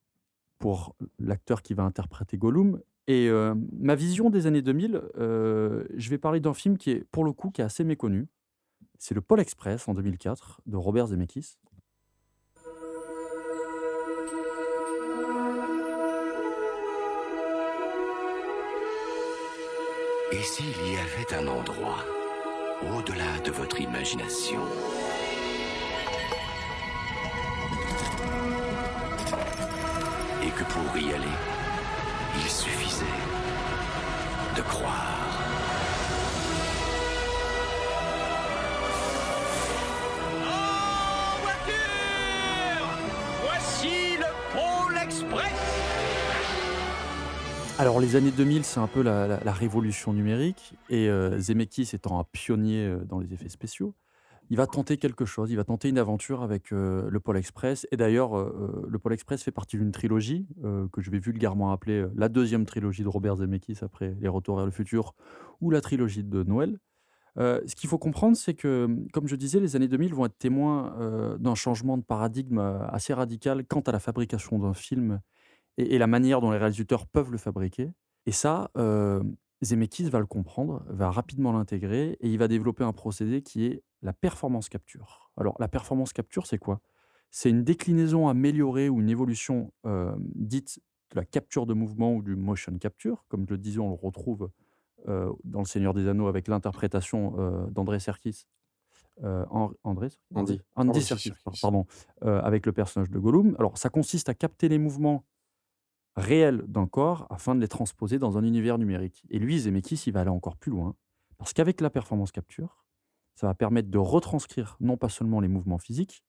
pour 0.58 0.94
l'acteur 1.18 1.62
qui 1.62 1.74
va 1.74 1.82
interpréter 1.82 2.36
Gollum. 2.36 2.80
Et 3.08 3.28
euh, 3.28 3.54
ma 3.72 3.94
vision 3.94 4.30
des 4.30 4.46
années 4.46 4.62
2000, 4.62 5.02
euh, 5.18 5.84
je 5.96 6.10
vais 6.10 6.18
parler 6.18 6.40
d'un 6.40 6.54
film 6.54 6.78
qui 6.78 6.90
est, 6.90 7.04
pour 7.10 7.24
le 7.24 7.32
coup, 7.32 7.50
qui 7.50 7.60
est 7.60 7.64
assez 7.64 7.84
méconnu. 7.84 8.28
C'est 8.98 9.14
le 9.14 9.20
Pôle 9.20 9.40
Express 9.40 9.88
en 9.88 9.94
2004 9.94 10.60
de 10.66 10.76
Robert 10.76 11.08
Zemeckis. 11.08 11.58
Et 20.30 20.42
s'il 20.42 20.66
y 20.66 20.96
avait 20.96 21.34
un 21.34 21.46
endroit, 21.48 22.04
au-delà 22.96 23.40
de 23.44 23.50
votre 23.50 23.80
imagination, 23.80 24.60
que 30.56 30.64
pour 30.64 30.96
y 30.98 31.12
aller, 31.12 31.36
il 32.36 32.50
suffisait 32.50 33.04
de 34.56 34.62
croire. 34.62 35.18
Voici 43.42 44.16
le 44.18 44.26
Pôle 44.52 44.96
Express 45.02 45.52
Alors, 47.78 48.00
les 48.00 48.16
années 48.16 48.30
2000, 48.30 48.64
c'est 48.64 48.80
un 48.80 48.86
peu 48.86 49.02
la, 49.02 49.26
la- 49.26 49.40
la 49.44 49.52
révolution 49.52 50.12
numérique. 50.12 50.74
Et 50.90 51.08
euh, 51.08 51.38
Zemeckis 51.38 51.90
étant 51.94 52.18
un 52.20 52.24
pionnier 52.24 52.86
euh, 52.86 52.98
dans 53.04 53.18
les 53.18 53.32
effets 53.34 53.48
spéciaux, 53.48 53.94
il 54.50 54.56
va 54.56 54.66
tenter 54.66 54.98
quelque 54.98 55.24
chose. 55.24 55.50
Il 55.50 55.56
va 55.56 55.64
tenter 55.64 55.88
une 55.88 55.98
aventure 55.98 56.42
avec 56.42 56.72
euh, 56.72 57.08
le 57.08 57.20
Pôle 57.20 57.36
Express. 57.36 57.86
Et 57.90 57.96
d'ailleurs, 57.96 58.36
euh, 58.36 58.82
euh, 58.84 58.86
le 58.88 58.98
Pôle 58.98 59.14
Express 59.14 59.42
fait 59.42 59.50
partie 59.50 59.76
d'une 59.76 59.92
trilogie 59.92 60.46
que 60.92 61.00
je 61.00 61.10
vais 61.10 61.18
vulgairement 61.18 61.72
appeler 61.72 62.06
la 62.14 62.28
deuxième 62.28 62.66
trilogie 62.66 63.02
de 63.02 63.08
Robert 63.08 63.36
Zemeckis 63.36 63.78
après 63.82 64.14
Les 64.20 64.28
Retours 64.28 64.56
vers 64.56 64.66
le 64.66 64.70
futur 64.70 65.14
ou 65.60 65.70
la 65.70 65.80
trilogie 65.80 66.24
de 66.24 66.42
Noël. 66.42 66.78
Ce 67.38 67.74
qu'il 67.74 67.88
faut 67.88 67.98
comprendre, 67.98 68.36
c'est 68.36 68.54
que, 68.54 68.88
comme 69.12 69.26
je 69.26 69.36
disais, 69.36 69.58
les 69.58 69.74
années 69.76 69.88
2000 69.88 70.14
vont 70.14 70.26
être 70.26 70.36
témoins 70.38 71.36
d'un 71.38 71.54
changement 71.54 71.96
de 71.96 72.02
paradigme 72.02 72.58
assez 72.58 73.14
radical 73.14 73.64
quant 73.66 73.80
à 73.80 73.92
la 73.92 73.98
fabrication 73.98 74.58
d'un 74.58 74.74
film 74.74 75.20
et, 75.78 75.98
la 75.98 76.06
manière 76.06 76.40
dont 76.40 76.50
les 76.50 76.58
réalisateurs 76.58 77.06
peuvent 77.06 77.32
le 77.32 77.38
fabriquer. 77.38 77.90
Et 78.26 78.32
ça, 78.32 78.70
Zemeckis 79.62 80.10
va 80.10 80.18
le 80.18 80.26
comprendre, 80.26 80.84
va 80.88 81.10
rapidement 81.10 81.52
l'intégrer 81.52 82.16
et 82.20 82.28
il 82.28 82.38
va 82.38 82.48
développer 82.48 82.84
un 82.84 82.92
procédé 82.92 83.42
qui 83.42 83.64
est 83.64 83.82
la 84.02 84.12
performance 84.12 84.68
capture. 84.68 85.30
Alors, 85.36 85.56
la 85.60 85.68
performance 85.68 86.12
capture, 86.12 86.46
c'est 86.46 86.58
quoi? 86.58 86.80
C'est 87.30 87.48
une 87.48 87.64
déclinaison 87.64 88.28
améliorée 88.28 88.88
ou 88.88 89.00
une 89.00 89.08
évolution 89.08 89.72
euh, 89.86 90.14
dite 90.34 90.80
de 91.12 91.16
la 91.16 91.24
capture 91.24 91.66
de 91.66 91.74
mouvement 91.74 92.14
ou 92.14 92.22
du 92.22 92.36
motion 92.36 92.76
capture. 92.78 93.24
Comme 93.28 93.46
je 93.46 93.52
le 93.52 93.58
disais, 93.58 93.78
on 93.78 93.88
le 93.88 93.94
retrouve 93.94 94.50
euh, 95.08 95.32
dans 95.44 95.60
Le 95.60 95.64
Seigneur 95.64 95.94
des 95.94 96.08
Anneaux 96.08 96.26
avec 96.26 96.48
l'interprétation 96.48 97.34
euh, 97.38 97.66
d'André 97.70 98.00
Serkis. 98.00 98.46
André 99.22 99.76
Andy. 99.84 100.08
Andy 100.34 100.60
Andy 100.74 101.02
Serkis, 101.02 101.28
Serkis. 101.28 101.60
pardon, 101.60 101.86
avec 102.22 102.64
le 102.66 102.72
personnage 102.72 103.10
de 103.10 103.18
Gollum. 103.18 103.54
Alors, 103.58 103.76
ça 103.76 103.88
consiste 103.90 104.28
à 104.30 104.34
capter 104.34 104.68
les 104.68 104.78
mouvements 104.78 105.24
réels 106.16 106.62
d'un 106.66 106.86
corps 106.86 107.26
afin 107.30 107.54
de 107.54 107.60
les 107.60 107.68
transposer 107.68 108.18
dans 108.18 108.38
un 108.38 108.44
univers 108.44 108.78
numérique. 108.78 109.24
Et 109.30 109.38
lui, 109.38 109.58
Zemeckis, 109.58 110.04
il 110.06 110.12
va 110.12 110.20
aller 110.20 110.30
encore 110.30 110.56
plus 110.56 110.70
loin, 110.70 110.94
parce 111.38 111.52
qu'avec 111.52 111.80
la 111.80 111.90
performance 111.90 112.32
capture, 112.32 112.84
ça 113.34 113.46
va 113.46 113.54
permettre 113.54 113.90
de 113.90 113.98
retranscrire 113.98 114.76
non 114.80 114.96
pas 114.96 115.08
seulement 115.08 115.40
les 115.40 115.48
mouvements 115.48 115.78
physiques, 115.78 116.22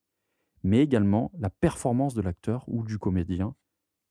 mais 0.63 0.79
également 0.79 1.31
la 1.37 1.49
performance 1.49 2.13
de 2.13 2.21
l'acteur 2.21 2.63
ou 2.67 2.83
du 2.83 2.97
comédien, 2.97 3.55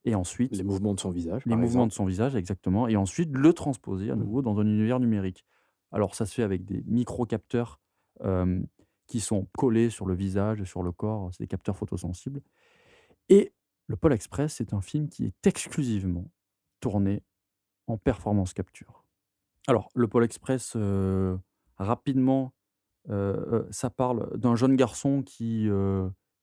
et 0.04 0.14
ensuite 0.14 0.54
les 0.56 0.64
mouvements 0.64 0.94
de 0.94 1.00
son 1.00 1.10
visage. 1.10 1.42
les 1.46 1.54
mouvements 1.54 1.84
exemple. 1.84 1.88
de 1.88 1.94
son 1.94 2.04
visage, 2.04 2.36
exactement, 2.36 2.88
et 2.88 2.96
ensuite 2.96 3.30
le 3.32 3.52
transposer 3.52 4.10
à 4.10 4.16
nouveau 4.16 4.42
dans 4.42 4.58
un 4.58 4.66
univers 4.66 5.00
numérique. 5.00 5.44
Alors 5.92 6.14
ça 6.14 6.26
se 6.26 6.34
fait 6.34 6.42
avec 6.42 6.64
des 6.64 6.82
micro-capteurs 6.86 7.80
euh, 8.22 8.60
qui 9.06 9.20
sont 9.20 9.46
collés 9.56 9.90
sur 9.90 10.06
le 10.06 10.14
visage 10.14 10.60
et 10.60 10.64
sur 10.64 10.82
le 10.82 10.92
corps, 10.92 11.30
c'est 11.32 11.44
des 11.44 11.48
capteurs 11.48 11.76
photosensibles. 11.76 12.42
Et 13.28 13.52
le 13.86 13.96
Pôle 13.96 14.12
Express, 14.12 14.54
c'est 14.54 14.74
un 14.74 14.80
film 14.80 15.08
qui 15.08 15.24
est 15.24 15.46
exclusivement 15.46 16.30
tourné 16.80 17.22
en 17.86 17.96
performance 17.98 18.52
capture. 18.52 19.04
Alors, 19.68 19.90
le 19.94 20.08
Pôle 20.08 20.24
Express, 20.24 20.72
euh, 20.76 21.36
rapidement, 21.76 22.52
euh, 23.10 23.36
euh, 23.52 23.66
ça 23.70 23.90
parle 23.90 24.36
d'un 24.38 24.56
jeune 24.56 24.76
garçon 24.76 25.22
qui, 25.22 25.68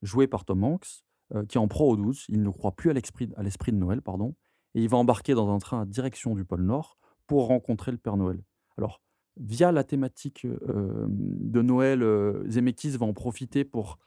joué 0.02 0.28
par 0.28 0.46
Tom 0.46 0.64
Hanks, 0.64 1.04
qui 1.48 1.58
est 1.58 1.62
en 1.62 1.68
proie 1.68 1.88
aux 1.88 1.98
douces. 1.98 2.26
Il 2.30 2.42
ne 2.42 2.50
croit 2.50 2.72
plus 2.72 2.90
à 2.90 2.94
l'esprit 2.94 3.72
de 3.72 3.78
Noël, 3.78 4.02
pardon, 4.02 4.36
et 4.76 4.82
il 4.82 4.90
va 4.90 4.98
embarquer 4.98 5.34
dans 5.34 5.50
un 5.54 5.60
train 5.60 5.82
à 5.82 5.86
direction 5.86 6.36
du 6.36 6.46
pôle 6.46 6.62
Nord 6.62 6.98
pour 7.28 7.48
rencontrer 7.48 7.92
le 7.92 7.98
Père 7.98 8.18
Noël. 8.18 8.42
Alors, 8.78 9.02
via 9.38 9.72
la 9.72 9.84
thématique 9.84 10.46
de 10.46 11.62
Noël, 11.62 12.04
Zemeckis 12.48 12.98
va 12.98 13.06
en 13.06 13.14
profiter 13.14 13.64
pour 13.64 14.00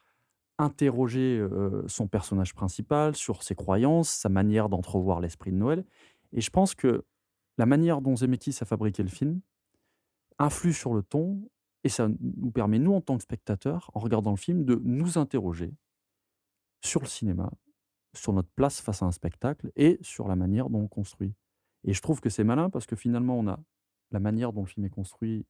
interroger 0.59 1.45
son 1.87 2.07
personnage 2.07 2.55
principal 2.55 3.17
sur 3.17 3.43
ses 3.43 3.55
croyances, 3.55 4.11
sa 4.11 4.29
manière 4.29 4.69
d'entrevoir 4.69 5.21
l'esprit 5.21 5.51
de 5.51 5.57
Noël. 5.57 5.85
Et 6.33 6.41
je 6.41 6.51
pense 6.51 6.75
que 6.75 7.05
la 7.59 7.67
manière 7.67 8.01
dont 8.01 8.17
Zemeckis 8.17 8.59
a 8.61 8.65
fabriqué 8.65 9.03
le 9.03 9.09
film 9.09 9.41
influe 10.39 10.73
sur 10.73 10.95
le 10.95 11.03
ton 11.03 11.49
et 11.85 11.89
ça 11.89 12.09
nous 12.21 12.51
permet, 12.51 12.79
nous, 12.79 12.95
en 12.95 13.01
tant 13.01 13.17
que 13.17 13.23
spectateurs, 13.23 13.91
en 13.95 14.01
regardant 14.01 14.31
le 14.31 14.37
film, 14.37 14.65
de 14.65 14.81
nous 14.85 15.19
interroger 15.19 15.75
sur 16.81 17.01
le 17.01 17.07
cinéma, 17.07 17.51
sur 18.15 18.33
notre 18.33 18.51
place 18.51 18.81
face 18.81 19.03
à 19.03 19.07
un 19.07 19.13
spectacle 19.13 19.73
et 19.75 19.99
sur 20.01 20.29
la 20.29 20.37
manière 20.37 20.71
dont 20.71 20.81
on 20.81 20.89
construit. 20.89 21.35
Et 21.85 21.93
je 21.93 22.01
trouve 22.01 22.21
que 22.21 22.31
c'est 22.31 22.45
malin 22.45 22.71
parce 22.71 22.87
que 22.87 22.95
finalement, 22.95 23.39
on 23.39 23.49
a 23.49 23.59
la 24.13 24.21
manière 24.21 24.53
dont 24.53 24.61
le 24.61 24.69
film 24.69 24.87
est 24.87 24.91
construit 24.91 25.45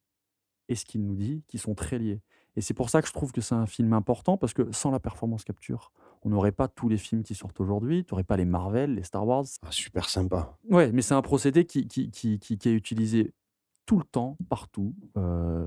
et 0.69 0.75
ce 0.75 0.85
qu'il 0.85 1.05
nous 1.05 1.17
dit 1.17 1.45
qui 1.49 1.59
sont 1.59 1.75
très 1.75 1.99
liés. 1.99 2.23
Et 2.57 2.61
c'est 2.61 2.75
pour 2.75 2.91
ça 2.91 3.01
que 3.01 3.09
je 3.09 3.13
trouve 3.13 3.33
que 3.33 3.41
c'est 3.41 3.55
un 3.55 3.67
film 3.67 3.93
important 3.95 4.37
parce 4.37 4.53
que 4.53 4.71
sans 4.73 4.91
la 4.91 5.01
performance 5.01 5.43
capture, 5.45 5.91
on 6.23 6.29
n'aurait 6.29 6.53
pas 6.53 6.69
tous 6.69 6.89
les 6.89 6.99
films 6.99 7.23
qui 7.23 7.35
sortent 7.35 7.61
aujourd'hui, 7.61 8.05
tu 8.05 8.13
n'aurais 8.13 8.25
pas 8.25 8.37
les 8.37 8.45
Marvel, 8.45 8.95
les 8.95 9.03
Star 9.05 9.27
Wars. 9.27 9.45
Ah, 9.63 9.71
super 9.71 10.09
sympa. 10.09 10.57
Ouais, 10.69 10.93
mais 10.93 11.01
c'est 11.03 11.15
un 11.15 11.23
procédé 11.23 11.65
qui, 11.65 11.89
qui, 11.89 12.11
qui, 12.11 12.39
qui- 12.39 12.69
est 12.69 12.73
utilisé 12.75 13.33
tout 13.87 13.99
le 13.99 14.05
temps, 14.05 14.37
partout. 14.49 14.95
Euh, 15.17 15.67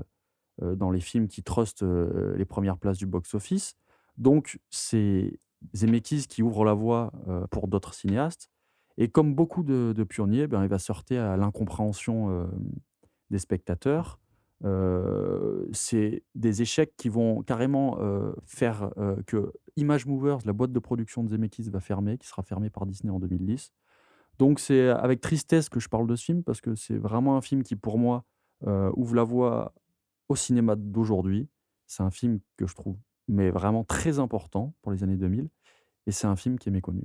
euh, 0.62 0.74
dans 0.74 0.90
les 0.90 1.00
films 1.00 1.28
qui 1.28 1.42
trustent 1.42 1.82
euh, 1.82 2.34
les 2.38 2.46
premières 2.46 2.78
places 2.78 2.96
du 2.96 3.04
box-office. 3.04 3.74
Donc, 4.16 4.58
c'est 4.70 5.38
Zemeckis 5.74 6.26
qui 6.28 6.42
ouvre 6.42 6.64
la 6.64 6.72
voie 6.72 7.12
pour 7.50 7.68
d'autres 7.68 7.92
cinéastes. 7.92 8.48
Et 8.96 9.08
comme 9.08 9.34
beaucoup 9.34 9.62
de, 9.62 9.92
de 9.94 10.04
pionniers, 10.04 10.46
ben, 10.46 10.62
il 10.62 10.68
va 10.68 10.78
heurter 10.88 11.18
à 11.18 11.36
l'incompréhension 11.36 12.30
euh, 12.30 12.46
des 13.28 13.38
spectateurs. 13.38 14.18
C'est 15.72 16.22
des 16.34 16.62
échecs 16.62 16.94
qui 16.96 17.08
vont 17.08 17.42
carrément 17.42 17.98
faire 18.46 18.90
que 19.26 19.52
Image 19.76 20.06
Movers, 20.06 20.38
la 20.44 20.52
boîte 20.52 20.72
de 20.72 20.78
production 20.78 21.22
de 21.22 21.28
Zemeckis, 21.28 21.68
va 21.70 21.80
fermer, 21.80 22.18
qui 22.18 22.26
sera 22.26 22.42
fermée 22.42 22.70
par 22.70 22.86
Disney 22.86 23.12
en 23.12 23.18
2010. 23.18 23.72
Donc 24.38 24.60
c'est 24.60 24.88
avec 24.88 25.20
tristesse 25.20 25.68
que 25.68 25.80
je 25.80 25.88
parle 25.88 26.06
de 26.06 26.16
ce 26.16 26.24
film, 26.24 26.42
parce 26.42 26.60
que 26.60 26.74
c'est 26.74 26.96
vraiment 26.96 27.36
un 27.36 27.40
film 27.40 27.62
qui, 27.62 27.76
pour 27.76 27.98
moi, 27.98 28.24
ouvre 28.64 29.14
la 29.14 29.24
voie 29.24 29.74
au 30.28 30.36
cinéma 30.36 30.76
d'aujourd'hui. 30.76 31.48
C'est 31.86 32.02
un 32.02 32.10
film 32.10 32.40
que 32.56 32.66
je 32.66 32.74
trouve 32.74 32.96
mais 33.28 33.50
vraiment 33.50 33.82
très 33.84 34.18
important 34.18 34.74
pour 34.82 34.92
les 34.92 35.02
années 35.02 35.16
2000, 35.16 35.48
et 36.06 36.12
c'est 36.12 36.26
un 36.26 36.36
film 36.36 36.58
qui 36.58 36.68
est 36.68 36.72
méconnu. 36.72 37.02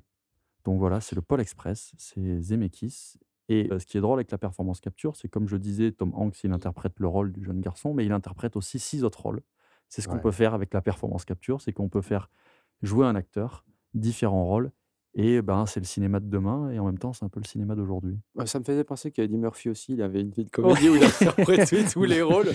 Donc 0.64 0.78
voilà, 0.78 1.02
c'est 1.02 1.16
le 1.16 1.22
Pôle 1.22 1.42
Express, 1.42 1.94
c'est 1.98 2.42
Zemeckis. 2.42 3.16
Et 3.52 3.68
ce 3.80 3.86
qui 3.86 3.98
est 3.98 4.02
drôle 4.02 4.18
avec 4.18 4.32
la 4.32 4.38
performance 4.38 4.80
capture, 4.80 5.18
c'est 5.18 5.28
comme 5.28 5.46
je 5.46 5.58
disais, 5.58 5.92
Tom 5.92 6.14
Hanks, 6.16 6.42
il 6.46 6.54
interprète 6.54 6.94
le 7.00 7.08
rôle 7.08 7.34
du 7.34 7.44
jeune 7.44 7.60
garçon, 7.60 7.94
mais 7.94 8.06
il 8.06 8.14
interprète 8.14 8.56
aussi 8.56 8.80
six 8.80 9.04
autres 9.04 9.22
rôles. 9.24 9.42
C'est 9.90 10.02
ce 10.02 10.08
qu'on 10.08 10.20
peut 10.20 10.32
faire 10.32 10.54
avec 10.54 10.74
la 10.74 10.82
performance 10.82 11.26
capture, 11.26 11.60
c'est 11.60 11.74
qu'on 11.74 11.90
peut 11.90 12.02
faire 12.02 12.30
jouer 12.82 13.06
un 13.06 13.14
acteur, 13.14 13.66
différents 13.94 14.46
rôles, 14.46 14.72
et 15.14 15.42
ben 15.42 15.66
c'est 15.66 15.80
le 15.80 15.86
cinéma 15.86 16.20
de 16.20 16.30
demain, 16.30 16.70
et 16.72 16.80
en 16.80 16.86
même 16.86 16.98
temps 16.98 17.12
c'est 17.14 17.26
un 17.26 17.30
peu 17.30 17.40
le 17.40 17.48
cinéma 17.48 17.76
d'aujourd'hui. 17.76 18.18
Ouais, 18.36 18.46
ça 18.46 18.60
me 18.60 18.64
faisait 18.64 18.84
penser 18.84 19.12
qu'Eddie 19.12 19.38
Murphy 19.38 19.70
aussi, 19.70 19.94
il 19.94 20.02
avait 20.02 20.22
une 20.22 20.32
vie 20.32 20.46
de 20.46 20.50
comédie 20.50 20.90
où 20.90 20.96
il 20.96 21.04
interprétait 21.04 21.84
tous 21.92 22.06
les 22.06 22.22
rôles. 22.22 22.50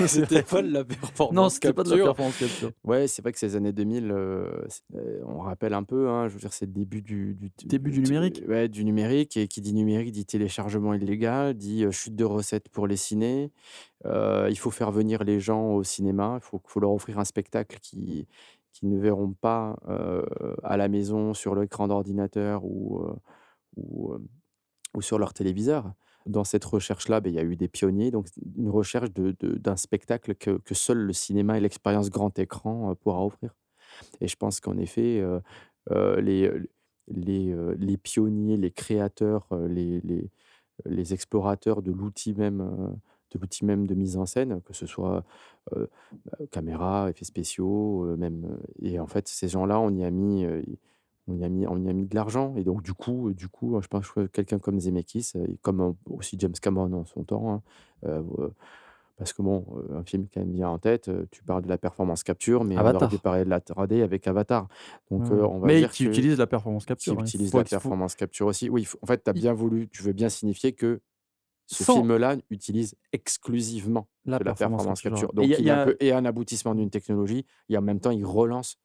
Et 0.00 0.06
C'était 0.06 0.42
pas 0.42 0.62
de 0.62 0.68
la 0.68 0.84
performance 0.84 1.34
Non, 1.34 1.48
c'était 1.48 1.72
pas 1.72 1.82
de 1.82 1.90
la 1.90 2.04
performance 2.04 2.38
capture. 2.38 2.70
Ouais, 2.84 3.08
c'est 3.08 3.22
vrai 3.22 3.32
que 3.32 3.38
ces 3.38 3.56
années 3.56 3.72
2000, 3.72 4.10
euh, 4.10 4.46
euh, 4.94 5.20
on 5.26 5.40
rappelle 5.40 5.74
un 5.74 5.82
peu, 5.82 6.08
hein, 6.08 6.28
je 6.28 6.34
veux 6.34 6.40
dire, 6.40 6.52
c'est 6.52 6.66
le 6.66 6.72
début 6.72 7.02
du, 7.02 7.34
du, 7.34 7.50
Début 7.66 7.90
du 7.90 8.00
numérique. 8.00 8.42
Ouais, 8.46 8.68
du 8.68 8.84
numérique. 8.84 9.36
Et 9.36 9.48
qui 9.48 9.60
dit 9.60 9.74
numérique 9.74 10.12
dit 10.12 10.26
téléchargement 10.26 10.94
illégal, 10.94 11.54
dit 11.54 11.84
euh, 11.84 11.90
chute 11.90 12.14
de 12.14 12.24
recettes 12.24 12.68
pour 12.68 12.86
les 12.86 12.96
cinés. 12.96 13.50
Euh, 14.04 14.46
il 14.50 14.58
faut 14.58 14.70
faire 14.70 14.92
venir 14.92 15.24
les 15.24 15.40
gens 15.40 15.72
au 15.72 15.82
cinéma. 15.82 16.38
Il 16.40 16.44
faut, 16.44 16.60
faut 16.64 16.80
leur 16.80 16.92
offrir 16.92 17.18
un 17.18 17.24
spectacle 17.24 17.78
qui 17.80 18.26
qui 18.76 18.86
ne 18.86 18.98
verront 18.98 19.32
pas 19.32 19.78
à 20.62 20.76
la 20.76 20.88
maison 20.88 21.32
sur 21.32 21.54
l'écran 21.54 21.88
d'ordinateur 21.88 22.62
ou, 22.64 23.00
ou, 23.76 24.14
ou 24.94 25.00
sur 25.00 25.18
leur 25.18 25.32
téléviseur. 25.32 25.92
Dans 26.26 26.44
cette 26.44 26.64
recherche-là, 26.64 27.20
ben, 27.20 27.32
il 27.32 27.36
y 27.36 27.38
a 27.38 27.42
eu 27.42 27.56
des 27.56 27.68
pionniers, 27.68 28.10
donc 28.10 28.26
une 28.56 28.68
recherche 28.68 29.10
d'un 29.12 29.76
spectacle 29.76 30.34
que, 30.34 30.60
seul 30.72 30.98
le 30.98 31.12
cinéma 31.14 31.56
et 31.56 31.60
l'expérience 31.60 32.10
grand 32.10 32.38
écran 32.38 32.94
pourra 32.96 33.24
offrir. 33.24 33.54
Et 34.20 34.28
je 34.28 34.36
pense 34.36 34.60
qu'en 34.60 34.76
effet, 34.76 35.24
les, 36.18 36.50
les, 37.08 37.56
les 37.78 37.96
pionniers, 37.96 38.58
les 38.58 38.72
créateurs, 38.72 39.48
les, 39.70 40.02
les, 40.84 41.14
explorateurs 41.14 41.80
de 41.80 41.92
l'outil 41.92 42.34
même, 42.34 42.98
de 43.32 43.38
l'outil 43.38 43.64
même 43.64 43.86
de 43.86 43.94
mise 43.94 44.16
en 44.16 44.26
scène, 44.26 44.60
que 44.62 44.72
ce 44.72 44.86
soit 44.86 45.24
euh, 45.76 45.86
caméra, 46.50 47.10
effets 47.10 47.24
spéciaux, 47.24 48.04
euh, 48.06 48.16
même. 48.16 48.58
Et 48.82 48.98
en 49.00 49.06
fait, 49.06 49.26
ces 49.28 49.48
gens-là, 49.48 49.80
on 49.80 49.90
y 49.90 50.04
a 50.04 50.10
mis, 50.10 50.44
euh, 50.44 50.62
on 51.28 51.36
y 51.36 51.44
a 51.44 51.48
mis, 51.48 51.66
on 51.66 51.76
y 51.82 51.88
a 51.88 51.92
mis 51.92 52.06
de 52.06 52.14
l'argent. 52.14 52.54
Et 52.56 52.64
donc, 52.64 52.82
du 52.82 52.94
coup, 52.94 53.32
du 53.32 53.48
coup, 53.48 53.78
je 53.82 53.88
pense 53.88 54.08
que 54.10 54.26
quelqu'un 54.26 54.58
comme 54.58 54.78
Zemeckis, 54.78 55.32
et 55.36 55.56
comme 55.62 55.94
aussi 56.08 56.36
James 56.38 56.52
Cameron 56.60 56.92
en 56.92 57.04
son 57.04 57.24
temps, 57.24 57.62
hein, 58.04 58.50
parce 59.18 59.32
que 59.32 59.40
bon, 59.40 59.64
un 59.94 60.04
film 60.04 60.28
qui 60.28 60.38
me 60.40 60.52
vient 60.52 60.68
en 60.68 60.78
tête, 60.78 61.10
tu 61.30 61.42
parles 61.42 61.62
de 61.62 61.68
la 61.70 61.78
performance 61.78 62.22
capture, 62.22 62.64
mais 62.64 62.74
on 62.76 62.80
aurait 62.80 62.90
Avatar. 62.90 63.08
pu 63.08 63.16
parler 63.18 63.44
de 63.46 63.48
la 63.50 63.60
3D 63.60 64.02
avec 64.02 64.26
Avatar. 64.28 64.68
Donc, 65.10 65.22
Ouais, 65.22 65.32
euh, 65.32 65.36
ouais. 65.40 65.48
on 65.50 65.58
va 65.58 65.66
Mais 65.68 65.78
dire 65.78 65.90
qui 65.90 66.04
que- 66.04 66.10
utilise 66.10 66.36
la 66.38 66.46
performance 66.46 66.84
capture, 66.84 67.14
Qui 67.14 67.20
hein. 67.20 67.24
utilise 67.24 67.50
Faut 67.50 67.56
la 67.58 67.64
faut- 67.64 67.70
performance 67.70 68.14
capture 68.14 68.46
aussi. 68.46 68.68
Oui, 68.68 68.86
en 69.00 69.06
fait, 69.06 69.24
tu 69.24 69.30
as 69.30 69.32
bien 69.32 69.54
voulu, 69.54 69.88
tu 69.88 70.02
veux 70.02 70.12
bien 70.12 70.28
signifier 70.28 70.72
que 70.74 71.00
ce 71.66 71.84
Sans- 71.84 71.96
film-là 71.96 72.36
utilise 72.50 72.94
exclusivement 73.12 74.08
La 74.24 74.38
de 74.38 74.44
la 74.44 74.52
performance 74.54 75.00
performance 75.00 75.02
capture. 75.02 75.30
Et 75.32 75.36
Donc, 75.36 75.44
il 75.46 75.50
y 75.50 75.54
a- 75.54 75.58
il, 75.58 75.64
y 75.66 75.70
un 75.70 75.78
a- 75.78 75.84
peu 75.86 75.96
et 76.00 76.12
un 76.12 76.24
aboutissement 76.24 76.74
d'une 76.74 76.90
technologie, 76.90 77.44
et 77.68 77.76
en 77.76 77.82
même 77.82 78.00
temps, 78.00 78.10
il 78.12 78.24
relance 78.24 78.78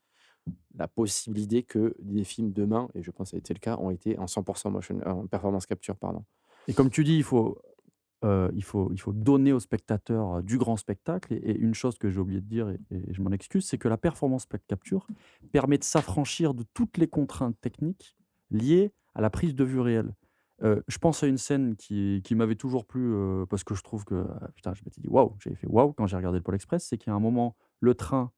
la 0.75 0.87
possibilité 0.87 1.61
que 1.63 1.95
des 1.99 2.23
films 2.23 2.51
demain, 2.51 2.89
et 2.95 3.03
je 3.03 3.11
pense 3.11 3.27
que 3.27 3.31
ça 3.31 3.37
a 3.37 3.39
été 3.39 3.53
le 3.53 3.59
cas, 3.59 3.77
ont 3.77 3.91
été 3.91 4.17
en 4.17 4.25
100% 4.25 4.71
motion, 4.71 4.99
en 5.05 5.27
performance 5.27 5.65
capture. 5.67 5.95
Pardon. 5.95 6.23
Et 6.67 6.73
comme 6.73 6.89
tu 6.89 7.03
dis, 7.03 7.15
il 7.17 7.23
faut, 7.23 7.59
euh, 8.23 8.49
il 8.55 8.63
faut, 8.63 8.89
il 8.91 8.99
faut 8.99 9.13
donner 9.13 9.53
au 9.53 9.59
spectateur 9.59 10.35
euh, 10.37 10.41
du 10.41 10.57
grand 10.57 10.77
spectacle. 10.77 11.33
Et, 11.33 11.37
et 11.51 11.55
une 11.57 11.75
chose 11.75 11.97
que 11.99 12.09
j'ai 12.09 12.19
oublié 12.19 12.41
de 12.41 12.47
dire, 12.47 12.69
et, 12.69 12.79
et 12.91 13.13
je 13.13 13.21
m'en 13.21 13.31
excuse, 13.31 13.65
c'est 13.65 13.77
que 13.77 13.87
la 13.87 13.97
performance 13.97 14.47
capture 14.67 15.05
permet 15.51 15.77
de 15.77 15.83
s'affranchir 15.83 16.53
de 16.55 16.63
toutes 16.73 16.97
les 16.97 17.07
contraintes 17.07 17.59
techniques 17.61 18.15
liées 18.49 18.91
à 19.13 19.21
la 19.21 19.29
prise 19.29 19.53
de 19.53 19.63
vue 19.63 19.79
réelle. 19.79 20.15
Je 20.61 20.97
pense 20.99 21.23
à 21.23 21.27
une 21.27 21.37
scène 21.37 21.75
qui, 21.75 22.21
m'avait 22.35 22.55
toujours 22.55 22.85
plu 22.85 23.13
parce 23.49 23.63
que 23.63 23.75
je 23.75 23.83
trouve 23.83 24.05
que, 24.05 24.25
ah, 24.41 24.49
putain, 24.53 24.73
je 24.73 24.83
m'étais 24.85 25.01
dit 25.01 25.07
waouh, 25.07 25.35
j'avais 25.39 25.55
fait 25.55 25.67
waouh 25.67 25.93
quand 25.93 26.07
j'ai 26.07 26.17
regardé 26.17 26.37
le 26.37 26.43
Pôle 26.43 26.55
Express, 26.55 26.85
c'est 26.87 27.07
a 27.07 27.13
un 27.13 27.19
moment, 27.19 27.55
le 27.79 27.95
train 27.95 28.31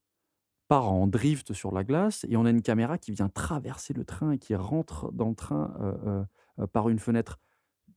part 0.69 0.91
en 0.91 1.07
drift 1.07 1.53
sur 1.53 1.73
la 1.73 1.83
glace 1.83 2.25
et 2.29 2.37
on 2.37 2.45
a 2.45 2.49
une 2.49 2.61
caméra 2.61 2.97
qui 2.97 3.11
vient 3.11 3.29
traverser 3.29 3.93
le 3.93 4.05
train 4.05 4.31
et 4.31 4.37
qui 4.37 4.55
rentre 4.55 5.11
dans 5.11 5.29
le 5.29 5.35
train 5.35 6.25
par 6.71 6.89
une 6.89 6.99
fenêtre. 6.99 7.39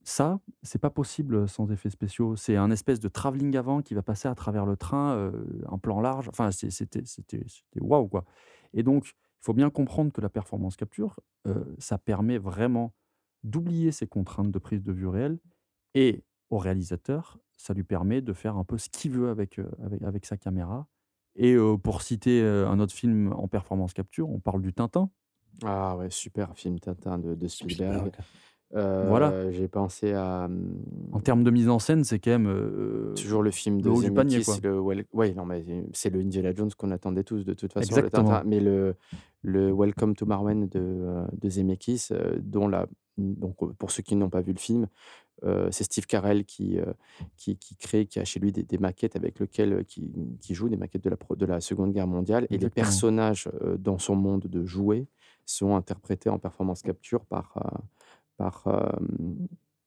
Ça, 0.03 0.39
c'est 0.63 0.79
pas 0.79 0.89
possible 0.89 1.49
sans 1.49 1.69
effets 1.71 1.89
spéciaux. 1.89 2.35
C'est 2.37 2.55
un 2.55 2.71
espèce 2.71 2.99
de 2.99 3.09
travelling 3.09 3.55
avant 3.57 3.81
qui 3.81 3.93
va 3.93 4.01
passer 4.01 4.27
à 4.27 4.35
travers 4.35 4.65
le 4.65 4.77
train, 4.77 5.31
un 5.69 5.77
plan 5.77 6.01
large. 6.01 6.29
Enfin, 6.29 6.51
c'était 6.51 7.03
waouh 7.79 8.07
quoi. 8.07 8.25
Et 8.73 8.83
donc, 8.83 9.05
il 9.05 9.45
faut 9.45 9.53
bien 9.53 9.69
comprendre 9.69 10.11
que 10.11 10.21
la 10.21 10.29
performance 10.29 10.75
capture, 10.75 11.19
ça 11.77 11.97
permet 11.97 12.37
vraiment 12.37 12.93
d'oublier 13.49 13.91
ces 13.91 14.07
contraintes 14.07 14.51
de 14.51 14.59
prise 14.59 14.83
de 14.83 14.91
vue 14.91 15.07
réelle 15.07 15.39
et 15.95 16.23
au 16.49 16.57
réalisateur, 16.57 17.39
ça 17.57 17.73
lui 17.73 17.83
permet 17.83 18.21
de 18.21 18.33
faire 18.33 18.55
un 18.57 18.63
peu 18.63 18.77
ce 18.77 18.89
qu'il 18.89 19.11
veut 19.11 19.29
avec, 19.29 19.59
euh, 19.59 19.65
avec, 19.83 20.01
avec 20.03 20.25
sa 20.25 20.37
caméra. 20.37 20.87
Et 21.35 21.53
euh, 21.53 21.77
pour 21.77 22.01
citer 22.01 22.41
euh, 22.41 22.67
un 22.67 22.79
autre 22.79 22.93
film 22.93 23.31
en 23.33 23.47
performance 23.47 23.93
capture, 23.93 24.29
on 24.29 24.39
parle 24.39 24.61
du 24.61 24.73
Tintin. 24.73 25.09
Ah 25.63 25.97
ouais, 25.97 26.09
super 26.09 26.55
film 26.57 26.79
Tintin 26.79 27.17
de, 27.19 27.35
de 27.35 27.47
Spielberg. 27.47 28.11
Voilà. 28.71 29.49
J'ai 29.51 29.67
pensé 29.67 30.13
à. 30.13 30.45
hum, 30.45 30.83
En 31.13 31.19
termes 31.19 31.43
de 31.43 31.51
mise 31.51 31.69
en 31.69 31.79
scène, 31.79 32.03
c'est 32.03 32.19
quand 32.19 32.31
même 32.31 32.47
euh, 32.47 33.13
Toujours 33.15 33.41
le 33.41 33.51
film 33.51 33.81
de 33.81 33.89
haut 33.89 34.01
du 34.01 34.11
panier. 34.11 34.41
Zemeckis, 34.41 34.61
Quoi. 34.61 34.69
le 34.69 34.77
wel- 34.79 35.05
ouais, 35.13 35.33
non, 35.33 35.45
mais 35.45 35.63
c'est- 35.93 36.09
le 36.09 36.19
Indiana 36.19 36.53
Jones 36.53 36.71
qu'on 36.77 36.91
attendait 36.91 37.23
tous 37.23 37.43
de 37.45 37.53
toute 37.53 37.73
façon. 37.73 37.95
le 37.95 37.97
Exactement. 37.99 38.29
Tintin. 38.29 38.43
mais 38.45 38.59
le, 38.59 38.95
le 39.41 39.71
Welcome 39.73 40.15
to 40.15 40.25
Marwen 40.25 40.67
de, 40.67 41.23
de 41.33 41.49
Zemeckis, 41.49 42.09
dont 42.39 42.67
la, 42.67 42.87
donc 43.17 43.55
pour 43.77 43.91
ceux 43.91 44.03
qui 44.03 44.15
n'ont 44.15 44.29
pas 44.29 44.41
vu 44.41 44.53
le 44.53 44.59
film, 44.59 44.87
euh, 45.43 45.69
c'est 45.71 45.83
Steve 45.83 46.07
Carell 46.07 46.45
qui, 46.45 46.79
euh, 46.79 46.85
qui, 47.35 47.57
qui 47.57 47.75
crée, 47.75 48.05
qui 48.07 48.19
a 48.19 48.25
chez 48.25 48.39
lui 48.39 48.51
des, 48.51 48.63
des 48.63 48.77
maquettes 48.77 49.15
avec 49.15 49.39
lesquelles 49.39 49.85
qui, 49.85 50.11
qui 50.41 50.55
joue 50.55 50.67
des 50.69 50.77
maquettes 50.77 51.03
de 51.03 51.11
la, 51.11 51.17
de 51.35 51.45
la 51.45 51.61
Seconde 51.61 51.93
Guerre 51.93 52.07
mondiale. 52.07 52.47
Et 52.49 52.57
les 52.57 52.69
personnages 52.69 53.47
euh, 53.61 53.77
dans 53.77 53.99
son 53.99 54.15
monde 54.15 54.47
de 54.47 54.65
jouets 54.65 55.05
sont 55.45 55.75
interprétés 55.75 56.29
en 56.29 56.39
performance 56.39 56.81
capture 56.81 57.23
par, 57.25 57.53
par, 58.37 58.63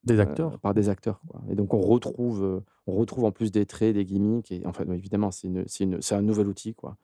Des 0.05 0.19
euh, 0.19 0.23
acteurs. 0.23 0.59
par 0.61 0.73
des 0.73 0.89
acteurs. 0.89 1.21
quoi. 1.29 1.43
Et 1.51 1.55
donc 1.55 1.75
on 1.75 1.81
retrouve, 1.81 2.63
on 2.87 2.95
retrouve 2.95 3.25
en 3.25 3.33
plus 3.33 3.51
des 3.51 3.67
traits, 3.67 3.95
des 3.95 4.05
gimmicks. 4.05 4.53
Et 4.53 4.63
enfin, 4.67 4.85
évidemment, 4.93 5.31
c'est 5.33 6.15
un 6.15 6.23
nouvel 6.23 6.47
outil. 6.47 6.75
quoi. 6.75 6.97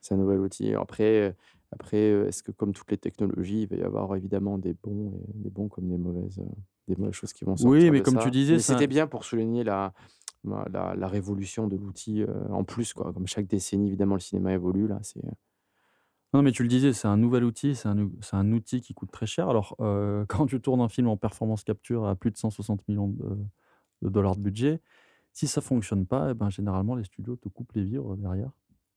C'est 0.00 0.14
un 0.14 0.18
nouvel 0.18 0.40
outil. 0.40 0.74
Après, 0.74 1.34
après 1.74 1.98
est-ce 2.28 2.42
que 2.42 2.52
comme 2.52 2.72
toutes 2.72 2.90
les 2.90 2.98
technologies, 2.98 3.62
il 3.62 3.68
va 3.68 3.76
y 3.76 3.82
avoir 3.82 4.14
évidemment 4.16 4.58
des 4.58 4.74
bons, 4.74 5.12
et- 5.12 5.32
des 5.34 5.50
bons 5.50 5.68
comme 5.68 5.88
des 5.88 5.98
mauvaises, 5.98 6.40
des 6.88 6.96
mauvaises 6.96 7.14
choses 7.14 7.32
qui 7.32 7.44
vont 7.44 7.56
sortir 7.56 7.70
Oui, 7.70 7.90
mais 7.90 7.98
de 7.98 8.04
comme 8.04 8.14
ça. 8.14 8.20
tu 8.20 8.30
disais, 8.30 8.54
un- 8.54 8.58
c'était 8.58 8.86
bien 8.86 9.06
pour 9.06 9.24
souligner 9.24 9.64
la, 9.64 9.92
la, 10.44 11.08
révolution 11.08 11.66
de 11.68 11.76
l'outil 11.76 12.22
euh, 12.22 12.48
en 12.50 12.64
plus. 12.64 12.92
Quoi. 12.92 13.12
Comme 13.12 13.26
chaque 13.26 13.46
décennie, 13.46 13.88
évidemment, 13.88 14.14
le 14.14 14.20
cinéma 14.20 14.52
évolue. 14.52 14.86
Là, 14.86 14.98
c'est 15.02 15.22
Non, 16.32 16.42
mais 16.42 16.52
tu 16.52 16.62
le 16.62 16.68
disais, 16.68 16.92
c'est 16.92 17.08
un 17.08 17.16
nouvel 17.16 17.44
outil, 17.44 17.74
c'est 17.74 17.88
un, 17.88 18.10
c'est 18.20 18.36
un 18.36 18.52
outil 18.52 18.80
qui 18.80 18.94
coûte 18.94 19.10
très 19.10 19.26
cher. 19.26 19.48
Alors, 19.48 19.76
euh, 19.80 20.24
quand 20.28 20.46
tu 20.46 20.60
tournes 20.60 20.80
un 20.80 20.88
film 20.88 21.08
en 21.08 21.16
performance 21.16 21.64
capture 21.64 22.06
à 22.06 22.14
plus 22.14 22.30
de 22.30 22.36
160 22.36 22.86
millions 22.88 23.08
de, 23.08 23.36
de 24.02 24.08
dollars 24.08 24.36
de 24.36 24.42
budget, 24.42 24.80
si 25.32 25.46
ça 25.46 25.60
fonctionne 25.60 26.06
pas, 26.06 26.30
eh 26.30 26.34
ben, 26.34 26.50
généralement, 26.50 26.94
les 26.94 27.04
studios 27.04 27.36
te 27.36 27.48
coupent 27.48 27.72
les 27.72 27.84
vivres 27.84 28.16
derrière. 28.16 28.50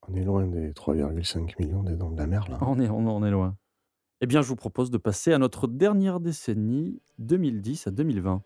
On 0.09 0.15
est 0.15 0.23
loin 0.23 0.47
des 0.47 0.71
3,5 0.71 1.55
millions 1.59 1.83
des 1.83 1.95
dents 1.95 2.11
de 2.11 2.17
la 2.17 2.27
mer, 2.27 2.47
là. 2.49 2.57
On 2.61 2.79
est, 2.79 2.89
on 2.89 3.25
est 3.25 3.31
loin. 3.31 3.57
Eh 4.21 4.25
bien, 4.25 4.41
je 4.41 4.47
vous 4.47 4.55
propose 4.55 4.89
de 4.89 4.97
passer 4.97 5.33
à 5.33 5.37
notre 5.37 5.67
dernière 5.67 6.19
décennie, 6.19 7.01
2010 7.19 7.87
à 7.87 7.91
2020. 7.91 8.41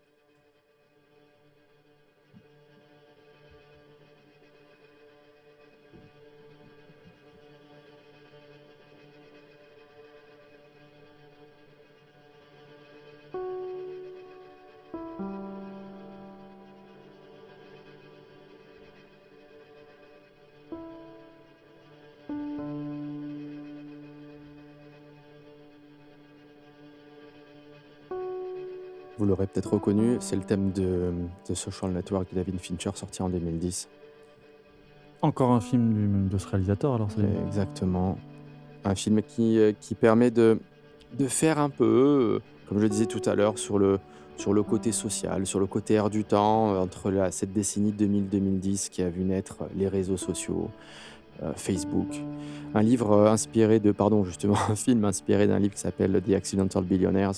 Peut-être 29.72 29.84
reconnu, 29.84 30.16
c'est 30.20 30.36
le 30.36 30.42
thème 30.42 30.70
de 30.72 31.12
The 31.44 31.54
Social 31.54 31.92
Network 31.92 32.28
de 32.30 32.36
David 32.36 32.60
Fincher, 32.60 32.90
sorti 32.94 33.22
en 33.22 33.30
2010. 33.30 33.88
Encore 35.22 35.50
un 35.52 35.62
film 35.62 36.28
de 36.28 36.36
ce 36.36 36.46
réalisateur, 36.46 36.94
alors 36.94 37.08
c'est 37.10 37.24
Exactement. 37.46 38.18
Un 38.84 38.94
film 38.94 39.22
qui, 39.22 39.58
euh, 39.58 39.72
qui 39.80 39.94
permet 39.94 40.30
de, 40.30 40.58
de 41.18 41.26
faire 41.26 41.58
un 41.58 41.70
peu, 41.70 41.84
euh, 42.42 42.42
comme 42.68 42.78
je 42.78 42.82
le 42.82 42.88
disais 42.90 43.06
tout 43.06 43.22
à 43.24 43.34
l'heure, 43.34 43.58
sur 43.58 43.78
le, 43.78 43.98
sur 44.36 44.52
le 44.52 44.62
côté 44.62 44.92
social, 44.92 45.46
sur 45.46 45.58
le 45.58 45.66
côté 45.66 45.94
air 45.94 46.10
du 46.10 46.24
temps, 46.24 46.74
euh, 46.74 46.80
entre 46.80 47.10
la, 47.10 47.30
cette 47.30 47.54
décennie 47.54 47.92
2000-2010 47.92 48.90
qui 48.90 49.00
a 49.00 49.08
vu 49.08 49.24
naître 49.24 49.64
les 49.74 49.88
réseaux 49.88 50.18
sociaux, 50.18 50.68
euh, 51.42 51.52
Facebook. 51.56 52.08
Un 52.74 52.82
livre 52.82 53.26
inspiré 53.26 53.80
de, 53.80 53.90
pardon, 53.90 54.22
justement, 54.22 54.56
un 54.68 54.76
film 54.76 55.04
inspiré 55.06 55.46
d'un 55.46 55.58
livre 55.58 55.74
qui 55.74 55.80
s'appelle 55.80 56.20
The 56.20 56.34
Accidental 56.34 56.84
Billionaires, 56.84 57.32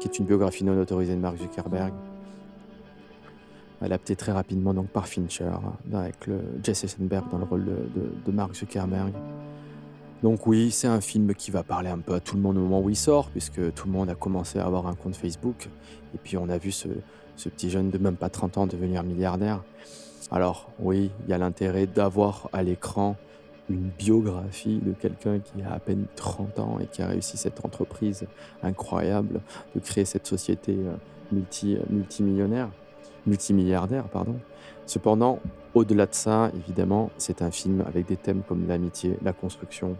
qui 0.00 0.08
est 0.08 0.18
une 0.18 0.24
biographie 0.24 0.64
non 0.64 0.78
autorisée 0.80 1.14
de 1.14 1.20
Mark 1.20 1.36
Zuckerberg. 1.36 1.92
Adapté 3.82 4.16
très 4.16 4.32
rapidement 4.32 4.74
donc 4.74 4.88
par 4.88 5.06
Fincher, 5.06 5.50
avec 5.94 6.16
Jesse 6.62 6.84
Eisenberg 6.84 7.24
dans 7.30 7.38
le 7.38 7.44
rôle 7.44 7.64
de, 7.64 8.32
Mark 8.32 8.54
Zuckerberg. 8.54 9.12
Donc 10.22 10.46
oui, 10.46 10.70
c'est 10.70 10.88
un 10.88 11.00
film 11.00 11.34
qui 11.34 11.50
va 11.50 11.62
parler 11.62 11.88
un 11.88 11.98
peu 11.98 12.14
à 12.14 12.20
tout 12.20 12.36
le 12.36 12.42
monde 12.42 12.58
au 12.58 12.60
moment 12.60 12.80
où 12.80 12.90
il 12.90 12.96
sort, 12.96 13.30
puisque 13.30 13.72
tout 13.72 13.86
le 13.86 13.92
monde 13.92 14.10
a 14.10 14.14
commencé 14.14 14.58
à 14.58 14.66
avoir 14.66 14.86
un 14.86 14.94
compte 14.94 15.16
Facebook. 15.16 15.68
Et 16.14 16.18
puis 16.18 16.36
on 16.36 16.48
a 16.48 16.58
vu 16.58 16.72
ce 16.72 16.88
petit 17.48 17.70
jeune 17.70 17.90
de 17.90 17.96
même 17.96 18.16
pas 18.16 18.28
30 18.28 18.58
ans 18.58 18.66
devenir 18.66 19.02
milliardaire. 19.02 19.62
Alors 20.30 20.70
oui, 20.78 21.10
il 21.24 21.30
y 21.30 21.32
a 21.32 21.38
l'intérêt 21.38 21.86
d'avoir 21.86 22.48
à 22.52 22.62
l'écran 22.62 23.16
une 23.70 23.90
biographie 23.98 24.80
de 24.84 24.92
quelqu'un 24.92 25.38
qui 25.38 25.62
a 25.62 25.72
à 25.72 25.78
peine 25.78 26.06
30 26.16 26.58
ans 26.58 26.78
et 26.82 26.86
qui 26.86 27.02
a 27.02 27.06
réussi 27.06 27.36
cette 27.36 27.64
entreprise 27.64 28.26
incroyable 28.62 29.40
de 29.74 29.80
créer 29.80 30.04
cette 30.04 30.26
société 30.26 30.72
euh, 30.72 30.94
multi, 31.32 31.78
multimillionnaire, 31.88 32.68
multimilliardaire, 33.26 34.04
pardon. 34.08 34.36
Cependant, 34.86 35.38
au-delà 35.74 36.06
de 36.06 36.14
ça, 36.14 36.50
évidemment, 36.56 37.10
c'est 37.16 37.42
un 37.42 37.50
film 37.50 37.84
avec 37.86 38.06
des 38.06 38.16
thèmes 38.16 38.42
comme 38.46 38.66
l'amitié, 38.66 39.16
la 39.22 39.32
construction, 39.32 39.96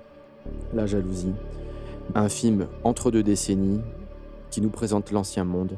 la 0.75 0.87
jalousie. 0.87 1.35
Un 2.15 2.29
film 2.29 2.67
entre 2.83 3.11
deux 3.13 3.23
décennies 3.23 3.81
qui 4.51 4.61
nous 4.61 4.71
présente 4.71 5.13
l'ancien 5.13 5.45
monde 5.45 5.77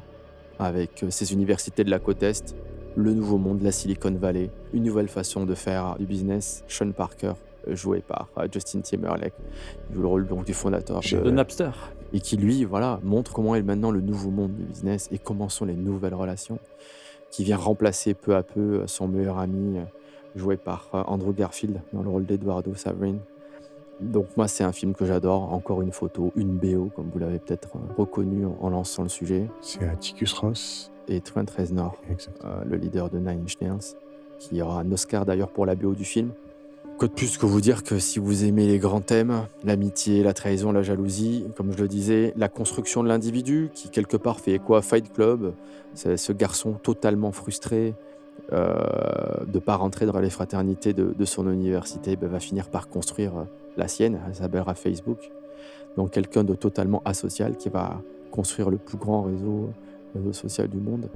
avec 0.58 1.02
euh, 1.02 1.10
ses 1.10 1.32
universités 1.32 1.84
de 1.84 1.90
la 1.90 1.98
côte 1.98 2.22
Est, 2.22 2.56
le 2.96 3.12
nouveau 3.12 3.38
monde, 3.38 3.62
la 3.62 3.72
Silicon 3.72 4.12
Valley, 4.12 4.50
une 4.72 4.84
nouvelle 4.84 5.08
façon 5.08 5.44
de 5.44 5.54
faire 5.54 5.96
du 5.98 6.06
business. 6.06 6.62
Sean 6.68 6.92
Parker, 6.92 7.28
euh, 7.28 7.51
joué 7.68 8.00
par 8.00 8.28
euh, 8.38 8.46
Justin 8.52 8.80
Timberlake, 8.80 9.34
il 9.90 9.96
joue 9.96 10.02
le 10.02 10.08
rôle 10.08 10.26
donc 10.26 10.44
du 10.44 10.54
fondateur 10.54 11.00
De 11.00 11.30
Napster. 11.30 11.70
et 12.12 12.20
qui 12.20 12.36
lui, 12.36 12.64
voilà, 12.64 12.98
montre 13.02 13.32
comment 13.32 13.54
est 13.54 13.62
maintenant 13.62 13.90
le 13.90 14.00
nouveau 14.00 14.30
monde 14.30 14.54
du 14.54 14.64
business 14.64 15.08
et 15.12 15.18
comment 15.18 15.48
sont 15.48 15.64
les 15.64 15.74
nouvelles 15.76 16.14
relations, 16.14 16.58
qui 17.30 17.44
vient 17.44 17.56
remplacer 17.56 18.14
peu 18.14 18.34
à 18.36 18.42
peu 18.42 18.82
son 18.86 19.08
meilleur 19.08 19.38
ami, 19.38 19.78
euh, 19.78 19.82
joué 20.36 20.56
par 20.56 20.88
euh, 20.94 21.02
Andrew 21.06 21.32
Garfield 21.32 21.80
dans 21.92 22.02
le 22.02 22.08
rôle 22.08 22.24
d'Eduardo 22.26 22.74
Saverin. 22.74 23.16
Donc 24.00 24.26
moi, 24.36 24.48
c'est 24.48 24.64
un 24.64 24.72
film 24.72 24.94
que 24.94 25.04
j'adore. 25.06 25.52
Encore 25.52 25.80
une 25.82 25.92
photo, 25.92 26.32
une 26.34 26.56
BO, 26.56 26.90
comme 26.96 27.08
vous 27.12 27.18
l'avez 27.20 27.38
peut-être 27.38 27.68
euh, 27.76 27.78
reconnu 27.96 28.44
en- 28.46 28.56
en 28.60 28.70
lançant 28.70 29.04
le 29.04 29.08
sujet. 29.08 29.48
C'est 29.60 29.84
Atticus 29.86 30.32
Ross. 30.32 30.90
Et 31.08 31.20
Trent 31.20 31.44
Reznor, 31.56 31.96
euh, 32.44 32.62
le 32.64 32.76
leader 32.76 33.10
de 33.10 33.18
Nine 33.18 33.40
Inch 33.42 33.60
Nails, 33.60 33.96
qui 34.38 34.62
aura 34.62 34.80
un 34.80 34.92
Oscar 34.92 35.24
d'ailleurs 35.26 35.50
pour 35.50 35.66
la 35.66 35.74
BO 35.74 35.94
du 35.94 36.04
film. 36.04 36.30
Quoi 36.98 37.08
de 37.08 37.14
plus 37.14 37.36
que 37.36 37.46
vous 37.46 37.60
dire 37.60 37.82
que 37.82 37.98
si 37.98 38.18
vous 38.18 38.44
aimez 38.44 38.66
les 38.66 38.78
grands 38.78 39.00
thèmes, 39.00 39.46
l'amitié, 39.64 40.22
la 40.22 40.34
trahison, 40.34 40.72
la 40.72 40.82
jalousie, 40.82 41.44
comme 41.56 41.72
je 41.72 41.78
le 41.78 41.88
disais, 41.88 42.32
la 42.36 42.48
construction 42.48 43.02
de 43.02 43.08
l'individu, 43.08 43.70
qui 43.74 43.88
quelque 43.88 44.16
part 44.16 44.38
fait 44.38 44.52
écho 44.52 44.74
à 44.74 44.82
Fight 44.82 45.12
Club, 45.12 45.54
ce 45.94 46.32
garçon 46.32 46.74
totalement 46.74 47.32
frustré 47.32 47.94
euh, 48.52 48.74
de 49.46 49.58
pas 49.58 49.76
rentrer 49.76 50.04
dans 50.04 50.18
les 50.18 50.28
fraternités 50.28 50.92
de, 50.92 51.24
son 51.24 51.50
université, 51.50 52.16
ben, 52.16 52.28
va 52.28 52.40
finir 52.40 52.68
par 52.68 52.88
construire 52.88 53.36
euh, 53.36 53.44
la 53.76 53.88
sienne, 53.88 54.20
elle 54.26 54.34
s'appellera 54.34 54.74
Facebook. 54.74 55.30
Donc 55.96 56.10
quelqu'un 56.10 56.44
de 56.44 56.54
totalement 56.54 57.02
asocial 57.04 57.56
qui 57.56 57.70
va 57.70 58.02
construire 58.30 58.68
le 58.68 58.76
plus 58.76 58.98
grand 58.98 59.22
réseau, 59.22 59.70
réseau 60.14 60.32
social 60.32 60.68
du 60.68 60.78
monde. 60.78 61.08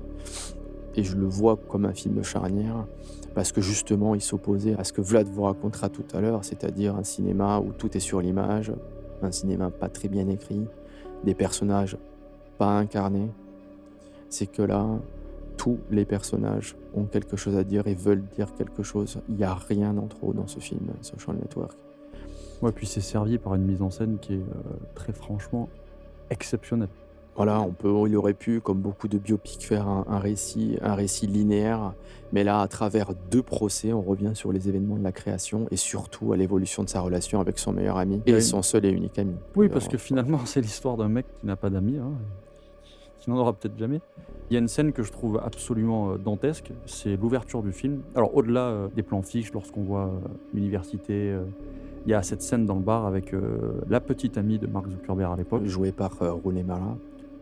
Et 0.96 1.04
je 1.04 1.16
le 1.16 1.26
vois 1.26 1.56
comme 1.56 1.84
un 1.84 1.92
film 1.92 2.22
charnière 2.22 2.86
parce 3.34 3.52
que 3.52 3.60
justement 3.60 4.14
il 4.14 4.22
s'opposait 4.22 4.74
à 4.78 4.84
ce 4.84 4.92
que 4.92 5.02
Vlad 5.02 5.28
vous 5.28 5.42
racontera 5.42 5.90
tout 5.90 6.04
à 6.14 6.20
l'heure, 6.20 6.42
c'est-à-dire 6.44 6.96
un 6.96 7.04
cinéma 7.04 7.60
où 7.60 7.72
tout 7.72 7.94
est 7.96 8.00
sur 8.00 8.20
l'image, 8.20 8.72
un 9.22 9.30
cinéma 9.30 9.70
pas 9.70 9.88
très 9.88 10.08
bien 10.08 10.28
écrit, 10.28 10.66
des 11.24 11.34
personnages 11.34 11.98
pas 12.56 12.78
incarnés. 12.78 13.28
C'est 14.30 14.46
que 14.46 14.62
là, 14.62 14.86
tous 15.56 15.78
les 15.90 16.04
personnages 16.04 16.76
ont 16.94 17.04
quelque 17.04 17.36
chose 17.36 17.56
à 17.56 17.64
dire 17.64 17.86
et 17.86 17.94
veulent 17.94 18.24
dire 18.34 18.54
quelque 18.54 18.82
chose. 18.82 19.18
Il 19.28 19.36
n'y 19.36 19.44
a 19.44 19.54
rien 19.54 19.96
en 19.98 20.06
trop 20.06 20.32
dans 20.32 20.46
ce 20.46 20.60
film, 20.60 20.88
Social 21.02 21.36
Network. 21.36 21.76
Ouais, 22.62 22.72
puis 22.72 22.86
c'est 22.86 23.02
servi 23.02 23.36
par 23.38 23.54
une 23.54 23.64
mise 23.64 23.82
en 23.82 23.90
scène 23.90 24.18
qui 24.18 24.34
est 24.34 24.38
euh, 24.38 24.76
très 24.94 25.12
franchement 25.12 25.68
exceptionnelle. 26.30 26.88
Voilà, 27.36 27.60
on 27.60 27.72
peut, 27.72 27.92
il 28.08 28.16
aurait 28.16 28.34
pu, 28.34 28.60
comme 28.60 28.78
beaucoup 28.78 29.08
de 29.08 29.18
biopics, 29.18 29.62
faire 29.64 29.86
un, 29.86 30.04
un 30.08 30.18
récit, 30.18 30.78
un 30.82 30.94
récit 30.94 31.26
linéaire, 31.26 31.92
mais 32.32 32.44
là, 32.44 32.60
à 32.60 32.68
travers 32.68 33.12
deux 33.30 33.42
procès, 33.42 33.92
on 33.92 34.00
revient 34.00 34.32
sur 34.34 34.52
les 34.52 34.68
événements 34.68 34.96
de 34.96 35.04
la 35.04 35.12
création 35.12 35.66
et 35.70 35.76
surtout 35.76 36.32
à 36.32 36.36
l'évolution 36.36 36.82
de 36.82 36.88
sa 36.88 37.00
relation 37.00 37.40
avec 37.40 37.58
son 37.58 37.72
meilleur 37.72 37.98
ami 37.98 38.22
et 38.26 38.40
son 38.40 38.62
seul 38.62 38.84
et 38.86 38.90
unique 38.90 39.18
ami. 39.18 39.34
Oui, 39.54 39.68
parce 39.68 39.88
que 39.88 39.98
finalement, 39.98 40.40
c'est 40.46 40.60
l'histoire 40.60 40.96
d'un 40.96 41.08
mec 41.08 41.26
qui 41.40 41.46
n'a 41.46 41.56
pas 41.56 41.68
d'amis, 41.70 41.98
hein, 41.98 42.12
qui 43.20 43.30
n'en 43.30 43.36
aura 43.36 43.52
peut-être 43.52 43.78
jamais. 43.78 44.00
Il 44.50 44.54
y 44.54 44.56
a 44.56 44.60
une 44.60 44.68
scène 44.68 44.92
que 44.92 45.02
je 45.02 45.12
trouve 45.12 45.40
absolument 45.44 46.12
euh, 46.12 46.16
dantesque, 46.18 46.72
c'est 46.86 47.16
l'ouverture 47.16 47.62
du 47.62 47.72
film. 47.72 48.00
Alors, 48.14 48.34
au-delà 48.36 48.60
euh, 48.60 48.88
des 48.94 49.02
plans 49.02 49.22
fixes, 49.22 49.52
lorsqu'on 49.52 49.82
voit 49.82 50.06
euh, 50.06 50.28
l'université, 50.54 51.32
euh, 51.32 51.42
il 52.06 52.10
y 52.10 52.14
a 52.14 52.22
cette 52.22 52.40
scène 52.42 52.66
dans 52.66 52.76
le 52.76 52.82
bar 52.82 53.04
avec 53.04 53.34
euh, 53.34 53.80
la 53.88 54.00
petite 54.00 54.38
amie 54.38 54.58
de 54.60 54.68
Mark 54.68 54.88
Zuckerberg 54.88 55.32
à 55.32 55.36
l'époque. 55.36 55.64
Jouée 55.64 55.90
par 55.90 56.12
euh, 56.22 56.32
Rooney 56.32 56.62
Mara. 56.62 56.96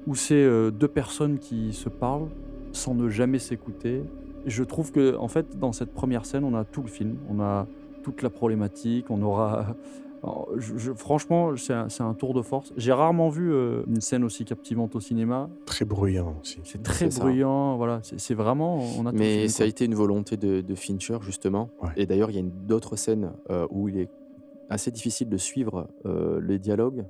Où 0.07 0.15
c'est 0.15 0.35
euh, 0.35 0.71
deux 0.71 0.89
personnes 0.89 1.39
qui 1.39 1.73
se 1.73 1.89
parlent 1.89 2.29
sans 2.73 2.95
ne 2.95 3.09
jamais 3.09 3.39
s'écouter. 3.39 4.03
Je 4.47 4.63
trouve 4.65 4.93
que, 4.93 5.17
en 5.17 5.29
fait, 5.29 5.59
dans 5.59 5.73
cette 5.73 5.93
première 5.95 6.27
scène, 6.27 6.45
on 6.45 6.55
a 6.55 6.65
tout 6.65 6.83
le 6.83 6.89
film. 6.89 7.17
On 7.31 7.41
a 7.41 7.67
toute 8.03 8.21
la 8.23 8.31
problématique, 8.31 9.11
on 9.11 9.23
aura. 9.23 9.75
Alors, 10.23 10.49
je- 10.57 10.77
je- 10.79 10.93
franchement, 10.93 11.53
c'est 11.57 11.73
un, 12.03 12.15
tour 12.15 12.33
de 12.33 12.41
force. 12.41 12.73
J'ai 12.79 12.93
rarement 12.93 13.29
vu 13.29 13.53
euh, 13.53 13.83
une 13.87 14.01
scène 14.01 14.25
aussi 14.25 14.45
captivante 14.47 14.97
au 14.97 15.01
cinéma. 15.01 15.51
Très 15.67 15.85
bruyant 15.85 16.37
aussi. 16.41 16.61
C'est 16.65 16.83
très 16.83 17.11
ça. 17.11 17.21
bruyant, 17.23 17.77
voilà. 17.77 18.01
C'est 18.03 18.35
vraiment. 18.35 18.79
On 18.99 19.05
a 19.05 19.13
Mais 19.13 19.49
ça 19.49 19.65
a 19.65 19.67
été 19.67 19.85
une 19.85 19.95
volonté 19.95 20.37
de, 20.39 20.63
de 20.63 20.75
Fincher, 20.75 21.19
justement. 21.21 21.69
Et 21.97 22.07
d'ailleurs, 22.07 22.31
il 22.31 22.37
y 22.37 22.41
a 22.41 22.43
d'autres 22.43 22.97
scènes 22.97 23.33
euh, 23.51 23.67
où 23.71 23.89
il 23.91 23.99
est 23.99 24.09
assez 24.71 24.91
difficile 24.91 25.29
de 25.29 25.37
suivre 25.37 25.89
euh, 26.07 26.41
les 26.43 26.59
dialogues. 26.59 27.05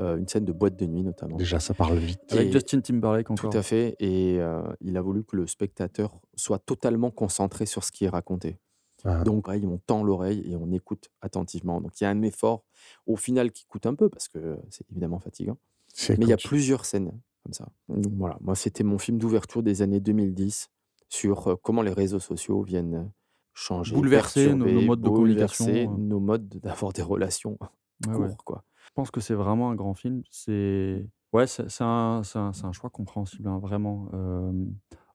Euh, 0.00 0.16
une 0.16 0.26
scène 0.26 0.44
de 0.46 0.52
boîte 0.52 0.76
de 0.76 0.86
nuit, 0.86 1.02
notamment. 1.02 1.36
Déjà, 1.36 1.60
ça 1.60 1.74
parle 1.74 1.98
vite. 1.98 2.20
Avec 2.32 2.48
Et- 2.48 2.52
Justin 2.52 2.80
Timberlake 2.80 3.30
encore. 3.30 3.50
Tout 3.50 3.56
à 3.58 3.62
fait. 3.62 3.96
Et 4.00 4.38
euh, 4.40 4.62
il 4.80 4.96
a 4.96 5.02
voulu 5.02 5.24
que 5.24 5.36
le 5.36 5.46
spectateur 5.46 6.18
soit 6.34 6.58
totalement 6.58 7.10
concentré 7.10 7.66
sur 7.66 7.84
ce 7.84 7.92
qui 7.92 8.06
est 8.06 8.08
raconté. 8.08 8.58
Ah. 9.04 9.22
Donc, 9.24 9.44
pareil, 9.44 9.66
on 9.66 9.78
tend 9.78 10.02
l'oreille 10.02 10.42
et 10.50 10.56
on 10.56 10.72
écoute 10.72 11.10
attentivement. 11.20 11.80
Donc, 11.80 12.00
il 12.00 12.04
y 12.04 12.06
a 12.06 12.10
un 12.10 12.22
effort 12.22 12.64
au 13.06 13.16
final 13.16 13.52
qui 13.52 13.66
coûte 13.66 13.84
un 13.86 13.94
peu 13.94 14.08
parce 14.08 14.28
que 14.28 14.58
c'est 14.70 14.90
évidemment 14.90 15.18
fatigant. 15.20 15.58
C'est 15.92 16.18
Mais 16.18 16.24
il 16.24 16.28
y 16.28 16.32
a 16.32 16.36
plusieurs 16.38 16.84
scènes 16.86 17.12
comme 17.44 17.52
ça. 17.52 17.66
Donc, 17.88 18.04
voilà, 18.16 18.38
moi, 18.40 18.54
c'était 18.54 18.84
mon 18.84 18.98
film 18.98 19.18
d'ouverture 19.18 19.62
des 19.62 19.82
années 19.82 20.00
2010 20.00 20.68
sur 21.08 21.48
euh, 21.48 21.56
comment 21.62 21.82
les 21.82 21.92
réseaux 21.92 22.20
sociaux 22.20 22.62
viennent 22.62 23.10
changer, 23.54 23.94
Bouleverser 23.94 24.54
nos- 24.54 24.66
nos 24.70 24.80
modes 24.82 25.00
de 25.02 25.08
communication, 25.08 25.64
bouleverser 25.66 25.86
euh. 25.88 25.96
nos 25.98 26.20
modes 26.20 26.48
d'avoir 26.62 26.92
des 26.92 27.02
relations 27.02 27.58
Ouais, 28.06 28.12
court, 28.14 28.22
ouais. 28.24 28.34
quoi. 28.44 28.64
Je 28.86 28.90
pense 28.94 29.10
que 29.10 29.20
c'est 29.20 29.34
vraiment 29.34 29.70
un 29.70 29.74
grand 29.74 29.94
film. 29.94 30.22
C'est 30.30 31.06
ouais, 31.32 31.46
c'est 31.46 31.66
un, 31.82 32.22
un- 32.34 32.52
un 32.64 32.72
choix 32.72 32.90
compréhensible, 32.90 33.48
hein, 33.48 33.58
vraiment. 33.58 34.08
Euh... 34.14 34.52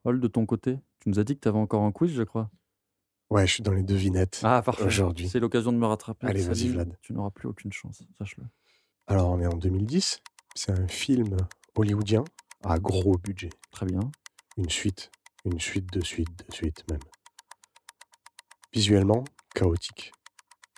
Hall, 0.03 0.19
de 0.19 0.27
ton 0.27 0.45
côté, 0.45 0.77
tu 0.99 1.09
nous 1.09 1.17
as 1.19 1.23
dit 1.23 1.35
que 1.35 1.39
tu 1.41 1.47
avais 1.47 1.57
encore 1.57 1.83
un 1.83 1.91
quiz, 1.91 2.11
je 2.13 2.23
crois. 2.23 2.49
Ouais, 3.31 3.47
je 3.47 3.53
suis 3.53 3.63
dans 3.63 3.71
les 3.73 3.81
devinettes 3.81 4.41
Ah, 4.43 4.61
parfait. 4.61 4.83
aujourd'hui. 4.85 5.27
C'est 5.27 5.39
l'occasion 5.39 5.71
de 5.73 5.77
me 5.77 5.85
rattraper. 5.87 6.27
Allez, 6.27 6.43
vas-y, 6.43 6.67
Vlad. 6.67 6.95
Tu 7.01 7.11
n'auras 7.13 7.31
plus 7.31 7.47
aucune 7.49 7.73
chance, 7.73 8.03
sache-le. 8.19 8.43
Alors, 9.07 9.31
on 9.31 9.39
est 9.39 9.47
en 9.47 9.57
2010. 9.57 10.21
C'est 10.53 10.71
un 10.79 10.87
film 10.87 11.35
hollywoodien 11.75 12.23
à 12.63 12.77
gros 12.77 13.17
budget. 13.17 13.49
Très 13.71 13.87
bien. 13.87 13.99
Une 14.57 14.69
suite. 14.69 15.09
Une 15.43 15.59
suite 15.59 15.91
de 15.91 16.01
suite 16.01 16.47
de 16.47 16.53
suite 16.53 16.85
même. 16.91 16.99
Visuellement, 18.73 19.23
chaotique, 19.55 20.11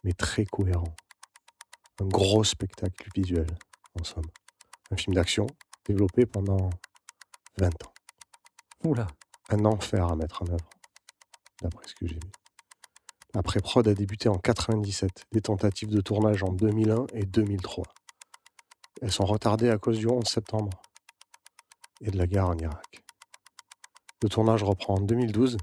mais 0.04 0.14
très 0.14 0.46
cohérent. 0.46 0.96
Un 2.00 2.06
gros 2.06 2.44
spectacle 2.44 3.10
visuel, 3.16 3.48
en 4.00 4.04
somme. 4.04 4.30
Un 4.92 4.98
film 4.98 5.16
d'action 5.16 5.48
développé 5.86 6.26
pendant 6.26 6.70
20 7.58 7.68
ans. 7.68 7.94
Oula. 8.84 9.08
Un 9.50 9.66
enfer 9.66 10.06
à 10.06 10.16
mettre 10.16 10.44
en 10.44 10.48
œuvre, 10.48 10.70
d'après 11.62 11.88
ce 11.88 11.96
que 11.96 12.06
j'ai 12.06 12.16
vu. 12.16 12.32
La 13.34 13.42
pré-prod 13.42 13.88
a 13.88 13.94
débuté 13.94 14.30
en 14.30 14.38
97, 14.38 15.26
des 15.32 15.42
tentatives 15.42 15.90
de 15.90 16.02
tournage 16.02 16.44
en 16.44 16.52
2001 16.52 17.08
et 17.14 17.26
2003. 17.26 17.86
Elles 19.02 19.12
sont 19.12 19.26
retardées 19.26 19.70
à 19.70 19.78
cause 19.78 20.00
du 20.00 20.08
11 20.08 20.26
septembre 20.26 20.72
et 22.02 22.12
de 22.12 22.18
la 22.18 22.28
guerre 22.28 22.48
en 22.48 22.58
Irak. 22.58 23.04
Le 24.24 24.30
tournage 24.30 24.64
reprend 24.64 24.96
en 24.96 25.02
2012 25.02 25.58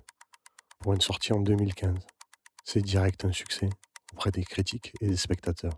pour 0.80 0.94
une 0.94 1.00
sortie 1.00 1.32
en 1.32 1.40
2015. 1.40 1.94
C'est 2.64 2.82
direct 2.82 3.24
un 3.24 3.32
succès 3.32 3.68
auprès 4.12 4.30
des 4.30 4.44
critiques 4.44 4.92
et 5.00 5.08
des 5.08 5.16
spectateurs. 5.16 5.74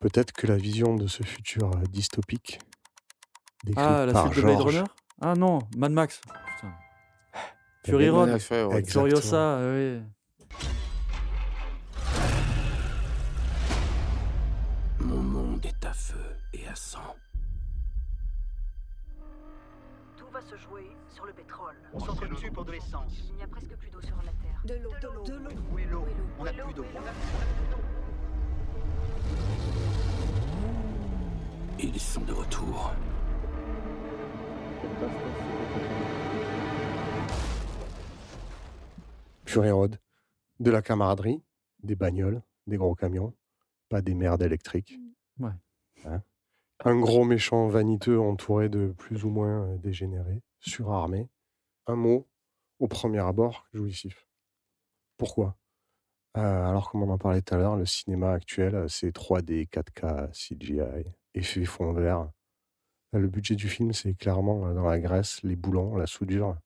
Peut-être 0.00 0.32
que 0.32 0.46
la 0.46 0.56
vision 0.56 0.94
de 0.94 1.06
ce 1.08 1.24
futur 1.24 1.70
euh, 1.74 1.82
dystopique, 1.90 2.60
décrite 3.64 3.84
Ah, 3.84 4.06
la 4.06 4.12
par 4.12 4.26
suite 4.26 4.36
de 4.36 4.42
Blade 4.42 4.58
George, 4.58 4.76
Runner? 4.76 4.88
Ah 5.20 5.34
non, 5.34 5.58
Mad 5.76 5.90
Max. 5.92 6.20
Putain. 6.20 6.72
Fury 7.84 8.08
Road. 8.10 8.38
Furiosa, 8.38 9.58
oui. 9.72 10.00
Mon 15.00 15.16
monde 15.22 15.66
est 15.66 15.84
à 15.84 15.92
feu 15.92 16.36
et 16.52 16.68
à 16.68 16.74
sang. 16.76 17.16
Tout 20.16 20.26
va 20.32 20.40
se 20.42 20.56
jouer 20.56 20.86
sur 21.12 21.26
le 21.26 21.32
pétrole. 21.32 21.74
On 21.92 21.98
s'entretue 21.98 22.52
pour 22.52 22.64
de 22.64 22.72
l'essence. 22.72 23.12
Il 23.30 23.34
n'y 23.34 23.42
a 23.42 23.48
presque 23.48 23.74
plus 23.76 23.90
d'eau 23.90 24.00
sur 24.00 24.16
la 24.18 24.32
Terre. 24.32 24.60
De 24.64 24.74
l'eau, 24.74 24.90
de 25.02 25.08
l'eau, 25.08 25.24
de 25.24 25.44
l'eau. 25.44 25.50
Où 25.72 25.78
est 25.78 25.86
l'eau 25.86 26.06
On 26.38 26.44
n'a 26.44 26.52
plus 26.52 26.74
d'eau. 26.74 26.84
Ils 31.80 32.00
sont 32.00 32.22
de 32.22 32.32
retour. 32.32 32.92
Fury 39.46 39.70
Road, 39.70 40.00
de 40.58 40.70
la 40.72 40.82
camaraderie, 40.82 41.40
des 41.84 41.94
bagnoles, 41.94 42.42
des 42.66 42.76
gros 42.76 42.96
camions, 42.96 43.32
pas 43.88 44.02
des 44.02 44.14
merdes 44.14 44.42
électriques. 44.42 44.98
Ouais. 45.38 45.52
Hein? 46.04 46.22
Un 46.84 46.98
gros 46.98 47.24
méchant 47.24 47.68
vaniteux 47.68 48.18
entouré 48.20 48.68
de 48.68 48.92
plus 48.98 49.24
ou 49.24 49.30
moins 49.30 49.68
euh, 49.68 49.76
dégénérés, 49.78 50.42
surarmés. 50.58 51.28
Un 51.86 51.94
mot, 51.94 52.26
au 52.80 52.88
premier 52.88 53.20
abord, 53.20 53.66
jouissif. 53.72 54.26
Pourquoi? 55.16 55.56
Euh, 56.36 56.40
Alors, 56.66 56.90
comme 56.90 57.02
on 57.04 57.10
en 57.10 57.18
parlait 57.18 57.42
tout 57.42 57.54
à 57.54 57.58
l'heure, 57.58 57.76
le 57.76 57.86
cinéma 57.86 58.32
actuel, 58.32 58.74
euh, 58.74 58.88
c'est 58.88 59.10
3D, 59.10 59.68
4K, 59.68 60.30
CGI, 60.32 60.80
effet 61.38 61.64
fond 61.64 61.92
vert. 61.92 62.30
Là, 63.12 63.18
Le 63.20 63.28
budget 63.28 63.54
du 63.56 63.68
film, 63.68 63.92
c'est 63.92 64.14
clairement 64.14 64.66
euh, 64.68 64.74
dans 64.74 64.84
la 64.84 64.98
graisse, 65.00 65.42
les 65.42 65.56
boulons, 65.56 65.96
la 65.96 66.06
soudure, 66.06 66.56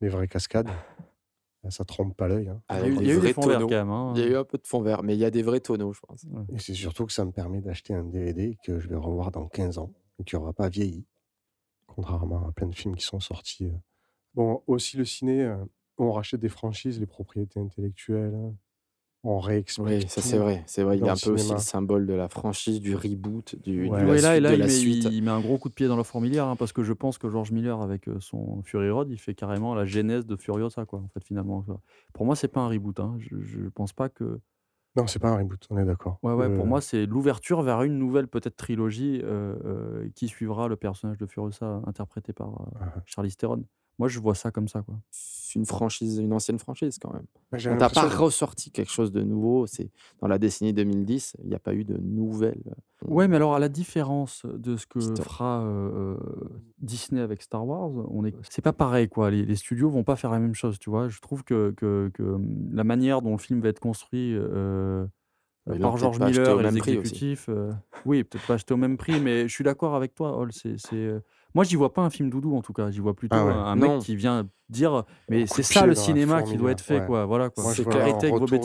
les 0.00 0.08
vraies 0.08 0.28
cascades. 0.28 0.68
Ça 1.70 1.84
trompe 1.84 2.14
pas 2.14 2.28
l'œil. 2.28 2.48
hein. 2.48 2.60
Avec 2.68 2.92
il 3.00 3.06
y 3.06 3.10
a 3.10 3.14
eu 3.14 3.14
des 3.14 3.20
vrais 3.20 3.32
fonds 3.32 3.46
verts 3.46 3.56
tonneaux. 3.60 3.68
quand 3.68 3.74
même, 3.74 3.90
hein. 3.90 4.12
Il 4.16 4.20
y 4.20 4.24
a 4.24 4.28
eu 4.28 4.36
un 4.36 4.44
peu 4.44 4.58
de 4.58 4.66
fond 4.66 4.82
vert, 4.82 5.02
mais 5.02 5.14
il 5.14 5.18
y 5.18 5.24
a 5.24 5.30
des 5.30 5.42
vrais 5.42 5.60
tonneaux, 5.60 5.94
je 5.94 6.00
pense. 6.00 6.26
Et 6.52 6.58
c'est 6.58 6.74
surtout 6.74 7.06
que 7.06 7.12
ça 7.12 7.24
me 7.24 7.32
permet 7.32 7.62
d'acheter 7.62 7.94
un 7.94 8.04
DVD 8.04 8.58
que 8.64 8.78
je 8.78 8.86
vais 8.88 8.96
revoir 8.96 9.30
dans 9.30 9.48
15 9.48 9.78
ans 9.78 9.90
et 10.18 10.24
qui 10.24 10.34
n'aura 10.36 10.52
pas 10.52 10.68
vieilli, 10.68 11.06
contrairement 11.86 12.46
à 12.46 12.52
plein 12.52 12.66
de 12.66 12.74
films 12.74 12.96
qui 12.96 13.04
sont 13.06 13.18
sortis. 13.20 13.64
euh. 13.66 13.78
Bon, 14.34 14.62
aussi 14.66 14.98
le 14.98 15.06
ciné, 15.06 15.42
euh, 15.42 15.56
on 15.96 16.12
rachète 16.12 16.40
des 16.40 16.48
franchises, 16.50 17.00
les 17.00 17.06
propriétés 17.06 17.60
intellectuelles, 17.60 18.34
hein. 18.34 18.54
On 19.24 19.38
réexplique. 19.40 19.86
Oui, 19.86 20.08
ça 20.08 20.20
c'est 20.22 20.38
vrai. 20.38 20.62
C'est 20.66 20.82
vrai, 20.84 20.96
il 20.96 21.00
dans 21.00 21.06
est 21.06 21.10
un 21.10 21.14
peu 21.14 21.30
aussi 21.32 21.52
le 21.52 21.58
symbole 21.58 22.06
de 22.06 22.12
la 22.14 22.28
franchise, 22.28 22.80
du 22.80 22.94
reboot, 22.94 23.56
du, 23.62 23.88
Ouais. 23.88 24.00
de 24.00 24.06
la 24.06 24.12
Ouais, 24.12 24.20
là, 24.20 24.36
et 24.36 24.36
suite 24.36 24.42
là, 24.44 24.50
de 24.50 24.54
il 24.54 24.58
la 24.60 24.66
met, 24.66 24.70
suite. 24.70 25.04
il- 25.04 25.12
il 25.14 25.22
met 25.22 25.30
un 25.30 25.40
gros 25.40 25.58
coup 25.58 25.68
de 25.68 25.74
pied 25.74 25.88
dans 25.88 25.96
la 25.96 26.04
fourmilière, 26.04 26.46
hein, 26.46 26.56
parce 26.56 26.72
que 26.72 26.82
je 26.82 26.92
pense 26.92 27.18
que 27.18 27.28
George 27.28 27.50
Miller, 27.50 27.80
avec 27.80 28.06
euh, 28.08 28.20
son 28.20 28.62
Fury 28.62 28.90
Road, 28.90 29.08
il 29.10 29.18
fait 29.18 29.34
carrément 29.34 29.74
la 29.74 29.84
genèse 29.84 30.26
de 30.26 30.36
Furiosa, 30.36 30.84
quoi, 30.86 31.00
en 31.00 31.08
fait, 31.08 31.24
finalement. 31.24 31.62
quoi. 31.62 31.80
Pour 32.12 32.26
moi, 32.26 32.36
c'est 32.36 32.48
pas 32.48 32.60
un 32.60 32.68
reboot. 32.68 33.00
hein. 33.00 33.16
Je, 33.18 33.40
je 33.42 33.60
pense 33.74 33.92
pas 33.92 34.08
que. 34.08 34.40
Non, 34.96 35.08
c'est 35.08 35.18
pas 35.18 35.30
un 35.30 35.38
reboot, 35.38 35.66
on 35.70 35.78
est 35.78 35.84
d'accord. 35.84 36.18
Ouais, 36.22 36.34
ouais, 36.34 36.48
pour 36.54 36.64
Euh, 36.64 36.68
moi, 36.68 36.80
c'est 36.80 37.04
l'ouverture 37.04 37.62
vers 37.62 37.82
une 37.82 37.98
nouvelle, 37.98 38.28
peut-être, 38.28 38.54
trilogie 38.54 39.20
euh, 39.24 39.56
euh, 39.64 40.08
qui 40.14 40.28
suivra 40.28 40.68
le 40.68 40.76
personnage 40.76 41.18
de 41.18 41.26
Furiosa, 41.26 41.82
interprété 41.86 42.32
par 42.32 42.48
euh, 42.60 42.78
Ah. 42.80 43.02
Charlize 43.04 43.36
Theron. 43.36 43.64
Moi, 43.98 44.08
je 44.08 44.18
vois 44.18 44.34
ça 44.34 44.50
comme 44.50 44.66
ça, 44.68 44.82
quoi. 44.82 44.96
C'est 45.10 45.58
une 45.60 45.66
franchise, 45.66 46.18
une 46.18 46.32
ancienne 46.32 46.58
franchise 46.58 46.98
quand 47.00 47.12
même. 47.12 47.26
Bah, 47.52 47.58
On 47.70 47.76
t'a 47.76 47.88
pas 47.88 48.08
ressorti 48.08 48.72
quelque 48.72 48.90
chose 48.90 49.12
de 49.12 49.22
nouveau. 49.22 49.66
C'est 49.68 49.88
dans 50.20 50.26
la 50.26 50.38
décennie 50.38 50.72
2010, 50.72 51.36
il 51.44 51.48
n'y 51.48 51.54
a 51.54 51.60
pas 51.60 51.74
eu 51.74 51.84
de 51.84 51.96
nouvelles. 51.98 52.62
euh, 52.66 53.06
Ouais, 53.06 53.28
mais 53.28 53.36
alors 53.36 53.54
à 53.54 53.60
la 53.60 53.68
différence 53.68 54.44
de 54.46 54.76
ce 54.76 54.86
que 54.86 54.98
Histoire. 54.98 55.24
fera 55.28 55.62
euh, 55.62 56.16
Disney 56.80 57.20
avec 57.20 57.42
Star 57.42 57.64
Wars, 57.66 57.90
on 58.10 58.24
est, 58.24 58.34
c'est 58.50 58.62
pas 58.62 58.72
pareil 58.72 59.08
quoi. 59.08 59.30
Les, 59.30 59.44
les 59.44 59.56
studios 59.56 59.90
vont 59.90 60.02
pas 60.04 60.16
faire 60.16 60.30
la 60.32 60.38
même 60.40 60.54
chose, 60.54 60.78
tu 60.80 60.90
vois. 60.90 61.08
Je 61.08 61.20
trouve 61.20 61.44
que, 61.44 61.72
que, 61.76 62.10
que, 62.14 62.36
la 62.72 62.82
manière 62.82 63.22
dont 63.22 63.32
le 63.32 63.38
film 63.38 63.60
va 63.60 63.68
être 63.68 63.78
construit 63.80 64.34
euh, 64.34 65.06
l'ont 65.66 65.78
par 65.78 65.96
George 65.98 66.18
Miller 66.18 66.58
et 66.60 66.62
les 66.64 66.70
même 66.70 66.78
prix 66.78 66.92
aussi. 66.96 67.00
exécutifs, 67.00 67.46
euh, 67.48 67.70
oui, 68.06 68.24
peut-être 68.24 68.46
pas 68.46 68.54
acheté 68.54 68.74
au 68.74 68.76
même 68.76 68.96
prix, 68.96 69.20
mais 69.20 69.46
je 69.48 69.54
suis 69.54 69.64
d'accord 69.64 69.94
avec 69.94 70.14
toi, 70.14 70.36
Hall. 70.36 70.52
C'est, 70.52 70.78
c'est, 70.78 70.96
euh, 70.96 71.20
moi, 71.54 71.64
j'y 71.64 71.76
vois 71.76 71.92
pas 71.92 72.02
un 72.02 72.10
film 72.10 72.30
doudou 72.30 72.56
en 72.56 72.62
tout 72.62 72.72
cas. 72.72 72.90
J'y 72.90 73.00
vois 73.00 73.14
plutôt 73.14 73.36
Ah 73.36 73.44
ouais. 73.46 73.52
un, 73.52 73.76
Non. 73.76 73.94
mec 73.96 74.02
qui 74.04 74.16
vient 74.16 74.48
dire, 74.68 75.04
mais 75.28 75.46
c'est 75.46 75.62
ça 75.62 75.86
le 75.86 75.94
cinéma 75.94 76.42
qui 76.42 76.56
doit 76.56 76.70
être 76.72 76.80
fait, 76.80 77.00
ouais. 77.00 77.06
quoi. 77.06 77.24
Voilà 77.26 77.50
quoi. 77.50 77.72
C'est 77.72 77.84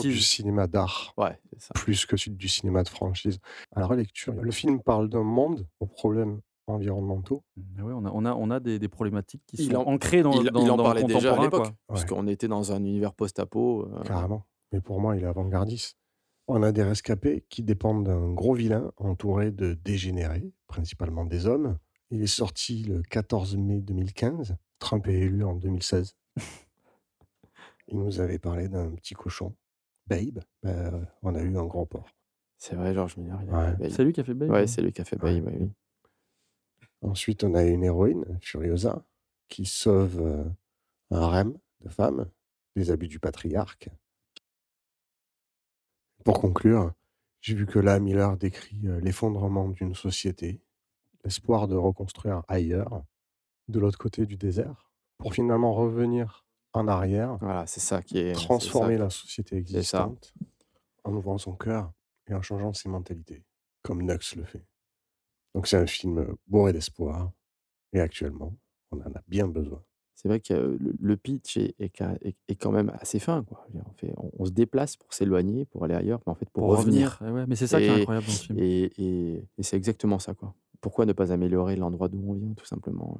du 0.08 0.18
cinéma 0.18 0.66
d'art, 0.66 1.12
Ouais, 1.16 1.38
c'est 1.52 1.62
ça. 1.62 1.74
plus 1.74 2.06
que 2.06 2.16
celui 2.16 2.36
du 2.36 2.48
cinéma 2.48 2.82
de 2.82 2.88
franchise. 2.88 3.38
À 3.72 3.80
la 3.80 3.86
relecture, 3.86 4.34
le 4.34 4.50
film 4.50 4.80
parle 4.82 5.08
d'un 5.08 5.22
monde 5.22 5.66
aux 5.80 5.86
problèmes 5.86 6.40
environnementaux. 6.66 7.42
Mais 7.76 7.82
ouais, 7.82 7.92
on 7.94 8.04
a, 8.04 8.10
on 8.12 8.24
a, 8.24 8.34
on 8.34 8.50
a 8.50 8.60
des, 8.60 8.78
des 8.78 8.88
problématiques 8.88 9.42
qui 9.46 9.56
Il 9.58 9.72
sont 9.72 9.76
en- 9.78 9.86
ancrées 9.92 10.22
dans, 10.22 10.32
il, 10.40 10.50
dans, 10.50 10.62
il 10.64 10.70
en 10.70 10.76
dans 10.76 10.84
parlait 10.84 11.02
le 11.02 11.08
déjà 11.14 11.34
à 11.36 11.42
l'époque. 11.42 11.66
Ouais. 11.66 11.72
puisqu'on 11.94 12.26
était 12.28 12.48
dans 12.48 12.72
un 12.72 12.78
univers 12.84 13.12
post-apo. 13.12 13.88
euh, 13.92 14.02
Carrément. 14.04 14.44
Mais 14.72 14.80
pour 14.80 15.00
moi, 15.00 15.16
il 15.16 15.22
est 15.24 15.26
avant-gardiste. 15.26 15.96
On 16.46 16.62
a 16.62 16.72
des 16.72 16.82
rescapés 16.82 17.44
qui 17.48 17.62
dépendent 17.62 18.04
d'un 18.06 18.30
gros 18.32 18.54
vilain 18.54 18.90
entouré 18.96 19.50
de 19.50 19.74
dégénérés, 19.74 20.52
principalement 20.68 21.24
des 21.24 21.46
hommes. 21.46 21.76
Il 22.10 22.22
est 22.22 22.26
sorti 22.26 22.82
le 22.84 23.02
14 23.02 23.56
mai 23.56 23.80
2015. 23.80 24.56
Trump 24.78 25.06
est 25.06 25.14
élu 25.14 25.44
en 25.44 25.54
2016. 25.54 26.16
Il 27.88 27.98
nous 27.98 28.20
avait 28.20 28.38
parlé 28.38 28.68
d'un 28.68 28.90
petit 28.92 29.14
cochon, 29.14 29.54
Babe. 30.06 30.40
Ben, 30.62 31.06
on 31.22 31.34
a 31.34 31.42
eu 31.42 31.56
un 31.56 31.64
gros 31.64 31.86
porc. 31.86 32.08
C'est 32.56 32.74
vrai, 32.74 32.94
George 32.94 33.16
Miller. 33.16 33.40
Ouais. 33.48 33.90
C'est 33.90 34.04
lui 34.04 34.12
qui 34.12 34.20
a 34.20 34.24
fait 34.24 34.34
Babe. 34.34 34.50
Ouais, 34.50 34.62
hein. 34.62 34.66
c'est 34.66 34.82
lui 34.82 34.92
qui 34.92 35.00
a 35.00 35.04
fait. 35.04 35.16
Babe, 35.16 35.44
ouais, 35.44 35.56
oui. 35.60 35.70
Ensuite, 37.02 37.44
on 37.44 37.54
a 37.54 37.64
une 37.64 37.84
héroïne, 37.84 38.38
Furiosa, 38.42 39.04
qui 39.48 39.64
sauve 39.64 40.20
euh, 40.20 40.44
un 41.10 41.20
harem 41.20 41.58
de 41.80 41.88
femmes 41.88 42.30
des 42.76 42.90
abus 42.90 43.08
du 43.08 43.18
patriarque. 43.18 43.88
Pour 46.24 46.40
conclure, 46.40 46.92
j'ai 47.40 47.54
vu 47.54 47.66
que 47.66 47.78
là, 47.78 47.98
Miller 47.98 48.36
décrit 48.36 48.86
euh, 48.86 49.00
l'effondrement 49.00 49.68
d'une 49.68 49.94
société, 49.94 50.60
l'espoir 51.24 51.68
de 51.68 51.76
reconstruire 51.76 52.42
ailleurs, 52.48 53.02
de 53.68 53.78
l'autre 53.78 53.98
côté 53.98 54.26
du 54.26 54.36
désert, 54.36 54.90
pour 55.18 55.34
finalement 55.34 55.74
revenir 55.74 56.44
en 56.72 56.88
arrière, 56.88 57.36
Voilà, 57.40 57.66
c'est 57.66 57.80
ça 57.80 58.02
qui 58.02 58.18
est. 58.18 58.32
transformer 58.32 58.96
ça. 58.96 59.04
la 59.04 59.10
société 59.10 59.56
existante 59.56 60.32
en 61.04 61.12
ouvrant 61.14 61.38
son 61.38 61.52
cœur 61.54 61.92
et 62.28 62.34
en 62.34 62.42
changeant 62.42 62.72
ses 62.72 62.88
mentalités, 62.88 63.44
comme 63.82 64.02
Nux 64.02 64.36
le 64.36 64.44
fait. 64.44 64.64
Donc 65.54 65.66
c'est 65.66 65.76
un 65.76 65.86
film 65.86 66.18
euh, 66.18 66.34
bourré 66.46 66.72
d'espoir, 66.72 67.32
et 67.92 68.00
actuellement, 68.00 68.54
on 68.92 68.98
en 69.00 69.12
a 69.12 69.20
bien 69.26 69.48
besoin. 69.48 69.82
C'est 70.14 70.28
vrai 70.28 70.38
que 70.38 70.52
euh, 70.52 70.76
le, 70.78 70.94
le 71.00 71.16
pitch 71.16 71.56
est, 71.56 71.74
quand 72.60 72.70
même 72.70 72.90
assez 73.00 73.18
fin. 73.18 73.42
Quoi. 73.42 73.66
On, 73.74 73.92
fait, 73.94 74.12
on, 74.38 74.44
se 74.44 74.50
déplace 74.50 74.96
pour 74.96 75.12
s'éloigner, 75.14 75.64
pour 75.64 75.82
aller 75.84 75.94
ailleurs, 75.94 76.20
mais 76.26 76.30
en 76.32 76.34
fait 76.34 76.48
pour, 76.50 76.64
Pour 76.66 76.76
revenir. 76.78 77.16
revenir. 77.18 77.34
Ouais, 77.34 77.46
mais 77.48 77.56
c'est 77.56 77.66
ça 77.66 77.78
qui 77.80 77.86
est 77.86 78.00
incroyable 78.00 78.26
dans 78.26 78.32
ce 78.32 78.44
film. 78.44 78.58
Et, 78.58 78.82
et- 78.98 79.48
et 79.58 79.62
c'est 79.62 79.76
exactement 79.76 80.18
ça. 80.18 80.34
Quoi. 80.34 80.54
Pourquoi 80.80 81.06
ne 81.06 81.12
pas 81.12 81.32
améliorer 81.32 81.76
l'endroit 81.76 82.08
d'où 82.08 82.22
on 82.26 82.34
vient, 82.34 82.54
tout 82.54 82.66
simplement? 82.66 83.18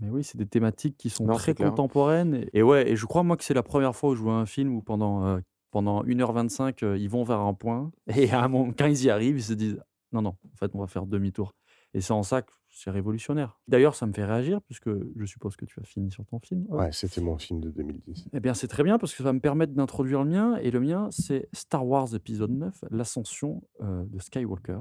Mais 0.00 0.10
oui, 0.10 0.24
c'est 0.24 0.36
des 0.36 0.46
thématiques 0.46 0.96
qui 0.96 1.10
sont 1.10 1.24
Non, 1.24 1.34
très 1.34 1.54
contemporaines. 1.54 2.34
Et, 2.34 2.58
et 2.58 2.62
ouais, 2.62 2.90
et 2.90 2.96
je 2.96 3.06
crois 3.06 3.22
moi 3.22 3.36
que 3.36 3.44
c'est 3.44 3.54
la 3.54 3.62
première 3.62 3.94
fois 3.94 4.10
où 4.10 4.14
je 4.14 4.22
vois 4.22 4.34
un 4.34 4.46
film 4.46 4.74
où 4.74 4.82
pendant, 4.82 5.24
euh, 5.26 5.38
pendant 5.70 6.02
1h25, 6.04 6.84
euh, 6.84 6.98
ils 6.98 7.08
vont 7.08 7.24
vers 7.24 7.40
un 7.40 7.54
point. 7.54 7.92
Et 8.16 8.30
à 8.30 8.42
un 8.42 8.48
moment, 8.48 8.72
quand 8.76 8.86
ils 8.86 9.04
y 9.04 9.10
arrivent, 9.10 9.36
ils 9.36 9.44
se 9.44 9.52
disent 9.54 9.80
non, 10.12 10.22
non, 10.22 10.30
en 10.30 10.56
fait, 10.56 10.70
on 10.74 10.80
va 10.80 10.86
faire 10.86 11.06
demi-tour. 11.06 11.54
Et 11.94 12.00
c'est 12.00 12.12
en 12.12 12.22
ça 12.22 12.42
que 12.42 12.52
c'est 12.70 12.90
révolutionnaire. 12.90 13.60
D'ailleurs, 13.68 13.94
ça 13.94 14.06
me 14.06 14.12
fait 14.12 14.24
réagir, 14.24 14.62
puisque 14.62 14.90
je 15.16 15.24
suppose 15.26 15.56
que 15.56 15.66
tu 15.66 15.78
as 15.80 15.84
fini 15.84 16.10
sur 16.10 16.24
ton 16.24 16.38
film. 16.40 16.64
Ouais, 16.68 16.90
c'était 16.92 17.20
mon 17.20 17.36
film 17.38 17.60
de 17.60 17.70
2010. 17.70 18.28
Eh 18.32 18.40
bien, 18.40 18.54
c'est 18.54 18.68
très 18.68 18.82
bien 18.82 18.98
parce 18.98 19.12
que 19.12 19.18
ça 19.18 19.24
va 19.24 19.32
me 19.32 19.40
permettre 19.40 19.74
d'introduire 19.74 20.24
le 20.24 20.30
mien. 20.30 20.56
Et 20.56 20.70
le 20.70 20.80
mien, 20.80 21.08
c'est 21.10 21.48
Star 21.52 21.86
Wars 21.86 22.14
épisode 22.14 22.50
9, 22.50 22.84
l'ascension 22.90 23.62
euh, 23.82 24.04
de 24.06 24.18
Skywalker, 24.18 24.80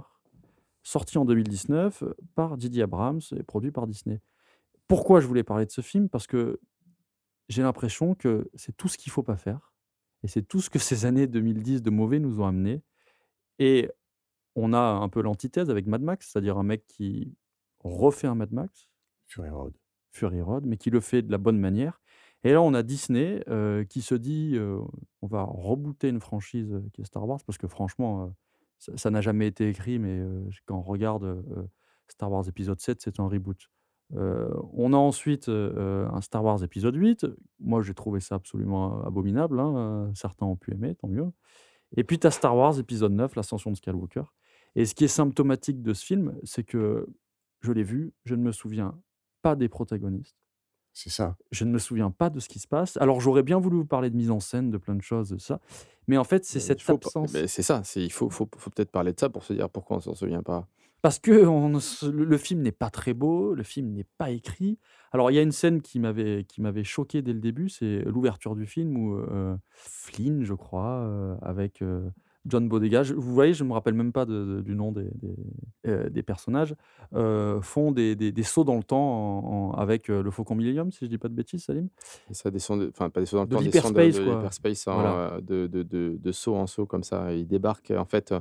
sorti 0.84 1.18
en 1.18 1.26
2019 1.26 2.04
euh, 2.04 2.16
par 2.36 2.58
Didier 2.58 2.84
Abrams 2.84 3.22
et 3.36 3.44
produit 3.44 3.72
par 3.72 3.88
Disney. 3.88 4.22
Pourquoi 4.88 5.20
je 5.20 5.28
voulais 5.28 5.44
parler 5.44 5.66
de 5.66 5.72
ce 5.72 5.82
film? 5.82 6.10
Parce 6.10 6.28
que 6.28 6.60
j'ai 7.50 7.62
l'impression 7.62 8.16
que 8.16 8.50
c'est 8.56 8.76
tout 8.76 8.88
ce 8.88 8.98
qu'il 8.98 9.12
faut 9.12 9.24
pas 9.24 9.38
faire. 9.38 9.74
Et 10.24 10.28
c'est 10.28 10.44
tout 10.44 10.62
ce 10.62 10.70
que 10.70 10.80
ces 10.80 11.06
années 11.06 11.28
2010 11.28 11.82
de 11.82 11.90
mauvais 11.90 12.20
nous 12.20 12.42
ont 12.42 12.46
amené. 12.46 12.84
Et 13.60 13.90
on 14.56 14.74
a 14.74 14.80
un 14.80 15.10
peu 15.10 15.22
l'antithèse 15.22 15.70
avec 15.70 15.88
Mad 15.88 16.02
Max, 16.02 16.30
c'est-à-dire 16.32 16.58
un 16.58 16.64
mec 16.64 16.86
qui 16.88 17.36
refait 17.84 18.28
un 18.28 18.36
Mad 18.36 18.52
Max, 18.52 18.90
Fury 19.26 19.50
Road. 19.50 19.74
Fury 20.12 20.42
Road, 20.42 20.66
mais 20.66 20.78
qui 20.78 20.90
le 20.90 21.00
fait 21.00 21.22
de 21.22 21.32
la 21.32 21.38
bonne 21.38 21.58
manière. 21.58 22.02
Et 22.44 22.52
là, 22.52 22.62
on 22.62 22.74
a 22.74 22.84
Disney 22.84 23.44
euh, 23.50 23.86
qui 23.86 24.02
se 24.02 24.16
dit 24.16 24.54
euh, 24.56 24.80
on 25.22 25.28
va 25.28 25.44
rebooter 25.44 26.10
une 26.10 26.20
franchise 26.20 26.82
qui 26.94 27.02
est 27.02 27.06
Star 27.06 27.28
Wars, 27.28 27.40
parce 27.46 27.58
que 27.58 27.68
franchement, 27.68 28.26
euh, 28.26 28.28
ça 28.96 29.10
n'a 29.10 29.22
jamais 29.22 29.48
été 29.48 29.70
écrit, 29.70 30.00
mais 30.00 30.24
quand 30.66 30.78
on 30.78 30.82
regarde 30.82 31.44
Star 32.08 32.32
Wars 32.32 32.48
épisode 32.48 32.80
7, 32.80 33.02
c'est 33.02 33.20
un 33.20 33.28
reboot. 33.28 33.70
On 34.14 34.94
a 34.94 34.98
ensuite 34.98 35.48
un 35.50 36.22
Star 36.22 36.44
Wars 36.44 36.64
épisode 36.64 36.96
8. 36.96 37.28
Moi, 37.60 37.82
j'ai 37.82 37.94
trouvé 37.94 38.20
ça 38.20 38.36
absolument 38.36 39.02
abominable. 39.04 39.60
hein, 39.60 40.12
Certains 40.16 40.46
ont 40.46 40.56
pu 40.58 40.74
aimer, 40.74 40.96
tant 40.96 41.08
mieux. 41.08 41.32
Et 41.96 42.04
puis, 42.04 42.20
tu 42.20 42.28
as 42.28 42.32
Star 42.32 42.56
Wars 42.56 42.80
épisode 42.80 43.14
9, 43.14 43.36
l'ascension 43.36 43.72
de 43.72 43.76
Skywalker. 43.76 44.24
Et 44.76 44.86
ce 44.86 44.96
qui 44.96 45.04
est 45.04 45.10
symptomatique 45.10 45.82
de 45.82 45.94
ce 45.94 46.06
film, 46.06 46.36
c'est 46.44 46.64
que 46.64 47.08
je 47.62 47.72
l'ai 47.72 47.84
vu, 47.84 48.14
je 48.26 48.36
ne 48.36 48.42
me 48.42 48.52
souviens 48.52 49.00
pas 49.42 49.56
des 49.56 49.70
protagonistes. 49.70 50.41
C'est 50.94 51.10
ça. 51.10 51.38
Je 51.52 51.64
ne 51.64 51.72
me 51.72 51.80
souviens 51.80 52.12
pas 52.12 52.30
de 52.30 52.40
ce 52.40 52.50
qui 52.50 52.60
se 52.60 52.68
passe. 52.68 52.98
Alors, 52.98 53.22
j'aurais 53.22 53.44
bien 53.44 53.60
voulu 53.60 53.78
vous 53.78 53.86
parler 53.86 54.10
de 54.10 54.16
mise 54.16 54.32
en 54.32 54.40
scène, 54.40 54.70
de 54.70 54.78
plein 54.78 54.96
de 54.96 55.02
choses, 55.02 55.30
de 55.30 55.38
ça. 55.38 55.60
Mais 56.08 56.18
en 56.18 56.24
fait, 56.24 56.44
c'est 56.44 56.60
il 56.60 56.62
cette 56.62 56.90
absence. 56.90 57.32
c'est 57.32 57.62
ça, 57.62 57.84
il 57.96 58.12
faut, 58.12 58.30
faut, 58.30 58.50
faut 58.58 58.70
peut-être 58.70 58.92
parler 58.92 59.14
de 59.14 59.20
ça 59.20 59.30
pour 59.30 59.44
se 59.44 59.54
dire 59.54 59.70
pourquoi 59.70 59.98
on 59.98 60.02
s'en 60.02 60.16
souvient 60.16 60.44
pas. 60.44 60.68
Parce 61.02 61.18
que 61.18 61.46
on 61.48 61.70
ne 61.70 61.80
le 62.12 62.26
le 62.26 62.38
film 62.38 62.62
n'est 62.62 62.72
pas 62.72 62.92
très 62.92 63.14
beau, 63.14 63.56
le 63.56 63.64
film 63.64 63.92
n'est 63.92 64.08
pas 64.18 64.30
écrit. 64.30 64.78
Alors, 65.12 65.32
il 65.32 65.34
y 65.34 65.40
a 65.40 65.42
une 65.42 65.52
scène 65.52 65.82
qui 65.82 66.00
m'avait 66.00 66.44
qui 66.44 66.62
m'avait 66.62 66.84
choqué 66.84 67.24
dès 67.24 67.34
le 67.34 67.40
début, 67.40 67.70
c'est 67.70 68.04
l'ouverture 68.06 68.56
du 68.56 68.68
film 68.68 68.96
où 68.98 69.16
euh, 69.16 69.56
Flynn, 69.72 70.44
je 70.44 70.54
crois, 70.54 71.02
euh, 71.04 71.36
avec 71.42 71.82
euh, 71.82 72.08
John 72.46 72.68
Bodega, 72.68 73.04
je- 73.04 73.14
vous 73.14 73.34
voyez, 73.34 73.54
je 73.54 73.64
ne 73.64 73.70
me 73.70 73.74
rappelle 73.74 73.94
même 73.94 74.12
pas 74.12 74.26
de- 74.26 74.46
de- 74.58 74.62
du 74.62 74.74
nom 74.76 74.92
des, 74.92 75.04
des, 75.22 75.36
euh, 75.88 76.10
des 76.10 76.24
personnages, 76.24 76.76
euh, 77.14 77.62
font 77.62 77.92
des, 77.92 78.16
des- 78.16 78.32
des 78.32 78.44
sauts 78.44 78.64
dans 78.64 78.78
le 78.78 78.84
temps 78.84 78.98
en- 78.98 79.70
en- 79.70 79.72
avec 79.74 80.10
euh, 80.10 80.24
le 80.24 80.32
Faucon 80.32 80.56
Millennium, 80.56 80.92
si 80.92 81.06
je 81.06 81.10
dis 81.10 81.18
pas 81.20 81.28
de 81.28 81.36
bêtises, 81.36 81.64
Salim. 81.66 81.88
Et 82.30 82.34
ça 82.34 82.50
descend, 82.50 82.82
de- 82.82 82.90
enfin 82.90 83.10
pas 83.12 83.20
des 83.20 83.28
sauts 83.28 83.38
dans 83.38 83.44
le 83.44 83.50
De 83.50 83.56
temps, 83.56 83.62
descend 83.62 83.94
de, 83.94 84.02
l'hyperspace, 84.02 84.86
de 84.86 84.92
Voilà. 84.92 85.34
euh, 85.34 85.42
de, 85.42 85.68
de, 85.68 85.84
de, 85.84 86.18
de 86.20 86.32
saut 86.32 86.56
en 86.56 86.66
saut 86.66 86.88
comme 86.88 87.04
ça. 87.04 87.32
Ils 87.34 87.48
débarquent, 87.48 87.92
en 87.96 88.06
fait, 88.06 88.34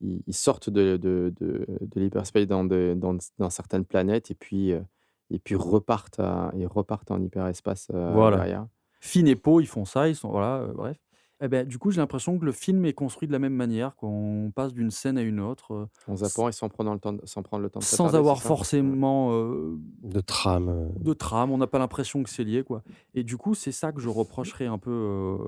ils, 0.00 0.22
ils 0.26 0.34
sortent 0.34 0.70
de, 0.70 0.96
de, 0.96 1.32
de, 1.40 1.66
de 1.80 2.00
l'hyperspace 2.00 2.46
dans, 2.48 2.64
de- 2.64 2.94
dans, 2.96 3.16
dans 3.38 3.50
certaines 3.50 3.84
planètes 3.84 4.30
et 4.32 4.34
puis, 4.34 4.70
et 4.70 5.38
puis 5.38 5.54
repartent, 5.54 6.18
à, 6.18 6.50
ils 6.56 6.66
repartent 6.66 7.12
en 7.12 7.20
hyperespace 7.22 7.88
Voilà. 7.92 8.38
derrière. 8.38 8.66
Finn 9.00 9.28
et 9.28 9.36
Poe, 9.36 9.60
ils 9.62 9.66
font 9.68 9.84
ça, 9.84 10.08
ils 10.08 10.16
sont 10.16 10.30
voilà, 10.30 10.66
bref. 10.74 10.98
Eh 11.42 11.48
ben, 11.48 11.66
du 11.66 11.78
coup, 11.78 11.90
j'ai 11.90 12.00
l'impression 12.00 12.38
que 12.38 12.44
le 12.44 12.52
film 12.52 12.84
est 12.84 12.92
construit 12.92 13.26
de 13.26 13.32
la 13.32 13.38
même 13.38 13.54
manière, 13.54 13.96
quoi. 13.96 14.10
On 14.10 14.50
passe 14.50 14.74
d'une 14.74 14.90
scène 14.90 15.16
à 15.16 15.22
une 15.22 15.40
autre, 15.40 15.72
euh, 15.72 15.86
En 16.06 16.16
zappant 16.16 16.48
et 16.48 16.52
sans 16.52 16.68
prendre 16.68 16.92
le 16.92 16.98
temps 16.98 17.14
de, 17.14 17.20
sans 17.24 17.42
prendre 17.42 17.62
le 17.62 17.70
temps 17.70 17.80
de 17.80 17.84
sans 17.84 17.96
s'attarder, 17.96 18.18
avoir 18.18 18.42
forcément 18.42 19.32
euh, 19.32 19.78
De 20.02 20.20
trame. 20.20 20.90
de 20.98 21.12
trame. 21.14 21.50
On 21.50 21.56
n'a 21.58 21.66
pas 21.66 21.78
l'impression 21.78 22.22
que 22.22 22.28
c'est 22.28 22.44
lié, 22.44 22.62
quoi. 22.62 22.82
Et 23.14 23.24
du 23.24 23.38
coup, 23.38 23.54
c'est 23.54 23.72
ça 23.72 23.90
que 23.92 24.00
je 24.00 24.08
reprocherais 24.10 24.66
un 24.66 24.78
peu 24.78 24.90
euh, 24.90 25.38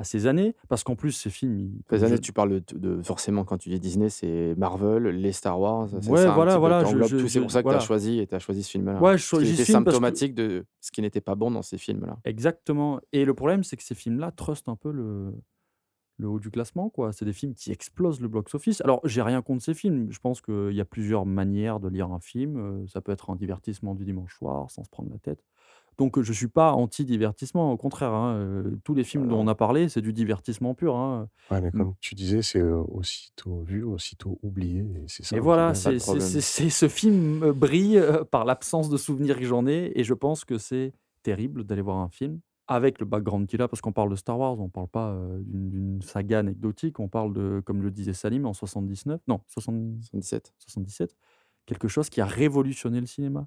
à 0.00 0.04
ces 0.04 0.26
années, 0.26 0.56
parce 0.68 0.82
qu'en 0.82 0.96
plus, 0.96 1.12
ces 1.12 1.28
films, 1.28 1.72
comme 1.86 2.02
années, 2.02 2.16
je- 2.16 2.20
tu 2.22 2.32
parles 2.32 2.60
de, 2.62 2.78
de- 2.78 3.02
forcément 3.02 3.44
quand 3.44 3.58
tu 3.58 3.68
dis 3.68 3.78
Disney, 3.78 4.08
c'est 4.08 4.54
Marvel, 4.56 5.04
les 5.08 5.32
Star 5.32 5.60
Wars, 5.60 5.88
c'est 5.90 6.08
Ouais, 6.08 6.22
ça 6.22 6.30
voilà, 6.32 6.56
voilà. 6.58 6.84
C'est 6.86 7.40
pour 7.40 7.50
ça 7.50 7.60
que 7.60 7.64
voilà. 7.64 7.78
tu 7.78 7.84
as 7.84 7.86
choisi 7.86 8.18
et 8.18 8.26
tu 8.26 8.34
as 8.34 8.38
choisi 8.38 8.62
ce 8.62 8.70
film-là. 8.70 8.98
Ouais, 9.00 9.18
je 9.18 9.22
Ce 9.22 9.24
qui 9.24 9.28
choisis 9.28 9.54
était 9.54 9.62
ce 9.64 9.72
film 9.72 9.84
parce 9.84 9.92
que- 9.96 10.02
symptomatique 10.02 10.34
de 10.34 10.64
ce 10.80 10.90
qui 10.90 11.02
n'était 11.02 11.20
pas 11.20 11.34
bon 11.34 11.50
dans 11.50 11.62
ces 11.62 11.76
films-là. 11.76 12.16
Exactement. 12.24 12.98
Et 13.12 13.24
le 13.26 13.34
problème, 13.34 13.62
c'est 13.62 13.76
que 13.76 13.82
ces 13.82 13.94
films-là 13.94 14.30
trustent 14.30 14.68
un 14.70 14.76
peu 14.76 14.90
le, 14.90 15.34
le 16.16 16.28
haut 16.28 16.38
du 16.40 16.50
classement, 16.50 16.88
quoi. 16.90 17.12
C'est 17.12 17.24
des 17.24 17.32
films 17.32 17.54
qui 17.54 17.70
explosent 17.70 18.20
le 18.20 18.28
box-office. 18.28 18.80
Alors, 18.82 19.00
j'ai 19.04 19.22
rien 19.22 19.42
contre 19.42 19.62
ces 19.62 19.74
films. 19.74 20.10
Je 20.10 20.18
pense 20.18 20.40
qu'il 20.40 20.72
y 20.72 20.80
a 20.80 20.84
plusieurs 20.84 21.26
manières 21.26 21.78
de 21.80 21.88
lire 21.88 22.10
un 22.10 22.20
film. 22.20 22.56
Euh, 22.56 22.86
Ça 22.88 23.00
peut 23.00 23.12
être 23.12 23.30
un 23.30 23.36
divertissement 23.36 23.94
du 23.94 24.04
dimanche 24.04 24.34
soir, 24.36 24.70
sans 24.70 24.82
se 24.84 24.90
prendre 24.90 25.10
la 25.10 25.18
tête. 25.18 25.44
Donc, 26.00 26.18
je 26.22 26.32
suis 26.32 26.48
pas 26.48 26.72
anti-divertissement. 26.72 27.70
Au 27.72 27.76
contraire, 27.76 28.12
hein, 28.14 28.64
tous 28.84 28.94
les 28.94 29.04
films 29.04 29.28
dont 29.28 29.38
on 29.38 29.46
a 29.48 29.54
parlé, 29.54 29.90
c'est 29.90 30.00
du 30.00 30.14
divertissement 30.14 30.74
pur. 30.74 30.96
hein. 30.96 31.28
Ouais, 31.50 31.60
mais 31.60 31.68
Mm. 31.68 31.78
comme 31.78 31.94
tu 32.00 32.14
disais, 32.14 32.40
c'est 32.40 32.62
aussitôt 32.62 33.60
vu, 33.60 33.84
aussitôt 33.84 34.38
oublié. 34.42 34.80
Et 34.80 35.04
ça. 35.08 35.36
Et 35.36 35.40
voilà, 35.40 35.74
c'est 35.74 35.98
ce 36.00 36.88
film 36.88 37.52
brille 37.52 38.02
par 38.30 38.46
l'absence 38.46 38.88
de 38.88 38.96
souvenirs 38.96 39.38
que 39.38 39.44
j'en 39.44 39.66
ai, 39.66 39.92
et 39.94 40.02
je 40.02 40.14
pense 40.14 40.46
que 40.46 40.56
c'est 40.56 40.94
terrible 41.22 41.64
d'aller 41.64 41.82
voir 41.82 41.98
un 41.98 42.08
film 42.08 42.40
avec 42.66 42.98
le 42.98 43.04
background 43.04 43.46
qu'il 43.46 43.60
a, 43.60 43.68
parce 43.68 43.82
qu'on 43.82 43.92
parle 43.92 44.10
de 44.10 44.16
Star 44.16 44.38
Wars, 44.38 44.58
on 44.58 44.70
parle 44.70 44.88
pas 44.88 45.14
d'une 45.44 46.00
saga 46.02 46.38
anecdotique, 46.38 46.98
on 46.98 47.08
parle 47.08 47.34
de, 47.34 47.60
comme 47.66 47.82
le 47.82 47.90
disait 47.90 48.14
Salim, 48.14 48.46
en 48.46 48.54
79, 48.54 49.20
non, 49.28 49.40
60 49.48 49.74
77. 50.02 50.54
77, 50.60 51.14
quelque 51.66 51.88
chose 51.88 52.08
qui 52.08 52.20
a 52.22 52.26
révolutionné 52.26 53.00
le 53.00 53.06
cinéma. 53.06 53.46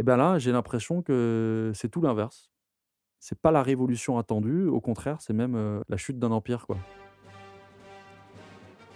Et 0.00 0.02
bien 0.02 0.16
là, 0.16 0.38
j'ai 0.38 0.50
l'impression 0.50 1.02
que 1.02 1.72
c'est 1.74 1.90
tout 1.90 2.00
l'inverse. 2.00 2.50
C'est 3.18 3.38
pas 3.38 3.50
la 3.50 3.62
révolution 3.62 4.16
attendue, 4.16 4.66
au 4.66 4.80
contraire, 4.80 5.18
c'est 5.20 5.34
même 5.34 5.82
la 5.90 5.96
chute 5.98 6.18
d'un 6.18 6.30
empire, 6.30 6.66
quoi. 6.66 6.78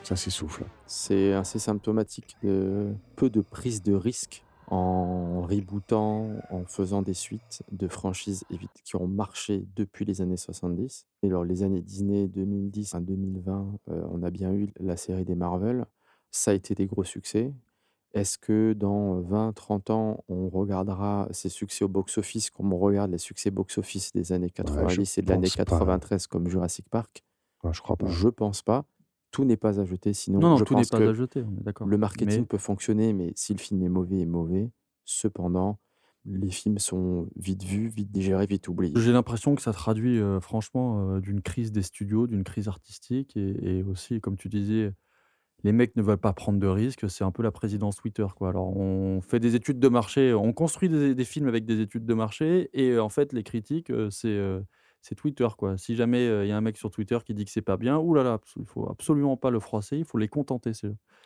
Ça 0.03 0.17
s'essouffle. 0.17 0.65
C'est 0.87 1.35
assez 1.35 1.59
symptomatique 1.59 2.39
de 2.43 2.95
peu 3.17 3.29
de 3.29 3.43
prise 3.43 3.83
de 3.83 3.93
risque 3.93 4.47
en 4.69 5.43
rebootant, 5.43 6.31
en 6.49 6.65
faisant 6.65 7.03
des 7.03 7.13
suites 7.13 7.63
de 7.71 7.87
franchises 7.87 8.47
qui 8.83 8.97
ont 8.97 9.07
marché 9.07 9.67
depuis 9.77 10.07
les 10.07 10.23
années 10.23 10.39
70. 10.39 11.07
Et 11.23 11.27
alors 11.27 11.45
les 11.45 11.65
années 11.65 11.83
Disney 11.83 12.29
2010 12.29 12.95
à 12.95 13.01
2020, 13.01 13.79
euh, 13.91 14.07
on 14.11 14.23
a 14.23 14.31
bien 14.31 14.55
eu 14.55 14.69
la 14.81 14.97
série 14.97 15.27
des 15.27 15.35
Marvel. 15.35 15.85
Ça 16.31 16.53
a 16.53 16.55
été 16.55 16.75
des 16.75 16.87
gros 16.87 17.05
succès. 17.05 17.53
Est-ce 18.15 18.39
que 18.39 18.73
dans 18.75 19.21
20-30 19.21 19.91
ans, 19.91 20.25
on 20.29 20.49
regardera 20.49 21.29
ces 21.33 21.49
succès 21.49 21.85
au 21.85 21.89
box-office 21.89 22.51
comme 22.51 22.73
on 22.73 22.79
regarde 22.79 23.11
les 23.11 23.19
succès 23.19 23.51
box-office 23.51 24.13
des 24.13 24.33
années 24.33 24.51
90 24.51 25.19
et 25.19 25.23
de 25.23 25.29
l'année 25.29 25.43
pense 25.49 25.57
pas. 25.57 25.65
93 25.65 26.27
comme 26.29 26.49
Jurassic 26.49 26.89
Park? 26.89 27.25
Ouais, 27.65 27.73
je 27.75 27.83
crois 27.83 27.97
pas. 27.97 28.07
Je 28.07 28.29
pense 28.29 28.63
pas. 28.63 28.85
Tout 29.33 29.45
n'est 29.45 29.57
pas 29.57 29.81
à 29.81 29.85
jeter, 29.85 30.13
sinon 30.15 30.39
Non, 30.39 30.51
non, 30.51 30.57
je 30.59 30.65
tout 30.65 30.75
n'est 30.75 30.83
pense 30.83 30.91
pas 30.91 30.99
que 30.99 31.09
à 31.09 31.13
jeter, 31.13 31.43
on 31.43 31.59
est 31.59 31.65
d'accord. 31.65 31.89
le 31.89 31.99
marketing 31.99 32.41
Mais- 32.41 32.47
peut 32.47 32.59
fonctionner, 32.59 33.13
mais 33.13 33.33
si 33.35 33.53
le 33.53 33.59
film 33.59 33.83
est 33.83 33.89
mauvais, 33.89 34.21
est 34.21 34.27
mauvais. 34.27 34.71
Cependant, 35.05 35.81
les 36.25 36.51
films 36.51 36.79
sont 36.79 37.27
vite 37.35 37.65
vus, 37.65 37.89
vite 37.89 38.13
digérés, 38.13 38.47
vite 38.47 38.69
oubliés. 38.69 38.95
J'ai 38.97 39.11
l'impression 39.13 39.57
que 39.57 39.61
ça 39.63 39.73
traduit 39.73 40.21
euh, 40.21 40.41
franchement 40.41 41.11
euh, 41.11 41.21
d'une 41.21 41.43
crise 41.43 41.73
des 41.73 41.83
studios, 41.83 42.29
d'une 42.29 42.45
crise 42.45 42.69
artistique 42.69 43.37
et, 43.37 43.79
et 43.79 43.83
aussi, 43.83 44.21
comme 44.21 44.37
tu 44.37 44.49
disais, 44.49 44.93
les 45.65 45.73
mecs 45.73 45.97
ne 45.97 46.03
veulent 46.03 46.19
pas 46.19 46.33
prendre 46.33 46.61
de 46.61 46.67
risques. 46.67 47.11
C'est 47.11 47.25
un 47.25 47.33
peu 47.33 47.43
la 47.43 47.51
présidence 47.51 47.97
Twitter, 47.97 48.27
quoi. 48.37 48.51
Alors, 48.51 48.77
on 48.77 49.21
fait 49.23 49.41
des 49.41 49.57
études 49.57 49.81
de 49.81 49.89
marché, 49.89 50.35
on 50.35 50.53
construit 50.53 50.89
des, 50.89 51.25
films 51.25 51.49
avec 51.49 51.65
des 51.65 51.81
études 51.81 52.05
de 52.05 52.15
marché 52.15 52.71
et 52.75 52.91
euh, 52.91 53.03
en 53.03 53.09
fait, 53.09 53.33
les 53.33 53.43
critiques, 53.43 53.91
euh, 53.91 54.11
c'est 54.11 54.29
euh, 54.29 54.61
c'est 55.01 55.15
Twitter, 55.15 55.49
quoi. 55.59 55.77
Si 55.77 55.97
jamais 55.97 56.25
il 56.25 56.49
y 56.49 56.53
a 56.53 56.57
un 56.57 56.63
mec 56.63 56.79
sur 56.79 56.91
Twitter 56.91 57.19
qui 57.27 57.35
dit 57.35 57.45
que 57.45 57.51
c'est 57.51 57.61
pas 57.61 57.77
bien, 57.77 57.99
oulala, 57.99 58.41
il 58.57 58.65
faut 58.65 58.89
absolument 58.89 59.37
pas 59.37 59.51
le 59.51 59.61
froisser, 59.61 59.99
il 59.99 60.05
faut 60.07 60.17
les 60.17 60.29
contenter. 60.29 60.73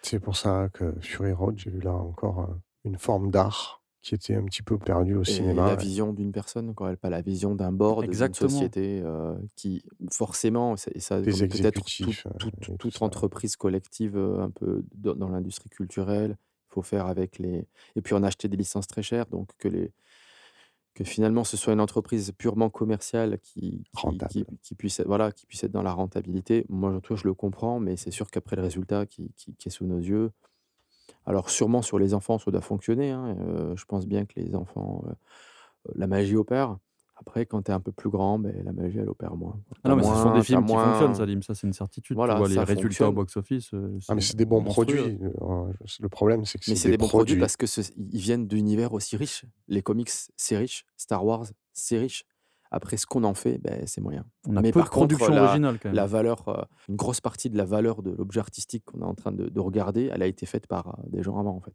C'est 0.02 0.18
pour 0.18 0.36
ça 0.36 0.68
que 0.72 0.94
Fury 1.00 1.30
Road, 1.30 1.54
j'ai 1.58 1.70
vu 1.70 1.80
là 1.80 1.92
encore 1.92 2.48
une 2.84 2.98
forme 2.98 3.30
d'art 3.30 3.77
qui 4.02 4.14
était 4.14 4.34
un 4.36 4.44
petit 4.44 4.62
peu 4.62 4.78
perdue 4.78 5.16
au 5.16 5.22
Et 5.22 5.24
cinéma. 5.26 5.66
la 5.68 5.76
vision 5.76 6.12
d'une 6.12 6.32
personne, 6.32 6.74
quoi, 6.74 6.94
pas 6.96 7.10
la 7.10 7.20
vision 7.20 7.54
d'un 7.54 7.72
board, 7.72 8.04
d'une 8.04 8.34
société 8.34 9.00
euh, 9.04 9.34
qui, 9.56 9.82
forcément, 10.12 10.76
et 10.94 11.00
ça- 11.00 11.20
peut-être 11.20 11.34
tout- 11.36 11.44
exécutifs, 11.44 12.26
tout- 12.38 12.48
et 12.48 12.50
tout 12.60 12.76
toute 12.78 12.94
ça. 12.98 13.04
entreprise 13.04 13.56
collective 13.56 14.16
euh, 14.16 14.40
un 14.40 14.50
peu 14.50 14.84
dans, 14.94 15.14
dans 15.14 15.28
l'industrie 15.28 15.68
culturelle, 15.68 16.36
il 16.70 16.74
faut 16.74 16.82
faire 16.82 17.06
avec 17.06 17.38
les. 17.38 17.66
Et 17.96 18.02
puis 18.02 18.14
on 18.14 18.22
a 18.22 18.28
acheté 18.28 18.48
des 18.48 18.56
licences 18.56 18.86
très 18.86 19.02
chères, 19.02 19.26
donc 19.26 19.50
que 19.58 19.68
les 19.68 19.92
que 20.94 21.04
finalement 21.04 21.44
ce 21.44 21.56
soit 21.56 21.72
une 21.74 21.80
entreprise 21.80 22.32
purement 22.36 22.70
commerciale 22.70 23.38
qui, 23.40 23.84
qui, 23.96 24.18
qui- 24.30 24.46
qui 24.62 24.74
puisse, 24.74 24.98
être, 24.98 25.06
voilà, 25.06 25.30
qui 25.30 25.46
puisse 25.46 25.62
être 25.62 25.70
dans 25.70 25.82
la 25.82 25.92
rentabilité, 25.92 26.66
moi 26.68 26.90
en 26.92 27.00
tout 27.00 27.14
cas, 27.14 27.20
je 27.20 27.26
le 27.28 27.34
comprends, 27.34 27.78
mais 27.78 27.96
c'est 27.96 28.10
sûr 28.10 28.28
qu'après 28.30 28.56
le 28.56 28.62
résultat 28.62 29.06
qui, 29.06 29.30
qui- 29.36 29.54
qui 29.54 29.68
est 29.68 29.70
sous 29.70 29.86
nos 29.86 29.98
yeux, 29.98 30.32
alors 31.28 31.50
sûrement 31.50 31.82
sur 31.82 31.98
les 31.98 32.14
enfants 32.14 32.38
ça 32.38 32.50
doit 32.50 32.60
fonctionner, 32.60 33.10
hein, 33.10 33.36
euh, 33.40 33.76
je 33.76 33.84
pense 33.84 34.06
bien 34.06 34.24
que 34.26 34.32
les 34.36 34.54
enfants, 34.54 35.04
euh, 35.06 35.12
la 35.94 36.06
magie 36.06 36.36
opère. 36.36 36.78
Après, 37.20 37.46
quand 37.46 37.62
tu 37.62 37.72
es 37.72 37.74
un 37.74 37.80
peu 37.80 37.90
plus 37.90 38.10
grand, 38.10 38.38
ben, 38.38 38.54
la 38.64 38.70
magie, 38.72 38.98
elle 38.98 39.08
opère 39.08 39.34
moins. 39.34 39.58
Ah 39.82 39.88
non, 39.88 39.96
mais 39.96 40.04
ce 40.04 40.08
sont 40.08 40.32
des 40.34 40.42
films 40.44 40.64
qui 40.64 40.72
moins- 40.72 40.84
fonctionnent, 40.92 41.14
Salim, 41.16 41.42
ça 41.42 41.52
c'est 41.56 41.66
une 41.66 41.72
certitude. 41.72 42.14
Voilà, 42.16 42.34
tu 42.34 42.38
vois 42.38 42.48
les 42.48 42.58
résultats 42.60 42.82
fonctionne. 42.84 43.08
au 43.08 43.12
box-office. 43.12 43.74
euh, 43.74 43.98
Ah, 44.08 44.14
mais 44.14 44.20
c'est 44.20 44.36
des 44.36 44.44
bons 44.44 44.62
produits. 44.62 45.00
euh, 45.00 45.72
Le 45.98 46.08
problème, 46.08 46.44
c'est 46.44 46.58
que 46.58 46.64
Mais 46.70 46.76
c'est 46.76 46.82
c'est 46.82 46.88
des, 46.90 46.92
des 46.92 46.98
bons 46.98 47.08
produits 47.08 47.34
produits. 47.34 47.40
parce 47.40 47.56
que 47.56 47.66
ce- 47.66 47.90
ils 47.96 48.20
viennent 48.20 48.46
d'univers 48.46 48.92
aussi 48.92 49.16
riches. 49.16 49.44
Les 49.66 49.82
comics, 49.82 50.10
c'est 50.36 50.56
riche. 50.58 50.84
Star 50.96 51.24
Wars, 51.24 51.46
c'est 51.72 51.98
riche. 51.98 52.24
Après, 52.70 52.96
ce 52.96 53.06
qu'on 53.06 53.24
en 53.24 53.34
fait, 53.34 53.58
ben, 53.58 53.82
c'est 53.86 54.00
moyen. 54.00 54.24
On 54.46 54.56
a 54.56 54.60
Mais 54.62 54.72
peu 54.72 54.80
de 54.80 54.84
par 54.84 54.90
contre, 54.90 55.08
production 55.16 55.34
la, 55.34 55.44
originale, 55.44 55.78
quand 55.80 55.88
même. 55.88 55.96
la 55.96 56.06
valeur, 56.06 56.48
euh, 56.48 56.62
une 56.88 56.96
grosse 56.96 57.20
partie 57.20 57.48
de 57.50 57.56
la 57.56 57.64
valeur 57.64 58.02
de 58.02 58.10
l'objet 58.10 58.40
artistique 58.40 58.84
qu'on 58.84 59.00
est 59.00 59.04
en 59.04 59.14
train 59.14 59.32
de, 59.32 59.48
de 59.48 59.60
regarder, 59.60 60.10
elle 60.12 60.22
a 60.22 60.26
été 60.26 60.44
faite 60.46 60.66
par 60.66 60.88
euh, 60.88 61.02
des 61.08 61.22
gens 61.22 61.38
avant, 61.38 61.54
en 61.56 61.60
fait. 61.60 61.74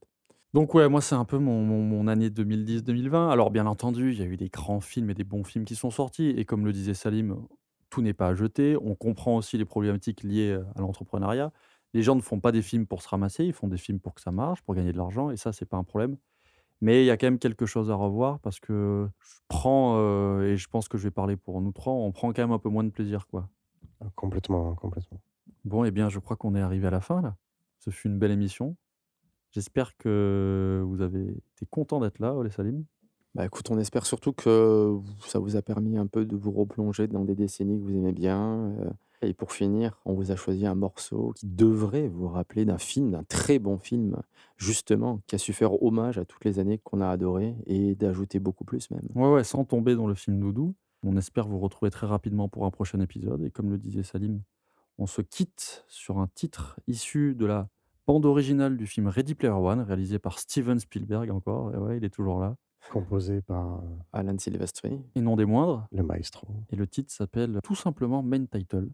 Donc 0.53 0.75
ouais, 0.75 0.87
moi 0.87 1.01
c'est 1.01 1.15
un 1.15 1.25
peu 1.25 1.39
mon, 1.39 1.63
mon- 1.63 1.81
mon 1.81 2.07
année 2.07 2.29
2010-2020. 2.29 3.31
Alors 3.31 3.49
bien 3.49 3.65
entendu, 3.65 4.11
il 4.11 4.19
y 4.19 4.21
a 4.21 4.25
eu 4.25 4.37
des 4.37 4.49
grands 4.49 4.81
films 4.81 5.09
et 5.09 5.13
des 5.15 5.23
bons 5.23 5.43
films 5.43 5.65
qui 5.65 5.75
sont 5.75 5.89
sortis. 5.89 6.29
Et 6.29 6.45
comme 6.45 6.63
le 6.65 6.71
disait 6.71 6.93
Salim, 6.93 7.37
tout 7.89 8.01
n'est 8.03 8.13
pas 8.13 8.27
à 8.27 8.33
jeter. 8.35 8.77
On 8.81 8.93
comprend 8.95 9.35
aussi 9.37 9.57
les 9.57 9.65
problématiques 9.65 10.21
liées 10.23 10.51
euh, 10.51 10.63
à 10.75 10.81
l'entrepreneuriat. 10.81 11.51
Les 11.95 12.03
gens 12.03 12.15
ne 12.15 12.21
font 12.21 12.39
pas 12.39 12.51
des 12.51 12.61
films 12.61 12.85
pour 12.87 13.01
se 13.01 13.09
ramasser, 13.09 13.45
ils 13.45 13.53
font 13.53 13.67
des 13.67 13.77
films 13.77 13.99
pour 13.99 14.13
que 14.13 14.21
ça 14.21 14.31
marche, 14.31 14.61
pour 14.61 14.73
gagner 14.75 14.91
de 14.93 14.97
l'argent. 14.97 15.29
Et 15.31 15.37
ça, 15.37 15.53
c'est 15.53 15.65
pas 15.65 15.77
un 15.77 15.83
problème. 15.83 16.17
Mais 16.83 17.03
il 17.03 17.05
y 17.05 17.11
a 17.11 17.17
quand 17.17 17.27
même 17.27 17.39
quelque 17.39 17.65
chose 17.65 17.89
à 17.89 17.95
revoir 17.95 18.39
parce 18.41 18.59
que 18.59 19.07
je 19.21 19.35
prends, 19.47 19.95
euh, 19.99 20.43
et 20.51 20.57
je 20.57 20.67
pense 20.67 20.89
que 20.89 20.97
je 20.97 21.03
vais 21.05 21.11
parler 21.11 21.37
pour 21.37 21.61
nous 21.61 21.71
trois, 21.71 21.93
on 21.93 22.11
prend 22.11 22.33
quand 22.33 22.41
même 22.41 22.51
un 22.51 22.59
peu 22.59 22.67
moins 22.69 22.83
de 22.83 22.89
plaisir. 22.89 23.25
quoi. 23.27 23.47
Ah, 24.01 24.07
Complètement, 24.15 24.75
complètement. 24.75 25.21
Bon, 25.63 25.85
eh 25.85 25.91
bien, 25.91 26.09
je 26.09 26.19
crois 26.19 26.35
qu'on 26.35 26.55
est 26.55 26.61
arrivé 26.61 26.87
à 26.87 26.91
la 26.91 26.99
fin 26.99 27.21
là. 27.21 27.37
Ce 27.79 27.89
fut 27.89 28.09
une 28.09 28.19
belle 28.19 28.31
émission. 28.31 28.75
J'espère 29.51 29.95
que 29.95 30.83
vous 30.85 31.01
avez 31.01 31.21
été 31.23 31.65
content 31.69 32.01
d'être 32.01 32.19
là, 32.19 32.33
Olé 32.35 32.49
Salim. 32.49 32.83
Bah 33.33 33.45
écoute, 33.45 33.71
on 33.71 33.79
espère 33.79 34.05
surtout 34.05 34.33
que 34.33 34.99
ça 35.25 35.39
vous 35.39 35.55
a 35.55 35.61
permis 35.61 35.97
un 35.97 36.05
peu 36.07 36.25
de 36.25 36.35
vous 36.35 36.51
replonger 36.51 37.07
dans 37.07 37.23
des 37.23 37.33
décennies 37.35 37.79
que 37.79 37.83
vous 37.83 37.95
aimez 37.95 38.11
bien. 38.11 38.73
euh, 38.79 38.89
Et 39.23 39.33
pour 39.33 39.53
finir, 39.53 39.99
on 40.05 40.13
vous 40.13 40.31
a 40.31 40.35
choisi 40.35 40.65
un 40.65 40.75
morceau 40.75 41.33
qui 41.35 41.47
devrait 41.47 42.07
vous 42.07 42.27
rappeler 42.27 42.65
d'un 42.65 42.77
film, 42.77 43.11
d'un 43.11 43.23
très 43.23 43.57
bon 43.57 43.77
film, 43.77 44.21
justement, 44.57 45.21
qui 45.27 45.35
a 45.35 45.37
su 45.37 45.53
faire 45.53 45.81
hommage 45.81 46.17
à 46.17 46.25
toutes 46.25 46.43
les 46.43 46.59
années 46.59 46.77
qu'on 46.77 46.99
a 47.01 47.07
adorées 47.07 47.55
et 47.65 47.95
d'ajouter 47.95 48.39
beaucoup 48.39 48.65
plus 48.65 48.91
même. 48.91 49.07
Ouais, 49.15 49.31
ouais, 49.31 49.43
sans 49.43 49.63
tomber 49.63 49.95
dans 49.95 50.07
le 50.07 50.15
film 50.15 50.39
doudou. 50.39 50.75
On 51.05 51.17
espère 51.17 51.47
vous 51.47 51.59
retrouver 51.59 51.91
très 51.91 52.07
rapidement 52.07 52.49
pour 52.49 52.65
un 52.65 52.71
prochain 52.71 52.99
épisode. 52.99 53.43
Et 53.43 53.51
comme 53.51 53.69
le 53.69 53.77
disait 53.77 54.03
Salim, 54.03 54.41
on 54.97 55.05
se 55.05 55.21
quitte 55.21 55.85
sur 55.87 56.19
un 56.19 56.27
titre 56.27 56.79
issu 56.87 57.35
de 57.35 57.45
la 57.45 57.69
bande 58.07 58.25
originale 58.25 58.77
du 58.77 58.87
film 58.87 59.07
Ready 59.07 59.35
Player 59.35 59.53
One, 59.53 59.81
réalisé 59.81 60.19
par 60.19 60.39
Steven 60.39 60.79
Spielberg 60.79 61.31
encore. 61.31 61.73
Et 61.73 61.77
ouais, 61.77 61.97
il 61.97 62.03
est 62.03 62.13
toujours 62.13 62.39
là. 62.39 62.55
Composé 62.91 63.41
par 63.41 63.75
euh, 63.75 63.79
Alan 64.11 64.37
Silvestri. 64.37 65.01
Et 65.15 65.21
non 65.21 65.35
des 65.35 65.45
moindres. 65.45 65.87
le 65.91 66.03
maestro. 66.03 66.47
Et 66.69 66.75
le 66.75 66.85
titre 66.85 67.11
s'appelle 67.13 67.59
tout 67.63 67.75
simplement 67.75 68.21
Main 68.21 68.45
Title. 68.45 68.89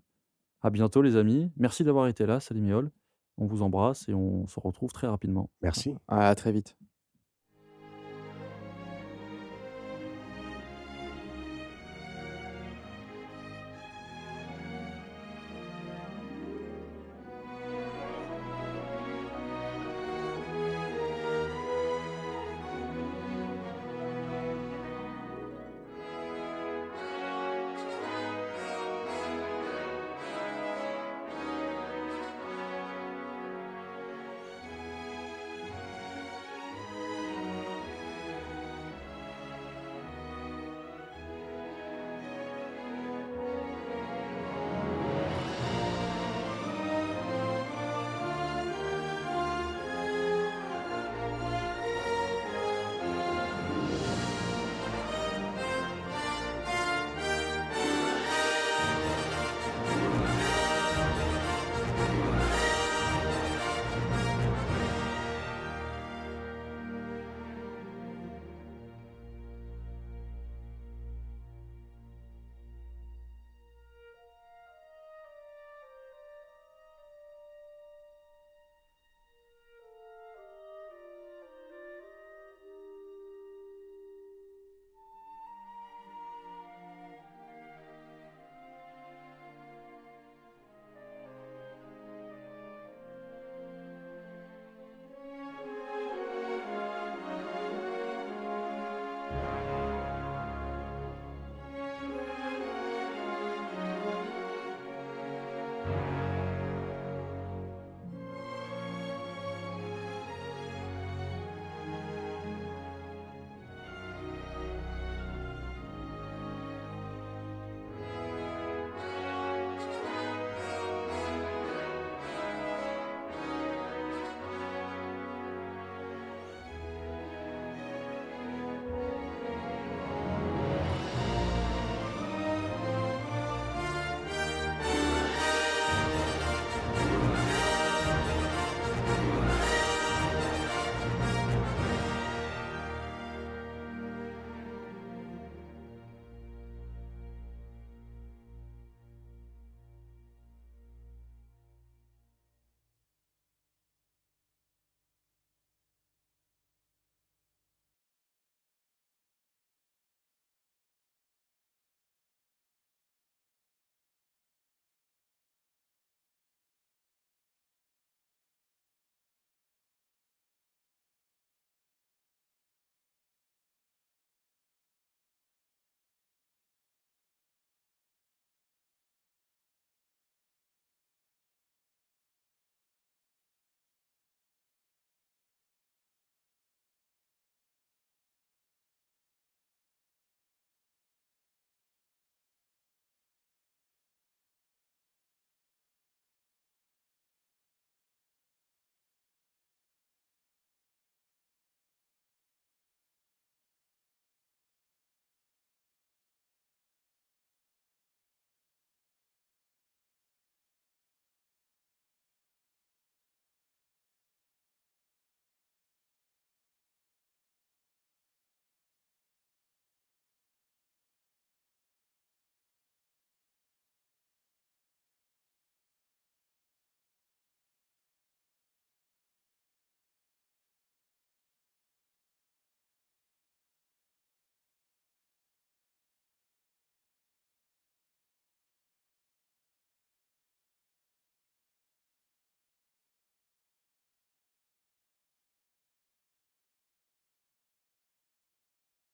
À 0.62 0.70
bientôt 0.70 1.02
les 1.02 1.16
amis. 1.16 1.52
Merci 1.58 1.84
d'avoir 1.84 2.08
été 2.08 2.26
là, 2.26 2.40
Salim 2.40 2.68
et 2.68 2.74
Ol. 2.74 2.92
On 3.38 3.46
vous 3.46 3.62
embrasse 3.62 4.08
et 4.10 4.14
on 4.14 4.48
se 4.48 4.60
retrouve 4.60 4.92
très 4.92 5.08
rapidement. 5.08 5.50
Merci. 5.62 5.96
À 6.08 6.36
très 6.36 6.52
vite. 6.52 6.76